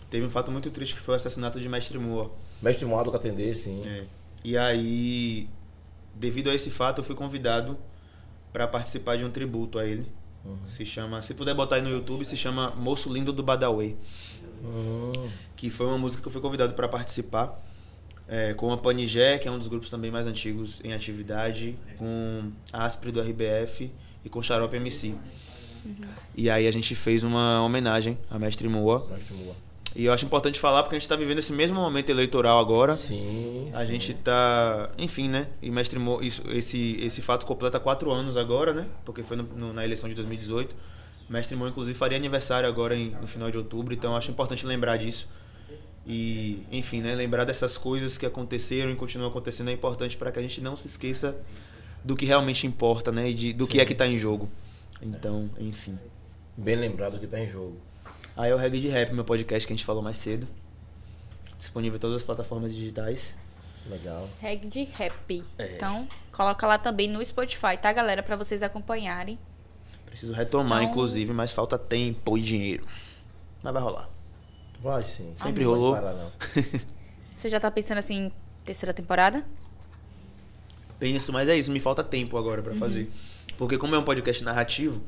teve 0.10 0.26
um 0.26 0.30
fato 0.30 0.52
muito 0.52 0.72
triste 0.72 0.96
que 0.96 1.02
foi 1.02 1.14
o 1.14 1.18
assassinato 1.18 1.60
de 1.60 1.68
Mestre 1.68 2.00
Moa. 2.00 2.32
Mestre 2.62 2.86
Moado 2.86 3.12
com 3.12 3.18
atender, 3.18 3.56
sim. 3.56 3.84
É. 3.86 4.06
E 4.44 4.58
aí, 4.58 5.50
devido 6.14 6.50
a 6.50 6.56
esse 6.56 6.70
fato, 6.72 7.00
eu 7.02 7.04
fui 7.04 7.16
convidado 7.16 7.78
para 8.54 8.68
participar 8.68 9.18
de 9.18 9.26
um 9.26 9.30
tributo 9.30 9.78
a 9.78 9.86
ele. 9.86 10.08
Se 10.68 10.86
chama, 10.86 11.22
se 11.24 11.34
puder 11.34 11.56
botar 11.56 11.78
aí 11.78 11.82
no 11.82 11.90
YouTube, 11.90 12.24
se 12.24 12.38
chama 12.38 12.70
Moço 12.70 13.12
Lindo 13.12 13.34
do 13.34 13.44
Badawi, 13.44 13.98
Hum, 14.64 15.12
que 15.56 15.70
foi 15.70 15.86
uma 15.88 15.98
música 15.98 16.22
que 16.22 16.28
eu 16.28 16.32
fui 16.32 16.42
convidado 16.42 16.74
para 16.74 16.88
participar. 16.88 17.62
é, 18.28 18.54
com 18.56 18.72
a 18.72 18.78
Panigé, 18.78 19.38
que 19.38 19.48
é 19.48 19.52
um 19.52 19.58
dos 19.60 19.68
grupos 19.68 19.90
também 19.90 20.10
mais 20.10 20.26
antigos 20.26 20.82
em 20.84 20.94
atividade, 20.94 21.78
com 21.98 22.52
a 22.74 22.86
Aspre 22.86 23.12
do 23.12 23.22
RBF 23.22 23.92
e 24.26 24.30
com 24.30 24.42
Xarope 24.42 24.76
MC. 24.76 25.14
E 26.36 26.50
aí 26.50 26.68
a 26.68 26.72
gente 26.72 26.96
fez 26.96 27.24
uma 27.24 27.62
homenagem 27.62 28.18
a 28.30 28.38
Mestre 28.40 28.68
Moa. 28.68 29.08
Mestre 29.10 29.34
Moa. 29.36 29.56
E 29.96 30.06
eu 30.06 30.12
acho 30.12 30.26
importante 30.26 30.60
falar 30.60 30.84
porque 30.84 30.96
a 30.96 31.00
gente 31.00 31.04
está 31.06 31.16
vivendo 31.16 31.38
esse 31.40 31.54
mesmo 31.54 31.80
momento 31.80 32.10
eleitoral 32.10 32.60
agora. 32.60 32.96
Sim. 32.98 33.70
A 33.74 33.82
sim. 33.82 33.88
gente 33.88 34.14
tá. 34.16 34.90
Enfim, 34.98 35.30
né? 35.30 35.48
E 35.62 35.72
Mestre 35.72 35.98
Mo, 35.98 36.22
isso, 36.22 36.42
esse, 36.50 36.98
esse 37.00 37.22
fato 37.22 37.46
completa 37.46 37.80
quatro 37.80 38.12
anos 38.12 38.36
agora, 38.36 38.74
né? 38.74 38.88
Porque 39.06 39.24
foi 39.24 39.38
no- 39.38 39.44
no- 39.44 39.72
na 39.74 39.86
eleição 39.86 40.10
de 40.10 40.16
2018. 40.16 40.76
Mestre 41.30 41.56
Mo, 41.56 41.66
inclusive, 41.68 41.98
faria 41.98 42.18
aniversário 42.18 42.68
agora 42.68 42.94
em- 42.96 43.12
no 43.22 43.26
final 43.28 43.50
de 43.50 43.58
outubro, 43.58 43.94
então 43.94 44.12
eu 44.12 44.18
acho 44.18 44.30
importante 44.30 44.66
lembrar 44.66 44.98
disso. 44.98 45.30
E, 46.06 46.64
enfim, 46.72 47.00
né? 47.02 47.16
Lembrar 47.16 47.46
dessas 47.46 47.78
coisas 47.78 48.18
que 48.18 48.26
aconteceram 48.26 48.92
e 48.92 48.96
continuam 48.96 49.30
acontecendo 49.30 49.70
é 49.70 49.74
importante 49.74 50.18
para 50.18 50.30
que 50.32 50.38
a 50.40 50.42
gente 50.42 50.60
não 50.62 50.76
se 50.76 50.88
esqueça 50.88 51.36
do 52.06 52.16
que 52.16 52.26
realmente 52.26 52.68
importa, 52.68 53.12
né? 53.12 53.30
E 53.30 53.34
de, 53.34 53.54
do 53.54 53.66
que 53.66 53.74
Sim. 53.74 53.80
é 53.80 53.86
que 53.86 53.96
tá 53.96 54.06
em 54.06 54.16
jogo. 54.18 54.50
Então, 55.02 55.50
enfim. 55.60 55.98
Bem 56.56 56.76
lembrado 56.76 57.20
que 57.20 57.26
tá 57.28 57.40
em 57.40 57.50
jogo. 57.50 57.78
Aí 58.38 58.52
é 58.52 58.54
o 58.54 58.58
Reggae 58.58 58.80
de 58.80 58.88
Rap, 58.88 59.12
meu 59.12 59.26
podcast 59.26 59.66
que 59.66 59.74
a 59.74 59.76
gente 59.76 59.86
falou 59.86 60.04
mais 60.04 60.18
cedo. 60.20 60.48
Disponível 61.58 61.98
em 61.98 62.00
todas 62.00 62.18
as 62.18 62.24
plataformas 62.24 62.74
digitais. 62.74 63.34
Legal. 63.88 64.26
Reg 64.40 64.68
de 64.68 64.84
rap. 64.84 65.44
É. 65.58 65.76
Então, 65.76 66.08
coloca 66.32 66.66
lá 66.68 66.78
também 66.78 67.08
no 67.08 67.24
Spotify, 67.26 67.78
tá, 67.82 67.92
galera? 67.92 68.22
Pra 68.24 68.36
vocês 68.36 68.62
acompanharem. 68.64 69.38
Preciso 70.06 70.34
retomar, 70.34 70.82
São- 70.82 70.90
inclusive, 70.90 71.34
mas 71.34 71.52
falta 71.52 71.78
tempo 71.78 72.38
e 72.38 72.42
dinheiro. 72.42 72.86
Mas 73.64 73.74
vai 73.74 73.82
rolar. 73.82 74.10
Vai 74.80 75.04
sim. 75.04 75.34
Sempre 75.36 75.64
Não 75.64 75.72
vai 75.72 75.80
rolou. 75.80 75.96
parar, 75.96 76.14
não. 76.14 76.32
Você 77.34 77.50
já 77.50 77.60
tá 77.60 77.70
pensando 77.72 77.98
assim, 77.98 78.26
em 78.26 78.32
terceira 78.64 78.94
temporada? 78.94 79.44
Penso, 81.00 81.32
mas 81.34 81.48
é 81.50 81.58
isso, 81.58 81.72
me 81.72 81.80
falta 81.80 82.04
tempo 82.04 82.38
agora 82.38 82.60
Uhum. 82.62 82.64
pra 82.66 82.76
fazer. 82.76 83.10
Porque 83.58 83.78
como 83.78 83.96
é 83.96 83.98
um 84.00 84.04
podcast 84.04 84.44
narrativo, 84.44 85.02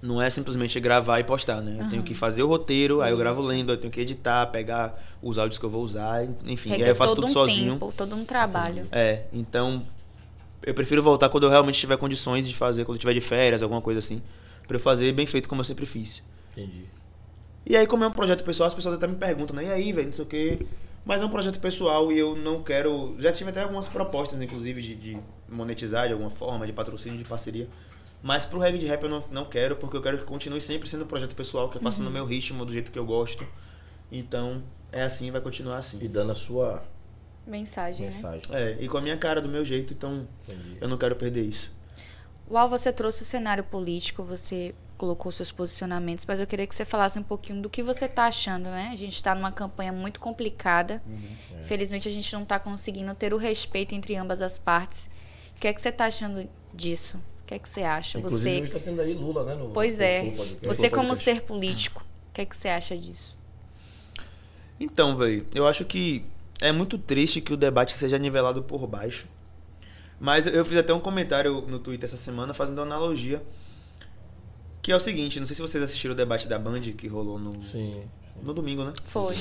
não 0.00 0.22
é 0.22 0.30
simplesmente 0.30 0.78
gravar 0.78 1.18
e 1.20 1.24
postar, 1.24 1.60
né? 1.60 1.78
Eu 1.80 1.88
tenho 1.90 2.02
que 2.02 2.14
fazer 2.14 2.42
o 2.42 2.46
roteiro, 2.46 3.00
aí 3.00 3.10
eu 3.12 3.16
gravo 3.18 3.42
lendo, 3.42 3.72
eu 3.72 3.76
tenho 3.76 3.92
que 3.92 4.00
editar, 4.00 4.46
pegar 4.46 5.00
os 5.20 5.38
áudios 5.38 5.58
que 5.58 5.64
eu 5.64 5.70
vou 5.70 5.82
usar, 5.82 6.24
enfim, 6.46 6.70
e 6.70 6.74
aí 6.74 6.88
eu 6.88 6.94
faço 6.94 7.14
todo 7.16 7.26
tudo 7.26 7.30
um 7.30 7.32
sozinho. 7.32 7.72
tempo, 7.72 7.92
todo 7.96 8.14
um 8.14 8.24
trabalho. 8.24 8.86
É, 8.92 9.24
então 9.32 9.84
eu 10.62 10.72
prefiro 10.74 11.02
voltar 11.02 11.28
quando 11.28 11.44
eu 11.44 11.50
realmente 11.50 11.78
tiver 11.80 11.96
condições 11.96 12.46
de 12.46 12.54
fazer, 12.54 12.84
quando 12.84 12.96
eu 12.96 13.00
tiver 13.00 13.14
de 13.14 13.20
férias, 13.20 13.62
alguma 13.62 13.80
coisa 13.80 13.98
assim, 13.98 14.22
pra 14.68 14.76
eu 14.76 14.80
fazer 14.80 15.10
bem 15.12 15.26
feito 15.26 15.48
como 15.48 15.60
eu 15.60 15.64
sempre 15.64 15.84
fiz. 15.86 16.22
Entendi. 16.56 16.84
E 17.66 17.76
aí, 17.76 17.86
como 17.86 18.02
é 18.04 18.06
um 18.08 18.12
projeto 18.12 18.44
pessoal, 18.44 18.66
as 18.68 18.74
pessoas 18.74 18.94
até 18.94 19.06
me 19.06 19.16
perguntam, 19.16 19.54
né? 19.54 19.64
E 19.66 19.70
aí, 19.70 19.92
velho, 19.92 20.06
não 20.06 20.12
sei 20.12 20.24
o 20.24 20.28
quê. 20.28 20.66
Mas 21.04 21.22
é 21.22 21.24
um 21.24 21.28
projeto 21.30 21.58
pessoal 21.58 22.12
e 22.12 22.18
eu 22.18 22.36
não 22.36 22.62
quero. 22.62 23.16
Já 23.18 23.32
tive 23.32 23.50
até 23.50 23.62
algumas 23.62 23.88
propostas, 23.88 24.40
inclusive, 24.42 24.82
de, 24.82 24.94
de 24.94 25.18
monetizar 25.48 26.06
de 26.06 26.12
alguma 26.12 26.30
forma, 26.30 26.66
de 26.66 26.72
patrocínio, 26.72 27.18
de 27.18 27.24
parceria. 27.24 27.68
Mas 28.22 28.44
pro 28.44 28.58
reggae 28.58 28.78
de 28.78 28.86
rap 28.86 29.04
eu 29.04 29.08
não, 29.08 29.24
não 29.30 29.44
quero, 29.44 29.76
porque 29.76 29.96
eu 29.96 30.02
quero 30.02 30.18
que 30.18 30.24
continue 30.24 30.60
sempre 30.60 30.88
sendo 30.88 31.04
um 31.04 31.06
projeto 31.06 31.34
pessoal, 31.36 31.70
que 31.70 31.78
eu 31.78 31.80
faça 31.82 32.02
no 32.02 32.10
meu 32.10 32.26
ritmo, 32.26 32.64
do 32.66 32.72
jeito 32.72 32.90
que 32.90 32.98
eu 32.98 33.06
gosto. 33.06 33.46
Então, 34.10 34.62
é 34.90 35.02
assim, 35.02 35.30
vai 35.30 35.40
continuar 35.40 35.76
E 35.76 35.78
assim. 35.78 35.98
dando 36.08 36.32
a 36.32 36.34
sua 36.34 36.82
Mensagem, 37.46 38.06
né? 38.06 38.12
mensagem. 38.12 38.42
É, 38.50 38.76
e 38.80 38.88
com 38.88 38.98
a 38.98 39.00
minha 39.00 39.16
cara, 39.16 39.40
do 39.40 39.48
meu 39.48 39.64
jeito, 39.64 39.94
então 39.94 40.26
Entendi. 40.46 40.76
eu 40.80 40.88
não 40.88 40.98
quero 40.98 41.16
perder 41.16 41.42
isso. 41.44 41.72
Uau, 42.50 42.68
você 42.68 42.92
trouxe 42.92 43.22
o 43.22 43.24
cenário 43.24 43.62
político, 43.64 44.22
você 44.24 44.74
colocou 44.98 45.30
seus 45.30 45.52
posicionamentos, 45.52 46.26
mas 46.26 46.40
eu 46.40 46.46
queria 46.46 46.66
que 46.66 46.74
você 46.74 46.84
falasse 46.84 47.18
um 47.18 47.22
pouquinho 47.22 47.62
do 47.62 47.70
que 47.70 47.82
você 47.82 48.08
tá 48.08 48.26
achando, 48.26 48.64
né? 48.64 48.90
A 48.92 48.96
gente 48.96 49.14
está 49.14 49.34
numa 49.34 49.52
campanha 49.52 49.92
muito 49.92 50.18
complicada. 50.18 51.00
É. 51.54 51.60
Infelizmente, 51.60 52.08
a 52.08 52.10
gente 52.10 52.30
não 52.34 52.44
tá 52.44 52.58
conseguindo 52.58 53.14
ter 53.14 53.32
o 53.32 53.36
respeito 53.36 53.94
entre 53.94 54.16
ambas 54.16 54.42
as 54.42 54.58
partes. 54.58 55.08
O 55.56 55.60
que 55.60 55.68
é 55.68 55.72
que 55.72 55.80
você 55.80 55.92
tá 55.92 56.06
achando 56.06 56.48
disso? 56.74 57.16
O 57.42 57.46
que 57.46 57.54
é 57.54 57.58
que 57.58 57.68
você 57.68 57.82
acha? 57.82 58.18
Inclusive, 58.18 58.56
você, 58.56 58.62
hoje 58.62 58.72
tá 58.72 58.78
tendo 58.80 59.00
aí 59.00 59.14
Lula, 59.14 59.44
né? 59.44 59.54
No, 59.54 59.70
pois 59.70 59.98
no 59.98 60.04
é. 60.04 60.30
Podcast. 60.32 60.66
Você 60.66 60.90
como 60.90 61.14
ser 61.14 61.42
político, 61.42 62.04
o 62.30 62.34
que 62.34 62.40
é 62.40 62.44
que 62.44 62.56
você 62.56 62.68
acha 62.68 62.96
disso? 62.96 63.38
Então, 64.80 65.16
velho, 65.16 65.46
eu 65.54 65.66
acho 65.66 65.84
que 65.84 66.24
é 66.60 66.72
muito 66.72 66.98
triste 66.98 67.40
que 67.40 67.52
o 67.52 67.56
debate 67.56 67.96
seja 67.96 68.18
nivelado 68.18 68.62
por 68.62 68.86
baixo. 68.86 69.26
Mas 70.20 70.46
eu 70.46 70.64
fiz 70.64 70.76
até 70.76 70.92
um 70.92 70.98
comentário 70.98 71.60
no 71.62 71.78
Twitter 71.78 72.04
essa 72.04 72.16
semana 72.16 72.52
fazendo 72.52 72.78
uma 72.78 72.84
analogia. 72.84 73.40
Que 74.88 74.92
é 74.92 74.96
o 74.96 75.00
seguinte, 75.00 75.38
não 75.38 75.46
sei 75.46 75.54
se 75.54 75.60
vocês 75.60 75.84
assistiram 75.84 76.14
o 76.14 76.16
debate 76.16 76.48
da 76.48 76.58
Band 76.58 76.80
que 76.80 77.06
rolou 77.06 77.38
no, 77.38 77.52
Sim. 77.60 77.60
sim. 77.92 78.02
no 78.42 78.54
domingo, 78.54 78.82
né? 78.84 78.94
Foi. 79.04 79.36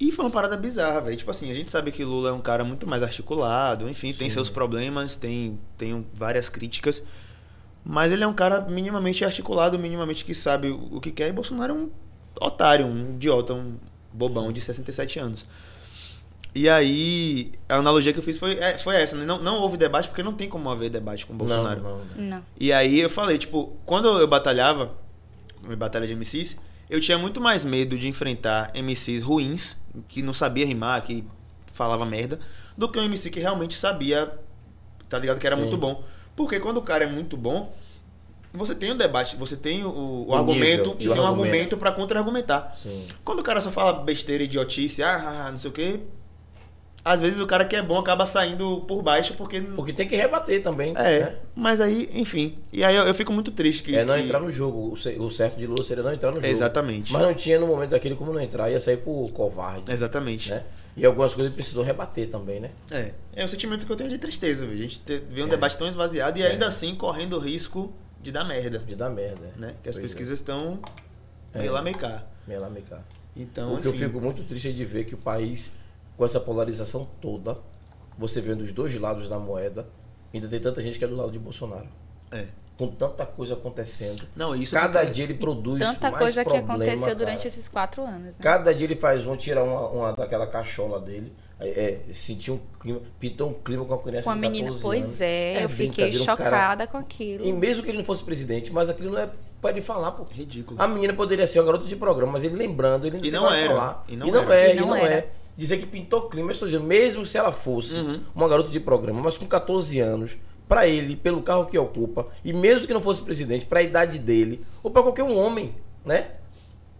E 0.00 0.10
foi 0.10 0.24
uma 0.24 0.30
parada 0.30 0.56
bizarra, 0.56 0.98
velho. 1.02 1.14
Tipo 1.14 1.30
assim, 1.30 1.50
a 1.50 1.54
gente 1.54 1.70
sabe 1.70 1.92
que 1.92 2.02
Lula 2.02 2.30
é 2.30 2.32
um 2.32 2.40
cara 2.40 2.64
muito 2.64 2.86
mais 2.86 3.02
articulado, 3.02 3.86
enfim, 3.86 4.14
tem 4.14 4.30
Sim. 4.30 4.32
seus 4.32 4.48
problemas, 4.48 5.14
tem, 5.14 5.60
tem 5.76 6.06
várias 6.14 6.48
críticas. 6.48 7.02
Mas 7.84 8.12
ele 8.12 8.24
é 8.24 8.26
um 8.26 8.32
cara 8.32 8.62
minimamente 8.62 9.26
articulado, 9.26 9.78
minimamente 9.78 10.24
que 10.24 10.34
sabe 10.34 10.70
o 10.70 10.88
o 10.90 11.00
que 11.02 11.10
quer. 11.12 11.28
E 11.28 11.32
Bolsonaro 11.32 11.74
é 11.74 11.76
um 11.76 11.90
otário, 12.40 12.86
um 12.86 13.10
idiota, 13.10 13.52
um 13.52 13.76
bobão 14.10 14.50
de 14.50 14.62
67 14.62 15.18
anos. 15.18 15.44
E 16.54 16.68
aí, 16.68 17.52
a 17.68 17.76
analogia 17.76 18.12
que 18.12 18.18
eu 18.18 18.22
fiz 18.22 18.38
foi, 18.38 18.52
é, 18.54 18.78
foi 18.78 18.96
essa, 18.96 19.14
né? 19.16 19.24
Não, 19.26 19.38
não 19.42 19.60
houve 19.60 19.76
debate 19.76 20.08
porque 20.08 20.22
não 20.22 20.32
tem 20.32 20.48
como 20.48 20.70
haver 20.70 20.88
debate 20.88 21.26
com 21.26 21.34
o 21.34 21.36
Bolsonaro. 21.36 21.82
Não, 21.82 21.98
não, 22.16 22.24
não. 22.36 22.44
E 22.58 22.72
aí 22.72 23.00
eu 23.00 23.10
falei, 23.10 23.36
tipo, 23.36 23.76
quando 23.84 24.08
eu 24.08 24.26
batalhava, 24.26 24.94
em 25.68 25.76
batalha 25.76 26.06
de 26.06 26.14
MCs, 26.14 26.56
eu 26.88 27.00
tinha 27.00 27.18
muito 27.18 27.40
mais 27.40 27.64
medo 27.64 27.98
de 27.98 28.08
enfrentar 28.08 28.72
MCs 28.74 29.22
ruins, 29.22 29.76
que 30.08 30.22
não 30.22 30.32
sabia 30.32 30.64
rimar, 30.64 31.02
que 31.02 31.24
falava 31.72 32.06
merda, 32.06 32.38
do 32.76 32.88
que 32.88 32.98
um 32.98 33.02
MC 33.02 33.28
que 33.28 33.40
realmente 33.40 33.74
sabia, 33.74 34.32
tá 35.08 35.18
ligado? 35.18 35.38
Que 35.38 35.46
era 35.46 35.56
Sim. 35.56 35.62
muito 35.62 35.76
bom. 35.76 36.02
Porque 36.34 36.58
quando 36.60 36.78
o 36.78 36.82
cara 36.82 37.04
é 37.04 37.06
muito 37.06 37.36
bom, 37.36 37.74
você 38.52 38.74
tem 38.74 38.90
o 38.92 38.94
debate, 38.94 39.36
você 39.36 39.56
tem 39.56 39.84
o, 39.84 39.88
o 39.90 40.30
O 40.30 40.34
argumento, 40.34 40.90
nível 40.90 40.96
e 40.98 41.04
e 41.04 41.12
tem 41.12 41.20
um 41.20 41.26
argumento. 41.26 41.76
pra 41.76 41.92
contra-argumentar. 41.92 42.76
Quando 43.24 43.40
o 43.40 43.42
cara 43.42 43.60
só 43.60 43.70
fala 43.70 43.92
besteira, 43.92 44.42
idiotice, 44.44 45.02
ah, 45.02 45.16
ah, 45.16 45.46
ah, 45.46 45.50
não 45.50 45.58
sei 45.58 45.70
o 45.70 45.72
quê, 45.72 46.00
às 47.08 47.20
vezes 47.20 47.38
o 47.38 47.46
cara 47.46 47.64
que 47.64 47.76
é 47.76 47.80
bom 47.82 47.96
acaba 47.98 48.26
saindo 48.26 48.80
por 48.80 49.00
baixo 49.00 49.34
porque. 49.34 49.60
Porque 49.60 49.92
tem 49.92 50.08
que 50.08 50.16
rebater 50.16 50.60
também. 50.60 50.92
É, 50.96 51.20
né? 51.20 51.36
mas 51.54 51.80
aí, 51.80 52.10
enfim. 52.12 52.58
E 52.72 52.82
aí 52.82 52.96
eu, 52.96 53.04
eu 53.04 53.14
fico 53.14 53.32
muito 53.32 53.52
triste 53.52 53.84
que. 53.84 53.94
É 53.96 54.04
não 54.04 54.14
que- 54.16 54.22
entrar 54.22 54.40
no 54.40 54.50
jogo. 54.50 54.92
O 54.92 54.96
ce- 54.96 55.16
O 55.18 55.30
certo 55.30 55.56
de 55.56 55.66
Lula 55.68 55.84
seria 55.84 56.02
não 56.02 56.12
entrar 56.12 56.30
no 56.30 56.36
jogo. 56.36 56.46
Exatamente. 56.46 57.12
Mas 57.12 57.22
não 57.22 57.32
tinha 57.32 57.60
no 57.60 57.68
momento 57.68 57.90
daquele 57.90 58.16
como 58.16 58.32
não 58.32 58.40
entrar, 58.40 58.68
ia 58.70 58.80
sair 58.80 58.96
por 58.96 59.30
covarde. 59.30 59.92
Exatamente. 59.92 60.50
Né? 60.50 60.64
E 60.96 61.06
algumas 61.06 61.32
coisas 61.34 61.52
precisou 61.52 61.84
rebater 61.84 62.28
também, 62.28 62.58
né? 62.58 62.70
É. 62.90 63.12
É 63.34 63.44
o 63.44 63.48
sentimento 63.48 63.86
que 63.86 63.92
eu 63.92 63.96
tenho 63.96 64.10
de 64.10 64.18
tristeza, 64.18 64.66
viu? 64.66 64.74
A 64.74 64.82
gente 64.82 65.00
vê 65.30 65.42
um 65.42 65.46
É. 65.46 65.50
debate 65.50 65.76
tão 65.78 65.86
esvaziado 65.86 66.38
e 66.38 66.42
É. 66.42 66.48
ainda 66.48 66.66
assim 66.66 66.94
correndo 66.96 67.34
o 67.36 67.38
risco 67.38 67.92
de 68.20 68.32
dar 68.32 68.44
merda. 68.44 68.78
De 68.80 68.96
dar 68.96 69.10
merda. 69.10 69.52
Né? 69.56 69.74
Que 69.82 69.88
as 69.90 69.94
Pois 69.94 69.98
é. 69.98 70.00
pesquisas 70.02 70.34
estão 70.40 70.80
É. 71.54 71.60
meio 71.60 71.70
lá 71.72 71.82
meio 71.82 71.96
cá. 71.96 72.24
Meio 72.48 72.60
lá, 72.60 72.68
meio 72.68 72.84
cá. 72.86 72.98
Então, 73.36 73.74
o 73.74 73.78
que 73.80 73.86
eu 73.86 73.92
fico 73.92 74.18
muito 74.20 74.42
triste 74.44 74.68
é 74.70 74.72
de 74.72 74.84
ver 74.84 75.04
que 75.04 75.14
o 75.14 75.18
país, 75.18 75.70
com 76.16 76.24
essa 76.24 76.40
polarização 76.40 77.06
toda, 77.20 77.58
você 78.18 78.40
vendo 78.40 78.62
os 78.62 78.72
dois 78.72 78.98
lados 78.98 79.28
da 79.28 79.38
moeda, 79.38 79.86
ainda 80.32 80.48
tem 80.48 80.60
tanta 80.60 80.80
gente 80.82 80.98
que 80.98 81.04
é 81.04 81.08
do 81.08 81.16
lado 81.16 81.30
de 81.30 81.38
Bolsonaro. 81.38 81.88
É. 82.32 82.44
Com 82.78 82.88
tanta 82.88 83.24
coisa 83.24 83.54
acontecendo. 83.54 84.26
Não, 84.36 84.54
isso 84.54 84.74
Cada 84.74 84.98
porque- 85.00 85.12
dia 85.12 85.24
ele 85.24 85.34
produz 85.34 85.82
Tanta 85.82 86.10
mais 86.10 86.22
coisa 86.22 86.44
que 86.44 86.50
problema, 86.50 86.74
aconteceu 86.74 87.00
cara. 87.06 87.14
durante 87.14 87.48
esses 87.48 87.68
quatro 87.68 88.02
anos, 88.02 88.36
né? 88.36 88.42
Cada 88.42 88.74
dia 88.74 88.86
ele 88.86 88.96
faz 88.96 89.26
um, 89.26 89.34
tira 89.36 89.64
uma, 89.64 89.88
uma 89.88 90.12
daquela 90.12 90.46
cachola 90.46 91.00
dele, 91.00 91.32
é, 91.58 91.68
é, 92.08 92.12
sentiu 92.12 92.54
um 92.54 92.60
clima, 92.78 93.00
pintou 93.18 93.48
um 93.48 93.54
clima 93.54 93.82
com 93.86 93.94
a 93.94 93.98
criança 94.02 94.24
Com 94.24 94.30
a 94.30 94.34
de 94.34 94.40
menina. 94.40 94.66
14 94.66 94.82
Pois 94.82 95.04
anos. 95.06 95.20
é, 95.22 95.64
eu 95.64 95.68
fiquei 95.70 96.10
um 96.10 96.12
cara- 96.12 96.36
chocada 96.36 96.86
com 96.86 96.98
aquilo. 96.98 97.46
E 97.46 97.52
mesmo 97.52 97.82
que 97.82 97.88
ele 97.88 97.96
não 97.98 98.04
fosse 98.04 98.22
presidente, 98.22 98.70
mas 98.70 98.90
aquilo 98.90 99.10
não 99.12 99.20
é 99.20 99.30
pra 99.58 99.70
ele 99.70 99.80
falar, 99.80 100.12
pô. 100.12 100.24
Ridículo. 100.24 100.78
A 100.80 100.86
menina 100.86 101.14
poderia 101.14 101.46
ser 101.46 101.60
uma 101.60 101.64
garota 101.66 101.86
de 101.86 101.96
programa, 101.96 102.32
mas 102.32 102.44
ele 102.44 102.56
lembrando, 102.56 103.06
ele 103.06 103.26
E 103.26 103.30
não 103.30 103.44
nada 103.44 103.54
a 103.54 103.58
era. 103.58 103.68
falar. 103.70 104.04
E 104.06 104.12
E 104.12 104.16
não 104.18 104.26
não, 104.26 104.42
era. 104.52 104.54
é, 104.54 104.68
E 104.68 104.76
e 104.76 104.80
não 104.80 104.88
não, 104.88 104.96
era. 104.96 105.14
é. 105.14 105.30
Dizer 105.56 105.78
que 105.78 105.86
pintou 105.86 106.28
clima, 106.28 106.48
eu 106.48 106.52
estou 106.52 106.68
dizendo, 106.68 106.84
mesmo 106.84 107.24
se 107.24 107.38
ela 107.38 107.50
fosse 107.52 107.98
Uhum. 107.98 108.20
uma 108.34 108.48
garota 108.48 108.70
de 108.70 108.78
programa, 108.80 109.20
mas 109.22 109.38
com 109.38 109.46
14 109.46 109.98
anos, 110.00 110.36
pra 110.68 110.86
ele, 110.86 111.16
pelo 111.16 111.42
carro 111.42 111.66
que 111.66 111.78
ocupa, 111.78 112.28
e 112.44 112.52
mesmo 112.52 112.86
que 112.86 112.92
não 112.92 113.00
fosse 113.00 113.22
presidente, 113.22 113.64
pra 113.64 113.82
idade 113.82 114.18
dele, 114.18 114.60
ou 114.82 114.90
pra 114.90 115.02
qualquer 115.02 115.22
um 115.22 115.36
homem, 115.36 115.74
né? 116.04 116.32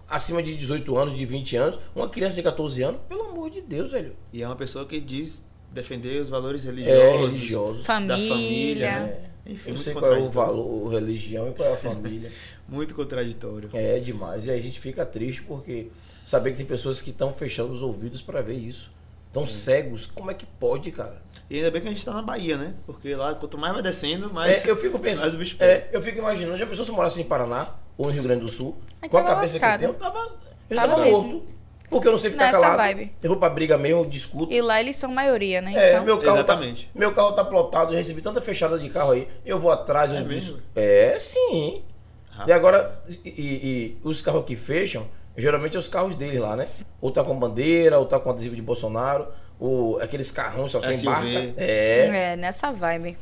Acima 0.08 0.40
de 0.42 0.54
18 0.54 0.96
anos, 0.96 1.18
de 1.18 1.26
20 1.26 1.56
anos, 1.56 1.78
uma 1.94 2.08
criança 2.08 2.36
de 2.36 2.42
14 2.44 2.82
anos, 2.82 3.00
pelo 3.08 3.22
amor 3.24 3.50
de 3.50 3.60
Deus, 3.60 3.90
velho. 3.92 4.14
E 4.32 4.40
é 4.42 4.46
uma 4.46 4.54
pessoa 4.56 4.86
que 4.86 5.00
diz 5.00 5.42
defender 5.72 6.20
os 6.20 6.28
valores 6.30 6.64
É, 6.64 6.68
religiosos. 6.70 7.32
religiosos. 7.34 7.78
Da 7.80 7.84
família. 7.84 8.28
Família. 8.28 9.00
né? 9.00 9.18
É. 9.46 9.50
Enfim, 9.52 9.70
Eu 9.70 9.78
sei 9.78 9.92
qual 9.94 10.12
é 10.14 10.18
o 10.18 10.30
valor, 10.30 10.88
religião 10.92 11.48
e 11.50 11.52
qual 11.54 11.68
é 11.68 11.72
a 11.72 11.76
família. 11.76 12.30
Muito 12.68 12.94
contraditório. 12.94 13.68
É 13.72 13.98
demais. 14.00 14.46
E 14.46 14.50
aí 14.50 14.58
a 14.58 14.62
gente 14.62 14.80
fica 14.80 15.04
triste 15.06 15.42
porque 15.42 15.88
saber 16.26 16.50
que 16.50 16.56
tem 16.58 16.66
pessoas 16.66 17.00
que 17.00 17.10
estão 17.10 17.32
fechando 17.32 17.72
os 17.72 17.80
ouvidos 17.80 18.20
pra 18.20 18.42
ver 18.42 18.54
isso. 18.54 18.90
Estão 19.28 19.46
cegos. 19.46 20.06
Como 20.06 20.30
é 20.30 20.34
que 20.34 20.44
pode, 20.46 20.90
cara? 20.90 21.22
E 21.48 21.56
ainda 21.56 21.70
bem 21.70 21.80
que 21.82 21.88
a 21.88 21.90
gente 21.90 22.04
tá 22.04 22.12
na 22.12 22.22
Bahia, 22.22 22.56
né? 22.56 22.74
Porque 22.86 23.14
lá, 23.14 23.34
quanto 23.34 23.56
mais 23.58 23.72
vai 23.74 23.82
descendo, 23.82 24.32
mais. 24.32 24.66
É, 24.66 24.70
eu 24.70 24.76
fico 24.76 24.98
mais 24.98 25.18
pensando. 25.20 25.34
o 25.34 25.38
bicho. 25.38 25.56
É, 25.60 25.88
eu 25.92 26.02
fico 26.02 26.18
imaginando, 26.18 26.56
já 26.58 26.66
pensou 26.66 26.84
se 26.84 26.90
eu 26.90 26.94
morasse 26.94 27.20
em 27.20 27.24
Paraná 27.24 27.74
ou 27.96 28.06
no 28.06 28.12
Rio 28.12 28.22
Grande 28.22 28.40
do 28.40 28.48
Sul? 28.48 28.76
Aí 29.00 29.08
com 29.08 29.18
a 29.18 29.22
cabeça 29.24 29.54
lascado. 29.54 29.78
que 29.80 29.84
eu 29.86 29.94
tenho, 29.94 30.06
eu 30.06 30.12
tava, 30.12 30.32
eu 30.70 30.76
Tava 30.76 30.88
tava 30.92 31.04
mesmo. 31.04 31.22
morto. 31.22 31.48
Porque 31.88 32.08
eu 32.08 32.12
não 32.12 32.18
sei 32.18 32.30
ficar 32.32 32.46
Nessa 32.46 32.60
calado. 32.60 32.76
vibe. 32.78 33.12
Eu 33.22 33.28
vou 33.30 33.38
pra 33.38 33.48
briga 33.48 33.78
mesmo, 33.78 34.00
eu 34.00 34.04
discuto. 34.10 34.52
E 34.52 34.60
lá 34.60 34.80
eles 34.80 34.96
são 34.96 35.08
maioria, 35.10 35.60
né? 35.60 35.72
É, 35.76 35.90
então, 35.92 36.04
meu 36.04 36.18
carro, 36.18 36.38
Exatamente. 36.38 36.86
tá, 36.86 36.98
meu 36.98 37.14
carro 37.14 37.32
tá 37.32 37.44
plotado, 37.44 37.92
eu 37.92 37.96
recebi 37.98 38.20
tanta 38.22 38.40
fechada 38.40 38.76
de 38.76 38.88
carro 38.90 39.12
aí. 39.12 39.28
Eu 39.44 39.60
vou 39.60 39.70
atrás, 39.70 40.10
eu 40.12 40.18
É 40.18 40.24
mesmo? 40.24 40.58
É, 40.74 41.16
sim. 41.20 41.82
Rapaz. 42.30 42.48
E 42.48 42.52
agora, 42.52 43.00
e, 43.24 43.28
e- 43.28 43.32
e 43.36 43.96
os 44.02 44.20
carros 44.20 44.44
que 44.44 44.56
fecham, 44.56 45.06
geralmente 45.36 45.76
é 45.76 45.78
os 45.78 45.88
carros 45.88 46.14
deles 46.14 46.40
lá, 46.40 46.56
né? 46.56 46.68
Ou 47.00 47.10
tá 47.10 47.22
com 47.22 47.38
bandeira, 47.38 47.98
ou 47.98 48.06
tá 48.06 48.18
com 48.18 48.30
adesivo 48.30 48.56
de 48.56 48.62
Bolsonaro, 48.62 49.28
ou 49.58 50.00
aqueles 50.00 50.30
carrões 50.30 50.72
só 50.72 50.80
tem 50.80 50.94
SUV. 50.94 51.06
barca. 51.06 51.54
É. 51.56 52.32
é, 52.32 52.36
nessa 52.36 52.72
vibe. 52.72 53.16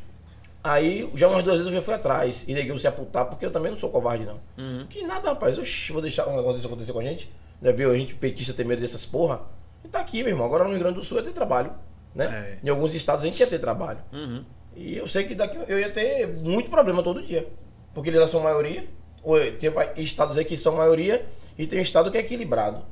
Aí, 0.63 1.07
já 1.13 1.27
umas 1.27 1.43
duas 1.43 1.57
vezes 1.57 1.71
eu 1.71 1.77
já 1.77 1.81
fui 1.83 1.93
atrás. 1.93 2.43
E 2.47 2.53
neguei 2.53 2.77
se 2.79 2.87
aputar, 2.87 3.25
porque 3.25 3.45
eu 3.45 3.51
também 3.51 3.71
não 3.71 3.79
sou 3.79 3.89
covarde, 3.89 4.25
não. 4.25 4.39
Uhum. 4.57 4.87
Que 4.89 5.03
nada, 5.03 5.29
rapaz. 5.29 5.59
Oxi, 5.59 5.91
vou 5.91 6.01
deixar 6.01 6.27
um 6.27 6.35
negócio 6.35 6.55
desse 6.55 6.65
acontecer 6.65 6.91
com 6.91 6.99
a 6.99 7.03
gente. 7.03 7.31
Já 7.61 7.71
viu? 7.71 7.91
A 7.91 7.97
gente 7.97 8.15
petista 8.15 8.51
ter 8.51 8.65
medo 8.65 8.81
dessas 8.81 9.05
porra. 9.05 9.41
E 9.83 9.87
tá 9.87 9.99
aqui, 9.99 10.23
meu 10.23 10.31
irmão. 10.31 10.45
Agora 10.45 10.63
no 10.63 10.71
Rio 10.71 10.79
Grande 10.79 10.95
do 10.95 11.03
Sul 11.03 11.17
ia 11.17 11.23
ter 11.23 11.33
trabalho. 11.33 11.71
Né? 12.15 12.57
É. 12.63 12.65
Em 12.65 12.69
alguns 12.69 12.95
estados 12.95 13.23
a 13.23 13.27
gente 13.27 13.39
ia 13.39 13.45
ter 13.45 13.59
trabalho. 13.59 13.99
Uhum. 14.11 14.43
E 14.75 14.97
eu 14.97 15.07
sei 15.07 15.25
que 15.25 15.35
daqui 15.35 15.57
eu 15.67 15.79
ia 15.79 15.91
ter 15.91 16.27
muito 16.41 16.71
problema 16.71 17.03
todo 17.03 17.21
dia. 17.21 17.47
Porque 17.93 18.09
eles 18.09 18.29
são 18.29 18.41
maioria. 18.41 18.87
Ou 19.21 19.39
tem 19.51 19.71
estados 19.97 20.35
aí 20.37 20.45
que 20.45 20.57
são 20.57 20.75
maioria 20.75 21.23
e 21.57 21.65
tem 21.67 21.81
estado 21.81 22.11
que 22.11 22.17
é 22.17 22.21
equilibrado. 22.21 22.83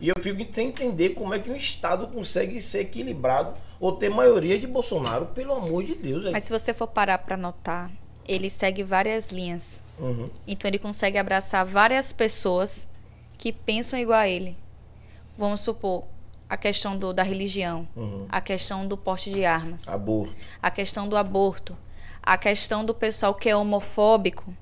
E 0.00 0.08
eu 0.08 0.14
fico 0.20 0.42
sem 0.54 0.68
entender 0.68 1.10
como 1.10 1.34
é 1.34 1.38
que 1.38 1.50
um 1.50 1.56
estado 1.56 2.06
consegue 2.08 2.60
ser 2.62 2.80
equilibrado 2.80 3.54
ou 3.78 3.92
ter 3.92 4.08
maioria 4.10 4.58
de 4.58 4.66
Bolsonaro, 4.66 5.26
pelo 5.26 5.52
amor 5.52 5.84
de 5.84 5.94
Deus. 5.94 6.24
Mas 6.32 6.44
se 6.44 6.50
você 6.52 6.72
for 6.72 6.86
parar 6.86 7.18
pra 7.18 7.36
notar, 7.36 7.90
ele 8.26 8.48
segue 8.48 8.82
várias 8.82 9.30
linhas. 9.30 9.82
Uhum. 9.98 10.24
Então 10.46 10.68
ele 10.68 10.78
consegue 10.78 11.18
abraçar 11.18 11.66
várias 11.66 12.12
pessoas 12.12 12.88
que 13.36 13.52
pensam 13.52 13.98
igual 13.98 14.18
a 14.20 14.28
ele. 14.28 14.56
Vamos 15.36 15.60
supor, 15.60 16.04
a 16.48 16.56
questão 16.56 16.96
do- 16.96 17.12
da 17.12 17.22
religião, 17.22 17.86
Uhum. 17.94 18.26
a 18.28 18.40
questão 18.40 18.86
do 18.86 18.96
porte 18.96 19.30
de 19.30 19.44
armas, 19.44 19.86
Aborto. 19.88 20.34
a 20.62 20.70
questão 20.70 21.08
do 21.08 21.16
aborto, 21.16 21.76
a 22.22 22.36
questão 22.38 22.84
do 22.84 22.94
pessoal 22.94 23.34
que 23.34 23.48
é 23.48 23.56
homofóbico, 23.56 24.54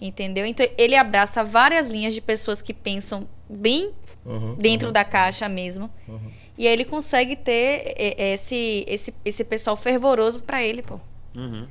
entendeu? 0.00 0.44
Então 0.46 0.66
ele 0.78 0.94
abraça 0.96 1.42
várias 1.44 1.90
linhas 1.90 2.12
de 2.14 2.20
pessoas 2.20 2.60
que 2.62 2.72
pensam 2.74 3.26
bem 3.48 3.92
Uhum. 4.24 4.56
dentro 4.56 4.90
da 4.90 5.04
caixa 5.04 5.48
mesmo. 5.48 5.88
Uhum. 6.08 6.18
E 6.58 6.66
aí 6.66 6.72
ele 6.72 6.84
consegue 6.84 7.36
ter 7.36 7.94
é, 7.96 8.32
esse, 8.34 8.84
esse, 8.88 9.14
esse 9.24 9.44
pessoal 9.44 9.76
fervoroso 9.76 10.40
pra 10.40 10.64
ele, 10.64 10.82
pô. 10.82 10.98
Uhum. 11.34 11.66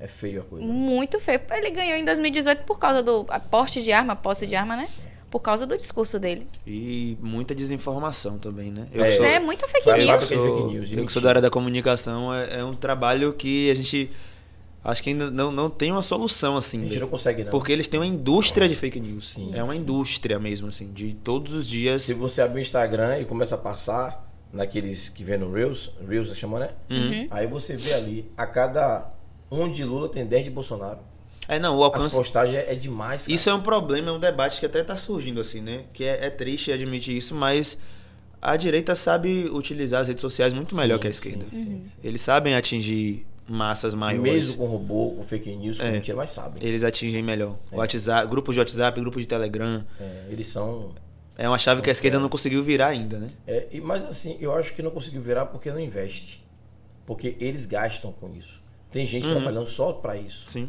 É 0.00 0.06
feio 0.06 0.42
a 0.42 0.44
coisa. 0.44 0.64
Muito 0.64 1.18
feio. 1.18 1.40
Ele 1.50 1.70
ganhou 1.70 1.98
em 1.98 2.04
2018 2.04 2.62
por 2.64 2.78
causa 2.78 3.02
do 3.02 3.24
porte 3.50 3.82
de 3.82 3.90
arma, 3.90 4.14
posse 4.14 4.46
de 4.46 4.54
arma, 4.54 4.76
né? 4.76 4.88
Por 5.28 5.40
causa 5.40 5.66
do 5.66 5.76
discurso 5.76 6.18
dele. 6.20 6.46
E 6.64 7.18
muita 7.20 7.52
desinformação 7.54 8.38
também, 8.38 8.70
né? 8.70 8.86
Eu 8.92 9.04
É. 9.04 9.10
sou, 9.10 9.24
É 9.26 9.38
muita 9.40 9.66
fake 9.66 9.88
eu 9.88 9.96
news. 9.96 10.28
de 10.28 10.34
sou, 10.36 10.56
fake 10.62 10.72
news, 10.72 10.88
de 10.88 10.98
eu 10.98 11.04
que 11.04 11.12
sou 11.12 11.20
da 11.20 11.28
área 11.30 11.40
da 11.42 11.50
comunicação, 11.50 12.32
é, 12.32 12.60
é 12.60 12.64
um 12.64 12.74
trabalho 12.76 13.32
que 13.32 13.68
a 13.70 13.74
gente 13.74 14.08
acho 14.90 15.02
que 15.02 15.10
ainda 15.10 15.30
não, 15.30 15.50
não 15.52 15.68
tem 15.70 15.92
uma 15.92 16.02
solução 16.02 16.56
A 16.56 16.58
assim. 16.58 16.80
gente 16.80 16.88
velho. 16.90 17.00
não 17.02 17.08
consegue, 17.08 17.44
não. 17.44 17.50
Porque 17.50 17.70
eles 17.72 17.86
têm 17.88 18.00
uma 18.00 18.06
indústria 18.06 18.68
de 18.68 18.74
fake 18.74 18.98
news. 19.00 19.32
Sim, 19.32 19.50
é 19.54 19.62
uma 19.62 19.74
sim. 19.74 19.80
indústria 19.80 20.38
mesmo, 20.38 20.68
assim, 20.68 20.90
de 20.92 21.14
todos 21.14 21.52
os 21.54 21.66
dias. 21.68 22.02
Se 22.02 22.14
você 22.14 22.42
abrir 22.42 22.60
o 22.60 22.62
Instagram 22.62 23.18
e 23.20 23.24
começa 23.24 23.54
a 23.54 23.58
passar 23.58 24.26
naqueles 24.52 25.08
que 25.08 25.22
vê 25.22 25.36
no 25.36 25.52
Reels, 25.52 25.90
Reels 26.08 26.34
chama, 26.36 26.58
né? 26.60 26.70
Uhum. 26.90 27.28
Aí 27.30 27.46
você 27.46 27.76
vê 27.76 27.92
ali, 27.92 28.30
a 28.36 28.46
cada 28.46 29.10
um 29.50 29.70
de 29.70 29.84
Lula 29.84 30.08
tem 30.08 30.24
10 30.26 30.44
de 30.44 30.50
Bolsonaro. 30.50 30.98
É, 31.46 31.58
não, 31.58 31.76
o 31.76 31.84
As 31.84 31.84
alcance. 31.94 32.14
postagens 32.14 32.56
é, 32.56 32.72
é 32.72 32.74
demais, 32.74 33.22
cara. 33.22 33.34
Isso 33.34 33.48
é 33.48 33.54
um 33.54 33.60
problema, 33.60 34.08
é 34.10 34.12
um 34.12 34.18
debate 34.18 34.60
que 34.60 34.66
até 34.66 34.82
tá 34.82 34.96
surgindo, 34.96 35.40
assim, 35.40 35.60
né? 35.60 35.84
Que 35.92 36.04
é, 36.04 36.26
é 36.26 36.30
triste 36.30 36.70
admitir 36.72 37.16
isso, 37.16 37.34
mas 37.34 37.78
a 38.40 38.56
direita 38.56 38.94
sabe 38.94 39.48
utilizar 39.50 40.02
as 40.02 40.08
redes 40.08 40.20
sociais 40.20 40.52
muito 40.52 40.74
melhor 40.74 40.96
Sim, 40.96 41.00
que 41.00 41.06
a 41.06 41.10
esquerda. 41.10 41.44
sim, 41.50 41.56
sim, 41.64 41.80
sim. 41.84 41.96
Eles 42.04 42.20
sabem 42.20 42.54
atingir 42.54 43.26
massas 43.48 43.94
maiores. 43.94 44.32
Mesmo 44.32 44.58
com 44.58 44.66
robô, 44.66 45.10
com 45.16 45.22
fake 45.22 45.54
news, 45.56 45.80
com 45.80 45.86
É. 45.86 45.92
mentira, 45.92 46.16
mas 46.16 46.30
sabem. 46.32 46.62
Eles 46.66 46.82
atingem 46.82 47.22
melhor. 47.22 47.56
É. 47.72 47.76
WhatsApp, 47.76 48.28
grupos 48.28 48.54
de 48.54 48.60
WhatsApp, 48.60 49.00
grupos 49.00 49.22
de 49.22 49.28
Telegram. 49.28 49.84
É, 50.00 50.24
eles 50.28 50.48
são. 50.48 50.94
É 51.36 51.48
uma 51.48 51.58
chave 51.58 51.80
que 51.82 51.88
a 51.88 51.92
esquerda 51.92 52.18
não 52.18 52.28
conseguiu 52.28 52.62
virar 52.62 52.88
ainda, 52.88 53.18
né? 53.18 53.30
É, 53.46 53.66
mas 53.82 54.04
assim, 54.04 54.36
eu 54.40 54.52
acho 54.54 54.74
que 54.74 54.82
não 54.82 54.90
conseguiu 54.90 55.22
virar 55.22 55.46
porque 55.46 55.70
não 55.70 55.80
investe. 55.80 56.44
Porque 57.06 57.36
eles 57.40 57.64
gastam 57.64 58.12
com 58.12 58.28
isso. 58.36 58.60
Tem 58.90 59.06
gente 59.06 59.26
Uhum. 59.26 59.34
trabalhando 59.36 59.68
só 59.68 59.92
para 59.92 60.16
isso. 60.16 60.44
Sim. 60.50 60.68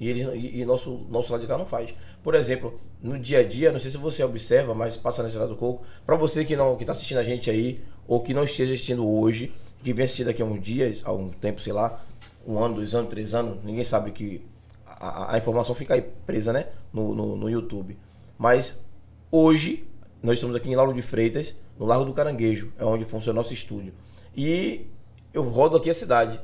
E, 0.00 0.08
eles, 0.08 0.26
e, 0.34 0.60
e 0.60 0.64
nosso, 0.64 1.06
nosso 1.08 1.30
lado 1.32 1.40
de 1.40 1.46
cá 1.46 1.56
não 1.56 1.64
faz. 1.66 1.94
Por 2.22 2.34
exemplo, 2.34 2.78
no 3.02 3.18
dia 3.18 3.38
a 3.40 3.42
dia, 3.44 3.70
não 3.72 3.78
sei 3.80 3.90
se 3.90 3.96
você 3.96 4.22
observa, 4.24 4.74
mas 4.74 4.96
passa 4.96 5.22
na 5.22 5.28
estrada 5.28 5.48
do 5.48 5.56
coco, 5.56 5.84
para 6.04 6.16
você 6.16 6.44
que 6.44 6.54
não 6.56 6.76
que 6.76 6.84
tá 6.84 6.92
assistindo 6.92 7.18
a 7.18 7.24
gente 7.24 7.48
aí, 7.50 7.80
ou 8.06 8.20
que 8.20 8.34
não 8.34 8.44
esteja 8.44 8.72
assistindo 8.74 9.06
hoje, 9.08 9.52
que 9.82 9.92
vem 9.92 10.04
assistir 10.04 10.24
daqui 10.24 10.42
a 10.42 10.44
uns 10.44 10.60
dias, 10.60 11.00
a 11.04 11.12
um 11.12 11.30
tempo, 11.30 11.60
sei 11.60 11.72
lá, 11.72 12.04
um 12.46 12.58
ano, 12.62 12.76
dois 12.76 12.94
anos, 12.94 13.10
três 13.10 13.34
anos, 13.34 13.58
ninguém 13.64 13.84
sabe 13.84 14.10
que 14.12 14.44
a, 14.86 15.34
a- 15.34 15.38
informação 15.38 15.74
fica 15.74 15.94
aí 15.94 16.02
presa, 16.02 16.52
né? 16.52 16.68
No, 16.92 17.14
no, 17.14 17.36
no 17.36 17.50
YouTube. 17.50 17.98
Mas 18.38 18.82
hoje, 19.30 19.84
nós 20.22 20.34
estamos 20.34 20.54
aqui 20.56 20.70
em 20.70 20.76
Lauro 20.76 20.94
de 20.94 21.02
Freitas, 21.02 21.58
no 21.78 21.86
Largo 21.86 22.04
do 22.04 22.12
Caranguejo, 22.12 22.72
é 22.78 22.84
onde 22.84 23.04
funciona 23.04 23.38
o 23.38 23.42
nosso 23.42 23.52
estúdio. 23.52 23.92
E 24.36 24.86
eu 25.32 25.42
rodo 25.42 25.76
aqui 25.76 25.90
a 25.90 25.94
cidade. 25.94 26.40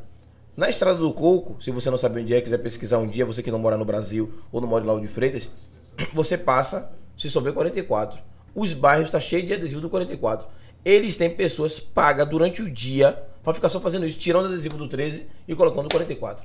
Na 0.56 0.68
Estrada 0.68 0.98
do 0.98 1.12
Coco, 1.12 1.62
se 1.62 1.70
você 1.70 1.90
não 1.90 1.96
sabe 1.96 2.20
onde 2.20 2.34
é, 2.34 2.40
quiser 2.40 2.58
pesquisar 2.58 2.98
um 2.98 3.08
dia, 3.08 3.24
você 3.24 3.42
que 3.42 3.50
não 3.50 3.58
mora 3.58 3.76
no 3.76 3.84
Brasil 3.84 4.32
ou 4.50 4.60
não 4.60 4.68
mora 4.68 4.84
em 4.84 4.86
Lauro 4.86 5.00
de 5.00 5.08
Freitas, 5.08 5.48
você 6.12 6.36
passa, 6.36 6.92
se 7.16 7.28
vê 7.40 7.52
44. 7.52 8.18
Os 8.54 8.74
bairros 8.74 9.06
estão 9.06 9.18
cheios 9.20 9.46
de 9.46 9.54
adesivo 9.54 9.80
do 9.80 9.88
44. 9.88 10.46
Eles 10.84 11.16
têm 11.16 11.30
pessoas 11.30 11.78
pagas 11.78 12.28
durante 12.28 12.62
o 12.62 12.70
dia 12.70 13.22
para 13.42 13.54
ficar 13.54 13.68
só 13.68 13.80
fazendo 13.80 14.06
isso, 14.06 14.18
tirando 14.18 14.44
o 14.44 14.48
adesivo 14.48 14.76
do 14.76 14.88
13 14.88 15.28
e 15.46 15.54
colocando 15.54 15.86
o 15.86 15.90
44. 15.90 16.44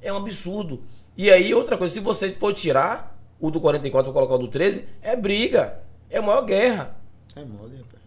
É 0.00 0.12
um 0.12 0.16
absurdo. 0.16 0.82
E 1.16 1.30
aí, 1.30 1.52
outra 1.52 1.76
coisa, 1.76 1.92
se 1.92 2.00
você 2.00 2.32
for 2.32 2.52
tirar 2.54 3.18
o 3.40 3.50
do 3.50 3.60
44 3.60 4.10
e 4.10 4.14
colocar 4.14 4.34
o 4.34 4.38
do 4.38 4.48
13, 4.48 4.84
é 5.02 5.16
briga. 5.16 5.80
É 6.10 6.18
a 6.18 6.22
maior 6.22 6.42
guerra. 6.42 6.96
É 7.34 7.44
mole, 7.44 7.76
rapaz. 7.76 8.02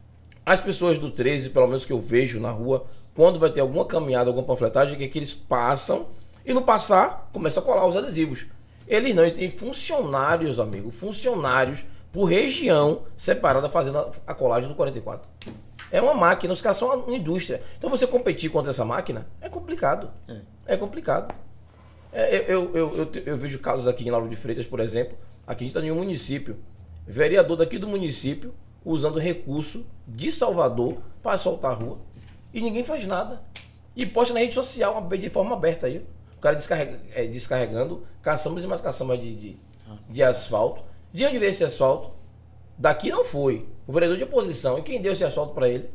As 0.46 0.60
pessoas 0.60 0.98
do 0.98 1.12
13, 1.12 1.50
pelo 1.52 1.68
menos 1.68 1.86
que 1.86 1.94
eu 1.94 2.00
vejo 2.00 2.40
na 2.40 2.50
rua, 2.50 2.86
quando 3.14 3.40
vai 3.40 3.52
ter 3.52 3.62
alguma 3.62 3.86
caminhada, 3.86 4.30
alguma 4.30 4.46
panfletagem, 4.46 5.02
é 5.02 5.08
que 5.08 5.20
eles 5.20 5.34
passam 5.34 6.08
e 6.46 6.54
no 6.54 6.62
passar 6.62 7.30
começa 7.32 7.60
a 7.60 7.64
colar 7.64 7.86
os 7.86 7.96
adesivos. 7.96 8.46
Eles 8.88 9.14
não, 9.14 9.24
eles 9.24 9.38
têm 9.38 9.50
funcionários, 9.50 10.60
amigo, 10.60 10.92
funcionários 10.92 11.86
por 12.12 12.26
região 12.26 13.04
separada 13.16 13.70
fazendo 13.70 14.12
a 14.26 14.34
colagem 14.34 14.68
do 14.68 14.76
44. 14.76 15.30
É 15.92 16.02
uma 16.02 16.14
máquina, 16.14 16.54
os 16.54 16.62
caras 16.62 16.78
são 16.78 17.06
uma 17.06 17.16
indústria. 17.16 17.62
Então 17.78 17.90
você 17.90 18.08
competir 18.08 18.50
contra 18.50 18.72
essa 18.72 18.86
máquina 18.86 19.28
é 19.42 19.50
complicado. 19.50 20.10
É, 20.66 20.78
complicado. 20.78 21.36
É, 22.14 22.46
eu, 22.48 22.74
eu, 22.76 22.98
eu, 22.98 23.12
eu, 23.26 23.38
vejo 23.38 23.60
casos 23.60 23.88
aqui 23.88 24.06
em 24.08 24.12
Lauro 24.12 24.30
de 24.30 24.36
Freitas, 24.36 24.66
por 24.66 24.80
exemplo. 24.80 25.18
Aqui 25.46 25.64
a 25.64 25.68
gente 25.68 25.76
está 25.76 25.86
em 25.86 25.92
um 25.92 25.96
município. 25.96 26.58
Vereador 27.06 27.58
daqui 27.58 27.78
do 27.78 27.88
município 27.88 28.54
usando 28.86 29.20
recurso 29.20 29.86
de 30.08 30.32
Salvador 30.32 30.98
para 31.22 31.34
asfaltar 31.34 31.72
a 31.72 31.74
rua. 31.76 32.00
E 32.54 32.62
ninguém 32.62 32.84
faz 32.84 33.06
nada. 33.06 33.42
E 33.96 34.06
posta 34.06 34.34
na 34.34 34.40
rede 34.40 34.54
social 34.54 35.08
de 35.08 35.30
forma 35.30 35.54
aberta 35.56 35.88
aí. 35.88 36.06
O 36.38 36.42
cara 36.42 36.56
descarrega, 36.56 37.00
é, 37.14 37.26
descarregando 37.26 38.06
caçambas 38.22 38.64
e 38.64 38.68
mais 38.68 38.82
caçambas 38.82 39.20
de, 39.20 39.36
de, 39.36 39.58
de 40.10 40.24
asfalto. 40.24 40.84
De 41.14 41.26
onde 41.26 41.38
veio 41.38 41.50
esse 41.50 41.64
asfalto? 41.64 42.12
Daqui 42.78 43.10
não 43.10 43.24
foi. 43.24 43.68
O 43.88 43.94
vereador 43.94 44.18
de 44.18 44.24
oposição. 44.24 44.78
E 44.78 44.82
quem 44.82 45.02
deu 45.02 45.14
esse 45.14 45.24
asfalto 45.24 45.54
para 45.54 45.68
ele? 45.68 45.90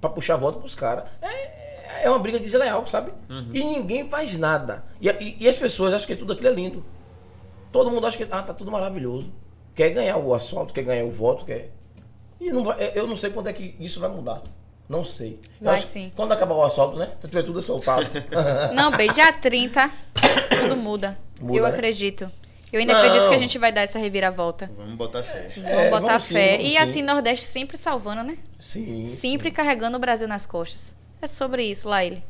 Para 0.00 0.10
puxar 0.10 0.36
voto 0.36 0.58
para 0.58 0.66
os 0.66 0.74
caras. 0.74 1.04
É, 1.22 2.04
é 2.04 2.10
uma 2.10 2.18
briga 2.18 2.38
desleal, 2.38 2.86
sabe? 2.86 3.12
Uhum. 3.28 3.50
E 3.52 3.64
ninguém 3.64 4.08
faz 4.08 4.38
nada. 4.38 4.84
E, 5.00 5.08
e, 5.08 5.36
e, 5.40 5.48
as 5.48 5.56
pessoas 5.56 5.92
acham 5.92 6.06
que 6.06 6.16
tudo 6.16 6.32
aquilo 6.32 6.48
é 6.48 6.52
lindo. 6.52 6.84
Todo 7.72 7.90
mundo 7.90 8.06
acha 8.06 8.16
que 8.16 8.26
ah, 8.30 8.42
tá 8.42 8.54
tudo 8.54 8.70
maravilhoso. 8.70 9.30
Quer 9.74 9.90
ganhar 9.90 10.16
o 10.16 10.34
asfalto, 10.34 10.72
quer 10.72 10.82
ganhar 10.82 11.04
o 11.04 11.10
voto, 11.10 11.44
quer. 11.44 11.70
E 12.40 12.50
não 12.50 12.64
vai, 12.64 12.92
eu 12.94 13.06
não 13.06 13.16
sei 13.16 13.30
quando 13.30 13.48
é 13.48 13.52
que 13.52 13.74
isso 13.78 14.00
vai 14.00 14.08
mudar. 14.08 14.42
Não 14.88 15.04
sei. 15.04 15.40
Vai 15.60 15.82
sim. 15.82 16.12
Quando 16.14 16.32
acabar 16.32 16.54
o 16.54 16.62
asfalto, 16.62 16.96
né? 16.96 17.12
Se 17.20 17.28
tiver 17.28 17.42
tudo 17.42 17.58
asfaltado. 17.58 18.06
Não, 18.72 18.96
bem, 18.96 19.12
dia 19.12 19.32
30, 19.32 19.90
tudo 20.60 20.76
muda. 20.76 21.18
muda 21.40 21.58
eu 21.58 21.64
né? 21.64 21.68
acredito. 21.70 22.30
Eu 22.76 22.80
ainda 22.80 22.92
não. 22.92 23.00
acredito 23.00 23.28
que 23.30 23.34
a 23.34 23.38
gente 23.38 23.58
vai 23.58 23.72
dar 23.72 23.80
essa 23.80 23.98
reviravolta. 23.98 24.70
Vamos 24.76 24.92
botar 24.92 25.22
fé. 25.22 25.50
Vamos 25.56 25.70
é, 25.70 25.90
botar 25.90 26.06
vamos 26.08 26.28
fé. 26.28 26.58
Sim, 26.58 26.64
e 26.64 26.70
sim. 26.72 26.76
assim, 26.76 27.02
Nordeste 27.02 27.46
sempre 27.46 27.78
salvando, 27.78 28.22
né? 28.22 28.36
Sim. 28.60 29.06
Sempre 29.06 29.48
sim. 29.48 29.54
carregando 29.54 29.96
o 29.96 30.00
Brasil 30.00 30.28
nas 30.28 30.44
costas. 30.44 30.94
É 31.22 31.26
sobre 31.26 31.64
isso, 31.64 31.88
lá 31.88 32.04
ele. 32.04 32.22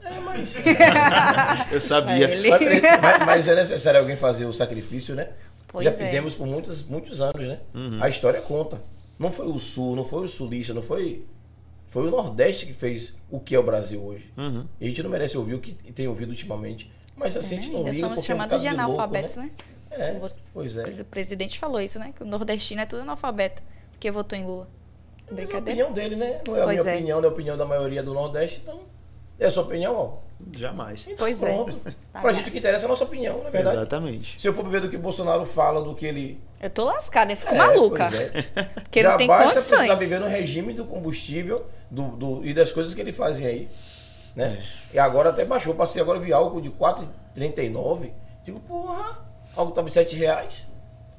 É, 0.00 0.18
mas. 0.18 0.56
eu 1.70 1.80
sabia. 1.80 2.26
É 2.26 3.00
mas, 3.00 3.26
mas, 3.26 3.48
é 3.48 3.54
necessário 3.54 4.00
alguém 4.00 4.16
fazer 4.16 4.44
o 4.44 4.52
sacrifício, 4.52 5.14
né? 5.14 5.28
Pois 5.68 5.84
Já 5.84 5.92
é. 5.92 5.94
fizemos 5.94 6.34
por 6.34 6.48
muitos, 6.48 6.82
muitos 6.82 7.20
anos, 7.20 7.46
né? 7.46 7.60
Uhum. 7.72 8.02
A 8.02 8.08
história 8.08 8.40
conta. 8.40 8.82
Não 9.20 9.30
foi 9.30 9.46
o 9.46 9.60
Sul, 9.60 9.94
não 9.94 10.04
foi 10.04 10.24
o 10.24 10.28
Sulista, 10.28 10.74
não 10.74 10.82
foi. 10.82 11.24
Foi 11.86 12.08
o 12.08 12.10
Nordeste 12.10 12.66
que 12.66 12.72
fez 12.72 13.16
o 13.30 13.38
que 13.38 13.54
é 13.54 13.58
o 13.58 13.62
Brasil 13.62 14.04
hoje. 14.04 14.32
Uhum. 14.36 14.66
E 14.80 14.84
a 14.84 14.88
gente 14.88 15.00
não 15.00 15.10
merece 15.10 15.38
ouvir 15.38 15.54
o 15.54 15.60
que 15.60 15.74
tem 15.92 16.08
ouvido 16.08 16.30
ultimamente. 16.30 16.90
Mas 17.14 17.36
assim, 17.36 17.58
a 17.58 17.62
gente 17.62 17.72
não 17.72 17.84
liga. 17.84 18.08
Somos 18.08 18.24
chamados 18.24 18.54
é 18.54 18.58
um 18.58 18.60
de 18.62 18.68
analfabetos, 18.68 19.36
louco, 19.36 19.52
né? 19.52 19.56
né? 19.56 19.71
É, 19.92 20.20
pois 20.52 20.76
é. 20.76 20.84
O 20.84 21.04
presidente 21.04 21.58
falou 21.58 21.80
isso, 21.80 21.98
né? 21.98 22.12
Que 22.14 22.22
o 22.22 22.26
nordestino 22.26 22.80
é 22.80 22.86
tudo 22.86 23.02
analfabeto, 23.02 23.62
porque 23.90 24.10
votou 24.10 24.38
em 24.38 24.44
Lula. 24.44 24.68
Brincadeira. 25.30 25.80
É 25.80 25.84
a 25.84 25.88
opinião 25.88 25.92
dele, 25.92 26.16
né? 26.16 26.40
Não 26.46 26.56
é 26.56 26.60
a 26.60 26.64
pois 26.64 26.80
minha 26.80 26.92
é. 26.92 26.96
opinião, 26.96 27.20
não 27.20 27.24
é 27.24 27.28
a 27.28 27.32
opinião 27.32 27.56
da 27.56 27.64
maioria 27.64 28.02
do 28.02 28.12
Nordeste, 28.12 28.60
então 28.62 28.80
é 29.38 29.46
a 29.46 29.50
sua 29.50 29.62
opinião, 29.62 29.96
ó. 29.96 30.32
Jamais. 30.56 31.04
Então, 31.04 31.16
pois 31.18 31.42
é. 31.42 31.52
pronto. 31.52 31.80
é. 31.86 31.92
Pra 32.20 32.32
gente 32.32 32.48
o 32.48 32.52
que 32.52 32.58
interessa 32.58 32.84
é 32.84 32.86
a 32.86 32.88
nossa 32.88 33.04
opinião, 33.04 33.38
não 33.38 33.48
é 33.48 33.50
verdade? 33.50 33.76
Exatamente. 33.76 34.40
Se 34.40 34.48
eu 34.48 34.52
for 34.52 34.68
ver 34.68 34.80
do 34.80 34.88
que 34.88 34.96
Bolsonaro 34.96 35.44
fala, 35.46 35.82
do 35.82 35.94
que 35.94 36.04
ele. 36.04 36.40
Eu 36.60 36.70
tô 36.70 36.84
lascada, 36.84 37.32
eu 37.32 37.36
fico 37.36 37.54
é, 37.54 37.58
maluca. 37.58 38.08
Pois 38.08 38.20
é. 38.20 38.64
Porque 38.82 39.02
Já 39.02 39.10
não 39.10 39.16
tem 39.16 39.26
basta 39.26 39.54
condições. 39.54 39.80
precisar 39.80 39.94
viver 39.94 40.20
no 40.20 40.26
regime 40.26 40.72
do 40.72 40.84
combustível 40.84 41.66
do, 41.90 42.08
do, 42.16 42.46
e 42.46 42.52
das 42.52 42.72
coisas 42.72 42.92
que 42.94 43.00
ele 43.00 43.12
fazia 43.12 43.48
aí. 43.48 43.68
Né? 44.34 44.64
É. 44.92 44.96
E 44.96 44.98
agora 44.98 45.30
até 45.30 45.44
baixou. 45.44 45.74
Passei 45.74 46.02
agora 46.02 46.18
vi 46.18 46.32
álcool 46.32 46.60
de 46.60 46.70
4,39. 46.70 48.10
Digo, 48.44 48.60
porra 48.60 49.31
algo 49.56 49.70
estava 49.70 49.88
de 49.88 49.94
7 49.94 50.16
reais. 50.16 50.72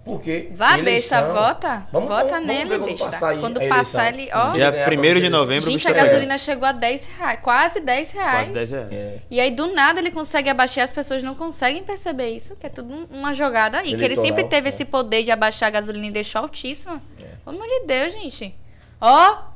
Porque. 0.03 0.49
Vá, 0.53 0.77
besta, 0.77 1.21
vota. 1.31 1.87
Vamos, 1.91 2.09
vota 2.09 2.29
vamos, 2.29 2.47
nele, 2.47 2.77
vamos 2.77 2.87
besta. 2.87 3.09
Passar 3.09 3.37
quando 3.39 3.59
passar 3.67 4.13
ele. 4.13 4.29
Ó, 4.33 4.49
Dia 4.49 4.69
1 4.69 5.21
de 5.21 5.29
novembro. 5.29 5.71
Gente, 5.71 5.87
a 5.87 5.93
gasolina 5.93 6.37
chegou 6.37 6.67
a 6.67 6.73
10 6.73 7.07
reais. 7.17 7.39
Quase 7.41 7.79
10 7.79 8.11
reais. 8.11 8.49
Quase 8.49 8.53
10 8.53 8.71
reais. 8.71 8.91
É. 8.91 9.19
E 9.31 9.39
aí, 9.39 9.49
do 9.49 9.67
nada, 9.67 10.01
ele 10.01 10.11
consegue 10.11 10.49
abaixar. 10.49 10.83
As 10.83 10.91
pessoas 10.91 11.23
não 11.23 11.35
conseguem 11.35 11.83
perceber 11.83 12.31
isso. 12.31 12.53
Que 12.57 12.67
é 12.67 12.69
tudo 12.69 13.07
uma 13.09 13.33
jogada 13.33 13.77
aí. 13.77 13.93
Eleitoral, 13.93 14.09
que 14.09 14.19
ele 14.19 14.27
sempre 14.27 14.43
teve 14.43 14.67
é. 14.67 14.69
esse 14.69 14.83
poder 14.83 15.23
de 15.23 15.31
abaixar 15.31 15.67
a 15.67 15.71
gasolina 15.71 16.07
e 16.07 16.11
deixar 16.11 16.39
altíssima. 16.39 17.01
É. 17.17 17.23
Pelo 17.45 17.55
amor 17.55 17.67
de 17.67 17.85
Deus, 17.85 18.11
gente. 18.11 18.53
Ó, 18.99 19.52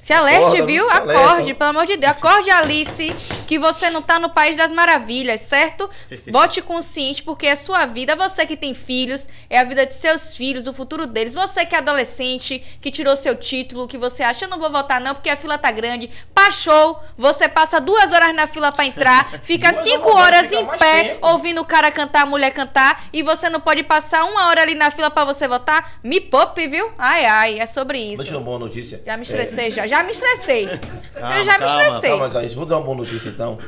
se 0.00 0.14
alerte, 0.14 0.46
Acorda, 0.46 0.64
viu? 0.64 0.88
Se 0.88 0.96
Acorde, 0.96 1.54
pelo 1.54 1.70
amor 1.70 1.84
de 1.84 1.96
Deus. 1.98 2.12
Acorde, 2.12 2.50
Alice, 2.50 3.14
que 3.46 3.58
você 3.58 3.90
não 3.90 4.00
tá 4.00 4.18
no 4.18 4.30
País 4.30 4.56
das 4.56 4.70
Maravilhas, 4.70 5.42
certo? 5.42 5.90
Vote 6.32 6.62
consciente, 6.62 7.22
porque 7.22 7.46
é 7.46 7.54
sua 7.54 7.84
vida. 7.84 8.16
Você 8.16 8.46
que 8.46 8.56
tem 8.56 8.72
filhos, 8.72 9.28
é 9.50 9.58
a 9.58 9.64
vida 9.64 9.84
de 9.84 9.92
seus 9.92 10.34
filhos, 10.34 10.66
o 10.66 10.72
futuro 10.72 11.06
deles. 11.06 11.34
Você 11.34 11.66
que 11.66 11.74
é 11.74 11.78
adolescente, 11.78 12.64
que 12.80 12.90
tirou 12.90 13.14
seu 13.14 13.36
título, 13.36 13.86
que 13.86 13.98
você 13.98 14.22
acha, 14.22 14.46
eu 14.46 14.48
não 14.48 14.58
vou 14.58 14.72
votar 14.72 15.02
não, 15.02 15.14
porque 15.14 15.28
a 15.28 15.36
fila 15.36 15.58
tá 15.58 15.70
grande. 15.70 16.08
Passou, 16.34 16.98
você 17.14 17.46
passa 17.46 17.78
duas 17.78 18.10
horas 18.10 18.34
na 18.34 18.46
fila 18.46 18.72
para 18.72 18.86
entrar, 18.86 19.28
fica 19.44 19.84
cinco 19.84 20.16
horas 20.16 20.48
fica 20.48 20.62
em 20.62 20.66
pé, 20.78 21.02
tempo. 21.02 21.26
ouvindo 21.26 21.60
o 21.60 21.64
cara 21.66 21.90
cantar, 21.90 22.22
a 22.22 22.26
mulher 22.26 22.52
cantar, 22.52 23.04
e 23.12 23.22
você 23.22 23.50
não 23.50 23.60
pode 23.60 23.82
passar 23.82 24.24
uma 24.24 24.48
hora 24.48 24.62
ali 24.62 24.74
na 24.74 24.90
fila 24.90 25.10
para 25.10 25.26
você 25.26 25.46
votar? 25.46 25.98
Me 26.02 26.22
poupe, 26.22 26.66
viu? 26.68 26.90
Ai, 26.96 27.26
ai, 27.26 27.58
é 27.58 27.66
sobre 27.66 27.98
isso. 27.98 28.22
Deixa 28.22 28.38
uma 28.38 28.44
boa 28.44 28.58
notícia. 28.58 29.02
Já 29.04 29.14
me 29.18 29.24
estressei, 29.24 29.66
é. 29.66 29.70
já 29.70 29.89
já 29.90 30.04
me 30.04 30.12
estressei. 30.12 30.68
Calma, 31.12 31.38
eu 31.38 31.44
já 31.44 31.58
me 31.58 31.66
estressei. 31.66 32.10
Calma, 32.10 32.30
Thaís, 32.30 32.54
vou 32.54 32.64
dar 32.64 32.76
uma 32.78 32.84
boa 32.84 32.96
notícia 32.96 33.28
então. 33.28 33.58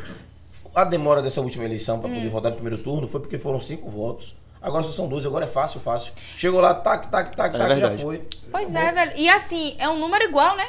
A 0.75 0.85
demora 0.85 1.21
dessa 1.21 1.41
última 1.41 1.65
eleição 1.65 1.99
para 1.99 2.09
hum. 2.09 2.15
poder 2.15 2.31
votar 2.31 2.51
no 2.51 2.57
primeiro 2.57 2.83
turno 2.83 3.09
foi 3.09 3.21
porque 3.21 3.39
foram 3.39 3.61
cinco 3.61 3.91
votos. 3.91 4.35
Agora 4.61 4.85
só 4.85 4.93
são 4.93 5.09
dois, 5.09 5.27
agora 5.27 5.45
é 5.45 5.49
fácil, 5.49 5.81
fácil. 5.81 6.13
Chegou 6.37 6.61
lá, 6.61 6.73
tac, 6.73 7.09
tac, 7.11 7.37
tac, 7.37 7.55
é 7.55 7.59
tac, 7.59 7.81
já 7.81 7.91
foi. 7.99 8.29
Pois 8.51 8.73
é, 8.73 8.93
velho. 8.93 9.13
E 9.17 9.29
assim, 9.29 9.75
é 9.79 9.89
um 9.89 9.99
número 9.99 10.23
igual, 10.25 10.57
né? 10.57 10.69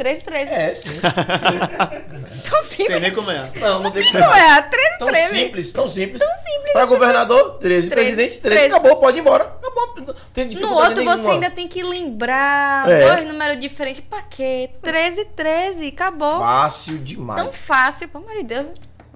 13 0.00 0.22
13. 0.24 0.50
É, 0.50 0.74
sim. 0.74 0.88
sim. 0.88 0.98
tão 2.50 2.62
simples. 2.62 2.86
Tem 2.86 3.00
nem 3.00 3.12
como 3.12 3.30
é. 3.30 3.50
Não, 3.56 3.82
não 3.82 3.90
tem 3.90 4.02
como 4.10 4.24
é, 4.24 4.62
13 4.62 4.98
tão 4.98 5.08
13. 5.08 5.28
simples, 5.28 5.72
tão 5.72 5.88
simples. 5.90 6.22
Tão 6.22 6.36
simples. 6.36 6.72
Para 6.72 6.86
governador, 6.86 7.58
13. 7.58 7.90
13. 7.90 7.90
Presidente, 7.90 8.40
13. 8.40 8.60
13. 8.60 8.74
Acabou, 8.74 8.96
pode 8.96 9.18
ir 9.18 9.20
embora. 9.20 9.44
Acabou. 9.44 10.14
Tem 10.32 10.46
no 10.46 10.72
outro 10.72 10.94
nenhuma. 10.94 11.18
você 11.18 11.30
ainda 11.32 11.50
tem 11.50 11.68
que 11.68 11.82
lembrar 11.82 12.88
é. 12.88 13.00
dois 13.00 13.26
números 13.30 13.60
diferentes. 13.60 14.02
Pra 14.08 14.22
quê? 14.22 14.70
13 14.80 15.26
13. 15.36 15.88
Acabou. 15.88 16.38
Fácil 16.38 16.96
demais. 16.96 17.42
Tão 17.42 17.52
fácil, 17.52 18.08
pelo 18.08 18.24
amor 18.24 18.38
de 18.38 18.44
Deus. 18.44 18.66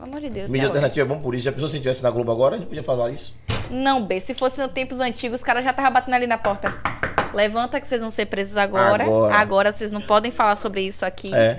Pelo 0.05 0.17
amor 0.17 0.21
de 0.21 0.29
Deus. 0.29 0.51
Mídia 0.51 0.69
alternativa 0.69 1.07
é 1.07 1.09
bom 1.09 1.19
por 1.19 1.35
isso. 1.35 1.45
Já 1.45 1.53
pensou 1.53 1.69
se 1.69 1.79
tivesse 1.79 2.03
na 2.03 2.11
Globo 2.11 2.31
agora, 2.31 2.57
a 2.57 2.59
gente 2.59 2.69
podia 2.69 2.83
falar 2.83 3.11
isso? 3.11 3.35
Não, 3.71 4.05
B. 4.05 4.21
Se 4.21 4.35
fosse 4.35 4.61
nos 4.61 4.71
tempos 4.71 5.01
antigos, 5.01 5.39
os 5.39 5.43
caras 5.43 5.65
já 5.65 5.71
estavam 5.71 5.93
batendo 5.93 6.15
ali 6.15 6.27
na 6.27 6.37
porta. 6.37 6.75
Levanta 7.33 7.81
que 7.81 7.89
vocês 7.89 8.03
vão 8.03 8.11
ser 8.11 8.27
presos 8.27 8.57
agora. 8.59 9.03
Agora, 9.05 9.35
agora 9.35 9.73
vocês 9.73 9.91
não 9.91 10.03
podem 10.03 10.31
falar 10.31 10.57
sobre 10.57 10.83
isso 10.83 11.07
aqui. 11.07 11.35
É. 11.35 11.57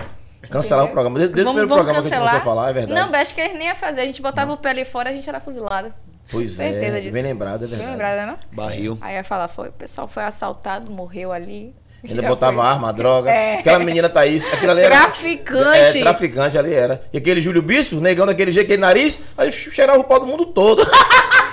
Cancelar 0.48 0.84
Entendeu? 0.84 0.84
o 0.84 0.92
programa. 0.92 1.18
Desde, 1.18 1.34
desde 1.34 1.44
vamos, 1.44 1.60
o 1.60 1.66
primeiro 1.66 1.84
programa 1.84 2.02
cancelar. 2.02 2.02
que 2.02 2.14
a 2.14 2.38
gente 2.38 2.42
começou 2.44 2.52
a 2.52 2.54
falar, 2.54 2.70
é 2.70 2.72
verdade. 2.72 3.10
Não, 3.12 3.20
acho 3.20 3.34
que 3.34 3.40
eles 3.40 3.58
nem 3.58 3.66
ia 3.66 3.74
fazer. 3.74 4.00
A 4.02 4.04
gente 4.04 4.22
botava 4.22 4.46
não. 4.46 4.54
o 4.54 4.58
pé 4.58 4.70
ali 4.70 4.84
fora, 4.84 5.10
a 5.10 5.12
gente 5.12 5.28
era 5.28 5.40
fuzilado. 5.40 5.92
Pois 6.30 6.52
Certeza 6.52 6.98
é, 6.98 7.00
disso. 7.00 7.14
bem 7.14 7.22
lembrado, 7.24 7.64
é 7.64 7.66
verdade. 7.66 7.82
Bem 7.82 7.90
lembrado, 7.90 8.26
não? 8.28 8.38
Barril. 8.52 8.98
Aí 9.00 9.16
ia 9.16 9.24
falar, 9.24 9.48
foi, 9.48 9.70
o 9.70 9.72
pessoal 9.72 10.06
foi 10.06 10.22
assaltado, 10.22 10.90
morreu 10.90 11.32
ali. 11.32 11.74
Ainda 12.08 12.22
botava 12.22 12.56
foi. 12.56 12.66
arma, 12.66 12.92
droga. 12.92 13.30
É. 13.30 13.58
Aquela 13.58 13.78
menina 13.78 14.08
Thaís, 14.08 14.46
aquilo 14.52 14.72
ali 14.72 14.82
era. 14.82 14.96
Traficante. 14.96 15.98
É, 15.98 16.00
traficante 16.00 16.58
ali 16.58 16.72
era. 16.72 17.02
E 17.12 17.18
aquele 17.18 17.40
Júlio 17.40 17.62
Bispo, 17.62 17.96
negando 17.96 18.30
aquele 18.30 18.52
jeito, 18.52 18.66
aquele 18.66 18.80
nariz, 18.80 19.18
aí 19.36 19.50
cheirava 19.50 19.98
o 19.98 20.04
pau 20.04 20.20
do 20.20 20.26
mundo 20.26 20.46
todo. 20.46 20.82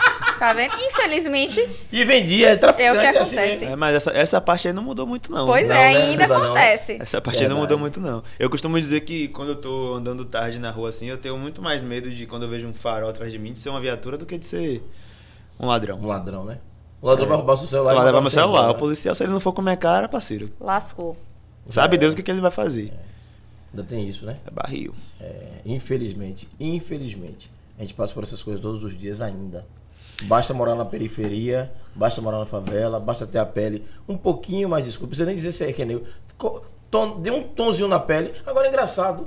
Tá 0.44 0.52
vendo? 0.52 0.74
Infelizmente. 0.78 1.66
E 1.90 2.04
vendia, 2.04 2.50
é 2.50 2.56
traficante. 2.58 2.98
É 2.98 3.10
o 3.10 3.14
que 3.14 3.18
assim 3.18 3.38
acontece. 3.38 3.64
Assim 3.64 3.74
é, 3.74 3.76
mas 3.78 3.96
essa, 3.96 4.12
essa 4.12 4.42
parte 4.42 4.68
aí 4.68 4.74
não 4.74 4.84
mudou 4.84 5.08
muito, 5.08 5.32
não. 5.32 5.46
Pois 5.46 5.66
não, 5.66 5.74
é, 5.74 5.94
né? 5.94 5.98
ainda 5.98 6.26
acontece. 6.26 6.94
Não. 6.96 7.02
Essa 7.02 7.22
parte 7.22 7.44
aí 7.44 7.48
não 7.48 7.60
mudou 7.60 7.80
muito, 7.80 8.02
não. 8.02 8.22
Eu 8.38 8.50
costumo 8.50 8.78
dizer 8.78 9.00
que 9.02 9.30
quando 9.30 9.50
eu 9.50 9.56
tô 9.56 9.94
andando 9.94 10.26
tarde 10.26 10.60
na 10.60 10.70
rua 10.70 10.90
assim, 10.90 11.06
eu 11.06 11.18
tenho 11.18 11.38
muito 11.38 11.62
mais 11.62 11.82
medo 11.82 12.10
de 12.10 12.26
quando 12.26 12.44
eu 12.44 12.50
vejo 12.50 12.68
um 12.68 12.74
farol 12.74 13.10
atrás 13.10 13.32
de 13.32 13.40
mim 13.40 13.54
de 13.54 13.60
ser 13.60 13.70
uma 13.70 13.80
viatura 13.80 14.18
do 14.18 14.26
que 14.26 14.38
de 14.38 14.46
ser 14.46 14.84
um 15.58 15.68
ladrão. 15.68 15.98
Um 15.98 16.08
ladrão, 16.08 16.44
né? 16.44 16.58
O 17.04 17.08
ladrão 17.08 17.26
é. 17.26 17.28
vai 17.28 17.38
roubar 17.38 17.58
seu 17.58 17.68
celular. 17.68 17.96
Vai 17.96 18.06
levar 18.06 18.22
meu 18.22 18.30
celular. 18.30 18.70
O 18.70 18.76
policial, 18.76 19.14
se 19.14 19.26
ele 19.26 19.34
não 19.34 19.42
for 19.42 19.52
comer 19.52 19.76
cara, 19.76 20.08
parceiro. 20.08 20.50
Lascou. 20.58 21.18
Sabe 21.68 21.96
é. 21.96 22.00
Deus 22.00 22.14
o 22.14 22.16
que, 22.16 22.24
que 22.24 22.32
ele 22.32 22.40
vai 22.40 22.50
fazer. 22.50 22.94
É. 22.94 23.14
Ainda 23.74 23.84
tem 23.84 24.08
isso, 24.08 24.26
né? 24.26 24.38
É 24.48 24.50
barril. 24.50 24.94
É, 25.20 25.60
infelizmente, 25.66 26.48
infelizmente, 26.58 27.52
a 27.78 27.82
gente 27.82 27.94
passa 27.94 28.14
por 28.14 28.24
essas 28.24 28.42
coisas 28.42 28.62
todos 28.62 28.82
os 28.86 28.98
dias 28.98 29.20
ainda. 29.20 29.68
Basta 30.24 30.54
morar 30.54 30.76
na 30.76 30.86
periferia, 30.86 31.70
basta 31.94 32.22
morar 32.22 32.40
na 32.40 32.46
favela, 32.46 33.02
basta 33.02 33.28
ter 33.28 33.40
a 33.40 33.46
pele 33.46 33.84
um 34.08 34.16
pouquinho 34.16 34.70
mais 34.70 34.88
escura. 34.88 35.08
Não 35.08 35.10
precisa 35.10 35.26
nem 35.26 35.36
dizer 35.36 35.52
se 35.52 35.66
é 35.66 35.74
que 35.74 35.82
é 35.82 35.86
negro. 35.86 36.06
Tom, 36.90 37.20
dê 37.20 37.32
um 37.32 37.44
tonzinho 37.44 37.90
na 37.90 38.00
pele. 38.00 38.32
Agora 38.46 38.68
é 38.68 38.70
engraçado. 38.70 39.26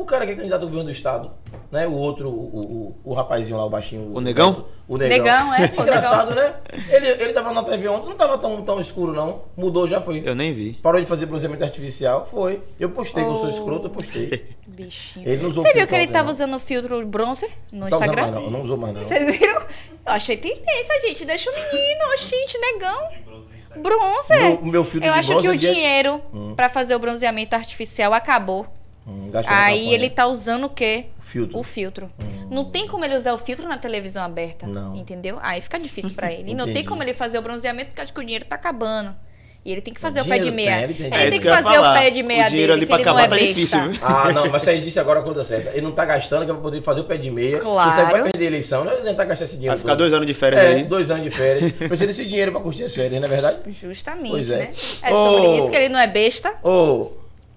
O 0.00 0.04
cara 0.04 0.24
que 0.26 0.32
é 0.32 0.34
candidato 0.36 0.62
ao 0.62 0.68
governo 0.68 0.86
do 0.90 0.92
estado, 0.92 1.30
né? 1.70 1.86
O 1.86 1.92
outro, 1.92 2.28
o, 2.28 2.94
o, 3.04 3.10
o 3.10 3.14
rapazinho 3.14 3.56
lá, 3.58 3.64
o 3.64 3.70
baixinho. 3.70 4.12
O 4.14 4.20
negão? 4.20 4.66
O 4.88 4.96
negão. 4.96 5.18
Negão, 5.18 5.54
é, 5.54 5.72
o 5.76 5.82
Engraçado, 5.82 6.34
né? 6.34 6.54
Ele, 6.88 7.06
ele 7.08 7.32
tava 7.32 7.52
na 7.52 7.62
TV 7.62 7.86
ontem, 7.88 8.08
não 8.08 8.16
tava 8.16 8.38
tão, 8.38 8.62
tão 8.62 8.80
escuro, 8.80 9.12
não. 9.12 9.42
Mudou, 9.56 9.86
já 9.86 10.00
foi. 10.00 10.22
Eu 10.24 10.34
nem 10.34 10.52
vi. 10.52 10.72
Parou 10.74 11.00
de 11.00 11.06
fazer 11.06 11.26
bronzeamento 11.26 11.62
artificial, 11.62 12.26
foi. 12.26 12.62
Eu 12.78 12.90
postei, 12.90 13.22
que 13.22 13.30
eu 13.30 13.36
sou 13.36 13.46
Oh. 13.46 13.50
escroto, 13.50 13.86
eu 13.86 13.90
postei. 13.90 14.46
Bichinho. 14.66 15.28
Ele 15.28 15.42
não 15.42 15.50
usou 15.50 15.62
Você 15.62 15.72
viu 15.74 15.86
que 15.86 15.94
ele 15.94 16.06
tava 16.08 16.24
não. 16.24 16.30
usando 16.32 16.58
filtro 16.58 17.06
bronzer 17.06 17.50
no 17.70 17.88
Tá 17.88 17.96
usando 17.96 18.08
Instagram? 18.08 18.22
mais 18.32 18.34
não, 18.44 18.50
não 18.50 18.62
usou 18.62 18.76
mais 18.76 18.94
não. 18.94 19.02
Vocês 19.02 19.38
viram? 19.38 19.60
Eu 19.60 19.66
achei 20.12 20.36
tendência, 20.36 21.00
gente. 21.06 21.24
Deixa 21.24 21.50
o 21.50 21.54
menino, 21.54 22.04
oxente, 22.14 22.58
negão. 22.58 22.98
Bronze. 23.26 23.48
Bronzer. 23.76 24.40
Meu- 24.42 24.56
o 24.56 24.66
meu 24.66 24.84
filtro 24.84 25.08
Eu 25.08 25.12
de 25.12 25.18
acho 25.20 25.40
que 25.40 25.48
o 25.48 25.52
é 25.54 25.56
dinheiro 25.56 26.20
Hum. 26.34 26.54
pra 26.56 26.68
fazer 26.68 26.94
o 26.96 26.98
bronzeamento 26.98 27.54
artificial 27.54 28.12
acabou. 28.12 28.66
Hum, 29.06 29.30
Aí 29.46 29.92
ele 29.92 30.10
tá 30.10 30.26
usando 30.26 30.64
o 30.64 30.70
quê? 30.70 31.06
Filtro. 31.20 31.58
O 31.58 31.62
filtro. 31.62 32.10
Não 32.50 32.64
tem 32.64 32.86
como 32.86 33.04
ele 33.04 33.16
usar 33.16 33.32
o 33.32 33.38
filtro 33.38 33.66
na 33.68 33.78
televisão 33.78 34.22
aberta. 34.22 34.66
Não. 34.66 34.94
Entendeu? 34.96 35.38
Aí 35.40 35.60
fica 35.60 35.78
difícil 35.78 36.14
pra 36.14 36.32
ele. 36.32 36.50
E 36.52 36.54
não 36.54 36.66
tem 36.72 36.84
como 36.84 37.02
ele 37.02 37.14
fazer 37.14 37.38
o 37.38 37.42
bronzeamento 37.42 37.86
porque 37.90 38.00
acho 38.00 38.12
que 38.12 38.20
o 38.20 38.24
dinheiro 38.24 38.44
tá 38.44 38.56
acabando. 38.56 39.14
E 39.62 39.70
ele 39.70 39.82
tem 39.82 39.92
que 39.92 40.00
fazer 40.00 40.20
O 40.20 40.24
o 40.24 40.26
pé 40.26 40.38
de 40.38 40.50
meia. 40.50 40.70
tem, 40.70 40.82
ele 40.84 40.94
tem 40.94 41.06
ele. 41.08 41.14
É 41.16 41.20
tem 41.30 41.38
que 41.38 41.46
que 41.46 41.54
fazer 41.54 41.78
o 41.78 41.82
pé 41.92 42.10
de 42.10 42.22
meia 42.22 42.46
O 42.46 42.48
dinheiro 42.48 42.72
dele, 42.72 42.72
ali 42.72 42.86
que 42.86 42.92
ele 42.94 43.02
pra 43.04 43.12
não 43.12 43.18
é 43.20 43.24
acabar 43.24 43.38
tá 43.38 43.44
difícil, 43.46 43.90
viu? 43.90 44.00
Ah, 44.02 44.32
não, 44.32 44.46
mas 44.50 44.62
vocês 44.62 44.82
disse 44.82 44.98
agora 44.98 45.20
a 45.20 45.22
coisa 45.22 45.44
certa. 45.44 45.70
Ele 45.70 45.82
não 45.82 45.92
tá 45.92 46.04
gastando, 46.06 46.44
que 46.46 46.50
é 46.50 46.54
pra 46.54 46.62
poder 46.62 46.82
fazer 46.82 47.00
o 47.02 47.04
pé 47.04 47.18
de 47.18 47.30
meia. 47.30 47.58
Claro. 47.58 47.90
Isso 47.90 48.00
aí 48.00 48.06
vai 48.10 48.22
perder 48.22 48.44
a 48.44 48.46
eleição, 48.48 48.84
não 48.84 48.92
ele 48.92 49.12
tá 49.12 49.24
gastando 49.24 49.46
esse 49.48 49.56
dinheiro. 49.56 49.72
Vai 49.76 49.78
ficar 49.78 49.90
todo. 49.92 49.98
dois 49.98 50.14
anos 50.14 50.26
de 50.26 50.32
férias 50.32 50.62
É, 50.62 50.66
aí. 50.76 50.84
dois 50.84 51.10
anos 51.10 51.24
de 51.24 51.30
férias. 51.30 51.72
Precisa 51.76 52.06
desse 52.06 52.24
dinheiro 52.24 52.52
pra 52.52 52.60
curtir 52.62 52.84
as 52.84 52.94
férias, 52.94 53.20
não 53.20 53.28
é 53.28 53.30
verdade? 53.30 53.58
Justamente, 53.70 54.30
Pois 54.30 54.50
é. 54.50 54.56
né? 54.60 54.70
É 55.02 55.10
sobre 55.10 55.56
isso 55.58 55.68
que 55.70 55.76
ele 55.76 55.88
não 55.90 56.00
é 56.00 56.06
besta. 56.06 56.54
Ô, 56.64 57.08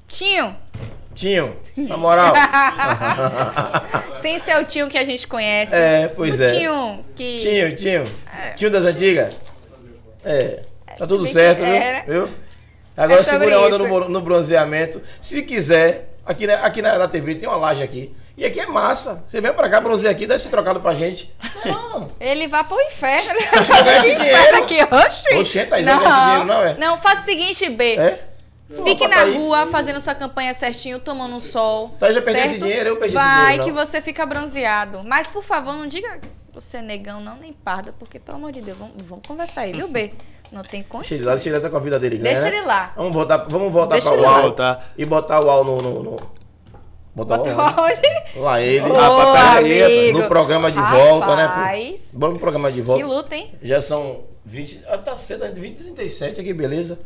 Tinho. 0.05 0.55
Tinho, 1.14 1.55
na 1.78 1.97
moral. 1.97 2.34
Sem 4.22 4.39
ser 4.39 4.57
o 4.57 4.66
tio 4.66 4.88
que 4.88 4.97
a 4.97 5.05
gente 5.05 5.28
conhece. 5.28 5.74
É, 5.76 6.07
pois 6.07 6.39
o 6.39 6.43
é. 6.43 6.51
Tinho 6.51 7.05
que. 7.16 7.39
Tinho, 7.39 7.76
Tinho. 7.76 8.05
Tinho 8.55 8.72
das 8.72 8.86
antigas? 8.86 9.36
É. 10.24 10.61
Tá 10.97 11.05
tudo 11.07 11.26
certo, 11.28 11.61
era. 11.64 12.03
viu? 12.05 12.26
viu? 12.28 12.36
Agora 12.95 13.22
É 13.22 13.24
segura 13.24 13.55
a 13.55 13.61
onda 13.61 13.78
no, 13.78 14.09
no 14.09 14.22
bronzeamento. 14.22 15.01
Se 15.20 15.41
quiser, 15.41 16.16
aqui, 16.26 16.45
na- 16.45 16.55
aqui 16.55 16.82
na, 16.82 16.97
na 16.97 17.07
TV 17.07 17.36
tem 17.36 17.49
uma 17.49 17.57
laje 17.57 17.82
aqui. 17.82 18.16
E 18.38 18.45
aqui 18.45 18.59
é 18.59 18.66
massa. 18.66 19.24
Você 19.28 19.39
vem 19.41 19.53
pra 19.53 19.70
cá, 19.70 19.80
bronzeia 19.82 20.11
aqui, 20.11 20.26
dá 20.26 20.36
esse 20.36 20.49
trocado 20.49 20.80
pra 20.80 20.95
gente. 20.95 21.32
Não. 21.66 22.07
Ele 22.20 22.47
vai 22.47 22.64
pro 22.64 22.80
inferno. 22.82 23.32
Ele 23.39 23.89
esse 23.97 24.16
dinheiro. 24.18 24.57
aqui, 24.57 24.78
oxi. 24.84 25.36
Oxê, 25.36 25.66
Thaís, 25.66 25.86
não 25.86 25.97
esse 26.01 26.20
dinheiro, 26.20 26.45
não, 26.45 26.64
é? 26.64 26.74
Não, 26.78 26.97
faça 26.97 27.22
o 27.22 27.26
seguinte, 27.26 27.70
B. 27.70 27.95
É? 27.95 28.20
Fique 28.84 29.07
na 29.07 29.17
Thaís. 29.17 29.43
rua 29.43 29.67
fazendo 29.67 30.01
sua 30.01 30.15
campanha 30.15 30.53
certinho, 30.53 30.99
tomando 30.99 31.36
um 31.36 31.39
sol. 31.39 31.89
Thaís 31.99 32.15
já 32.15 32.21
perdeu 32.21 32.41
certo? 32.41 32.51
esse 32.55 32.59
dinheiro, 32.61 32.89
eu 32.89 32.97
perdi 32.97 33.15
esse 33.15 33.24
Vai 33.26 33.43
dinheiro, 33.45 33.63
que 33.65 33.71
não. 33.71 33.86
você 33.86 34.01
fica 34.01 34.26
bronzeado. 34.26 35.03
Mas, 35.05 35.28
por 35.28 35.43
favor, 35.43 35.74
não 35.74 35.86
diga 35.88 36.19
você 36.53 36.78
é 36.78 36.82
negão, 36.84 37.19
não, 37.19 37.36
nem 37.38 37.51
parda, 37.51 37.91
porque, 37.97 38.19
pelo 38.19 38.38
amor 38.38 38.51
de 38.51 38.61
Deus, 38.61 38.78
vamos, 38.78 38.93
vamos 39.03 39.26
conversar 39.28 39.61
aí, 39.61 39.74
viu, 39.74 39.88
B? 39.88 40.13
Não 40.51 40.61
tem 40.61 40.82
Deixa 40.86 40.89
condições. 40.89 41.19
ele 41.19 41.26
lá, 41.28 41.34
deixa 41.34 41.49
ele 41.49 41.55
lá 41.57 41.61
tá 41.63 41.69
com 41.71 41.78
a 41.78 41.80
vida 41.80 41.99
dele. 41.99 42.17
ganha, 42.17 42.34
Deixa 42.36 42.49
né? 42.49 42.57
ele 42.57 42.65
lá. 42.67 42.93
Vamos 42.95 43.11
voltar, 43.11 43.38
vamos 43.49 43.71
voltar 43.74 43.93
Deixa 43.93 44.11
pra 44.11 44.21
UAU. 44.21 44.55
E 44.95 45.03
botar 45.05 45.39
o 45.39 45.45
UAU 45.47 45.63
no... 45.63 45.78
no, 45.82 46.03
no... 46.03 46.34
Botar 47.15 47.38
Bota 47.38 47.49
o 47.49 47.55
UAU. 47.57 47.74
onde? 47.86 48.39
Lá 48.39 48.59
ele. 48.61 48.89
Ô, 48.89 48.93
Rapaz, 48.93 49.67
peraí, 49.67 49.99
amigo. 50.09 50.19
no 50.19 50.28
programa 50.28 50.71
de 50.71 50.80
volta, 50.80 51.36
né? 51.36 51.45
Rapaz? 51.45 52.11
Vamos 52.15 52.36
pro 52.38 52.41
programa 52.41 52.71
de 52.71 52.78
Que 52.78 52.82
volta. 52.84 53.05
luta, 53.05 53.36
hein? 53.36 53.53
Já 53.61 53.80
são 53.82 54.24
20. 54.45 54.82
Ah, 54.88 54.97
tá 54.97 55.15
cedo, 55.15 55.45
20 55.53 55.80
e 55.80 55.84
37 55.84 56.41
aqui, 56.41 56.53
beleza. 56.53 56.99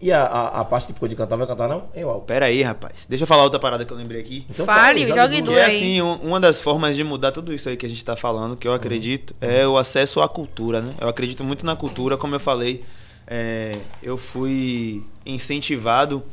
E 0.00 0.10
a, 0.10 0.22
a, 0.24 0.60
a 0.60 0.64
parte 0.64 0.86
que 0.86 0.94
ficou 0.94 1.06
de 1.08 1.14
cantar, 1.14 1.36
vai 1.36 1.46
cantar 1.46 1.68
não? 1.68 1.84
Hein, 1.94 2.04
Uau? 2.06 2.22
Pera 2.22 2.46
aí, 2.46 2.62
rapaz. 2.62 3.04
Deixa 3.06 3.24
eu 3.24 3.26
falar 3.28 3.42
outra 3.42 3.60
parada 3.60 3.84
que 3.84 3.92
eu 3.92 3.96
lembrei 3.96 4.18
aqui. 4.20 4.46
Então 4.48 4.64
Fale, 4.64 5.06
joga 5.06 5.22
jogue 5.22 5.42
duro. 5.42 5.52
Que 5.52 5.58
é 5.60 5.66
assim, 5.66 6.00
um- 6.00 6.14
uma 6.28 6.40
das 6.40 6.60
formas 6.60 6.96
de 6.96 7.04
mudar 7.04 7.32
tudo 7.32 7.52
isso 7.52 7.68
aí 7.68 7.76
que 7.76 7.84
a 7.84 7.88
gente 7.88 8.02
tá 8.02 8.16
falando, 8.16 8.56
que 8.56 8.66
eu 8.66 8.72
acredito, 8.72 9.34
é 9.42 9.66
o 9.66 9.76
acesso 9.76 10.22
à 10.22 10.28
cultura, 10.28 10.80
né? 10.80 10.94
Eu 11.00 11.08
acredito 11.08 11.44
muito 11.44 11.66
na 11.66 11.76
cultura, 11.76 12.16
como 12.16 12.34
eu 12.34 12.40
falei, 12.40 12.82
é, 13.26 13.76
eu 14.02 14.16
fui 14.16 15.04
incentivado 15.26 16.24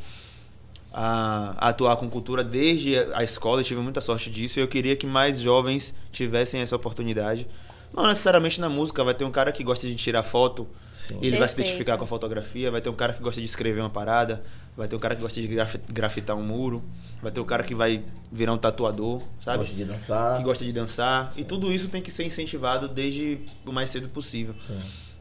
a, 0.92 1.54
a 1.58 1.68
atuar 1.68 1.96
com 1.96 2.08
cultura 2.08 2.42
desde 2.42 2.96
a 3.12 3.22
escola, 3.22 3.60
eu 3.60 3.64
tive 3.64 3.80
muita 3.80 4.00
sorte 4.00 4.30
disso, 4.30 4.58
e 4.58 4.62
eu 4.62 4.68
queria 4.68 4.96
que 4.96 5.06
mais 5.06 5.40
jovens 5.40 5.94
tivessem 6.10 6.60
essa 6.60 6.74
oportunidade. 6.74 7.46
Não 7.92 8.06
necessariamente 8.06 8.60
na 8.60 8.68
música, 8.68 9.02
vai 9.02 9.14
ter 9.14 9.24
um 9.24 9.30
cara 9.30 9.50
que 9.50 9.64
gosta 9.64 9.86
de 9.86 9.94
tirar 9.94 10.22
foto, 10.22 10.68
Sim. 10.92 11.18
e 11.22 11.26
ele 11.26 11.38
vai 11.38 11.48
se 11.48 11.54
Perfeito. 11.54 11.68
identificar 11.68 11.96
com 11.96 12.04
a 12.04 12.06
fotografia, 12.06 12.70
vai 12.70 12.80
ter 12.80 12.90
um 12.90 12.94
cara 12.94 13.12
que 13.14 13.22
gosta 13.22 13.40
de 13.40 13.46
escrever 13.46 13.80
uma 13.80 13.88
parada, 13.90 14.42
vai 14.76 14.86
ter 14.86 14.94
um 14.94 14.98
cara 14.98 15.16
que 15.16 15.22
gosta 15.22 15.40
de 15.40 15.46
graf- 15.48 15.76
grafitar 15.90 16.36
um 16.36 16.42
muro, 16.42 16.84
vai 17.22 17.32
ter 17.32 17.40
um 17.40 17.44
cara 17.44 17.62
que 17.64 17.74
vai 17.74 18.04
virar 18.30 18.52
um 18.52 18.58
tatuador, 18.58 19.22
sabe? 19.42 19.58
Gosto 19.58 19.74
de 19.74 19.84
dançar. 19.84 20.36
Que 20.36 20.42
gosta 20.44 20.64
de 20.64 20.72
dançar. 20.72 21.32
E 21.36 21.42
tudo 21.44 21.72
isso 21.72 21.88
tem 21.88 22.02
que 22.02 22.10
ser 22.10 22.24
incentivado 22.24 22.88
desde 22.88 23.40
o 23.66 23.72
mais 23.72 23.88
cedo 23.90 24.08
possível. 24.10 24.54
Sim. 24.62 24.78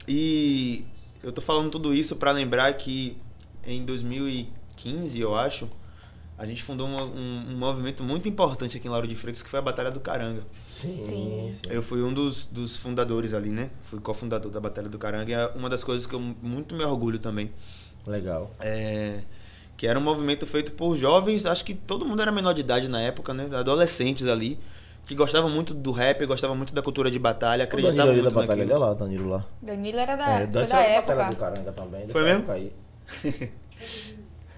E 0.08 0.86
eu 1.24 1.32
tô 1.32 1.42
falando 1.42 1.70
tudo 1.72 1.94
isso 1.94 2.16
para 2.18 2.32
lembrar 2.32 2.72
que 2.74 3.18
em 3.66 3.84
2015, 3.86 5.20
eu 5.20 5.36
acho, 5.36 5.70
a 6.38 6.46
gente 6.46 6.62
fundou 6.64 6.88
uma- 6.88 7.04
um, 7.04 7.46
um 7.52 7.58
movimento 7.58 8.04
muito 8.04 8.30
importante 8.30 8.78
aqui 8.78 8.88
em 8.88 8.92
Lauro 8.92 9.08
de 9.08 9.16
Freitas, 9.16 9.42
que 9.42 9.50
foi 9.50 9.60
a 9.60 9.62
Batalha 9.62 9.90
do 9.90 10.00
Caranga. 10.00 10.44
Sim, 10.70 11.02
Sim. 11.04 11.50
sim. 11.52 11.62
Eu 11.70 11.82
fui 11.82 12.02
um 12.04 12.14
dos, 12.14 12.46
dos 12.46 12.78
fundadores 12.78 13.34
ali, 13.34 13.50
né? 13.50 13.70
Fui 13.82 14.00
cofundador 14.00 14.52
da 14.52 14.60
Batalha 14.60 14.88
do 14.88 15.00
Caranga 15.00 15.32
e 15.32 15.34
é 15.34 15.48
uma 15.56 15.70
das 15.70 15.84
coisas 15.84 16.06
que 16.06 16.14
eu 16.14 16.20
muito 16.20 16.76
me 16.76 16.84
orgulho 16.84 17.18
também. 17.20 17.52
Legal. 18.06 18.52
É, 18.60 19.22
que 19.76 19.86
era 19.88 19.98
um 19.98 20.02
movimento 20.02 20.46
feito 20.46 20.72
por 20.74 20.96
jovens, 20.96 21.46
acho 21.46 21.66
que 21.66 21.74
todo 21.74 22.06
mundo 22.06 22.22
era 22.22 22.32
menor 22.32 22.54
de 22.54 22.62
idade 22.62 22.88
na 22.88 23.02
época, 23.02 23.34
né? 23.34 23.50
Adolescentes 23.54 24.28
ali, 24.28 24.60
que 25.06 25.16
gostavam 25.16 25.50
muito 25.50 25.74
do 25.74 25.92
rap, 25.92 26.26
gostavam 26.26 26.56
muito 26.56 26.74
da 26.74 26.82
cultura 26.82 27.10
de 27.10 27.18
batalha, 27.18 27.64
O 27.66 27.68
Danilo 27.68 27.88
acreditavam 27.88 28.12
ali 28.14 28.22
da 28.22 28.24
muito 28.30 28.36
batalha, 28.36 28.58
naquilo. 28.66 28.80
olha 28.80 28.90
lá, 28.90 28.94
Danilo 28.94 29.30
lá. 29.30 29.46
Danilo 29.62 29.98
era 30.00 30.16
da, 30.16 30.30
É, 30.40 30.42
foi 30.42 30.48
da 30.48 30.60
era 30.60 30.68
da 30.68 31.02
batalha 31.02 31.22
época. 31.22 31.30
do 31.30 31.36
Caranga 31.36 31.72
também. 31.72 32.02
dessa 32.02 32.14
Foi 32.14 32.24
mesmo? 32.24 32.40
época 32.40 32.54
aí. 32.54 32.74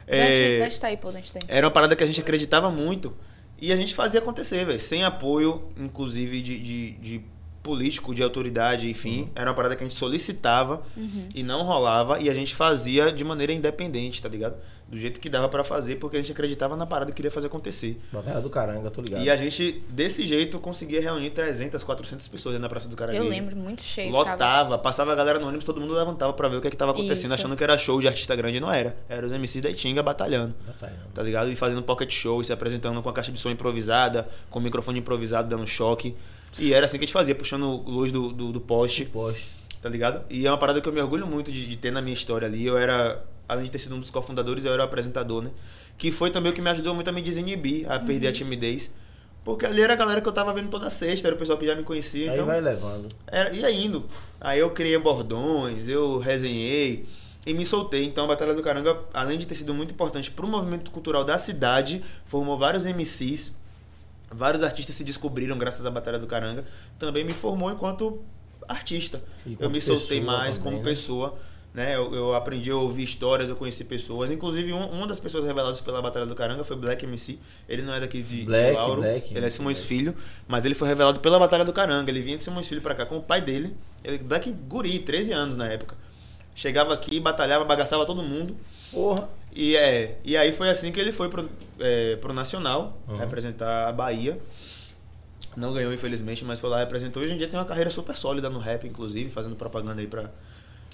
É, 0.09 0.59
aí, 0.87 0.97
pô, 0.97 1.09
aí. 1.09 1.19
era 1.47 1.67
uma 1.67 1.71
parada 1.71 1.95
que 1.95 2.03
a 2.03 2.07
gente 2.07 2.19
acreditava 2.19 2.71
muito 2.71 3.15
e 3.61 3.71
a 3.71 3.75
gente 3.75 3.93
fazia 3.93 4.19
acontecer, 4.19 4.65
velho. 4.65 4.81
Sem 4.81 5.03
apoio, 5.03 5.69
inclusive, 5.77 6.41
de, 6.41 6.59
de, 6.59 6.91
de 6.93 7.25
político, 7.61 8.15
de 8.15 8.23
autoridade, 8.23 8.89
enfim. 8.89 9.29
Era 9.35 9.49
uma 9.49 9.55
parada 9.55 9.75
que 9.75 9.83
a 9.83 9.87
gente 9.87 9.97
solicitava 9.97 10.81
e 11.35 11.43
não 11.43 11.63
rolava 11.63 12.19
e 12.19 12.29
a 12.29 12.33
gente 12.33 12.55
fazia 12.55 13.11
de 13.11 13.23
maneira 13.23 13.51
independente, 13.53 14.21
tá 14.21 14.29
ligado? 14.29 14.55
Do 14.87 14.97
jeito 14.97 15.19
que 15.19 15.29
dava 15.29 15.47
pra 15.47 15.63
fazer, 15.63 15.97
porque 15.97 16.17
a 16.17 16.19
gente 16.19 16.31
acreditava 16.31 16.75
na 16.75 16.83
parada 16.85 17.11
e 17.11 17.13
queria 17.13 17.29
fazer 17.29 17.45
acontecer. 17.45 17.99
Batalha 18.11 18.41
do 18.41 18.49
Caranga, 18.49 18.89
tô 18.89 19.01
ligado. 19.01 19.23
E 19.23 19.29
a 19.29 19.35
gente, 19.35 19.83
desse 19.89 20.25
jeito, 20.25 20.57
conseguia 20.59 20.99
reunir 20.99 21.29
300, 21.29 21.83
400 21.83 22.27
pessoas 22.27 22.53
dentro 22.53 22.63
da 22.63 22.69
Praça 22.69 22.87
do 22.89 22.95
Caranguejo. 22.95 23.23
Eu 23.25 23.29
lembro, 23.29 23.55
muito 23.55 23.83
cheio. 23.83 24.07
ficava- 24.09 24.31
Lotava, 24.31 24.77
passava 24.79 25.11
a 25.11 25.15
galera 25.15 25.37
no 25.37 25.45
ônibus, 25.47 25.63
todo 25.63 25.79
mundo 25.79 25.93
levantava 25.93 26.33
pra 26.33 26.47
ver 26.49 26.57
o 26.57 26.61
que, 26.61 26.67
é 26.69 26.71
que 26.71 26.77
tava 26.77 26.91
acontecendo, 26.91 27.25
Isso. 27.25 27.33
achando 27.35 27.55
que 27.55 27.63
era 27.63 27.77
show 27.77 28.01
de 28.01 28.07
artista 28.07 28.35
grande 28.35 28.57
e 28.57 28.59
não 28.59 28.71
era. 28.71 28.97
Era 29.07 29.27
os 29.27 29.31
MCs 29.31 29.61
da 29.61 29.69
Itinga 29.69 30.01
batalhando, 30.01 30.55
Batalhando. 30.65 30.99
tá 31.13 31.21
ligado? 31.21 31.51
E 31.51 31.55
fazendo 31.55 31.83
pocket 31.83 32.11
show, 32.11 32.41
e 32.41 32.45
se 32.45 32.51
apresentando 32.51 32.99
com 33.03 33.09
a 33.09 33.13
caixa 33.13 33.31
de 33.31 33.39
som 33.39 33.51
improvisada, 33.51 34.27
com 34.49 34.57
o 34.57 34.61
microfone 34.61 34.97
improvisado, 34.99 35.47
dando 35.47 35.67
choque. 35.67 36.15
E 36.57 36.73
era 36.73 36.85
assim 36.85 36.97
que 36.97 37.03
a 37.03 37.05
gente 37.05 37.13
fazia, 37.13 37.35
puxando 37.35 37.83
luz 37.87 38.11
do, 38.11 38.33
do, 38.33 38.51
do 38.51 38.61
poste, 38.61 39.05
Poxa. 39.05 39.43
tá 39.81 39.89
ligado? 39.89 40.23
E 40.29 40.47
é 40.47 40.51
uma 40.51 40.57
parada 40.57 40.81
que 40.81 40.87
eu 40.89 40.93
me 40.93 41.01
orgulho 41.01 41.27
muito 41.27 41.51
de, 41.51 41.67
de 41.67 41.77
ter 41.77 41.91
na 41.91 42.01
minha 42.01 42.13
história 42.13 42.47
ali. 42.47 42.65
Eu 42.65 42.77
era, 42.77 43.23
além 43.47 43.65
de 43.65 43.71
ter 43.71 43.79
sido 43.79 43.95
um 43.95 43.99
dos 43.99 44.09
cofundadores, 44.09 44.65
eu 44.65 44.73
era 44.73 44.81
o 44.81 44.85
apresentador, 44.85 45.43
né? 45.43 45.51
Que 45.97 46.11
foi 46.11 46.31
também 46.31 46.51
o 46.51 46.55
que 46.55 46.61
me 46.61 46.69
ajudou 46.69 46.95
muito 46.95 47.09
a 47.09 47.11
me 47.13 47.21
desinibir, 47.21 47.89
a 47.91 47.99
perder 47.99 48.29
a 48.29 48.31
timidez. 48.31 48.89
Porque 49.43 49.65
ali 49.65 49.81
era 49.81 49.93
a 49.93 49.95
galera 49.95 50.21
que 50.21 50.27
eu 50.27 50.33
tava 50.33 50.53
vendo 50.53 50.69
toda 50.69 50.89
sexta, 50.89 51.27
era 51.27 51.35
o 51.35 51.39
pessoal 51.39 51.57
que 51.57 51.65
já 51.65 51.75
me 51.75 51.83
conhecia. 51.83 52.29
Aí 52.29 52.33
então 52.35 52.45
vai 52.45 52.59
levando. 52.59 53.07
era, 53.27 53.51
ia 53.51 53.71
indo. 53.71 54.05
Aí 54.39 54.59
eu 54.59 54.69
criei 54.71 54.97
bordões, 54.97 55.87
eu 55.87 56.19
resenhei 56.19 57.05
e 57.45 57.53
me 57.53 57.65
soltei. 57.65 58.03
Então 58.05 58.25
a 58.25 58.27
Batalha 58.27 58.53
do 58.53 58.61
Caranga, 58.61 58.97
além 59.13 59.37
de 59.37 59.47
ter 59.47 59.55
sido 59.55 59.73
muito 59.73 59.93
importante 59.93 60.29
para 60.29 60.45
o 60.45 60.49
movimento 60.49 60.91
cultural 60.91 61.23
da 61.23 61.37
cidade, 61.37 62.03
formou 62.25 62.57
vários 62.57 62.85
MCs, 62.85 63.53
vários 64.31 64.63
artistas 64.63 64.95
se 64.95 65.03
descobriram 65.03 65.57
graças 65.57 65.85
à 65.85 65.91
Batalha 65.91 66.19
do 66.19 66.27
Caranga, 66.27 66.63
também 66.97 67.23
me 67.23 67.33
formou 67.33 67.71
enquanto 67.71 68.21
artista. 68.67 69.21
Eu 69.59 69.69
me 69.69 69.81
soltei 69.81 70.21
mais 70.21 70.57
também, 70.57 70.63
como 70.63 70.77
né? 70.77 70.83
pessoa. 70.83 71.37
Né? 71.71 71.95
Eu, 71.95 72.13
eu 72.15 72.35
aprendi 72.35 72.71
a 72.71 72.75
ouvir 72.75 73.03
histórias, 73.03 73.47
eu 73.49 73.55
conheci 73.55 73.83
pessoas. 73.83 74.31
Inclusive, 74.31 74.73
um- 74.73 74.87
uma 74.91 75.05
das 75.05 75.19
pessoas 75.19 75.45
reveladas 75.45 75.79
pela 75.79 76.01
Batalha 76.01 76.25
do 76.25 76.33
Caranga 76.33 76.63
foi 76.63 76.75
Black 76.75 77.05
MC. 77.05 77.37
Ele 77.67 77.83
não 77.83 77.93
é 77.93 77.99
daqui 77.99 78.23
de, 78.23 78.39
de 78.39 78.45
Black, 78.45 78.75
Lauro, 78.75 79.01
Black, 79.01 79.35
ele 79.35 79.45
é 79.45 79.49
Simões 79.51 79.77
Black. 79.79 79.87
Filho, 79.87 80.15
mas 80.47 80.65
ele 80.65 80.73
foi 80.73 80.87
revelado 80.87 81.19
pela 81.19 81.37
Batalha 81.37 81.63
do 81.63 81.71
Caranga. 81.71 82.09
Ele 82.09 82.21
vinha 82.21 82.37
de 82.37 82.43
Simões 82.43 82.67
Filho 82.67 82.81
pra 82.81 82.95
cá 82.95 83.05
com 83.05 83.17
o 83.17 83.21
pai 83.21 83.39
dele. 83.41 83.75
Ele, 84.03 84.17
Black 84.17 84.51
Guri, 84.51 84.97
13 84.99 85.31
anos 85.31 85.55
na 85.55 85.67
época. 85.67 85.95
Chegava 86.55 86.93
aqui, 86.93 87.19
batalhava, 87.19 87.63
bagaçava 87.65 88.03
todo 88.05 88.21
mundo. 88.23 88.57
Porra. 88.91 89.29
E, 89.53 89.75
é, 89.75 90.17
e 90.23 90.37
aí 90.37 90.51
foi 90.53 90.69
assim 90.69 90.91
que 90.91 90.99
ele 90.99 91.11
foi 91.11 91.27
pro, 91.29 91.49
é, 91.79 92.15
pro 92.17 92.33
Nacional, 92.33 92.97
Uhum. 93.07 93.17
representar 93.17 93.87
a 93.87 93.91
Bahia. 93.91 94.37
Não 95.57 95.73
ganhou, 95.73 95.91
infelizmente, 95.91 96.45
mas 96.45 96.59
foi 96.59 96.69
lá 96.69 96.77
e 96.77 96.79
representou. 96.81 97.23
Hoje 97.23 97.33
em 97.33 97.37
dia 97.37 97.47
tem 97.47 97.59
uma 97.59 97.65
carreira 97.65 97.89
super 97.89 98.15
sólida 98.15 98.49
no 98.49 98.59
rap, 98.59 98.87
inclusive, 98.87 99.29
fazendo 99.29 99.55
propaganda 99.55 99.99
aí 99.99 100.07
pra, 100.07 100.29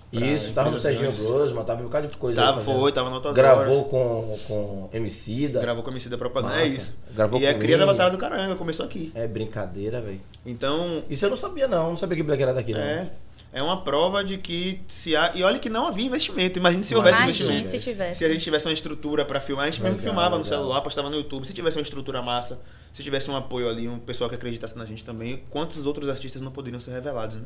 pra 0.09 0.25
Isso, 0.25 0.53
tava 0.53 0.71
no 0.71 0.79
Serginho. 0.79 1.11
Grossman, 1.11 1.63
tava 1.65 1.81
um 1.81 1.85
bocado 1.85 2.07
de 2.07 2.17
coisa. 2.17 2.41
Tava, 2.41 2.61
foi, 2.61 2.91
tava 2.91 3.09
no 3.09 3.33
Gravou 3.33 3.83
com, 3.85 4.39
com 4.47 4.89
Emicida. 4.93 5.59
Gravou 5.59 5.83
com 5.83 5.91
MC 5.91 6.07
da 6.09 6.17
propaganda. 6.17 6.55
É 6.55 6.63
Massa. 6.63 6.77
isso. 6.77 6.95
Gravou 7.13 7.39
e 7.39 7.45
é 7.45 7.53
cria 7.53 7.77
da. 7.77 7.85
Batalha 7.85 8.11
do 8.11 8.17
Caranga, 8.17 8.55
começou 8.55 8.85
aqui. 8.85 9.11
É 9.13 9.27
brincadeira, 9.27 9.99
velho. 10.01 10.21
Então, 10.45 11.03
Isso 11.09 11.25
eu 11.25 11.29
não 11.29 11.37
sabia, 11.37 11.67
não. 11.67 11.89
Não 11.89 11.97
sabia 11.97 12.15
que 12.15 12.23
Black 12.23 12.41
era 12.41 12.53
daqui, 12.53 12.71
não. 12.71 12.79
é. 12.79 13.11
É 13.55 13.63
uma 13.63 13.81
prova 13.81 14.21
de 14.21 14.37
que 14.37 14.81
se 14.85 15.15
há. 15.15 15.31
E 15.33 15.41
olha 15.41 15.57
que 15.57 15.69
não 15.69 15.87
havia 15.87 16.05
investimento. 16.05 16.59
Imagine 16.59 16.83
se 16.83 16.93
Imagina 16.93 17.15
houvesse 17.23 17.41
Imagine 17.41 17.59
investimento. 17.59 17.83
se 17.83 17.89
tivesse. 17.89 18.19
Se 18.19 18.25
a 18.25 18.29
gente 18.29 18.43
tivesse 18.43 18.67
uma 18.67 18.73
estrutura 18.73 19.23
pra 19.23 19.39
filmar, 19.39 19.63
a 19.63 19.69
gente 19.71 19.81
mesmo 19.81 19.95
Legal, 19.95 20.13
filmava 20.13 20.37
no 20.37 20.43
legal. 20.43 20.59
celular, 20.59 20.81
postava 20.81 21.09
no 21.09 21.15
YouTube. 21.15 21.47
Se 21.47 21.53
tivesse 21.53 21.77
uma 21.77 21.81
estrutura 21.83 22.21
massa, 22.21 22.59
se 22.91 23.01
tivesse 23.01 23.31
um 23.31 23.35
apoio 23.37 23.69
ali, 23.69 23.87
um 23.87 23.97
pessoal 23.97 24.29
que 24.29 24.35
acreditasse 24.35 24.77
na 24.77 24.85
gente 24.85 25.05
também, 25.05 25.41
quantos 25.49 25.85
outros 25.85 26.09
artistas 26.09 26.41
não 26.41 26.51
poderiam 26.51 26.81
ser 26.81 26.91
revelados, 26.91 27.37
né? 27.37 27.43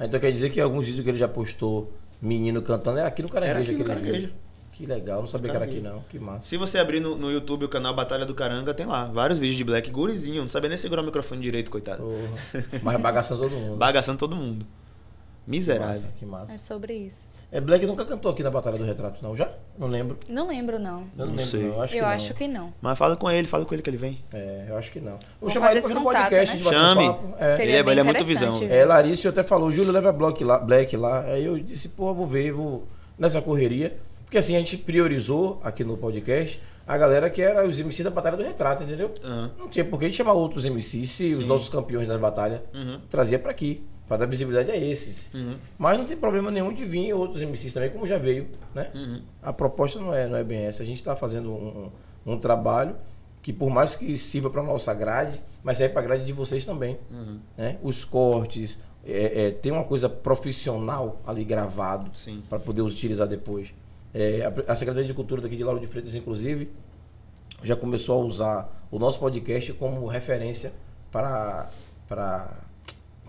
Então 0.00 0.18
quer 0.18 0.32
dizer 0.32 0.50
que 0.50 0.60
alguns 0.60 0.86
vídeos 0.88 1.04
que 1.04 1.10
ele 1.10 1.18
já 1.18 1.28
postou, 1.28 1.92
menino 2.20 2.60
cantando, 2.60 2.98
era 2.98 3.06
aqui 3.06 3.22
no 3.22 3.28
Caranguejo. 3.28 3.60
Era 3.60 3.70
aqui 3.70 3.78
no 3.78 3.84
Caranguejo. 3.84 4.32
Que 4.72 4.84
legal, 4.84 5.20
não 5.20 5.28
sabia 5.28 5.50
que 5.50 5.56
era 5.56 5.64
aqui, 5.64 5.78
não. 5.78 6.02
Que 6.08 6.18
massa. 6.18 6.46
Se 6.48 6.56
você 6.56 6.78
abrir 6.78 6.98
no, 6.98 7.16
no 7.16 7.30
YouTube 7.30 7.66
o 7.66 7.68
canal 7.68 7.94
Batalha 7.94 8.26
do 8.26 8.34
Caranga, 8.34 8.74
tem 8.74 8.86
lá 8.86 9.04
vários 9.04 9.38
vídeos 9.38 9.56
de 9.58 9.62
Black 9.62 9.90
gurizinho, 9.90 10.42
não 10.42 10.48
sabia 10.48 10.70
nem 10.70 10.78
segurar 10.78 11.02
o 11.02 11.04
microfone 11.04 11.40
direito, 11.40 11.70
coitado. 11.70 12.02
Porra. 12.02 12.64
Mas 12.82 13.00
bagaçando 13.00 13.42
todo 13.42 13.52
mundo. 13.52 13.76
Bagaçando 13.78 14.18
todo 14.18 14.34
mundo. 14.34 14.66
Que 15.44 15.50
Miserável. 15.50 15.88
massa, 15.88 16.06
que 16.18 16.26
massa. 16.26 16.54
É 16.54 16.58
sobre 16.58 16.92
isso. 16.94 17.26
É, 17.50 17.60
Black 17.60 17.84
nunca 17.84 18.04
cantou 18.04 18.30
aqui 18.30 18.42
na 18.42 18.50
Batalha 18.50 18.78
do 18.78 18.84
Retrato, 18.84 19.18
não? 19.22 19.34
Já? 19.34 19.50
Não 19.78 19.88
lembro. 19.88 20.16
Não 20.28 20.46
lembro, 20.46 20.78
não. 20.78 21.00
Eu 21.00 21.06
não, 21.16 21.26
Não 21.26 21.26
lembro, 21.26 21.44
sei. 21.44 21.62
não. 21.64 21.82
Acho 21.82 21.94
eu 21.94 21.98
que 21.98 22.06
não. 22.06 22.08
acho 22.14 22.34
que 22.34 22.48
não. 22.48 22.74
Mas 22.80 22.98
fala 22.98 23.16
com 23.16 23.28
ele, 23.30 23.48
fala 23.48 23.64
com 23.64 23.74
ele 23.74 23.82
que 23.82 23.90
ele 23.90 23.96
vem. 23.96 24.22
É, 24.32 24.66
eu 24.68 24.76
acho 24.76 24.92
que 24.92 25.00
não. 25.00 25.12
Vou 25.12 25.18
Vamos 25.40 25.54
chamar 25.54 25.72
ele 25.72 25.80
pra 25.80 25.88
vir 25.88 25.94
no 25.94 26.02
podcast, 26.04 26.30
contato, 26.30 26.58
de 26.58 26.64
bater 26.64 26.76
um 26.76 26.80
Chame. 26.80 27.16
É. 27.38 27.62
Ele 27.62 27.72
é- 27.72 27.78
ele 27.80 28.00
é 28.00 28.02
muito 28.04 28.24
visão. 28.24 28.62
É, 28.62 28.84
Larissa 28.84 29.28
até 29.30 29.42
falou, 29.42 29.72
Júlio 29.72 29.90
leva 29.92 30.12
Black 30.12 30.44
lá, 30.44 30.58
Black 30.58 30.96
lá. 30.96 31.22
Aí 31.24 31.44
eu 31.44 31.58
disse, 31.58 31.88
porra, 31.88 32.12
vou 32.12 32.26
ver, 32.26 32.52
vou 32.52 32.86
nessa 33.18 33.42
correria. 33.42 33.96
Porque 34.24 34.38
assim, 34.38 34.54
a 34.54 34.58
gente 34.60 34.76
priorizou 34.76 35.60
aqui 35.64 35.82
no 35.82 35.96
podcast 35.96 36.60
a 36.86 36.96
galera 36.96 37.28
que 37.30 37.42
era 37.42 37.66
os 37.66 37.78
MCs 37.80 38.04
da 38.04 38.10
Batalha 38.10 38.36
do 38.36 38.42
Retrato, 38.44 38.84
entendeu? 38.84 39.12
Aham. 39.24 39.50
Não 39.58 39.68
tinha 39.68 39.84
por 39.84 39.98
que 39.98 40.12
chamar 40.12 40.34
outros 40.34 40.64
MCs 40.64 41.10
se 41.10 41.32
Sim. 41.32 41.40
os 41.40 41.46
nossos 41.46 41.68
campeões 41.68 42.06
da 42.06 42.16
batalha 42.18 42.62
Uhum. 42.72 43.00
trazia 43.10 43.38
pra 43.38 43.50
aqui. 43.50 43.82
Pra 44.10 44.16
dar 44.16 44.26
visibilidade 44.26 44.72
a 44.72 44.76
esses. 44.76 45.32
Uhum. 45.32 45.54
Mas 45.78 45.96
não 45.96 46.04
tem 46.04 46.16
problema 46.16 46.50
nenhum 46.50 46.72
de 46.72 46.84
vir 46.84 47.12
outros 47.12 47.40
MCs 47.42 47.72
também, 47.72 47.90
como 47.90 48.08
já 48.08 48.18
veio, 48.18 48.48
né? 48.74 48.90
Uhum. 48.92 49.22
A 49.40 49.52
proposta 49.52 50.00
não 50.00 50.12
é, 50.12 50.26
não 50.26 50.36
é 50.36 50.42
bem 50.42 50.64
essa. 50.64 50.82
A 50.82 50.84
gente 50.84 50.96
está 50.96 51.14
fazendo 51.14 51.48
um, 51.52 51.92
um- 52.26 52.36
trabalho 52.36 52.96
que, 53.40 53.52
por 53.52 53.70
mais 53.70 53.94
que 53.94 54.18
sirva 54.18 54.50
para 54.50 54.64
nossa 54.64 54.92
grade, 54.92 55.40
mas 55.62 55.78
serve 55.78 55.92
para 55.92 56.02
a 56.02 56.04
grade 56.06 56.24
de 56.24 56.32
vocês 56.32 56.66
também. 56.66 56.98
Uhum. 57.08 57.38
Né? 57.56 57.78
Os 57.84 58.04
cortes, 58.04 58.80
é, 59.06 59.46
é, 59.46 59.50
tem 59.52 59.70
uma 59.70 59.84
coisa 59.84 60.08
profissional 60.08 61.22
ali 61.24 61.44
gravado 61.44 62.10
para 62.48 62.58
poder 62.58 62.82
utilizar 62.82 63.28
depois. 63.28 63.72
É, 64.12 64.52
a, 64.66 64.72
a 64.72 64.74
Secretaria 64.74 65.06
de 65.06 65.14
Cultura 65.14 65.40
daqui 65.40 65.54
de 65.54 65.62
Lauro 65.62 65.78
de 65.78 65.86
Freitas, 65.86 66.16
inclusive, 66.16 66.68
já 67.62 67.76
começou 67.76 68.20
a 68.20 68.24
usar 68.24 68.86
o 68.90 68.98
nosso 68.98 69.20
podcast 69.20 69.72
como 69.74 70.04
referência 70.08 70.72
para. 71.12 71.70
para 72.08 72.68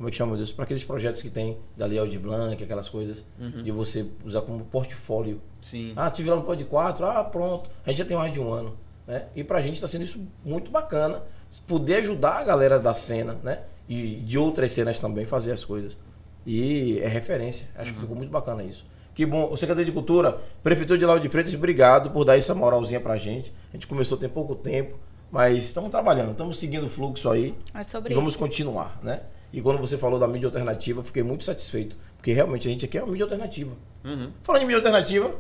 como 0.02 0.08
é 0.08 0.12
que 0.12 0.18
chama 0.18 0.36
isso? 0.38 0.56
Para 0.56 0.64
aqueles 0.64 0.84
projetos 0.84 1.22
que 1.22 1.30
tem 1.30 1.60
da 1.78 1.86
Lei 1.86 2.00
Aldir 2.00 2.20
Blanc, 2.20 2.62
aquelas 2.64 2.90
coisas, 2.90 3.24
Uhum. 3.40 3.62
de 3.62 3.70
você 3.72 4.06
usar 4.26 4.42
como 4.42 4.66
portfólio. 4.66 5.40
Sim. 5.62 5.94
Ah, 5.96 6.10
tive 6.10 6.28
lá 6.30 6.36
no 6.38 6.42
Pod 6.44 6.64
4, 6.66 7.06
ah, 7.06 7.24
pronto. 7.24 7.70
A 7.86 7.90
gente 7.90 8.00
já 8.00 8.06
tem 8.06 8.18
mais 8.18 8.34
de 8.34 8.40
um 8.40 8.52
ano. 8.52 8.76
Né? 9.06 9.26
E 9.36 9.44
pra 9.44 9.62
gente 9.62 9.76
está 9.76 9.88
sendo 9.88 10.04
isso 10.04 10.20
muito 10.44 10.72
bacana. 10.72 11.22
Poder 11.68 11.96
ajudar 11.98 12.40
a 12.40 12.44
galera 12.44 12.80
da 12.80 12.94
cena, 12.94 13.38
né? 13.44 13.60
E 13.88 14.16
de 14.16 14.38
outras 14.40 14.72
cenas 14.72 14.98
também 15.00 15.26
fazer 15.26 15.52
as 15.52 15.64
coisas. 15.64 16.00
E 16.46 17.00
é 17.00 17.08
referência. 17.08 17.68
Acho 17.76 17.94
que 17.94 18.00
ficou 18.00 18.16
muito 18.16 18.32
bacana 18.32 18.64
isso. 18.64 18.86
Que 19.14 19.26
bom. 19.26 19.50
O 19.52 19.58
Secretaria 19.58 19.86
de 19.86 19.92
Cultura, 19.92 20.40
Prefeitura 20.64 20.98
de 20.98 21.06
Lauro 21.06 21.22
de 21.22 21.30
Freitas, 21.30 21.54
obrigado 21.54 22.10
por 22.10 22.24
dar 22.26 22.38
essa 22.38 22.56
moralzinha 22.56 23.00
pra 23.00 23.18
gente. 23.18 23.54
A 23.70 23.74
gente 23.74 23.86
começou 23.86 24.18
tem 24.18 24.30
pouco 24.30 24.56
tempo, 24.56 24.98
mas 25.30 25.66
estamos 25.66 25.92
trabalhando, 25.92 26.32
estamos 26.32 26.58
seguindo 26.58 26.86
o 26.86 26.90
fluxo 26.90 27.30
aí. 27.30 27.54
É 27.74 27.84
sobre 27.84 28.14
E 28.14 28.16
vamos 28.16 28.34
isso. 28.34 28.40
continuar, 28.44 28.98
né? 29.04 29.22
E 29.54 29.62
quando 29.62 29.80
você 29.80 29.98
falou 29.98 30.20
da 30.20 30.28
mídia 30.28 30.48
alternativa, 30.48 31.00
eu 31.00 31.04
fiquei 31.04 31.24
muito 31.24 31.44
satisfeito. 31.44 31.96
Porque 32.18 32.32
realmente 32.34 32.68
a 32.68 32.72
gente 32.72 32.86
aqui 32.86 32.98
é 32.98 33.04
uma 33.04 33.12
mídia 33.12 33.26
alternativa. 33.26 33.76
Uhum. 34.04 34.32
Falando 34.44 34.62
em 34.62 34.66
mídia 34.66 34.78
alternativa, 34.78 35.36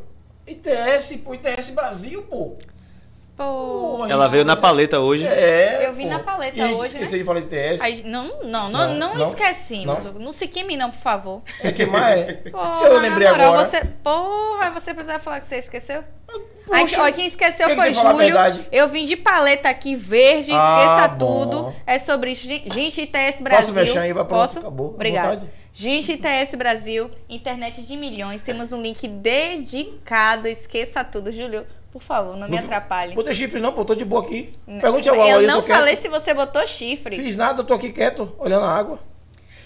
ITS, 0.47 1.17
pô, 1.23 1.33
ITS 1.33 1.69
Brasil, 1.71 2.23
pô. 2.23 2.57
Pô. 3.35 4.05
Ela 4.09 4.27
veio 4.27 4.43
na 4.45 4.55
paleta 4.55 4.99
hoje. 4.99 5.25
É. 5.25 5.87
Eu 5.87 5.93
vi 5.93 6.03
pô. 6.03 6.09
na 6.09 6.19
paleta 6.19 6.57
e 6.57 6.73
hoje, 6.73 6.87
esqueceu 6.87 7.11
né? 7.13 7.17
de 7.19 7.23
falar 7.23 7.39
ITS. 7.39 7.81
Aí, 7.81 8.03
não, 8.03 8.25
não, 8.43 8.69
não, 8.69 8.69
Não, 8.69 8.93
não, 8.95 9.15
não? 9.15 9.29
esquecemos. 9.29 10.03
Não? 10.05 10.13
Não 10.13 10.33
se 10.33 10.47
queime, 10.47 10.75
não, 10.77 10.91
por 10.91 10.99
favor. 10.99 11.41
É 11.63 11.71
que 11.71 11.85
mais? 11.85 12.33
Porra, 12.51 12.75
Se 12.75 12.83
eu 12.83 12.99
lembrei 12.99 13.29
moral, 13.29 13.53
agora. 13.53 13.65
Você, 13.67 13.85
porra, 14.03 14.69
você 14.71 14.93
precisa 14.93 15.19
falar 15.19 15.39
que 15.39 15.47
você 15.47 15.55
esqueceu? 15.57 16.03
Poxa, 16.65 17.03
Aí, 17.03 17.11
ó, 17.11 17.13
quem 17.13 17.27
esqueceu 17.27 17.67
que 17.67 17.75
foi 17.75 17.87
que 17.87 17.93
Júlio. 17.95 18.35
Eu 18.71 18.87
vim 18.87 19.05
de 19.05 19.17
paleta 19.17 19.69
aqui, 19.69 19.95
verde, 19.95 20.51
Ah, 20.53 20.77
esqueça 20.79 21.07
bom. 21.09 21.45
tudo. 21.45 21.75
É 21.85 21.99
sobre 21.99 22.31
isso. 22.31 22.47
Gente, 22.47 23.01
ITS 23.01 23.41
Brasil. 23.41 23.73
Posso 23.73 23.73
fechar 23.73 24.01
aí? 24.01 24.13
Vai 24.13 24.23
pronto, 24.23 24.39
Posso? 24.39 24.59
acabou. 24.59 24.91
vontade. 24.91 25.49
Gente, 25.73 26.11
ITS 26.13 26.55
Brasil, 26.55 27.09
internet 27.29 27.81
de 27.81 27.97
milhões. 27.97 28.41
Temos 28.41 28.71
um 28.71 28.81
link 28.81 29.07
dedicado. 29.07 30.47
Esqueça 30.47 31.03
tudo. 31.03 31.31
Júlio, 31.31 31.65
por 31.91 32.01
favor, 32.01 32.37
não 32.37 32.47
me 32.47 32.57
atrapalhe. 32.57 33.13
Botei 33.13 33.33
chifre 33.33 33.59
não, 33.59 33.73
pô, 33.73 33.83
tô 33.83 33.93
de 33.93 34.05
boa 34.05 34.23
aqui. 34.23 34.51
Pergunte 34.79 35.09
ao 35.09 35.15
eu 35.15 35.39
aí, 35.39 35.45
não 35.45 35.59
tô 35.59 35.67
quieto. 35.67 35.77
falei 35.77 35.95
se 35.97 36.07
você 36.07 36.33
botou 36.33 36.65
chifre. 36.65 37.17
Fiz 37.17 37.35
nada, 37.35 37.61
eu 37.61 37.65
tô 37.65 37.73
aqui 37.73 37.91
quieto, 37.91 38.33
olhando 38.39 38.65
a 38.65 38.73
água. 38.73 38.99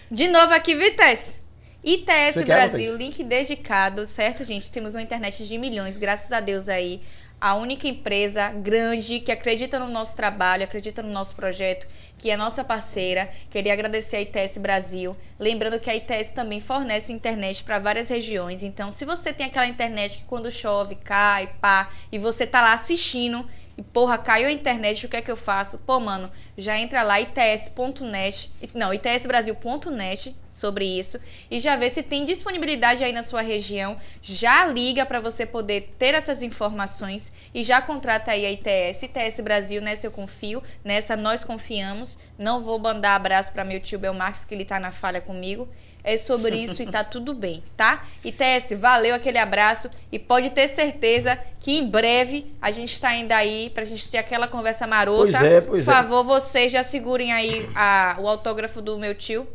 De 0.10 0.28
novo 0.28 0.54
aqui, 0.54 0.74
Vites. 0.76 1.40
ITS 1.84 2.34
Você 2.34 2.44
quer, 2.44 2.46
Brasil, 2.46 2.94
Matheus? 2.94 2.98
link 2.98 3.24
dedicado, 3.24 4.08
certo, 4.08 4.44
gente? 4.44 4.72
Temos 4.72 4.96
uma 4.96 5.04
internet 5.04 5.48
de 5.48 5.56
milhões, 5.60 5.98
graças 5.98 6.32
a 6.32 6.40
Deus 6.40 6.68
aí. 6.68 7.00
A 7.46 7.54
única 7.54 7.88
empresa 7.88 8.50
grande 8.50 9.20
que 9.20 9.32
acredita 9.32 9.78
no 9.78 9.88
nosso 9.88 10.16
trabalho, 10.16 10.64
acredita 10.64 11.04
no 11.04 11.12
nosso 11.12 11.36
projeto, 11.36 11.88
que 12.18 12.32
é 12.32 12.36
nossa 12.36 12.64
parceira. 12.64 13.30
Queria 13.52 13.72
agradecer 13.72 14.16
a 14.16 14.22
ITS 14.22 14.58
Brasil. 14.58 15.16
Lembrando 15.40 15.80
que 15.80 15.88
a 15.88 15.96
ITS 15.96 16.32
também 16.32 16.60
fornece 16.60 17.14
internet 17.14 17.64
para 17.64 17.78
várias 17.78 18.10
regiões. 18.10 18.64
Então, 18.64 18.90
se 18.90 19.06
você 19.06 19.32
tem 19.32 19.46
aquela 19.46 19.68
internet 19.68 20.18
que 20.18 20.24
quando 20.24 20.52
chove, 20.52 20.96
cai, 20.96 21.46
pá, 21.62 21.92
e 22.12 22.18
você 22.18 22.48
tá 22.48 22.62
lá 22.62 22.74
assistindo 22.74 23.48
e 23.78 23.84
porra, 23.84 24.18
caiu 24.18 24.48
a 24.48 24.52
internet, 24.52 25.06
o 25.06 25.10
que 25.10 25.18
é 25.18 25.22
que 25.22 25.32
eu 25.32 25.36
faço? 25.36 25.78
Pô, 25.80 26.00
mano, 26.00 26.32
já 26.58 26.78
entra 26.78 27.04
lá 27.04 27.20
its.net, 27.20 28.50
não, 28.74 28.94
itsbrasil.net 28.94 30.34
sobre 30.50 30.86
isso 30.86 31.20
e 31.52 31.60
já 31.60 31.76
vê 31.76 31.90
se 31.90 32.02
tem 32.02 32.24
disponibilidade 32.24 33.04
aí 33.04 33.12
na 33.12 33.24
sua 33.24 33.42
região. 33.42 33.98
Já 34.22 34.66
liga 34.66 35.06
para 35.06 35.20
você 35.20 35.46
poder 35.46 35.94
ter 36.00 36.14
essas 36.14 36.42
informações 36.42 37.34
e 37.54 37.64
já 37.64 37.82
contrata 37.82 38.32
aí 38.32 38.46
a 38.46 38.52
ITS, 38.52 39.04
ITS 39.04 39.42
Brasil, 39.42 39.82
nessa 39.82 40.08
eu 40.08 40.12
confio, 40.12 40.64
nessa 40.82 41.18
nós 41.18 41.44
confiamos. 41.44 42.18
Não 42.38 42.62
vou 42.62 42.80
mandar 42.80 43.16
abraço 43.16 43.52
para 43.52 43.66
meu 43.66 43.82
tio 43.82 44.00
Belmarx 44.00 44.46
que 44.46 44.56
ele 44.56 44.64
tá 44.64 44.80
na 44.80 44.92
falha 44.92 45.20
comigo. 45.20 45.68
É 46.08 46.18
sobre 46.18 46.56
isso 46.56 46.84
e 46.84 46.86
tá 46.86 47.04
tudo 47.04 47.34
bem, 47.34 47.64
tá? 47.76 48.06
ITS, 48.24 48.74
valeu 48.78 49.16
aquele 49.16 49.40
abraço 49.40 49.90
e 50.12 50.20
pode 50.20 50.52
ter 50.52 50.68
certeza 50.68 51.36
que 51.60 51.80
em 51.80 51.90
breve 51.90 52.54
a 52.62 52.70
gente 52.72 53.02
tá 53.02 53.16
indo 53.16 53.32
aí 53.32 53.72
pra 53.72 53.84
gente 53.84 54.08
ter 54.12 54.20
aquela 54.20 54.48
conversa 54.48 54.86
marota. 54.86 55.24
Pois 55.24 55.42
é, 55.42 55.62
pois 55.62 55.84
Por 55.86 55.92
é. 55.92 55.94
favor, 55.96 56.24
vocês 56.24 56.72
já 56.72 56.84
segurem 56.84 57.34
aí 57.34 57.68
a- 57.74 58.18
o 58.20 58.28
autógrafo 58.28 58.82
do 58.82 59.00
meu 59.00 59.16
tio, 59.16 59.48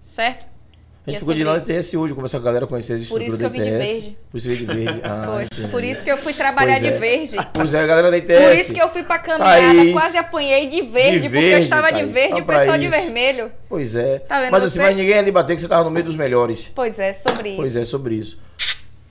certo? 0.00 0.46
A 1.10 1.12
gente 1.12 1.16
é 1.16 1.20
ficou 1.20 1.34
de 1.34 1.44
lá 1.44 1.54
no. 1.56 1.58
ITS 1.60 1.94
hoje, 1.94 2.14
conversar 2.14 2.38
com 2.38 2.42
a 2.42 2.46
galera, 2.46 2.66
conhecer 2.66 2.94
as 2.94 3.08
Por 3.08 3.20
isso 3.22 3.32
estruturas 3.34 3.38
que 3.38 3.44
eu 3.44 3.50
vim 3.50 3.70
de 3.70 3.76
ITS. 3.76 3.92
verde. 4.02 4.18
Por 4.30 4.38
isso 4.38 4.48
veio 4.48 4.58
de 4.58 4.66
verde. 4.66 5.00
Ah. 5.04 5.68
Por 5.70 5.84
isso 5.84 6.02
que 6.04 6.10
eu 6.10 6.16
fui 6.18 6.32
trabalhar 6.32 6.78
Pois 6.78 6.82
de 6.82 6.88
é. 6.88 6.98
verde. 6.98 7.36
Pois 7.52 7.74
é, 7.74 7.80
a 7.80 7.86
galera 7.86 8.10
da 8.10 8.16
ITS. 8.16 8.38
Por 8.40 8.54
isso 8.54 8.74
que 8.74 8.82
eu 8.82 8.88
fui 8.88 9.02
pra 9.02 9.18
caminhada, 9.18 9.74
Thaís. 9.74 9.92
quase 9.92 10.16
apanhei 10.16 10.66
de 10.68 10.82
verde, 10.82 11.20
De 11.20 11.28
porque 11.28 11.36
eu 11.36 11.40
verde, 11.50 11.64
estava 11.64 11.88
de 11.92 12.00
Thaís, 12.00 12.12
verde 12.12 12.38
e 12.38 12.40
o 12.40 12.44
pessoal 12.44 12.78
de 12.78 12.88
vermelho. 12.88 13.52
Pois 13.68 13.94
é. 13.94 14.18
Tá 14.20 14.48
mas 14.50 14.64
assim, 14.64 14.74
você? 14.78 14.82
mas 14.82 14.96
ninguém 14.96 15.14
ia 15.16 15.22
lhe 15.22 15.30
bater 15.32 15.54
que 15.54 15.60
você 15.62 15.68
tava 15.68 15.84
no 15.84 15.90
meio 15.90 16.04
dos 16.06 16.14
melhores. 16.16 16.70
Pois 16.74 16.98
é, 16.98 17.12
sobre 17.12 17.48
isso. 17.50 17.56
Pois 17.56 17.76
é, 17.76 17.84
sobre 17.84 18.14
isso. 18.14 18.38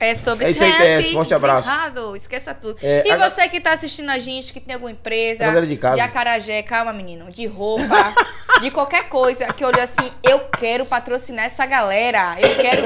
É 0.00 0.14
sobre 0.14 0.46
É 0.46 0.50
isso 0.50 0.64
aí, 0.64 0.72
TS, 0.72 1.12
forte 1.12 1.34
abraço. 1.34 1.68
Errado, 1.68 2.16
esqueça 2.16 2.54
tudo. 2.54 2.78
É, 2.82 3.04
e 3.06 3.16
você 3.18 3.46
que 3.50 3.60
tá 3.60 3.74
assistindo 3.74 4.08
a 4.08 4.18
gente, 4.18 4.50
que 4.50 4.58
tem 4.58 4.74
alguma 4.74 4.90
empresa, 4.90 5.44
galera 5.44 5.66
de 5.66 5.76
casa. 5.76 6.02
acarajé, 6.02 6.62
calma, 6.62 6.90
menino, 6.90 7.30
de 7.30 7.46
roupa, 7.46 8.14
de 8.62 8.70
qualquer 8.70 9.10
coisa, 9.10 9.52
que 9.52 9.62
olhou 9.62 9.82
assim, 9.82 10.10
eu 10.22 10.40
quero 10.58 10.86
patrocinar 10.86 11.44
essa 11.44 11.66
galera. 11.66 12.38
Eu 12.40 12.56
quero 12.56 12.82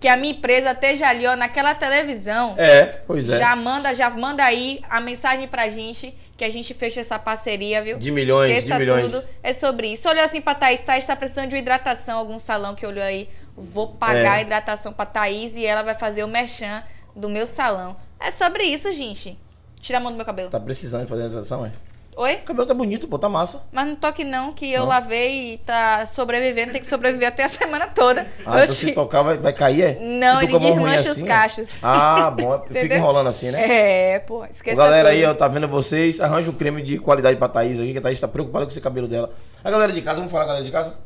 que 0.00 0.08
a 0.08 0.16
minha 0.16 0.32
empresa 0.32 0.70
esteja 0.70 1.06
ali, 1.08 1.26
ó, 1.26 1.36
naquela 1.36 1.74
televisão. 1.74 2.54
É, 2.56 3.00
pois 3.06 3.28
é. 3.28 3.36
Já 3.36 3.54
manda, 3.54 3.94
já 3.94 4.08
manda 4.08 4.42
aí 4.42 4.80
a 4.88 5.02
mensagem 5.02 5.46
pra 5.46 5.68
gente, 5.68 6.16
que 6.34 6.44
a 6.44 6.50
gente 6.50 6.72
fecha 6.72 7.00
essa 7.00 7.18
parceria, 7.18 7.82
viu? 7.82 7.98
De 7.98 8.10
milhões, 8.10 8.52
Esqueça 8.52 8.74
de 8.74 8.78
milhões. 8.80 9.12
tudo. 9.12 9.26
É 9.42 9.52
sobre 9.52 9.88
isso. 9.88 10.08
Olhou 10.08 10.24
assim 10.24 10.40
pra 10.40 10.54
Thaís. 10.54 10.80
Thaís 10.80 11.04
tá 11.04 11.14
precisando 11.14 11.48
de 11.48 11.54
uma 11.56 11.60
hidratação, 11.60 12.16
algum 12.16 12.38
salão 12.38 12.74
que 12.74 12.86
olhou 12.86 13.04
aí. 13.04 13.28
Vou 13.58 13.88
pagar 13.88 14.18
É. 14.18 14.28
a 14.28 14.40
hidratação 14.42 14.92
pra 14.92 15.06
Thaís 15.06 15.54
e 15.56 15.64
ela 15.66 15.82
vai 15.82 15.94
fazer 15.94 16.24
o 16.24 16.28
merchan 16.28 16.82
do 17.14 17.28
meu 17.28 17.46
salão. 17.46 17.96
É 18.20 18.30
sobre 18.30 18.62
isso, 18.64 18.92
gente. 18.94 19.38
Tira 19.80 19.98
a 19.98 20.00
mão 20.00 20.10
do 20.12 20.16
meu 20.16 20.26
cabelo. 20.26 20.50
Tá 20.50 20.58
precisando 20.60 21.02
de 21.02 21.08
fazer 21.08 21.22
a 21.22 21.26
hidratação, 21.26 21.64
é? 21.66 21.72
Oi? 22.16 22.34
O 22.34 22.42
cabelo 22.42 22.66
tá 22.66 22.74
bonito, 22.74 23.06
pô, 23.06 23.16
tá 23.16 23.28
massa. 23.28 23.62
Mas 23.70 23.86
não 23.86 23.94
toque 23.94 24.24
não, 24.24 24.52
que 24.52 24.68
eu 24.72 24.80
Não? 24.80 24.88
lavei 24.88 25.52
e 25.54 25.58
tá 25.58 26.04
sobrevivendo, 26.04 26.72
tem 26.72 26.80
que 26.80 26.86
sobreviver 26.88 27.28
até 27.28 27.44
a 27.44 27.46
semana 27.48 27.86
toda. 27.86 28.26
Ah, 28.44 28.64
então 28.64 28.66
se 28.66 28.90
tocar 28.90 29.22
vai, 29.22 29.36
vai 29.38 29.52
cair, 29.52 29.82
é? 29.84 29.98
Não, 30.00 30.42
ele 30.42 30.56
a 30.56 30.58
desmancha 30.58 31.00
os 31.02 31.06
assim, 31.12 31.22
é? 31.24 31.26
cachos. 31.28 31.68
Ah, 31.80 32.28
bom. 32.32 32.64
Fica 32.72 32.96
enrolando 32.96 33.28
assim, 33.28 33.52
né? 33.52 34.14
É, 34.14 34.18
pô, 34.18 34.40
Ô, 34.40 34.44
esqueça 34.46 34.76
galera 34.76 35.10
aí, 35.10 35.24
ó, 35.24 35.32
tá 35.32 35.46
vendo 35.46 35.68
vocês? 35.68 36.20
Arranja 36.20 36.50
um 36.50 36.54
creme 36.54 36.82
de 36.82 36.98
qualidade 36.98 37.36
pra 37.36 37.48
Thaís 37.48 37.78
aqui, 37.78 37.92
que 37.92 37.98
a 37.98 38.02
Thaís 38.02 38.18
tá 38.20 38.26
preocupada 38.26 38.64
com 38.66 38.70
esse 38.72 38.80
cabelo 38.80 39.06
dela. 39.06 39.32
A 39.62 39.70
galera 39.70 39.92
de 39.92 40.02
casa, 40.02 40.16
vamos 40.16 40.32
falar, 40.32 40.44
galera 40.46 40.64
de 40.64 40.72
casa? 40.72 40.96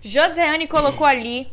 Joseane 0.00 0.66
colocou 0.66 1.06
ali. 1.06 1.48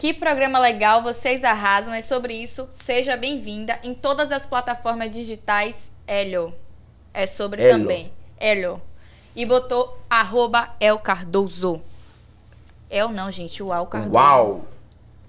Que 0.00 0.14
programa 0.14 0.58
legal, 0.58 1.02
vocês 1.02 1.44
arrasam. 1.44 1.92
É 1.92 2.00
sobre 2.00 2.32
isso. 2.32 2.66
Seja 2.70 3.18
bem-vinda 3.18 3.78
em 3.82 3.92
todas 3.92 4.32
as 4.32 4.46
plataformas 4.46 5.10
digitais. 5.10 5.92
Helio. 6.08 6.54
É 7.12 7.26
sobre 7.26 7.68
também. 7.68 8.10
Helio. 8.40 8.80
E 9.36 9.44
botou 9.44 9.98
arroba 10.08 10.70
El 10.80 10.98
Cardoso. 11.00 11.82
El 12.88 13.10
não, 13.10 13.30
gente. 13.30 13.62
O 13.62 13.70
Al 13.74 13.86
Cardoso. 13.88 14.14
Uau! 14.14 14.64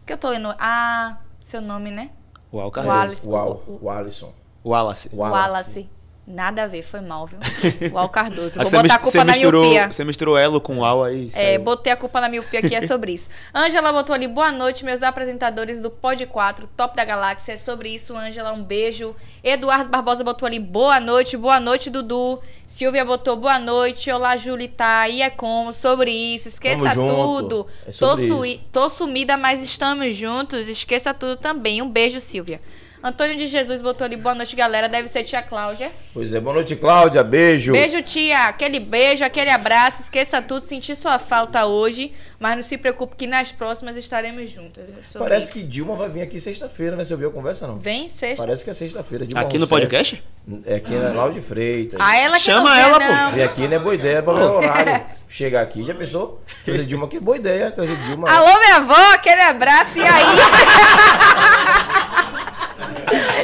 que 0.06 0.14
eu 0.14 0.18
tô 0.18 0.30
lendo? 0.30 0.56
Ah, 0.58 1.18
seu 1.42 1.60
nome, 1.62 1.92
né? 1.92 2.10
Uau, 2.54 2.72
Wallace. 2.74 3.28
Uau, 3.28 3.64
O- 3.68 3.80
o 3.86 3.90
Alisson. 3.90 4.34
Wallace. 4.64 5.10
Wallace. 5.12 5.90
Nada 6.28 6.64
a 6.64 6.68
ver, 6.68 6.84
foi 6.84 7.02
mal, 7.02 7.26
viu? 7.26 7.40
O 7.92 7.98
Al 7.98 8.08
Cardoso. 8.08 8.60
Vou 8.62 8.72
botar 8.72 8.94
a 8.96 9.00
culpa 9.00 9.24
na 9.24 9.34
misturou, 9.34 9.64
miopia. 9.64 9.92
Você 9.92 10.04
misturou 10.04 10.38
elo 10.38 10.62
com 10.62 10.78
uau 10.78 11.04
aí. 11.04 11.32
É, 11.34 11.54
saiu. 11.54 11.62
botei 11.64 11.92
a 11.92 11.96
culpa 11.98 12.22
na 12.22 12.30
miopia 12.30 12.62
que 12.62 12.76
é 12.76 12.86
sobre 12.86 13.14
isso. 13.14 13.28
Ângela 13.54 13.92
botou 13.92 14.14
ali, 14.14 14.28
boa 14.28 14.52
noite, 14.52 14.86
meus 14.86 15.02
apresentadores 15.02 15.82
do 15.82 15.90
Pod 15.90 16.24
4, 16.28 16.68
Top 16.78 16.96
da 16.96 17.04
Galáxia. 17.04 17.54
É 17.54 17.58
sobre 17.58 17.90
isso, 17.90 18.16
Ângela, 18.16 18.54
um 18.54 18.64
beijo. 18.64 19.16
Eduardo 19.44 19.90
Barbosa 19.90 20.24
botou 20.24 20.46
ali, 20.46 20.60
boa 20.60 21.00
noite, 21.00 21.36
boa 21.36 21.60
noite, 21.60 21.90
Dudu. 21.90 22.40
Silvia 22.68 23.04
botou, 23.04 23.36
boa 23.36 23.58
noite. 23.60 24.10
Olá, 24.12 24.38
Julita. 24.38 25.10
E 25.10 25.22
é 25.24 25.30
como? 25.32 25.74
Sobre 25.74 26.12
isso, 26.12 26.48
esqueça 26.48 26.94
tudo. 26.94 27.68
É 27.82 27.88
tô, 27.88 27.92
sobre 27.94 28.28
sui- 28.28 28.60
tô 28.72 28.90
sumida, 28.90 29.38
mas 29.38 29.62
estamos 29.64 30.16
juntos. 30.16 30.70
Esqueça 30.70 31.14
tudo 31.16 31.36
também. 31.36 31.82
Um 31.82 31.90
beijo, 31.90 32.22
Silvia. 32.22 32.62
Antônio 33.04 33.36
de 33.36 33.48
Jesus 33.48 33.82
botou 33.82 34.06
ali, 34.06 34.16
boa 34.16 34.36
noite, 34.36 34.56
galera. 34.56 34.88
Deve 34.88 35.08
ser 35.08 35.24
tia 35.24 35.42
Cláudia. 35.42 35.92
Pois 36.14 36.32
é, 36.34 36.40
boa 36.40 36.54
noite, 36.54 36.76
Cláudia. 36.76 37.24
Beijo. 37.24 37.72
Beijo, 37.72 38.00
tia. 38.04 38.46
Aquele 38.46 38.80
beijo, 38.80 39.24
aquele 39.24 39.50
abraço. 39.50 40.04
Esqueça 40.04 40.40
tudo. 40.40 40.66
Senti 40.68 40.96
sua 40.96 41.18
falta 41.18 41.66
hoje. 41.66 42.14
Mas 42.40 42.56
não 42.56 42.62
se 42.62 42.78
preocupe 42.78 43.16
que 43.16 43.26
nas 43.26 43.52
próximas 43.52 43.96
estaremos 43.98 44.50
juntas. 44.52 44.88
É 44.88 45.18
Parece 45.18 45.46
isso. 45.46 45.54
que 45.54 45.64
Dilma 45.64 45.96
vai 45.96 46.10
vir 46.10 46.22
aqui 46.22 46.40
sexta-feira, 46.40 46.96
né? 46.96 47.04
Você 47.04 47.14
ouviu 47.14 47.30
a 47.30 47.32
conversa, 47.32 47.66
não? 47.66 47.80
Vem 47.80 48.08
sexta. 48.08 48.44
Parece 48.46 48.64
que 48.64 48.70
é 48.70 48.74
sexta-feira. 48.74 49.26
Dilma 49.26 49.42
Aqui 49.42 49.58
no 49.58 49.66
Rousseff. 49.66 49.82
podcast? 49.82 50.24
É 50.66 50.76
aqui 50.76 50.94
na 50.94 51.10
Lauro 51.10 51.34
de 51.34 51.42
Freitas. 51.42 52.00
Ah, 52.02 52.16
ela 52.18 52.36
que 52.36 52.42
Chama 52.44 52.80
ela, 52.80 53.00
quer, 53.00 53.26
pô. 53.30 53.32
Vem 53.36 53.44
aqui 53.44 53.68
não 53.68 53.76
é 53.76 53.80
boa 53.80 53.96
ideia 53.96 54.22
pra 54.22 54.34
o 54.34 54.58
horário. 54.58 55.06
Chegar 55.28 55.62
aqui, 55.62 55.84
já 55.84 55.94
pensou? 55.96 56.42
Trazer 56.66 56.86
Dilma 56.86 57.06
aqui, 57.06 57.20
boa 57.20 57.38
ideia. 57.38 57.72
Trazer 57.72 57.96
Dilma. 57.96 58.30
Alô, 58.30 58.60
minha 58.60 58.76
avó, 58.78 59.14
aquele 59.14 59.42
abraço. 59.42 59.98
E 59.98 60.02
aí? 60.04 60.26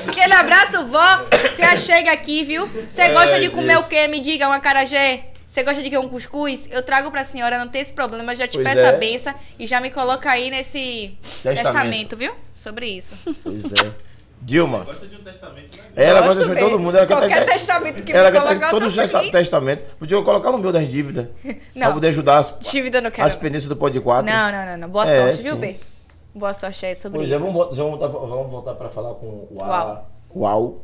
aquele 0.07 0.33
abraço, 0.33 0.85
vó. 0.87 1.25
Você 1.55 1.61
achega 1.63 2.11
aqui, 2.11 2.43
viu? 2.43 2.67
Você 2.67 3.09
gosta 3.09 3.35
Ai, 3.35 3.41
de 3.41 3.49
comer 3.49 3.73
Deus. 3.73 3.85
o 3.85 3.87
quê? 3.87 4.07
Me 4.07 4.19
diga, 4.19 4.47
um 4.47 4.51
acarajé? 4.51 5.25
Você 5.47 5.63
gosta 5.63 5.81
de 5.81 5.89
que 5.89 5.97
um 5.97 6.07
cuscuz? 6.09 6.67
Eu 6.71 6.83
trago 6.83 7.09
pra 7.09 7.23
senhora, 7.25 7.57
não 7.57 7.67
tem 7.67 7.81
esse 7.81 7.93
problema. 7.93 8.35
Já 8.35 8.47
te 8.47 8.53
Pois 8.57 8.63
peço 8.67 8.79
é. 8.81 8.89
a 8.89 8.93
benção 8.93 9.33
e 9.57 9.65
já 9.65 9.79
me 9.81 9.89
coloca 9.89 10.29
aí 10.29 10.49
nesse 10.51 11.17
Testamento. 11.21 11.63
testamento, 11.63 12.17
viu? 12.17 12.33
Sobre 12.53 12.85
isso. 12.87 13.15
Pois 13.43 13.65
é. 13.73 13.91
Dilma. 14.39 14.79
Gosta 14.83 15.07
de 15.07 15.15
um 15.15 15.23
testamento, 15.23 15.75
né? 15.77 15.83
Ela 15.95 16.21
gosta 16.21 16.47
de 16.47 16.59
todo 16.59 16.77
mundo. 16.77 16.95
Ela 16.95 17.07
Qualquer 17.07 17.29
quer, 17.43 17.45
testamento 17.53 18.03
que 18.03 18.11
ela 18.11 18.29
me 18.29 18.37
quer 18.37 18.43
colocar, 18.45 18.69
todos 18.69 18.95
os 18.95 19.09
feliz. 19.11 19.31
testamentos. 19.31 19.85
Podia 19.97 20.15
eu 20.15 20.23
colocar 20.23 20.51
no 20.51 20.59
meu 20.59 20.71
das 20.71 20.87
dívidas. 20.87 21.27
Não. 21.73 21.87
Pra 21.87 21.91
poder 21.93 22.09
ajudar 22.09 22.37
as, 22.37 22.53
Dívida 22.71 23.01
não 23.01 23.09
quero. 23.09 23.25
as 23.25 23.35
pendências 23.35 23.67
do 23.67 23.75
Pod 23.75 23.99
4. 23.99 24.31
Não, 24.31 24.51
não, 24.51 24.65
não, 24.65 24.77
não. 24.77 24.89
Boa 24.89 25.09
É, 25.09 25.21
sorte, 25.31 25.41
viu, 25.43 25.53
sim. 25.55 25.59
B? 25.59 25.79
Boa 26.37 26.53
sorte 26.53 26.85
aí 26.85 26.95
sobre 26.95 27.21
é, 27.21 27.23
isso. 27.23 27.39
vamos, 27.39 27.53
voltar- 27.53 27.75
vamos, 27.75 27.99
voltar, 27.99 28.07
vamos 28.07 28.51
voltar 28.51 28.73
pra 28.75 28.89
falar 28.89 29.13
com 29.15 29.25
o 29.25 29.47
Uau. 29.55 29.71
Ala. 29.71 30.05
Uau. 30.35 30.81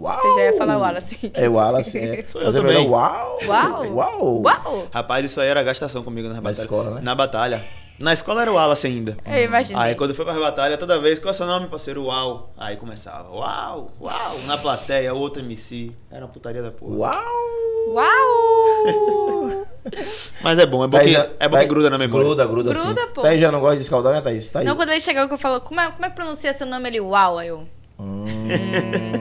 Uau. 0.00 0.16
Você 0.20 0.34
já 0.34 0.44
ia 0.50 0.56
falar 0.58 0.78
Wallace. 0.78 1.30
É 1.34 1.48
o 1.48 1.52
Wallace, 1.54 1.98
é. 1.98 2.24
Mas 2.34 2.34
é 2.56 2.58
também. 2.60 2.62
melhor 2.84 2.90
Uau. 2.90 3.38
Uau. 3.46 3.92
Uau. 3.94 4.42
Uau! 4.42 4.88
Rapaz, 4.90 5.24
isso 5.24 5.40
aí 5.40 5.48
era 5.48 5.62
gastação 5.62 6.02
comigo 6.02 6.28
na 6.28 6.40
batalha. 6.40 6.62
escola, 6.64 6.90
né? 6.96 7.00
Na 7.02 7.14
batalha. 7.14 7.60
Na 7.98 8.12
escola 8.12 8.42
era 8.42 8.50
o 8.50 8.54
Wallace 8.56 8.86
ainda. 8.86 9.16
Eu 9.24 9.44
imaginei. 9.44 9.80
Aí 9.82 9.94
quando 9.94 10.14
foi 10.14 10.24
pra 10.24 10.34
batalha, 10.34 10.76
toda 10.76 10.98
vez, 10.98 11.18
qual 11.18 11.28
é 11.28 11.30
o 11.32 11.34
seu 11.34 11.46
nome, 11.46 11.68
parceiro? 11.68 12.04
Uau. 12.04 12.52
Aí 12.58 12.76
começava, 12.76 13.30
uau, 13.30 13.92
uau. 14.00 14.38
Na 14.46 14.58
plateia, 14.58 15.14
outro 15.14 15.42
MC. 15.42 15.92
Era 16.10 16.24
uma 16.24 16.32
putaria 16.32 16.60
da 16.62 16.70
porra. 16.72 16.92
Uau. 16.96 17.24
Uau! 17.88 19.66
Mas 20.42 20.58
é 20.58 20.66
bom, 20.66 20.82
é 20.84 20.86
bom, 20.88 20.96
Thaís 20.96 21.10
que, 21.10 21.12
já- 21.16 21.24
é 21.38 21.48
bom 21.48 21.56
que 21.56 21.62
Thaís- 21.62 21.68
gruda 21.68 21.90
na 21.90 21.98
memória. 21.98 22.26
Gruda, 22.26 22.46
gruda, 22.46 22.72
Gruda, 22.74 23.00
sim. 23.02 23.08
pô. 23.14 23.20
Thaís 23.20 23.40
já 23.40 23.52
não 23.52 23.60
gosta 23.60 23.76
de 23.76 23.82
escaldar, 23.82 24.12
né, 24.14 24.20
Thaís? 24.20 24.48
Tá 24.48 24.60
aí. 24.60 24.64
Não, 24.64 24.74
quando 24.76 24.88
ele 24.90 25.00
chegou 25.00 25.28
que 25.28 25.34
eu 25.34 25.38
falo, 25.38 25.60
como 25.60 25.80
é, 25.80 25.90
como 25.90 26.04
é 26.04 26.08
que 26.10 26.16
pronuncia 26.16 26.52
seu 26.54 26.66
nome? 26.66 26.88
Ele, 26.88 27.00
uau, 27.00 27.38
aí 27.38 27.48
eu. 27.48 27.66
Hum, 27.98 28.24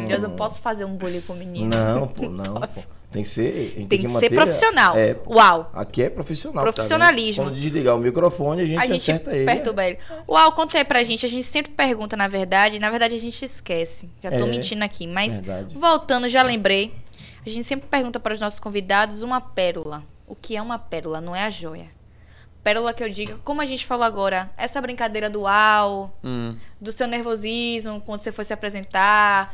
eu 0.09 0.19
não 0.19 0.31
posso 0.31 0.61
fazer 0.61 0.85
um 0.85 0.95
bullying 0.95 1.21
com 1.21 1.33
o 1.33 1.35
menino. 1.35 1.67
não, 1.69 2.07
pô, 2.09 2.27
não. 2.29 2.55
Pô. 2.61 2.81
Tem 3.11 3.21
que 3.21 3.29
ser. 3.29 3.53
gente 3.75 3.87
Tem 3.87 3.99
que 4.01 4.07
ser 4.07 4.13
manter- 4.13 4.33
profissional. 4.33 4.97
É. 4.97 5.15
Uau. 5.27 5.69
Aqui 5.73 6.01
é 6.01 6.09
profissional. 6.09 6.63
Profissionalismo. 6.63 7.43
Tá? 7.43 7.49
Quando 7.51 7.59
desligar 7.61 7.95
o 7.95 7.99
microfone, 7.99 8.61
a 8.63 8.65
gente, 8.65 8.79
A 8.79 8.87
gente 8.87 9.11
acerta 9.11 9.35
ele. 9.35 9.45
perturba 9.45 9.85
ele. 9.85 9.99
Uau, 10.27 10.51
conta 10.53 10.77
aí 10.79 10.83
pra 10.83 11.03
gente. 11.03 11.23
A 11.23 11.29
gente 11.29 11.43
sempre 11.43 11.71
pergunta, 11.73 12.17
na 12.17 12.27
verdade, 12.27 12.79
na 12.79 12.89
verdade 12.89 13.13
a 13.13 13.19
gente 13.19 13.45
esquece. 13.45 14.09
Já 14.23 14.31
tô 14.31 14.45
É, 14.45 14.47
mentindo 14.47 14.83
aqui, 14.83 15.05
mas 15.05 15.39
verdade. 15.39 15.77
voltando, 15.77 16.27
já 16.27 16.41
lembrei. 16.41 16.91
A 17.45 17.49
gente 17.49 17.65
sempre 17.65 17.87
pergunta 17.87 18.19
para 18.19 18.33
os 18.33 18.39
nossos 18.41 18.59
convidados 18.59 19.21
uma 19.21 19.39
pérola. 19.39 20.03
O 20.27 20.35
que 20.35 20.55
é 20.57 20.61
uma 20.61 20.79
pérola? 20.79 21.21
Não 21.21 21.35
é 21.35 21.43
a 21.43 21.49
joia. 21.51 21.85
Pérola 22.64 22.94
que 22.94 23.03
eu 23.03 23.10
digo, 23.10 23.40
como 23.44 23.61
a 23.61 23.65
gente 23.65 23.85
falou 23.85 24.06
agora, 24.06 24.49
essa 24.57 24.80
brincadeira 24.81 25.30
do 25.30 25.41
uau, 25.41 26.18
Hum. 26.23 26.56
do 26.80 26.91
seu 26.91 27.07
nervosismo 27.07 28.02
quando 28.06 28.19
você 28.19 28.31
foi 28.31 28.45
se 28.45 28.53
apresentar 28.53 29.53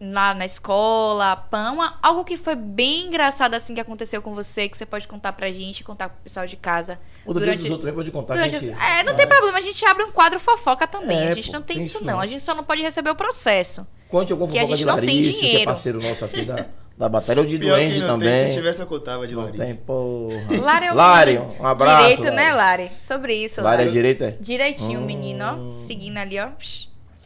lá 0.00 0.34
na 0.34 0.44
escola, 0.44 1.34
pão, 1.36 1.78
algo 2.02 2.24
que 2.24 2.36
foi 2.36 2.54
bem 2.54 3.06
engraçado 3.06 3.54
assim 3.54 3.74
que 3.74 3.80
aconteceu 3.80 4.20
com 4.20 4.34
você, 4.34 4.68
que 4.68 4.76
você 4.76 4.84
pode 4.84 5.08
contar 5.08 5.32
pra 5.32 5.50
gente, 5.50 5.82
contar 5.82 6.08
pro 6.10 6.22
pessoal 6.22 6.46
de 6.46 6.56
casa. 6.56 6.98
O 7.24 7.32
durante- 7.32 7.56
dos 7.62 7.70
outros 7.70 7.80
também 7.80 7.94
pode 7.94 8.10
contar. 8.10 8.34
Durante- 8.34 8.50
que 8.50 8.56
a 8.56 8.58
gente- 8.60 8.82
É, 8.82 9.02
não 9.04 9.14
tem 9.14 9.26
problema, 9.26 9.56
a 9.58 9.60
gente 9.62 9.84
abre 9.86 10.02
um 10.04 10.10
quadro 10.10 10.38
fofoca 10.38 10.86
também. 10.86 11.18
É, 11.18 11.28
a 11.28 11.34
gente 11.34 11.46
pô, 11.46 11.52
não 11.54 11.62
tem, 11.62 11.78
tem 11.78 11.86
isso 11.86 12.04
não. 12.04 12.14
não. 12.14 12.20
A 12.20 12.26
gente 12.26 12.42
só 12.42 12.54
não 12.54 12.64
pode 12.64 12.82
receber 12.82 13.10
o 13.10 13.16
processo. 13.16 13.86
Conte 14.08 14.30
algum 14.32 14.46
que 14.46 14.58
a 14.58 14.64
gente 14.64 14.78
de 14.78 14.86
não 14.86 14.96
tem 14.96 15.06
Larissa, 15.06 15.30
que 15.30 15.36
é 15.38 15.40
dinheiro. 15.48 15.64
parceiro 15.64 16.02
nosso 16.02 16.24
aqui 16.24 16.44
da, 16.44 16.66
da 16.96 17.08
batalha. 17.08 17.40
Ou 17.40 17.46
de 17.46 17.58
Pior 17.58 17.76
Duende 17.76 18.00
também. 18.00 18.32
tem, 18.34 18.46
se 18.48 18.52
tivesse 18.54 18.80
eu 18.80 18.86
contava 18.86 19.26
de 19.26 19.34
Larissa. 19.34 19.64
tem, 19.64 19.74
porra. 19.76 20.34
Lari 20.62 20.86
é 20.86 20.92
o 20.92 20.94
Lari, 20.96 21.32
menino. 21.38 21.54
um 21.60 21.66
abraço. 21.66 22.08
Direito, 22.08 22.34
né, 22.34 22.52
Lari? 22.52 22.90
Sobre 23.00 23.34
isso, 23.34 23.60
Lari 23.60 23.78
Lari. 23.78 23.88
é 23.88 23.92
direita? 23.92 24.24
é? 24.26 24.30
Direitinho, 24.40 25.00
Hum. 25.00 25.04
menino, 25.06 25.44
ó. 25.44 25.66
Seguindo 25.68 26.16
ali, 26.18 26.38
ó. 26.38 26.50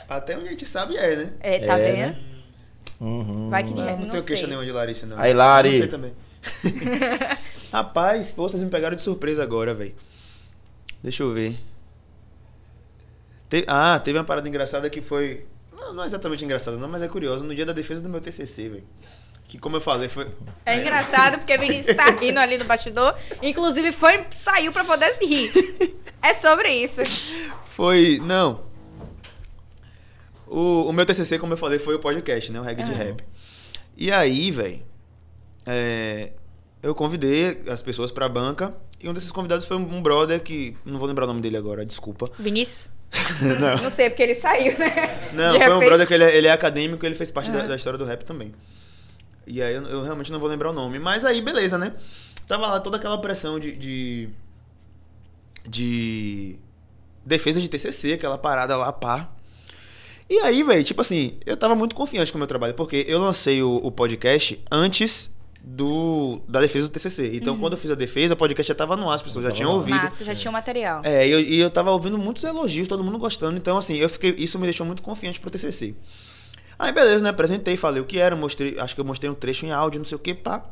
Até 0.08 0.36
onde 0.38 0.46
a 0.48 0.50
gente 0.50 0.64
sabe 0.64 0.96
é, 0.96 1.16
né? 1.16 1.32
É, 1.40 1.58
tá 1.66 1.78
É, 1.78 1.84
vendo? 1.84 1.98
né? 1.98 2.18
Uhum. 3.00 3.50
Vai 3.50 3.62
que 3.62 3.72
de 3.74 3.80
Não, 3.80 3.98
não 3.98 4.08
tenho 4.08 4.24
queixa 4.24 4.46
nenhuma 4.46 4.64
de 4.64 4.72
Larissa, 4.72 5.06
não. 5.06 5.18
Aí, 5.20 5.32
Lari. 5.34 5.72
Sei 5.76 5.86
também. 5.86 6.12
Rapaz, 7.70 8.30
pô, 8.30 8.48
vocês 8.48 8.62
me 8.62 8.70
pegaram 8.70 8.96
de 8.96 9.02
surpresa 9.02 9.42
agora, 9.42 9.74
velho. 9.74 9.94
Deixa 11.02 11.22
eu 11.22 11.32
ver. 11.32 11.58
Te- 13.48 13.64
Ah, 13.68 14.00
teve 14.02 14.18
uma 14.18 14.24
parada 14.24 14.48
engraçada 14.48 14.88
que 14.90 15.00
foi. 15.00 15.44
Não, 15.78 15.94
não 15.94 16.02
é 16.02 16.06
exatamente 16.06 16.44
engraçada, 16.44 16.76
não, 16.76 16.88
mas 16.88 17.02
é 17.02 17.08
curiosa. 17.08 17.44
No 17.44 17.54
dia 17.54 17.64
da 17.66 17.72
defesa 17.72 18.00
do 18.02 18.08
meu 18.08 18.20
TCC, 18.20 18.68
velho. 18.68 18.84
Que, 19.48 19.58
como 19.58 19.76
eu 19.76 19.80
falei, 19.80 20.08
foi. 20.10 20.28
É 20.66 20.76
engraçado 20.78 21.38
porque 21.38 21.56
o 21.56 21.58
Vinícius 21.60 21.96
tá 21.96 22.10
rindo 22.10 22.38
ali 22.38 22.58
no 22.58 22.64
bastidor. 22.66 23.14
Inclusive, 23.42 23.92
foi, 23.92 24.26
saiu 24.30 24.70
pra 24.72 24.84
poder 24.84 25.16
rir. 25.22 25.50
É 26.22 26.34
sobre 26.34 26.68
isso. 26.70 27.00
Foi. 27.64 28.20
Não. 28.22 28.62
O, 30.46 30.84
o 30.88 30.92
meu 30.92 31.06
TCC, 31.06 31.38
como 31.38 31.54
eu 31.54 31.58
falei, 31.58 31.78
foi 31.78 31.94
o 31.94 31.98
podcast, 31.98 32.52
né? 32.52 32.60
O 32.60 32.62
reggae 32.62 32.82
de 32.84 32.92
rap. 32.92 33.24
E 33.96 34.12
aí, 34.12 34.50
velho. 34.50 34.82
eu 36.82 36.94
convidei 36.94 37.62
as 37.68 37.80
pessoas 37.80 38.12
pra 38.12 38.28
banca. 38.28 38.74
E 39.00 39.08
um 39.08 39.14
desses 39.14 39.30
convidados 39.30 39.64
foi 39.64 39.76
um 39.76 40.02
brother 40.02 40.40
que. 40.42 40.76
Não 40.84 40.98
vou 40.98 41.08
lembrar 41.08 41.24
o 41.24 41.28
nome 41.28 41.40
dele 41.40 41.56
agora, 41.56 41.86
desculpa. 41.86 42.30
Vinícius? 42.38 42.90
não. 43.40 43.82
Não 43.82 43.90
sei, 43.90 44.10
porque 44.10 44.22
ele 44.22 44.34
saiu, 44.34 44.76
né? 44.78 45.30
Não, 45.32 45.52
De 45.52 45.58
foi 45.58 45.68
um 45.68 45.72
repente- 45.74 45.88
brother 45.88 46.06
que 46.06 46.14
ele 46.14 46.24
é, 46.24 46.36
ele 46.36 46.48
é 46.48 46.52
acadêmico 46.52 47.06
ele 47.06 47.14
fez 47.14 47.30
parte 47.30 47.50
da, 47.50 47.60
da 47.66 47.76
história 47.76 47.98
do 47.98 48.04
rap 48.04 48.24
também. 48.24 48.52
E 49.48 49.62
aí 49.62 49.74
eu, 49.74 49.82
eu 49.84 50.02
realmente 50.02 50.30
não 50.30 50.38
vou 50.38 50.48
lembrar 50.48 50.70
o 50.70 50.72
nome. 50.72 50.98
Mas 50.98 51.24
aí, 51.24 51.40
beleza, 51.40 51.76
né? 51.78 51.94
Tava 52.46 52.66
lá 52.66 52.80
toda 52.80 52.96
aquela 52.96 53.18
pressão 53.18 53.58
de. 53.58 53.76
de, 53.76 54.28
de 55.66 56.56
defesa 57.24 57.60
de 57.60 57.68
TCC, 57.68 58.14
aquela 58.14 58.38
parada 58.38 58.76
lá, 58.76 58.92
pá. 58.92 59.30
E 60.30 60.38
aí, 60.40 60.62
velho, 60.62 60.84
tipo 60.84 61.00
assim, 61.00 61.38
eu 61.46 61.56
tava 61.56 61.74
muito 61.74 61.94
confiante 61.94 62.30
com 62.30 62.36
o 62.38 62.40
meu 62.40 62.46
trabalho, 62.46 62.74
porque 62.74 63.04
eu 63.08 63.18
lancei 63.18 63.62
o, 63.62 63.76
o 63.76 63.90
podcast 63.90 64.62
antes 64.70 65.30
do 65.62 66.40
da 66.48 66.60
defesa 66.60 66.86
do 66.86 66.92
TCC. 66.92 67.30
Então, 67.34 67.54
Uhum. 67.54 67.60
quando 67.60 67.72
eu 67.72 67.78
fiz 67.78 67.90
a 67.90 67.94
defesa, 67.94 68.34
o 68.34 68.36
podcast 68.36 68.68
já 68.68 68.74
tava 68.74 68.96
no 68.96 69.10
ar, 69.10 69.14
as 69.14 69.22
pessoas 69.22 69.44
já 69.44 69.50
tinham 69.50 69.70
ouvido. 69.70 69.96
Massa, 69.96 70.24
já 70.24 70.34
tinha 70.34 70.50
o 70.50 70.52
material. 70.52 71.00
É, 71.04 71.26
e 71.26 71.30
eu, 71.30 71.40
e 71.40 71.58
eu 71.58 71.70
tava 71.70 71.90
ouvindo 71.90 72.16
muitos 72.18 72.44
elogios, 72.44 72.86
todo 72.88 73.02
mundo 73.02 73.18
gostando. 73.18 73.56
Então, 73.56 73.76
assim, 73.76 73.96
eu 73.96 74.08
fiquei. 74.08 74.34
Isso 74.38 74.58
me 74.58 74.64
deixou 74.64 74.86
muito 74.86 75.02
confiante 75.02 75.40
pro 75.40 75.50
TCC. 75.50 75.94
Aí, 76.78 76.92
beleza, 76.92 77.22
né? 77.24 77.30
Apresentei, 77.30 77.76
falei 77.76 78.00
o 78.00 78.04
que 78.06 78.18
era, 78.18 78.36
mostrei. 78.36 78.78
Acho 78.78 78.94
que 78.94 79.00
eu 79.00 79.04
mostrei 79.04 79.30
um 79.30 79.34
trecho 79.34 79.66
em 79.66 79.72
áudio, 79.72 79.98
não 79.98 80.04
sei 80.06 80.16
o 80.16 80.18
que, 80.20 80.34
pá. 80.34 80.62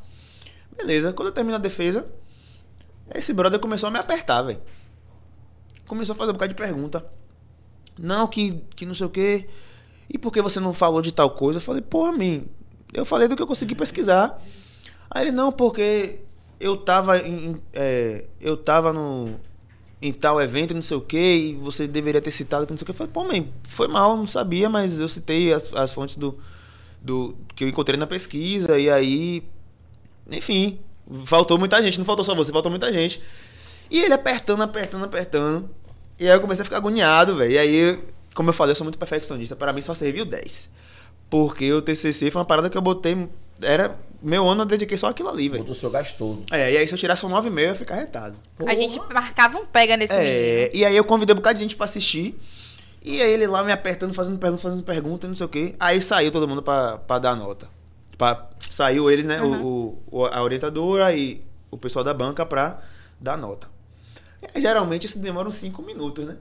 Beleza, 0.76 1.12
quando 1.12 1.28
eu 1.28 1.32
termino 1.34 1.56
a 1.56 1.58
defesa, 1.58 2.06
esse 3.14 3.32
brother 3.32 3.58
começou 3.58 3.88
a 3.88 3.90
me 3.90 3.98
apertar, 3.98 4.42
velho. 4.42 4.60
Começou 5.86 6.12
a 6.12 6.16
fazer 6.16 6.30
um 6.30 6.34
bocado 6.34 6.52
de 6.54 6.56
pergunta. 6.60 7.04
Não, 7.98 8.26
que, 8.26 8.62
que 8.74 8.84
não 8.86 8.94
sei 8.94 9.06
o 9.06 9.10
quê. 9.10 9.48
E 10.08 10.18
por 10.18 10.32
que 10.32 10.40
você 10.42 10.60
não 10.60 10.72
falou 10.74 11.00
de 11.02 11.12
tal 11.12 11.30
coisa? 11.30 11.58
Eu 11.58 11.62
falei, 11.62 11.82
porra, 11.82 12.12
mim, 12.12 12.46
eu 12.92 13.04
falei 13.04 13.26
do 13.26 13.34
que 13.34 13.42
eu 13.42 13.46
consegui 13.46 13.74
pesquisar. 13.74 14.40
Aí 15.10 15.24
ele, 15.24 15.32
não, 15.32 15.50
porque 15.50 16.20
eu 16.60 16.76
tava 16.76 17.18
em- 17.18 17.60
é, 17.72 18.26
eu 18.40 18.56
tava 18.56 18.92
no 18.92 19.34
em 20.00 20.12
tal 20.12 20.40
evento, 20.40 20.74
não 20.74 20.82
sei 20.82 20.96
o 20.96 21.00
que, 21.00 21.18
e 21.18 21.54
você 21.54 21.86
deveria 21.86 22.20
ter 22.20 22.30
citado 22.30 22.66
que 22.66 22.72
não 22.72 22.78
sei 22.78 22.84
o 22.84 22.86
que. 22.86 22.92
Eu 22.92 22.94
falei, 22.94 23.12
pô, 23.12 23.24
mãe, 23.24 23.52
foi 23.64 23.88
mal, 23.88 24.16
não 24.16 24.26
sabia, 24.26 24.68
mas 24.68 24.98
eu 24.98 25.08
citei 25.08 25.52
as, 25.52 25.72
as 25.72 25.92
fontes 25.92 26.16
do, 26.16 26.38
do 27.00 27.34
que 27.54 27.64
eu 27.64 27.68
encontrei 27.68 27.98
na 27.98 28.06
pesquisa, 28.06 28.78
e 28.78 28.90
aí, 28.90 29.42
enfim, 30.30 30.78
faltou 31.24 31.58
muita 31.58 31.82
gente, 31.82 31.98
não 31.98 32.04
faltou 32.04 32.24
só 32.24 32.34
você, 32.34 32.52
faltou 32.52 32.70
muita 32.70 32.92
gente. 32.92 33.22
E 33.90 34.00
ele 34.00 34.14
apertando, 34.14 34.62
apertando, 34.62 35.04
apertando. 35.04 35.70
E 36.18 36.28
aí 36.28 36.34
eu 36.34 36.40
comecei 36.40 36.62
a 36.62 36.64
ficar 36.64 36.78
agoniado, 36.78 37.36
velho. 37.36 37.52
E 37.52 37.58
aí, 37.58 38.04
como 38.34 38.48
eu 38.48 38.52
falei, 38.52 38.72
eu 38.72 38.76
sou 38.76 38.84
muito 38.84 38.98
perfeccionista. 38.98 39.54
Para 39.54 39.72
mim 39.72 39.82
só 39.82 39.94
serviu 39.94 40.24
10. 40.24 40.70
Porque 41.30 41.72
o 41.72 41.82
TCC 41.82 42.30
foi 42.30 42.40
uma 42.40 42.46
parada 42.46 42.70
que 42.70 42.76
eu 42.76 42.82
botei. 42.82 43.28
Era. 43.62 43.98
Meu 44.22 44.48
ano 44.48 44.62
eu 44.62 44.66
dediquei 44.66 44.96
só 44.96 45.08
aquilo 45.08 45.28
ali, 45.28 45.48
velho. 45.48 45.62
Botou 45.62 45.74
o 45.76 45.78
seu 45.78 45.90
gás 45.90 46.12
todo. 46.14 46.42
É, 46.50 46.72
e 46.72 46.76
aí 46.76 46.88
se 46.88 46.94
eu 46.94 46.98
tirasse 46.98 47.24
um 47.26 47.28
9,5 47.30 47.58
eu 47.58 47.58
ia 47.68 47.74
ficar 47.74 47.94
retado. 47.96 48.36
A 48.66 48.74
gente 48.74 48.98
marcava 49.12 49.58
um 49.58 49.66
pega 49.66 49.96
nesse 49.96 50.14
menino. 50.14 50.30
É, 50.34 50.70
e 50.72 50.84
aí 50.84 50.96
eu 50.96 51.04
convidei 51.04 51.32
um 51.32 51.36
bocado 51.36 51.58
de 51.58 51.64
gente 51.64 51.76
pra 51.76 51.84
assistir. 51.84 52.38
E 53.02 53.22
aí 53.22 53.30
ele 53.30 53.46
lá 53.46 53.62
me 53.62 53.70
apertando, 53.70 54.12
fazendo 54.14 54.38
pergunta, 54.38 54.62
fazendo 54.62 54.82
pergunta, 54.82 55.28
não 55.28 55.34
sei 55.34 55.46
o 55.46 55.48
quê. 55.48 55.74
Aí 55.78 56.02
saiu 56.02 56.30
todo 56.32 56.48
mundo 56.48 56.62
pra, 56.62 56.98
pra 56.98 57.18
dar 57.18 57.36
nota. 57.36 57.68
Pra, 58.18 58.48
saiu 58.58 59.10
eles, 59.10 59.26
né? 59.26 59.40
o- 59.42 60.02
O, 60.10 60.22
o- 60.22 60.26
a 60.26 60.42
orientadora 60.42 61.14
e 61.14 61.44
o 61.70 61.76
pessoal 61.76 62.04
da 62.04 62.12
banca 62.14 62.44
pra 62.44 62.78
dar 63.20 63.36
nota. 63.36 63.68
E 64.42 64.46
aí, 64.54 64.60
geralmente 64.62 65.04
isso 65.06 65.18
demora 65.18 65.48
uns 65.48 65.54
5 65.56 65.82
minutos, 65.82 66.24
né? 66.26 66.36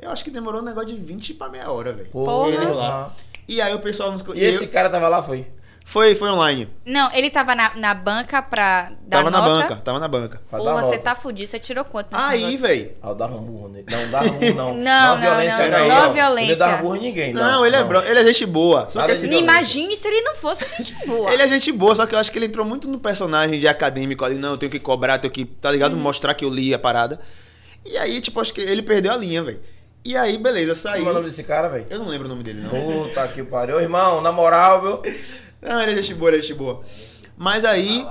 Eu 0.00 0.10
acho 0.10 0.24
que 0.24 0.30
demorou 0.30 0.60
um 0.62 0.64
negócio 0.64 0.88
de 0.88 0.96
20 0.96 1.34
pra 1.34 1.48
meia 1.48 1.70
hora, 1.70 1.92
velho. 1.92 2.08
Porra. 2.08 2.72
Lá. 2.72 3.14
E 3.46 3.60
aí 3.60 3.74
o 3.74 3.80
pessoal 3.80 4.10
nos. 4.12 4.22
E 4.34 4.42
esse 4.42 4.64
eu- 4.64 4.70
cara 4.70 4.88
tava 4.90 5.08
lá, 5.08 5.22
foi? 5.22 5.46
Foi, 5.90 6.14
foi 6.14 6.28
online. 6.28 6.68
Não, 6.84 7.10
ele 7.14 7.30
tava 7.30 7.54
na, 7.54 7.74
na 7.74 7.94
banca 7.94 8.42
pra 8.42 8.90
dar 9.06 9.18
tava 9.24 9.30
na 9.30 9.38
nota. 9.38 9.50
banca, 9.50 9.76
tava 9.76 9.98
na 9.98 10.06
banca. 10.06 10.42
Pra 10.50 10.58
Ou 10.58 10.64
dar 10.66 10.74
você 10.74 10.96
nota. 10.96 10.98
tá 10.98 11.14
fudido, 11.14 11.48
você 11.48 11.58
tirou 11.58 11.82
quanto 11.82 12.14
nesse 12.14 12.26
Aí, 12.26 12.56
velho. 12.58 12.92
Ah, 13.02 13.08
eu 13.08 13.14
dava 13.14 13.34
um 13.36 13.40
burro 13.42 13.68
nele. 13.70 13.86
Não, 13.90 14.10
dava 14.10 14.26
um 14.26 14.38
burro 14.38 14.52
não. 14.54 14.74
Não, 14.74 14.82
Não, 14.84 15.14
não, 15.14 15.20
violência 15.22 15.68
não, 15.70 15.78
não, 15.78 15.96
ó. 15.96 16.02
não 16.02 16.12
violência. 16.12 16.52
Ele 16.52 16.58
não 16.60 16.66
dava 16.68 16.82
burro 16.82 16.96
em 16.96 17.00
ninguém, 17.00 17.32
não. 17.32 17.42
Não, 17.42 17.66
ele 17.66 17.76
é 17.76 17.84
bro, 17.84 18.02
ele 18.02 18.20
é 18.20 18.24
gente 18.26 18.44
boa. 18.44 18.80
Só 18.90 18.90
que 18.90 18.98
Nada 18.98 19.12
assim, 19.14 19.22
Não 19.22 19.30
violência. 19.30 19.44
imagine 19.54 19.96
se 19.96 20.08
ele 20.08 20.20
não 20.20 20.34
fosse 20.34 20.82
gente 20.84 21.06
boa. 21.06 21.32
Ele 21.32 21.42
é 21.42 21.48
gente 21.48 21.72
boa, 21.72 21.96
só 21.96 22.04
que 22.04 22.14
eu 22.14 22.18
acho 22.18 22.30
que 22.30 22.38
ele 22.38 22.46
entrou 22.46 22.66
muito 22.66 22.86
no 22.86 22.98
personagem 22.98 23.58
de 23.58 23.66
acadêmico 23.66 24.26
ali. 24.26 24.36
Não, 24.36 24.50
eu 24.50 24.58
tenho 24.58 24.70
que 24.70 24.78
cobrar, 24.78 25.18
tenho 25.18 25.32
que, 25.32 25.46
tá 25.46 25.70
ligado? 25.70 25.94
Uhum. 25.94 26.00
Mostrar 26.00 26.34
que 26.34 26.44
eu 26.44 26.50
li 26.50 26.74
a 26.74 26.78
parada. 26.78 27.18
E 27.86 27.96
aí, 27.96 28.20
tipo, 28.20 28.38
acho 28.40 28.52
que 28.52 28.60
ele 28.60 28.82
perdeu 28.82 29.10
a 29.10 29.16
linha, 29.16 29.42
velho. 29.42 29.60
E 30.04 30.14
aí, 30.16 30.36
beleza, 30.36 30.72
Como 30.74 30.94
saiu. 30.96 31.06
é 31.06 31.10
o 31.10 31.14
nome 31.14 31.26
desse 31.26 31.42
cara, 31.44 31.68
velho? 31.68 31.86
Eu 31.88 31.98
não 31.98 32.08
lembro 32.08 32.26
o 32.26 32.28
nome 32.28 32.42
dele, 32.42 32.60
não. 32.60 32.70
Puta 33.04 33.26
que 33.28 33.42
pariu. 33.42 33.80
Irmão, 33.80 34.20
na 34.20 34.30
moral, 34.30 34.82
viu? 34.82 35.02
Não, 35.60 35.80
ele 35.82 35.92
é 35.98 36.02
gente 36.02 36.14
boa, 36.14 36.30
ele 36.30 36.38
é 36.38 36.42
gente 36.42 36.54
boa. 36.54 36.82
Mas 37.36 37.64
aí, 37.64 38.06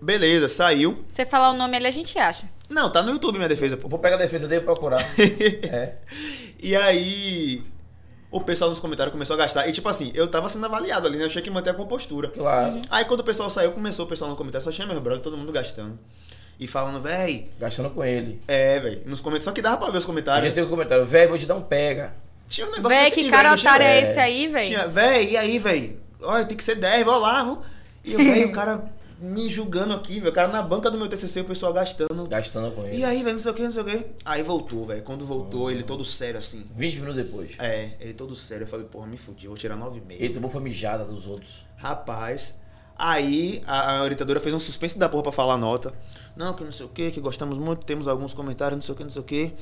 beleza, 0.00 0.48
saiu. 0.48 0.96
Você 1.06 1.24
falar 1.24 1.50
o 1.50 1.56
nome 1.56 1.76
ali, 1.76 1.86
a 1.86 1.90
gente 1.90 2.18
acha. 2.18 2.48
Não, 2.68 2.90
tá 2.90 3.02
no 3.02 3.10
YouTube 3.12 3.36
minha 3.36 3.48
defesa, 3.48 3.74
Eu 3.74 3.78
pô. 3.78 3.88
vou 3.88 3.98
pegar 3.98 4.16
a 4.16 4.18
defesa 4.18 4.48
dele 4.48 4.62
e 4.62 4.64
procurar. 4.64 5.00
é. 5.70 5.96
E 6.60 6.74
aí, 6.74 7.62
o 8.30 8.40
pessoal 8.40 8.70
nos 8.70 8.78
comentários 8.78 9.12
começou 9.12 9.34
a 9.34 9.38
gastar. 9.38 9.68
E 9.68 9.72
tipo 9.72 9.88
assim, 9.88 10.10
eu 10.14 10.26
tava 10.26 10.48
sendo 10.48 10.64
avaliado 10.66 11.06
ali, 11.06 11.18
né? 11.18 11.24
Eu 11.24 11.28
tinha 11.28 11.42
que 11.42 11.50
manter 11.50 11.70
a 11.70 11.74
compostura. 11.74 12.28
Claro. 12.28 12.80
Aí 12.90 13.04
quando 13.04 13.20
o 13.20 13.24
pessoal 13.24 13.50
saiu, 13.50 13.72
começou 13.72 14.06
o 14.06 14.08
pessoal 14.08 14.30
no 14.30 14.36
comentário, 14.36 14.64
só 14.64 14.70
tinha 14.72 14.86
meus 14.86 14.98
brothers, 14.98 15.22
todo 15.22 15.36
mundo 15.36 15.52
gastando. 15.52 15.98
E 16.58 16.66
falando, 16.68 17.00
véi, 17.02 17.50
Gastando 17.58 17.90
com 17.90 18.04
ele. 18.04 18.40
é, 18.46 18.78
véi, 18.78 19.02
nos 19.04 19.20
comentários. 19.20 19.44
Só 19.44 19.52
que 19.52 19.60
dava 19.60 19.76
pra 19.76 19.90
ver 19.90 19.98
os 19.98 20.04
A 20.04 20.06
comentários. 20.06 20.44
gente 20.44 20.54
tem 20.54 20.64
um 20.64 20.68
comentário, 20.68 21.04
velho, 21.04 21.28
vou 21.30 21.38
te 21.38 21.46
dar 21.46 21.56
um 21.56 21.62
pega. 21.62 22.14
Tinha 22.46 22.66
um 22.66 22.70
negócio 22.70 22.96
Véi, 22.96 23.10
que 23.10 23.22
nível, 23.22 23.32
cara 23.32 23.54
otário 23.54 23.84
é 23.84 24.00
véi? 24.00 24.10
esse 24.10 24.18
aí, 24.20 24.46
véi? 24.48 24.66
Tinha, 24.68 24.86
véi, 24.86 25.30
e 25.32 25.36
aí, 25.36 25.58
véi? 25.58 25.98
Olha, 26.24 26.44
tem 26.44 26.56
que 26.56 26.64
ser 26.64 26.76
10, 26.76 27.04
vai 27.04 27.20
lá. 27.20 27.44
vou. 27.44 27.62
E 28.04 28.12
eu, 28.12 28.18
véi, 28.18 28.44
o 28.46 28.52
cara 28.52 28.92
me 29.18 29.48
julgando 29.48 29.94
aqui, 29.94 30.18
velho. 30.20 30.30
O 30.30 30.34
cara 30.34 30.48
na 30.48 30.62
banca 30.62 30.90
do 30.90 30.98
meu 30.98 31.08
TCC, 31.08 31.40
o 31.40 31.44
pessoal 31.44 31.72
gastando. 31.72 32.26
Gastando 32.26 32.70
com 32.72 32.84
ele. 32.84 32.98
E 32.98 33.04
aí, 33.04 33.22
velho, 33.22 33.32
não 33.32 33.38
sei 33.38 33.50
o 33.50 33.54
que, 33.54 33.62
não 33.62 33.72
sei 33.72 33.82
o 33.82 33.84
que. 33.84 34.06
Aí 34.24 34.42
voltou, 34.42 34.86
velho. 34.86 35.02
Quando 35.02 35.24
voltou, 35.24 35.70
ele 35.70 35.82
todo 35.82 36.04
sério 36.04 36.38
assim. 36.38 36.66
20 36.74 36.94
minutos 36.96 37.16
depois. 37.16 37.52
É, 37.58 37.92
ele 38.00 38.12
todo 38.12 38.34
sério. 38.34 38.64
Eu 38.64 38.68
falei, 38.68 38.86
porra, 38.86 39.06
me 39.06 39.16
fudi, 39.16 39.46
vou 39.46 39.56
tirar 39.56 39.76
9,5. 39.76 40.02
Ele 40.10 40.34
tomou 40.34 40.50
famijada 40.50 41.04
dos 41.04 41.26
outros. 41.26 41.64
Rapaz. 41.76 42.54
Aí 42.96 43.60
a, 43.66 43.98
a 43.98 44.02
orientadora 44.02 44.38
fez 44.38 44.54
um 44.54 44.58
suspense 44.58 44.96
da 44.96 45.08
porra 45.08 45.24
pra 45.24 45.32
falar 45.32 45.54
a 45.54 45.58
nota. 45.58 45.92
Não, 46.36 46.52
que 46.54 46.62
não 46.62 46.70
sei 46.72 46.86
o 46.86 46.88
que, 46.88 47.10
que 47.10 47.20
gostamos 47.20 47.58
muito, 47.58 47.84
temos 47.84 48.06
alguns 48.06 48.32
comentários, 48.34 48.76
não 48.76 48.82
sei 48.82 48.94
o 48.94 48.96
que, 48.96 49.02
não 49.02 49.10
sei 49.10 49.22
o 49.22 49.24
que. 49.24 49.52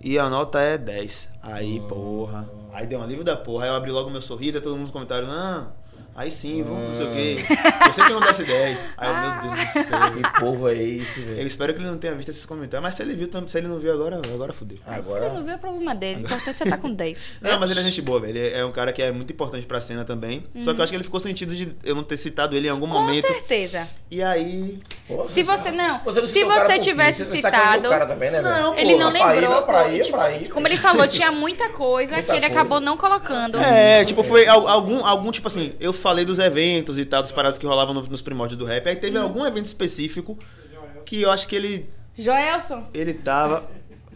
E 0.00 0.18
a 0.18 0.28
nota 0.28 0.60
é 0.60 0.76
10. 0.78 1.28
Aí, 1.42 1.80
porra. 1.80 2.48
Aí 2.72 2.86
deu 2.86 2.98
um 2.98 3.02
alívio 3.02 3.24
da 3.24 3.36
porra. 3.36 3.64
Aí 3.64 3.70
eu 3.70 3.74
abri 3.74 3.90
logo 3.90 4.10
meu 4.10 4.22
sorriso, 4.22 4.58
aí 4.58 4.62
todo 4.62 4.72
mundo 4.72 4.82
nos 4.82 4.90
comentários, 4.90 5.28
não. 5.28 5.72
Aí 6.16 6.30
sim, 6.30 6.62
vamos, 6.62 6.90
não 6.90 6.94
sei 6.96 7.06
o 7.06 7.12
que. 7.12 7.44
Eu 7.88 7.92
sei 7.92 8.04
que 8.04 8.12
não 8.12 8.20
desce 8.20 8.44
10. 8.44 8.84
Aí 8.96 9.08
eu, 9.08 9.16
meu 9.16 9.40
Deus 9.56 9.72
do 9.74 9.82
céu. 9.82 9.98
Que 10.12 10.40
povo 10.40 10.68
é 10.68 10.74
esse, 10.74 11.18
Eu 11.20 11.26
velho? 11.26 11.46
espero 11.48 11.74
que 11.74 11.80
ele 11.80 11.88
não 11.90 11.98
tenha 11.98 12.14
visto 12.14 12.28
esses 12.28 12.46
comentários. 12.46 12.82
Mas 12.84 12.94
se 12.94 13.02
ele 13.02 13.16
viu, 13.16 13.28
se 13.46 13.58
ele 13.58 13.66
não 13.66 13.80
viu 13.80 13.92
agora, 13.92 14.20
agora 14.32 14.52
fudeu. 14.52 14.78
Se 14.78 14.84
ele 14.88 15.02
não 15.02 15.16
Agora. 15.16 15.42
viu, 15.42 15.50
é 15.54 15.56
problema 15.58 15.92
dele. 15.94 16.22
O 16.22 16.24
importante 16.26 16.50
é 16.50 16.52
você 16.52 16.64
tá 16.64 16.76
com 16.78 16.92
10. 16.94 17.24
Não, 17.42 17.58
mas 17.58 17.70
ele 17.72 17.80
é 17.80 17.82
gente 17.82 18.00
boa, 18.00 18.20
velho. 18.20 18.38
Ele 18.38 18.54
é 18.56 18.64
um 18.64 18.70
cara 18.70 18.92
que 18.92 19.02
é 19.02 19.10
muito 19.10 19.32
importante 19.32 19.66
pra 19.66 19.80
cena 19.80 20.04
também. 20.04 20.44
Só 20.62 20.72
que 20.72 20.78
eu 20.80 20.84
acho 20.84 20.92
que 20.92 20.96
ele 20.96 21.04
ficou 21.04 21.18
sentido 21.18 21.54
de 21.54 21.74
eu 21.82 21.94
não 21.96 22.04
ter 22.04 22.16
citado 22.16 22.56
ele 22.56 22.68
em 22.68 22.70
algum 22.70 22.86
Com 22.86 22.92
momento. 23.00 23.26
certeza. 23.26 23.88
E 24.10 24.22
aí. 24.22 24.78
Pô, 25.08 25.24
Se 25.24 25.42
você 25.42 25.72
não, 25.72 26.00
não 26.04 26.12
se 26.12 26.44
você 26.44 26.72
quê? 26.74 26.78
tivesse 26.78 27.24
Você 27.24 27.36
citado- 27.36 27.88
também, 28.06 28.30
né? 28.30 28.40
Não, 28.40 28.74
Ele 28.76 28.92
pô, 28.92 28.98
não 29.00 29.10
pra 29.12 29.36
ir, 29.36 29.40
lembrou, 29.40 29.62
pra 29.62 29.88
ir, 29.88 30.02
tipo, 30.04 30.16
pra 30.16 30.30
ir. 30.32 30.48
como 30.48 30.68
ele 30.68 30.76
falou, 30.76 31.08
tinha 31.08 31.30
muita 31.32 31.68
coisa 31.70 32.12
Muita 32.12 32.22
que 32.32 32.38
ele 32.38 32.40
coisa. 32.46 32.54
acabou 32.54 32.80
não 32.80 32.96
colocando. 32.96 33.58
É, 33.58 34.04
tipo, 34.04 34.22
foi 34.22 34.46
al- 34.46 34.68
algum, 34.68 35.04
algum, 35.04 35.30
tipo 35.32 35.48
assim, 35.48 35.72
eu 35.80 35.92
falei 36.04 36.24
dos 36.24 36.38
eventos 36.38 36.98
e 36.98 37.04
tal, 37.06 37.22
das 37.22 37.32
paradas 37.32 37.58
que 37.58 37.64
rolavam 37.66 37.94
no- 37.94 38.02
nos 38.02 38.20
primórdios 38.20 38.58
do 38.58 38.66
rap. 38.66 38.86
Aí 38.86 38.94
teve 38.96 39.16
algum 39.18 39.44
evento 39.46 39.64
específico 39.66 40.36
que 41.06 41.22
eu 41.22 41.30
acho 41.30 41.48
que 41.48 41.56
ele. 41.56 41.90
Joelson, 42.16 42.86
Ele 42.92 43.14
tava. 43.14 43.64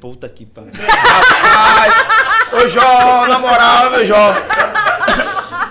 Puta 0.01 0.29
que 0.29 0.45
pariu. 0.47 0.71
Rapaz! 0.79 1.93
Ô, 2.53 2.69
Jó, 2.69 3.27
na 3.27 3.39
moral, 3.41 3.91
meu 3.91 4.07
Jó. 4.07 4.35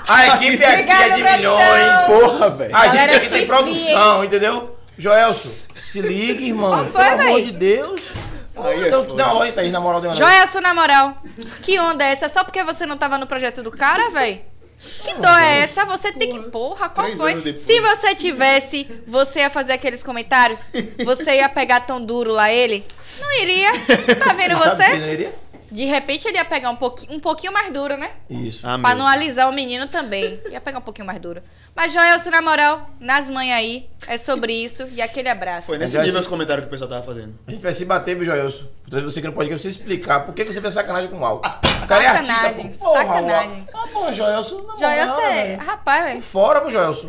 A 0.07 0.27
equipe 0.35 0.63
aqui 0.65 0.91
é 0.91 1.09
de 1.11 1.23
milhões. 1.23 2.01
Porra, 2.07 2.49
velho. 2.49 2.75
A 2.75 2.87
gente 2.87 2.95
Galera, 2.97 3.17
aqui 3.17 3.29
tem 3.29 3.45
produção, 3.47 4.23
entendeu? 4.25 4.77
Joelso, 4.97 5.49
se 5.75 6.01
liga, 6.01 6.41
irmão. 6.43 6.85
Foi, 6.87 7.03
Pelo 7.03 7.21
amor 7.21 7.41
de 7.41 7.51
Deus. 7.51 8.11
Aí 8.55 8.85
é 8.85 8.89
Dá 8.89 8.97
foda. 9.03 9.13
dá 9.15 9.31
uma 9.31 9.41
olhada 9.41 9.61
aí, 9.61 9.69
na 9.71 9.79
moral, 9.79 10.01
deu 10.01 10.09
uma 10.09 10.15
Joelson, 10.17 10.59
na 10.61 10.73
moral, 10.73 11.21
que 11.61 11.79
onda 11.79 12.03
é 12.03 12.11
essa? 12.11 12.27
Só 12.27 12.43
porque 12.43 12.63
você 12.63 12.85
não 12.87 12.97
tava 12.97 13.17
no 13.19 13.27
projeto 13.27 13.61
do 13.61 13.69
cara, 13.71 14.09
véi? 14.09 14.43
Que 14.77 15.13
dor 15.15 15.39
é 15.39 15.61
essa? 15.61 15.85
Você 15.85 16.11
tem 16.11 16.29
que. 16.29 16.49
Porra, 16.51 16.87
qual 16.89 17.07
Três 17.07 17.17
foi? 17.19 17.57
Se 17.57 17.79
você 17.81 18.13
tivesse, 18.13 18.87
você 19.07 19.39
ia 19.39 19.49
fazer 19.49 19.73
aqueles 19.73 20.03
comentários? 20.03 20.69
Você 21.03 21.37
ia 21.37 21.49
pegar 21.49 21.81
tão 21.81 22.03
duro 22.03 22.31
lá 22.31 22.51
ele? 22.51 22.85
Não 23.19 23.41
iria. 23.41 23.71
Tá 23.71 24.33
vendo 24.33 24.57
Sabe 24.57 24.83
se 24.83 24.89
você? 24.89 24.97
não 24.97 25.09
iria? 25.09 25.35
De 25.71 25.85
repente 25.85 26.27
ele 26.27 26.37
ia 26.37 26.45
pegar 26.45 26.69
um 26.69 26.75
pouquinho, 26.75 27.13
um 27.13 27.19
pouquinho 27.19 27.51
mais 27.53 27.71
duro, 27.71 27.97
né? 27.97 28.11
Isso. 28.29 28.65
Ah, 28.65 28.77
Pra 28.79 28.89
meu. 28.89 28.99
não 28.99 29.07
alisar 29.07 29.49
o 29.49 29.53
menino 29.53 29.87
também. 29.87 30.39
Ia 30.49 30.61
pegar 30.61 30.79
um 30.79 30.81
pouquinho 30.81 31.05
mais 31.05 31.19
duro. 31.19 31.41
Mas, 31.75 31.93
Joelson, 31.93 32.31
na 32.31 32.41
moral, 32.41 32.89
nas 32.99 33.29
manhãs 33.29 33.59
aí, 33.59 33.89
é 34.07 34.17
sobre 34.17 34.51
isso. 34.51 34.87
E 34.93 35.01
aquele 35.01 35.29
abraço. 35.29 35.67
Foi 35.67 35.77
nesse 35.77 35.95
assim- 35.95 36.17
os 36.17 36.25
comentários 36.25 36.63
que 36.63 36.67
o 36.69 36.71
pessoal 36.71 36.89
tava 36.89 37.03
fazendo. 37.03 37.37
A 37.47 37.51
gente 37.51 37.61
vai 37.61 37.71
se 37.71 37.85
bater, 37.85 38.15
viu, 38.15 38.25
Joelso? 38.25 38.67
Portanto, 38.83 39.03
você 39.11 39.21
que 39.21 39.27
não 39.27 39.33
pode 39.33 39.49
você 39.51 39.67
explicar 39.67 40.21
por 40.21 40.33
que 40.33 40.43
você 40.43 40.59
fez 40.59 40.73
sacanagem 40.73 41.09
com 41.09 41.19
o 41.19 41.25
Al. 41.25 41.35
O 41.37 41.87
cara 41.87 42.03
é 42.03 42.07
artista, 42.07 42.33
Sacanagem, 42.35 42.71
pô. 42.71 42.85
Porra, 42.85 43.01
sacanagem. 43.05 43.67
Al. 43.71 43.83
Ah, 43.83 43.87
porra, 43.93 44.13
Joelso. 44.13 44.55
na 44.55 44.61
moral, 44.63 44.77
Joelson 44.77 45.21
é. 45.21 45.33
velho. 45.43 45.61
Rapaz, 45.61 46.03
velho. 46.05 46.21
Fora, 46.21 46.59
viu, 46.61 46.71
Joelso? 46.71 47.07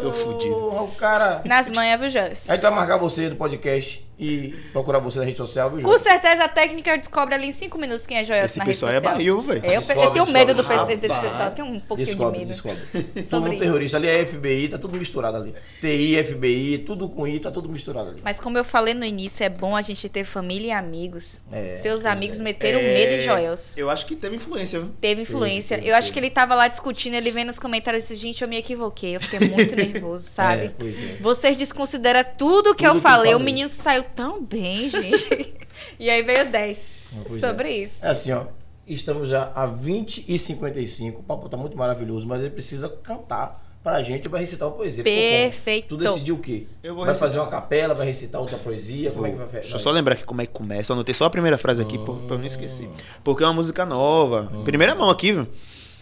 Tô 0.00 0.12
fudido. 0.12 0.54
O 0.56 0.88
cara. 0.96 1.42
Nas 1.44 1.70
manhãs, 1.70 2.00
viu, 2.00 2.08
Joelson? 2.10 2.50
A 2.50 2.54
gente 2.54 2.62
vai 2.62 2.70
marcar 2.70 2.96
você 2.96 3.28
no 3.28 3.36
podcast 3.36 4.07
e 4.18 4.48
procurar 4.72 4.98
você 4.98 5.18
na 5.18 5.24
rede 5.24 5.38
social, 5.38 5.70
viu, 5.70 5.82
Com 5.82 5.96
certeza 5.98 6.44
a 6.44 6.48
técnica 6.48 6.96
descobre 6.98 7.34
ali 7.34 7.46
em 7.48 7.52
5 7.52 7.78
minutos 7.78 8.06
quem 8.06 8.18
é 8.18 8.24
Joelson 8.24 8.44
Esse 8.44 8.58
na 8.58 8.64
rede 8.64 8.74
pessoal 8.76 8.92
é 8.92 8.94
social. 8.96 9.12
barril, 9.12 9.42
velho. 9.42 9.64
Eu, 9.64 9.72
eu 9.72 9.80
Descobre, 9.80 10.10
tenho 10.12 10.26
medo 10.26 10.54
do 10.54 10.62
descobre. 10.62 10.86
PC 10.86 10.96
desse 10.96 11.14
Rapaz. 11.14 11.30
pessoal, 11.32 11.48
eu 11.50 11.54
tenho 11.54 11.68
um 11.68 11.80
pouquinho 11.80 12.06
Descobre, 12.06 12.32
de 12.32 12.38
medo. 12.46 12.48
descobre. 12.48 12.78
Todo 13.14 13.24
Sobre 13.24 13.50
mundo 13.50 13.58
terrorista. 13.60 13.96
Ali 13.96 14.08
é 14.08 14.26
FBI, 14.26 14.68
tá 14.68 14.78
tudo 14.78 14.98
misturado 14.98 15.36
ali. 15.36 15.54
TI, 15.80 16.24
FBI, 16.24 16.78
tudo 16.86 17.08
com 17.08 17.26
I, 17.28 17.38
tá 17.38 17.50
tudo 17.50 17.68
misturado 17.68 18.10
ali. 18.10 18.20
Mas 18.24 18.40
como 18.40 18.58
eu 18.58 18.64
falei 18.64 18.94
no 18.94 19.04
início, 19.04 19.44
é 19.44 19.48
bom 19.48 19.76
a 19.76 19.82
gente 19.82 20.08
ter 20.08 20.24
família 20.24 20.68
e 20.68 20.72
amigos. 20.72 21.42
É, 21.52 21.66
Seus 21.66 22.02
pois 22.02 22.06
amigos 22.06 22.40
é. 22.40 22.42
meteram 22.42 22.80
É, 22.80 22.94
medo 22.94 23.12
em 23.14 23.20
Joelson. 23.20 23.78
Eu 23.78 23.88
acho 23.90 24.04
que 24.06 24.16
teve 24.16 24.36
influência, 24.36 24.80
viu? 24.80 24.90
Teve 25.00 25.22
influência. 25.22 25.76
teve, 25.78 25.90
eu 25.90 25.94
acho 25.94 26.08
teve. 26.08 26.20
que 26.20 26.26
ele 26.26 26.30
tava 26.30 26.54
lá 26.54 26.66
discutindo, 26.68 27.14
ele 27.14 27.30
vendo 27.30 27.48
nos 27.48 27.58
comentários 27.58 28.02
disse, 28.08 28.16
gente, 28.16 28.42
eu 28.42 28.48
me 28.48 28.56
equivoquei. 28.56 29.16
Eu 29.16 29.20
fiquei 29.20 29.48
muito 29.48 29.74
nervoso, 29.76 30.26
sabe? 30.28 30.64
É, 30.66 30.68
pois 30.76 30.98
é. 31.02 31.16
Vocês 31.20 31.56
desconsideram 31.56 32.24
tudo 32.36 32.74
que 32.74 32.84
Tudo 32.84 32.86
eu 32.86 32.92
que 32.92 32.96
eu 32.98 33.00
falei. 33.00 33.30
O 33.30 33.38
falei. 33.38 33.44
menino 33.44 33.68
saiu 33.68 34.04
tão 34.14 34.42
bem, 34.42 34.88
gente. 34.88 35.54
e 35.98 36.08
aí 36.10 36.22
veio 36.22 36.50
10 36.50 36.92
Pois 37.26 37.40
sobre 37.40 37.68
é. 37.68 37.76
isso. 37.84 38.04
É 38.04 38.10
assim, 38.10 38.32
ó. 38.32 38.44
Estamos 38.86 39.28
já 39.28 39.52
a 39.54 39.66
20 39.66 40.24
e 40.26 40.38
55. 40.38 41.20
O 41.20 41.22
papo 41.22 41.48
tá 41.48 41.56
muito 41.56 41.76
maravilhoso, 41.76 42.26
mas 42.26 42.40
ele 42.40 42.50
precisa 42.50 42.88
cantar 42.88 43.64
pra 43.82 44.02
gente 44.02 44.28
vai 44.28 44.40
recitar 44.40 44.68
uma 44.68 44.74
poesia. 44.76 45.04
Perfeito. 45.04 45.88
Tu 45.88 45.96
decidiu 45.98 46.34
o 46.34 46.38
quê? 46.38 46.66
Eu 46.82 46.94
vou 46.94 47.04
vai 47.04 47.12
recitar. 47.12 47.28
fazer 47.28 47.38
uma 47.40 47.48
capela, 47.50 47.94
vai 47.94 48.06
recitar 48.06 48.40
outra 48.40 48.58
poesia? 48.58 49.10
Como 49.10 49.26
é 49.26 49.30
que 49.30 49.36
vai 49.36 49.46
Deixa 49.46 49.74
eu 49.76 49.78
só 49.78 49.90
lembrar 49.90 50.14
aqui 50.14 50.24
como 50.24 50.40
é 50.42 50.46
que 50.46 50.52
começa. 50.52 50.92
Eu 50.92 50.94
anotei 50.94 51.14
só 51.14 51.26
a 51.26 51.30
primeira 51.30 51.56
frase 51.56 51.80
aqui 51.80 51.96
por- 51.98 52.16
pra 52.22 52.34
eu 52.36 52.38
não 52.38 52.46
esquecer. 52.46 52.88
Ah. 52.92 53.02
Porque 53.24 53.42
é 53.42 53.46
uma 53.46 53.52
música 53.52 53.86
nova. 53.86 54.50
Primeira 54.64 54.94
mão 54.94 55.08
aqui, 55.10 55.32
viu? 55.32 55.46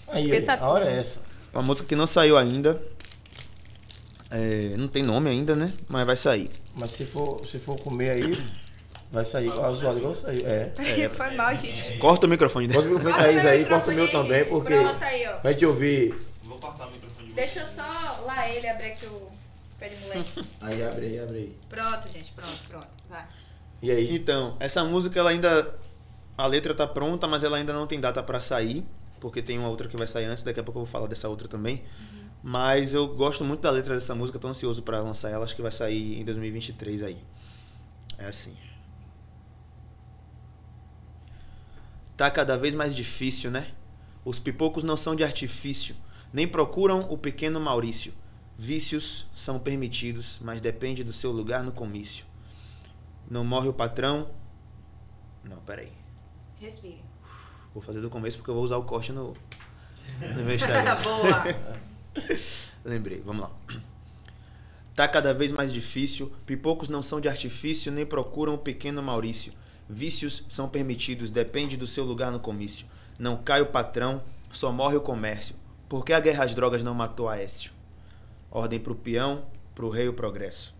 Aí, 0.09 0.23
Esqueça 0.25 0.55
a 0.55 0.69
hora 0.69 0.89
é 0.91 0.99
essa. 0.99 1.21
Uma 1.53 1.63
música 1.63 1.87
que 1.89 1.97
não 1.97 2.07
saiu 2.07 2.37
ainda. 2.37 2.81
É, 4.31 4.77
não 4.77 4.89
tem 4.89 5.03
nome 5.03 5.31
ainda, 5.31 5.55
né? 5.55 5.73
Mas 5.89 6.07
vai 6.07 6.17
sair. 6.17 6.51
Mas 6.75 6.91
se 6.91 7.07
for, 7.07 7.47
se 7.47 7.59
for 7.59 7.79
comer 7.79 8.11
aí, 8.11 8.45
vai 9.11 9.25
sair 9.25 9.47
igual 9.47 9.73
zoado 9.73 9.99
igual 9.99 10.15
saiu. 10.15 10.47
É. 10.47 10.73
Foi 11.11 11.31
mal, 11.31 11.57
gente. 11.57 11.99
Corta 11.99 12.27
o 12.27 12.31
microfone 12.31 12.67
dele. 12.67 12.81
Corta 12.81 12.93
o 12.93 12.99
microfone 12.99 13.25
Thaís 13.25 13.45
aí, 13.47 13.65
corta 13.65 13.91
o 13.91 13.95
meu 13.95 14.11
também, 14.11 14.45
porque. 14.47 14.75
Pronto 14.75 15.05
aí, 15.05 15.27
ó. 15.29 15.33
Pra 15.35 15.53
gente 15.53 15.67
ouvir. 15.67 16.15
Vou 16.43 16.59
cortar 16.59 16.87
o 16.87 16.93
microfone 16.93 17.29
de 17.29 17.35
Deixa 17.35 17.61
eu 17.61 17.67
só 17.67 17.83
lá 18.27 18.49
ele 18.49 18.69
abrir 18.69 18.89
aqui 18.89 19.07
o 19.07 19.29
pé 19.79 19.89
de 19.89 19.97
moleque. 20.03 20.45
Aí 20.61 20.83
abre 20.83 21.07
aí, 21.07 21.19
abre 21.21 21.37
aí. 21.39 21.57
Pronto, 21.69 22.09
gente. 22.09 22.33
Pronto, 22.33 22.59
pronto. 22.69 22.89
Vai. 23.09 23.25
E 23.83 23.91
aí? 23.91 24.15
Então, 24.15 24.57
essa 24.59 24.83
música 24.83 25.21
ela 25.21 25.31
ainda. 25.31 25.75
A 26.37 26.47
letra 26.47 26.75
tá 26.75 26.87
pronta, 26.87 27.27
mas 27.27 27.45
ela 27.45 27.57
ainda 27.57 27.73
não 27.73 27.87
tem 27.87 28.01
data 28.01 28.23
pra 28.23 28.41
sair. 28.41 28.85
Porque 29.21 29.41
tem 29.41 29.59
uma 29.59 29.69
outra 29.69 29.89
que 29.89 29.97
vai 29.97 30.07
sair 30.07 30.27
antes, 30.27 30.43
daqui 30.43 30.61
a 30.61 30.63
pouco 30.63 30.81
eu 30.81 30.85
vou 30.85 30.91
falar 30.91 31.07
dessa 31.07 31.29
outra 31.29 31.49
também. 31.49 31.83
Mas 32.49 32.95
eu 32.95 33.09
gosto 33.09 33.45
muito 33.45 33.63
da 33.63 33.73
letra 33.73 33.95
dessa 33.95 34.15
música, 34.15 34.39
tô 34.39 34.47
ansioso 34.47 34.81
pra 34.81 35.01
lançar 35.01 35.31
ela, 35.31 35.45
acho 35.45 35.57
que 35.57 35.61
vai 35.61 35.73
sair 35.73 36.21
em 36.21 36.25
2023 36.25 37.03
aí. 37.03 37.19
É 38.17 38.27
assim. 38.27 38.57
Tá 42.17 42.31
cada 42.31 42.57
vez 42.57 42.73
mais 42.73 42.95
difícil, 42.95 43.51
né? 43.51 43.73
Os 44.25 44.39
pipocos 44.39 44.85
não 44.85 44.97
são 44.97 45.17
de 45.17 45.25
artifício, 45.25 45.97
nem 46.33 46.47
procuram 46.47 47.11
o 47.11 47.19
pequeno 47.19 47.59
Maurício. 47.59 48.15
Vícios 48.57 49.27
são 49.35 49.59
permitidos, 49.59 50.39
mas 50.41 50.61
depende 50.61 51.03
do 51.03 51.13
seu 51.13 51.33
lugar 51.33 51.65
no 51.65 51.73
comício. 51.73 52.25
Não 53.29 53.45
morre 53.45 53.67
o 53.67 53.75
patrão. 53.75 54.31
Não, 55.43 55.59
peraí. 55.63 55.93
Respire. 56.61 57.03
Vou 57.75 57.83
fazer 57.83 58.01
do 58.01 58.09
começo 58.09 58.37
porque 58.37 58.51
eu 58.53 58.55
vou 58.55 58.63
usar 58.63 58.77
o 58.77 58.85
corte 58.85 59.11
no, 59.11 59.35
no 60.21 60.45
meu 60.47 60.55
Instagram. 60.55 60.97
Boa. 61.03 61.87
Lembrei, 62.85 63.21
vamos 63.25 63.43
lá. 63.43 63.51
Tá 64.95 65.07
cada 65.07 65.35
vez 65.35 65.53
mais 65.53 65.73
difícil, 65.73 66.33
pipocos 66.47 66.89
não 66.89 67.03
são 67.03 67.21
de 67.21 67.29
artifício, 67.29 67.93
nem 67.93 68.07
procuram 68.07 68.55
o 68.55 68.59
pequeno 68.59 69.03
Maurício. 69.03 69.53
Vícios 69.89 70.45
são 70.49 70.69
permitidos, 70.69 71.31
depende 71.31 71.77
do 71.77 71.87
seu 71.87 72.05
lugar 72.05 72.33
no 72.33 72.41
comício. 72.41 72.87
Não 73.19 73.37
cai 73.37 73.61
o 73.61 73.67
patrão, 73.67 74.23
só 74.51 74.73
morre 74.73 74.97
o 74.97 75.01
comércio. 75.01 75.55
Por 75.89 76.05
que 76.05 76.13
a 76.13 76.21
guerra 76.21 76.45
às 76.45 76.55
drogas 76.55 76.83
não 76.83 76.95
matou 76.95 77.29
Aécio? 77.29 77.73
Ordem 78.51 78.81
pro 78.81 78.95
peão, 78.95 79.45
pro 79.75 79.91
rei 79.91 80.09
o 80.09 80.15
progresso. 80.15 80.75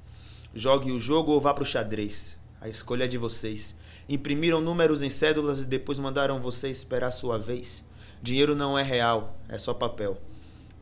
Jogue 0.55 0.91
o 0.91 0.99
jogo 0.99 1.33
ou 1.33 1.41
vá 1.41 1.53
pro 1.53 1.65
xadrez. 1.65 2.37
A 2.61 2.69
escolha 2.69 3.05
é 3.05 3.09
de 3.09 3.19
vocês. 3.19 3.77
Imprimiram 4.09 4.61
números 4.61 5.03
em 5.03 5.11
cédulas 5.11 5.59
e 5.59 5.67
depois 5.67 5.99
mandaram 5.99 6.41
você 6.41 6.69
esperar 6.69 7.11
sua 7.11 7.39
vez. 7.39 7.85
Dinheiro 8.23 8.57
não 8.57 8.79
é 8.79 8.83
real, 8.83 9.39
é 9.49 9.59
só 9.59 9.75
papel. 9.75 10.19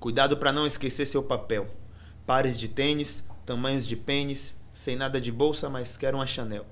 Cuidado 0.04 0.36
para 0.36 0.52
não 0.52 0.66
esquecer 0.66 1.06
seu 1.06 1.22
papel. 1.22 1.66
Pares 2.26 2.58
de 2.58 2.68
tênis, 2.68 3.24
tamanhos 3.46 3.86
de 3.86 3.96
pênis, 3.96 4.54
sem 4.70 4.96
nada 4.96 5.18
de 5.18 5.32
bolsa, 5.32 5.70
mas 5.70 5.96
quero 5.96 6.18
uma 6.18 6.26
Chanel. 6.26 6.66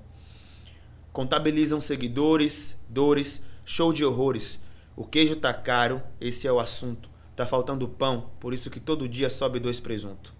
Contabilizam 1.11 1.81
seguidores, 1.81 2.77
dores, 2.87 3.41
show 3.65 3.91
de 3.91 4.05
horrores. 4.05 4.59
O 4.95 5.03
queijo 5.03 5.35
tá 5.35 5.51
caro, 5.51 5.99
esse 6.21 6.45
é 6.45 6.51
o 6.51 6.59
assunto. 6.59 7.09
Tá 7.35 7.43
faltando 7.43 7.89
pão, 7.89 8.29
por 8.39 8.53
isso 8.53 8.69
que 8.69 8.79
todo 8.79 9.09
dia 9.09 9.31
sobe 9.31 9.59
dois 9.59 9.79
presunto. 9.79 10.31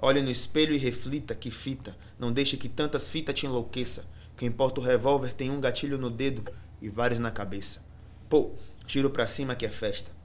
Olhe 0.00 0.22
no 0.22 0.30
espelho 0.30 0.72
e 0.72 0.78
reflita 0.78 1.34
que 1.34 1.50
fita. 1.50 1.96
Não 2.16 2.32
deixe 2.32 2.56
que 2.56 2.68
tantas 2.68 3.08
fitas 3.08 3.34
te 3.34 3.46
enlouqueça. 3.46 4.04
Quem 4.36 4.52
porta 4.52 4.80
o 4.80 4.84
revólver 4.84 5.34
tem 5.34 5.50
um 5.50 5.60
gatilho 5.60 5.98
no 5.98 6.08
dedo 6.08 6.44
e 6.80 6.88
vários 6.88 7.18
na 7.18 7.32
cabeça. 7.32 7.82
Pô, 8.28 8.52
tiro 8.86 9.10
pra 9.10 9.26
cima 9.26 9.56
que 9.56 9.66
é 9.66 9.68
festa. 9.68 10.19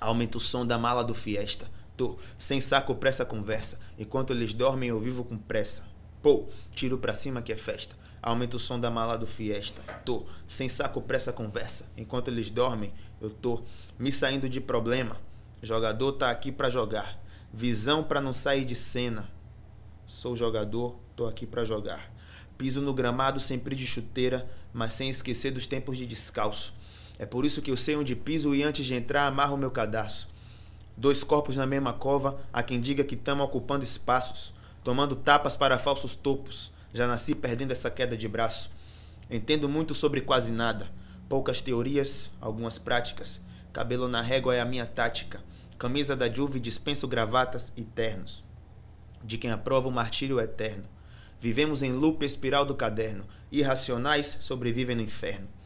Aumenta 0.00 0.38
o 0.38 0.40
som 0.40 0.66
da 0.66 0.78
mala 0.78 1.04
do 1.04 1.14
Fiesta. 1.14 1.70
Tô 1.96 2.16
sem 2.38 2.60
saco 2.60 2.94
pra 2.94 3.10
essa 3.10 3.24
conversa. 3.24 3.78
Enquanto 3.98 4.32
eles 4.32 4.54
dormem, 4.54 4.88
eu 4.88 4.98
vivo 4.98 5.22
com 5.22 5.36
pressa. 5.36 5.84
Pô, 6.22 6.48
tiro 6.74 6.96
pra 6.98 7.14
cima 7.14 7.42
que 7.42 7.52
é 7.52 7.56
festa. 7.56 7.94
Aumenta 8.22 8.56
o 8.56 8.60
som 8.60 8.80
da 8.80 8.90
mala 8.90 9.16
do 9.16 9.26
Fiesta. 9.26 9.82
Tô 10.04 10.24
sem 10.46 10.68
saco 10.68 11.02
pra 11.02 11.16
essa 11.16 11.32
conversa. 11.32 11.86
Enquanto 11.96 12.28
eles 12.28 12.50
dormem, 12.50 12.92
eu 13.20 13.30
tô 13.30 13.62
me 13.98 14.10
saindo 14.10 14.48
de 14.48 14.60
problema. 14.60 15.16
Jogador 15.62 16.12
tá 16.12 16.30
aqui 16.30 16.50
pra 16.50 16.70
jogar. 16.70 17.18
Visão 17.52 18.02
pra 18.02 18.20
não 18.20 18.32
sair 18.32 18.64
de 18.64 18.74
cena. 18.74 19.30
Sou 20.06 20.34
jogador, 20.34 20.98
tô 21.14 21.26
aqui 21.26 21.46
pra 21.46 21.64
jogar. 21.64 22.10
Piso 22.56 22.80
no 22.80 22.94
gramado 22.94 23.40
sempre 23.40 23.74
de 23.74 23.86
chuteira, 23.86 24.50
mas 24.72 24.94
sem 24.94 25.08
esquecer 25.08 25.50
dos 25.50 25.66
tempos 25.66 25.96
de 25.96 26.06
descalço. 26.06 26.74
É 27.20 27.26
por 27.26 27.44
isso 27.44 27.60
que 27.60 27.70
eu 27.70 27.76
sei 27.76 27.96
onde 27.96 28.16
piso 28.16 28.54
e 28.54 28.62
antes 28.62 28.86
de 28.86 28.94
entrar 28.94 29.26
amarro 29.26 29.54
meu 29.54 29.70
cadastro. 29.70 30.30
Dois 30.96 31.22
corpos 31.22 31.54
na 31.54 31.66
mesma 31.66 31.92
cova, 31.92 32.40
há 32.50 32.62
quem 32.62 32.80
diga 32.80 33.04
que 33.04 33.14
estamos 33.14 33.44
ocupando 33.44 33.84
espaços, 33.84 34.54
tomando 34.82 35.14
tapas 35.14 35.54
para 35.54 35.78
falsos 35.78 36.14
topos. 36.14 36.72
Já 36.94 37.06
nasci 37.06 37.34
perdendo 37.34 37.72
essa 37.72 37.90
queda 37.90 38.16
de 38.16 38.26
braço. 38.26 38.70
Entendo 39.28 39.68
muito 39.68 39.92
sobre 39.92 40.22
quase 40.22 40.50
nada. 40.50 40.90
Poucas 41.28 41.60
teorias, 41.60 42.30
algumas 42.40 42.78
práticas. 42.78 43.38
Cabelo 43.70 44.08
na 44.08 44.22
régua 44.22 44.54
é 44.54 44.60
a 44.62 44.64
minha 44.64 44.86
tática. 44.86 45.42
Camisa 45.78 46.16
da 46.16 46.32
Juve 46.32 46.58
dispenso 46.58 47.06
gravatas 47.06 47.70
e 47.76 47.84
ternos. 47.84 48.46
De 49.22 49.36
quem 49.36 49.50
aprova 49.50 49.88
o 49.88 49.92
martírio 49.92 50.40
eterno. 50.40 50.84
Vivemos 51.38 51.82
em 51.82 51.92
loop 51.92 52.24
espiral 52.24 52.64
do 52.64 52.74
caderno. 52.74 53.28
Irracionais 53.52 54.38
sobrevivem 54.40 54.96
no 54.96 55.02
inferno. 55.02 55.59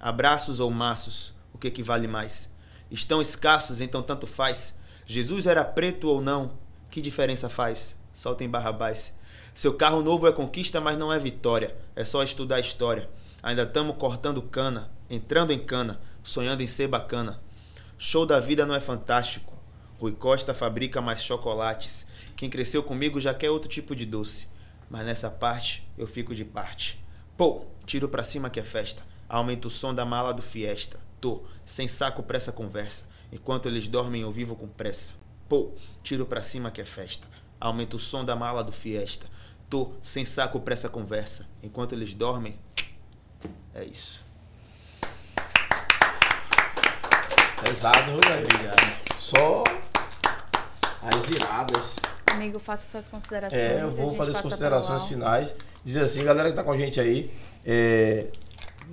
Abraços 0.00 0.60
ou 0.60 0.70
maços, 0.70 1.34
o 1.52 1.58
que 1.58 1.70
que 1.70 1.82
vale 1.82 2.08
mais? 2.08 2.48
Estão 2.90 3.20
escassos, 3.20 3.82
então 3.82 4.02
tanto 4.02 4.26
faz. 4.26 4.74
Jesus 5.04 5.46
era 5.46 5.62
preto 5.62 6.08
ou 6.08 6.22
não, 6.22 6.58
que 6.90 7.02
diferença 7.02 7.50
faz? 7.50 7.94
Soltem 8.10 8.48
Barrabás. 8.48 9.12
Seu 9.52 9.74
carro 9.74 10.00
novo 10.00 10.26
é 10.26 10.32
conquista, 10.32 10.80
mas 10.80 10.96
não 10.96 11.12
é 11.12 11.18
vitória. 11.18 11.76
É 11.94 12.02
só 12.02 12.22
estudar 12.22 12.56
a 12.56 12.60
história. 12.60 13.10
Ainda 13.42 13.64
estamos 13.64 13.94
cortando 13.98 14.40
cana, 14.40 14.90
entrando 15.10 15.52
em 15.52 15.58
cana, 15.58 16.00
sonhando 16.24 16.62
em 16.62 16.66
ser 16.66 16.88
bacana. 16.88 17.38
Show 17.98 18.24
da 18.24 18.40
vida 18.40 18.64
não 18.64 18.74
é 18.74 18.80
fantástico. 18.80 19.52
Rui 19.98 20.12
Costa 20.12 20.54
fabrica 20.54 21.02
mais 21.02 21.22
chocolates. 21.22 22.06
Quem 22.36 22.48
cresceu 22.48 22.82
comigo 22.82 23.20
já 23.20 23.34
quer 23.34 23.50
outro 23.50 23.68
tipo 23.68 23.94
de 23.94 24.06
doce. 24.06 24.48
Mas 24.88 25.04
nessa 25.04 25.30
parte 25.30 25.86
eu 25.98 26.06
fico 26.06 26.34
de 26.34 26.46
parte. 26.46 27.04
Pô, 27.36 27.66
tiro 27.84 28.08
pra 28.08 28.24
cima 28.24 28.48
que 28.48 28.58
é 28.58 28.64
festa. 28.64 29.09
Aumenta 29.30 29.68
o 29.68 29.70
som 29.70 29.94
da 29.94 30.04
mala 30.04 30.34
do 30.34 30.42
Fiesta. 30.42 30.98
Tô 31.20 31.44
sem 31.64 31.86
saco 31.86 32.20
pra 32.20 32.36
essa 32.36 32.50
conversa. 32.50 33.04
Enquanto 33.30 33.68
eles 33.68 33.86
dormem 33.86 34.22
eu 34.22 34.32
vivo 34.32 34.56
com 34.56 34.66
pressa. 34.66 35.14
Pô, 35.48 35.70
tiro 36.02 36.26
pra 36.26 36.42
cima 36.42 36.68
que 36.68 36.80
é 36.80 36.84
festa. 36.84 37.28
Aumenta 37.60 37.94
o 37.94 37.98
som 37.98 38.24
da 38.24 38.34
mala 38.34 38.64
do 38.64 38.72
Fiesta. 38.72 39.28
Tô 39.68 39.92
sem 40.02 40.24
saco 40.24 40.58
pra 40.58 40.74
essa 40.74 40.88
conversa. 40.88 41.46
Enquanto 41.62 41.92
eles 41.92 42.12
dormem. 42.12 42.58
É 43.72 43.84
isso. 43.84 44.24
Pesado, 47.62 48.10
velho? 48.26 48.48
Obrigado. 48.52 48.96
Só 49.20 49.62
as 51.02 51.28
iradas. 51.28 51.96
Amigo, 52.32 52.58
faça 52.58 52.90
suas 52.90 53.06
considerações. 53.06 53.60
É, 53.60 53.80
eu 53.80 53.92
vou 53.92 54.16
fazer 54.16 54.32
as 54.32 54.40
considerações 54.40 55.04
finais. 55.04 55.54
Dizer 55.84 56.00
assim, 56.00 56.24
galera 56.24 56.50
que 56.50 56.56
tá 56.56 56.64
com 56.64 56.72
a 56.72 56.76
gente 56.76 57.00
aí, 57.00 57.30
é, 57.64 58.26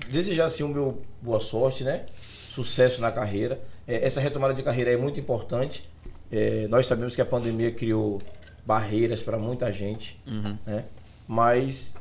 desejar 0.09 0.45
assim 0.45 0.63
o 0.63 0.67
meu 0.67 1.01
boa 1.21 1.39
sorte, 1.39 1.83
né? 1.83 2.05
Sucesso 2.51 3.01
na 3.01 3.11
carreira. 3.11 3.61
É, 3.87 4.05
essa 4.05 4.19
retomada 4.19 4.53
de 4.53 4.63
carreira 4.63 4.91
é 4.91 4.97
muito 4.97 5.19
importante. 5.19 5.89
É, 6.31 6.67
nós 6.67 6.87
sabemos 6.87 7.15
que 7.15 7.21
a 7.21 7.25
pandemia 7.25 7.71
criou 7.71 8.21
barreiras 8.65 9.23
para 9.23 9.37
muita 9.37 9.71
gente, 9.71 10.19
né? 10.65 10.85
Mas 11.27 11.93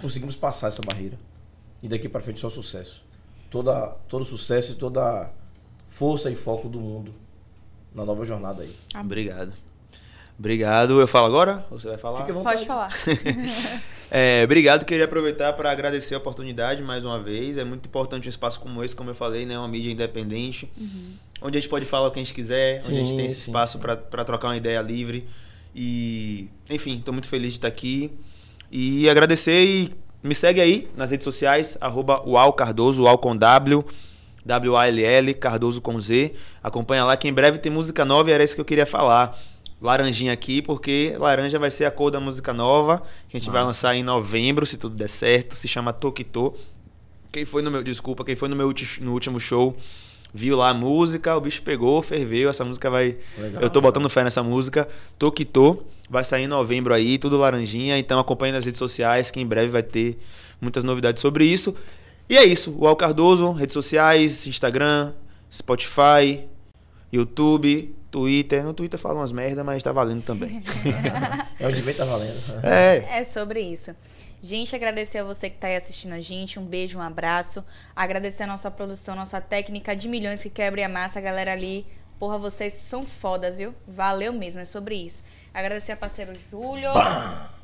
conseguimos 0.00 0.36
passar 0.36 0.68
essa 0.68 0.82
barreira. 0.82 1.18
E 1.82 1.88
daqui 1.88 2.08
para 2.08 2.20
frente 2.20 2.40
só 2.40 2.48
sucesso. 2.48 3.02
Toda, 3.50 3.88
todo 4.08 4.24
sucesso 4.24 4.72
e 4.72 4.74
toda 4.74 5.30
força 5.86 6.30
e 6.30 6.34
foco 6.34 6.68
do 6.68 6.80
mundo 6.80 7.14
na 7.94 8.04
nova 8.04 8.24
jornada 8.24 8.62
aí. 8.62 8.74
Obrigado. 8.94 9.52
Obrigado. 10.38 11.00
Eu 11.00 11.06
falo 11.06 11.26
agora? 11.26 11.64
Ou 11.70 11.78
você 11.78 11.88
vai 11.88 11.98
falar? 11.98 12.24
Pode 12.24 12.66
falar. 12.66 12.90
É, 14.16 14.44
obrigado, 14.44 14.84
queria 14.84 15.06
aproveitar 15.06 15.52
para 15.54 15.72
agradecer 15.72 16.14
a 16.14 16.18
oportunidade 16.18 16.80
mais 16.84 17.04
uma 17.04 17.18
vez. 17.18 17.58
É 17.58 17.64
muito 17.64 17.86
importante 17.86 18.28
um 18.28 18.30
espaço 18.30 18.60
como 18.60 18.84
esse, 18.84 18.94
como 18.94 19.10
eu 19.10 19.14
falei, 19.14 19.44
né? 19.44 19.58
Uma 19.58 19.66
mídia 19.66 19.90
independente, 19.90 20.70
onde 21.42 21.58
a 21.58 21.60
gente 21.60 21.68
pode 21.68 21.84
falar 21.84 22.06
o 22.06 22.10
que 22.12 22.20
a 22.20 22.22
gente 22.22 22.32
quiser, 22.32 22.78
onde 22.84 22.96
a 22.96 23.00
gente 23.00 23.10
Sim, 23.10 23.16
tem 23.16 23.26
esse 23.26 23.40
sim, 23.40 23.50
espaço 23.50 23.72
sim. 23.72 23.78
para 23.80 24.24
trocar 24.24 24.48
uma 24.48 24.56
ideia 24.56 24.80
livre. 24.80 25.26
E, 25.74 26.48
enfim, 26.70 26.98
estou 26.98 27.12
muito 27.12 27.26
feliz 27.26 27.54
de 27.54 27.58
estar 27.58 27.66
aqui. 27.66 28.12
E 28.70 29.08
agradecer 29.08 29.64
e 29.64 29.92
me 30.22 30.34
segue 30.34 30.60
aí 30.60 30.88
nas 30.96 31.10
redes 31.10 31.24
sociais, 31.24 31.76
arroba 31.80 32.22
Ual 32.24 32.52
Cardoso, 32.52 33.02
Ual 33.02 33.18
com 33.18 33.36
W, 33.36 33.84
W-A-L-L, 34.46 35.34
Cardoso 35.34 35.80
com 35.80 36.00
Z. 36.00 36.34
Acompanha 36.62 37.04
lá 37.04 37.16
que 37.16 37.26
em 37.26 37.32
breve 37.32 37.58
tem 37.58 37.72
música 37.72 38.04
nova 38.04 38.30
e 38.30 38.32
era 38.32 38.44
isso 38.44 38.54
que 38.54 38.60
eu 38.60 38.64
queria 38.64 38.86
falar. 38.86 39.36
Laranjinha 39.84 40.32
aqui, 40.32 40.62
porque 40.62 41.14
laranja 41.18 41.58
vai 41.58 41.70
ser 41.70 41.84
a 41.84 41.90
cor 41.90 42.10
da 42.10 42.18
música 42.18 42.54
nova, 42.54 43.02
que 43.28 43.36
a 43.36 43.38
gente 43.38 43.50
vai 43.50 43.60
Massa. 43.60 43.66
lançar 43.66 43.94
em 43.94 44.02
novembro, 44.02 44.64
se 44.64 44.78
tudo 44.78 44.96
der 44.96 45.10
certo. 45.10 45.54
Se 45.54 45.68
chama 45.68 45.92
Tokito. 45.92 46.54
Quem 47.30 47.44
foi 47.44 47.60
no 47.60 47.70
meu, 47.70 47.82
desculpa, 47.82 48.24
quem 48.24 48.34
foi 48.34 48.48
no 48.48 48.56
meu 48.56 48.72
no 49.02 49.12
último 49.12 49.38
show, 49.38 49.76
viu 50.32 50.56
lá 50.56 50.70
a 50.70 50.74
música, 50.74 51.36
o 51.36 51.40
bicho 51.40 51.60
pegou, 51.62 52.00
ferveu, 52.00 52.48
essa 52.48 52.64
música 52.64 52.88
vai 52.88 53.14
Legal. 53.36 53.60
eu 53.62 53.68
tô 53.68 53.80
botando 53.82 54.08
fé 54.08 54.24
nessa 54.24 54.42
música. 54.42 54.88
Tokito 55.18 55.84
vai 56.08 56.24
sair 56.24 56.44
em 56.44 56.48
novembro 56.48 56.94
aí, 56.94 57.18
tudo 57.18 57.36
laranjinha. 57.36 57.98
Então 57.98 58.18
acompanhe 58.18 58.54
nas 58.54 58.64
redes 58.64 58.78
sociais, 58.78 59.30
que 59.30 59.38
em 59.38 59.46
breve 59.46 59.68
vai 59.68 59.82
ter 59.82 60.18
muitas 60.62 60.82
novidades 60.82 61.20
sobre 61.20 61.44
isso. 61.44 61.74
E 62.26 62.38
é 62.38 62.44
isso. 62.44 62.74
O 62.78 62.86
Al 62.86 62.96
Cardoso, 62.96 63.52
redes 63.52 63.74
sociais, 63.74 64.46
Instagram, 64.46 65.12
Spotify, 65.52 66.42
YouTube, 67.12 67.94
Twitter. 68.14 68.62
No 68.62 68.72
Twitter 68.72 68.98
fala 68.98 69.16
umas 69.16 69.32
merda, 69.32 69.64
mas 69.64 69.82
tá 69.82 69.90
valendo 69.90 70.22
também. 70.22 70.62
É 71.58 71.66
onde 71.66 71.80
vem 71.80 71.94
tá 71.94 72.04
valendo. 72.04 72.38
é. 72.62 73.18
É 73.20 73.24
sobre 73.24 73.60
isso. 73.60 73.94
Gente, 74.40 74.76
agradecer 74.76 75.18
a 75.18 75.24
você 75.24 75.50
que 75.50 75.56
tá 75.56 75.66
aí 75.66 75.76
assistindo 75.76 76.12
a 76.12 76.20
gente. 76.20 76.58
Um 76.58 76.64
beijo, 76.64 76.98
um 76.98 77.02
abraço. 77.02 77.64
Agradecer 77.96 78.44
a 78.44 78.46
nossa 78.46 78.70
produção, 78.70 79.16
nossa 79.16 79.40
técnica 79.40 79.96
de 79.96 80.08
milhões 80.08 80.42
que 80.42 80.50
quebra 80.50 80.86
a 80.86 80.88
massa, 80.88 81.18
a 81.18 81.22
galera 81.22 81.52
ali. 81.52 81.86
Porra, 82.18 82.38
vocês 82.38 82.74
são 82.74 83.02
fodas, 83.04 83.56
viu? 83.56 83.74
Valeu 83.88 84.32
mesmo, 84.32 84.60
é 84.60 84.64
sobre 84.64 84.94
isso. 84.94 85.24
Agradecer 85.52 85.92
a 85.92 85.96
parceiro 85.96 86.32
Júlio, 86.50 86.90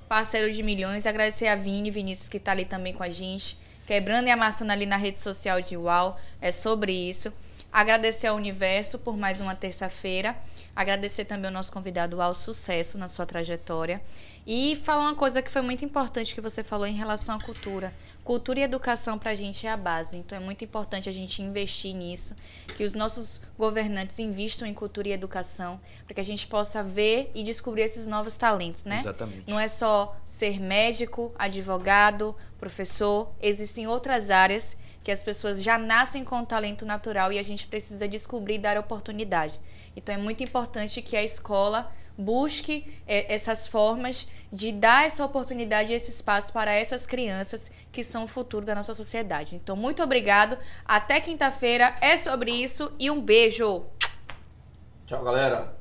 parceiro 0.09 0.51
de 0.51 0.63
milhões. 0.65 1.07
Agradecer 1.07 1.47
a 1.47 1.55
Vini, 1.55 1.91
Vinícius, 1.93 2.29
que 2.29 2.41
tá 2.41 2.51
ali 2.53 2.65
também 2.65 2.93
com 2.93 3.05
a 3.05 3.11
gente. 3.11 3.57
Quebrando 3.87 4.27
e 4.29 4.31
amassando 4.31 4.73
ali 4.73 4.87
na 4.87 4.97
rede 4.97 5.21
social 5.21 5.61
de 5.61 5.77
UAU. 5.77 6.17
É 6.41 6.51
sobre 6.51 6.93
isso. 6.93 7.33
Agradecer 7.73 8.27
ao 8.27 8.37
Universo 8.37 8.99
por 8.99 9.17
mais 9.17 9.41
uma 9.41 9.55
terça-feira. 9.55 10.37
Agradecer 10.75 11.25
também 11.25 11.47
ao 11.47 11.53
nosso 11.53 11.73
convidado 11.73 12.21
ao 12.21 12.35
sucesso 12.35 12.99
na 12.99 13.07
sua 13.07 13.25
trajetória. 13.25 14.03
E 14.45 14.75
falar 14.77 15.03
uma 15.03 15.15
coisa 15.15 15.41
que 15.41 15.51
foi 15.51 15.63
muito 15.63 15.85
importante 15.85 16.35
que 16.35 16.41
você 16.41 16.65
falou 16.65 16.87
em 16.87 16.95
relação 16.95 17.37
à 17.37 17.41
cultura. 17.41 17.95
Cultura 18.25 18.61
e 18.61 18.63
educação 18.63 19.19
para 19.19 19.31
a 19.31 19.35
gente 19.35 19.67
é 19.67 19.71
a 19.71 19.77
base. 19.77 20.17
Então 20.17 20.37
é 20.37 20.41
muito 20.41 20.65
importante 20.65 21.09
a 21.09 21.13
gente 21.13 21.43
investir 21.43 21.95
nisso, 21.95 22.35
que 22.77 22.83
os 22.83 22.95
nossos 22.95 23.41
governantes 23.57 24.19
investam 24.19 24.67
em 24.67 24.75
cultura 24.75 25.09
e 25.09 25.13
educação, 25.13 25.81
para 26.07 26.15
que 26.15 26.21
a 26.21 26.25
gente 26.25 26.49
possa 26.49 26.83
ver 26.83 27.31
e 27.35 27.43
descobrir 27.45 27.83
esses 27.83 28.07
novos 28.09 28.37
talentos, 28.37 28.85
né? 28.85 28.99
Exatamente. 28.99 29.45
Não 29.47 29.61
é 29.61 29.69
só 29.69 30.17
ser 30.25 30.59
médico, 30.59 31.33
advogado, 31.39 32.35
professor. 32.59 33.31
Existem 33.41 33.87
outras 33.87 34.31
áreas 34.31 34.77
que 35.03 35.11
as 35.11 35.23
pessoas 35.23 35.63
já 35.63 35.79
nascem 35.79 36.25
com 36.25 36.45
talento 36.45 36.85
natural 36.85 37.33
e 37.33 37.39
a 37.39 37.43
gente 37.43 37.67
precisa 37.67 38.07
descobrir 38.07 38.55
e 38.55 38.59
dar 38.59 38.79
oportunidade. 38.79 39.61
Então 39.97 40.15
é 40.15 40.19
muito 40.19 40.43
importante 40.43 41.03
que 41.03 41.17
a 41.17 41.23
escola 41.23 41.93
busque 42.17 42.87
eh, 43.07 43.33
essas 43.33 43.67
formas 43.67 44.29
de 44.53 44.71
dar 44.73 45.07
essa 45.07 45.25
oportunidade 45.25 45.93
e 45.93 45.97
esse 45.97 46.11
espaço 46.11 46.53
para 46.53 46.73
essas 46.73 47.07
crianças 47.07 47.71
que 47.91 48.05
são 48.05 48.25
o 48.25 48.29
futuro 48.29 48.65
da 48.65 48.75
nossa 48.75 48.95
sociedade. 48.95 49.57
Então, 49.57 49.75
muito 49.75 50.03
obrigado. 50.03 50.59
Até 50.85 51.21
quinta-feira. 51.21 51.97
É 52.01 52.17
sobre 52.17 52.51
isso 52.51 52.93
e 52.99 53.11
um 53.11 53.21
beijo. 53.21 53.85
Tchau, 55.07 55.25
galera. 55.25 55.80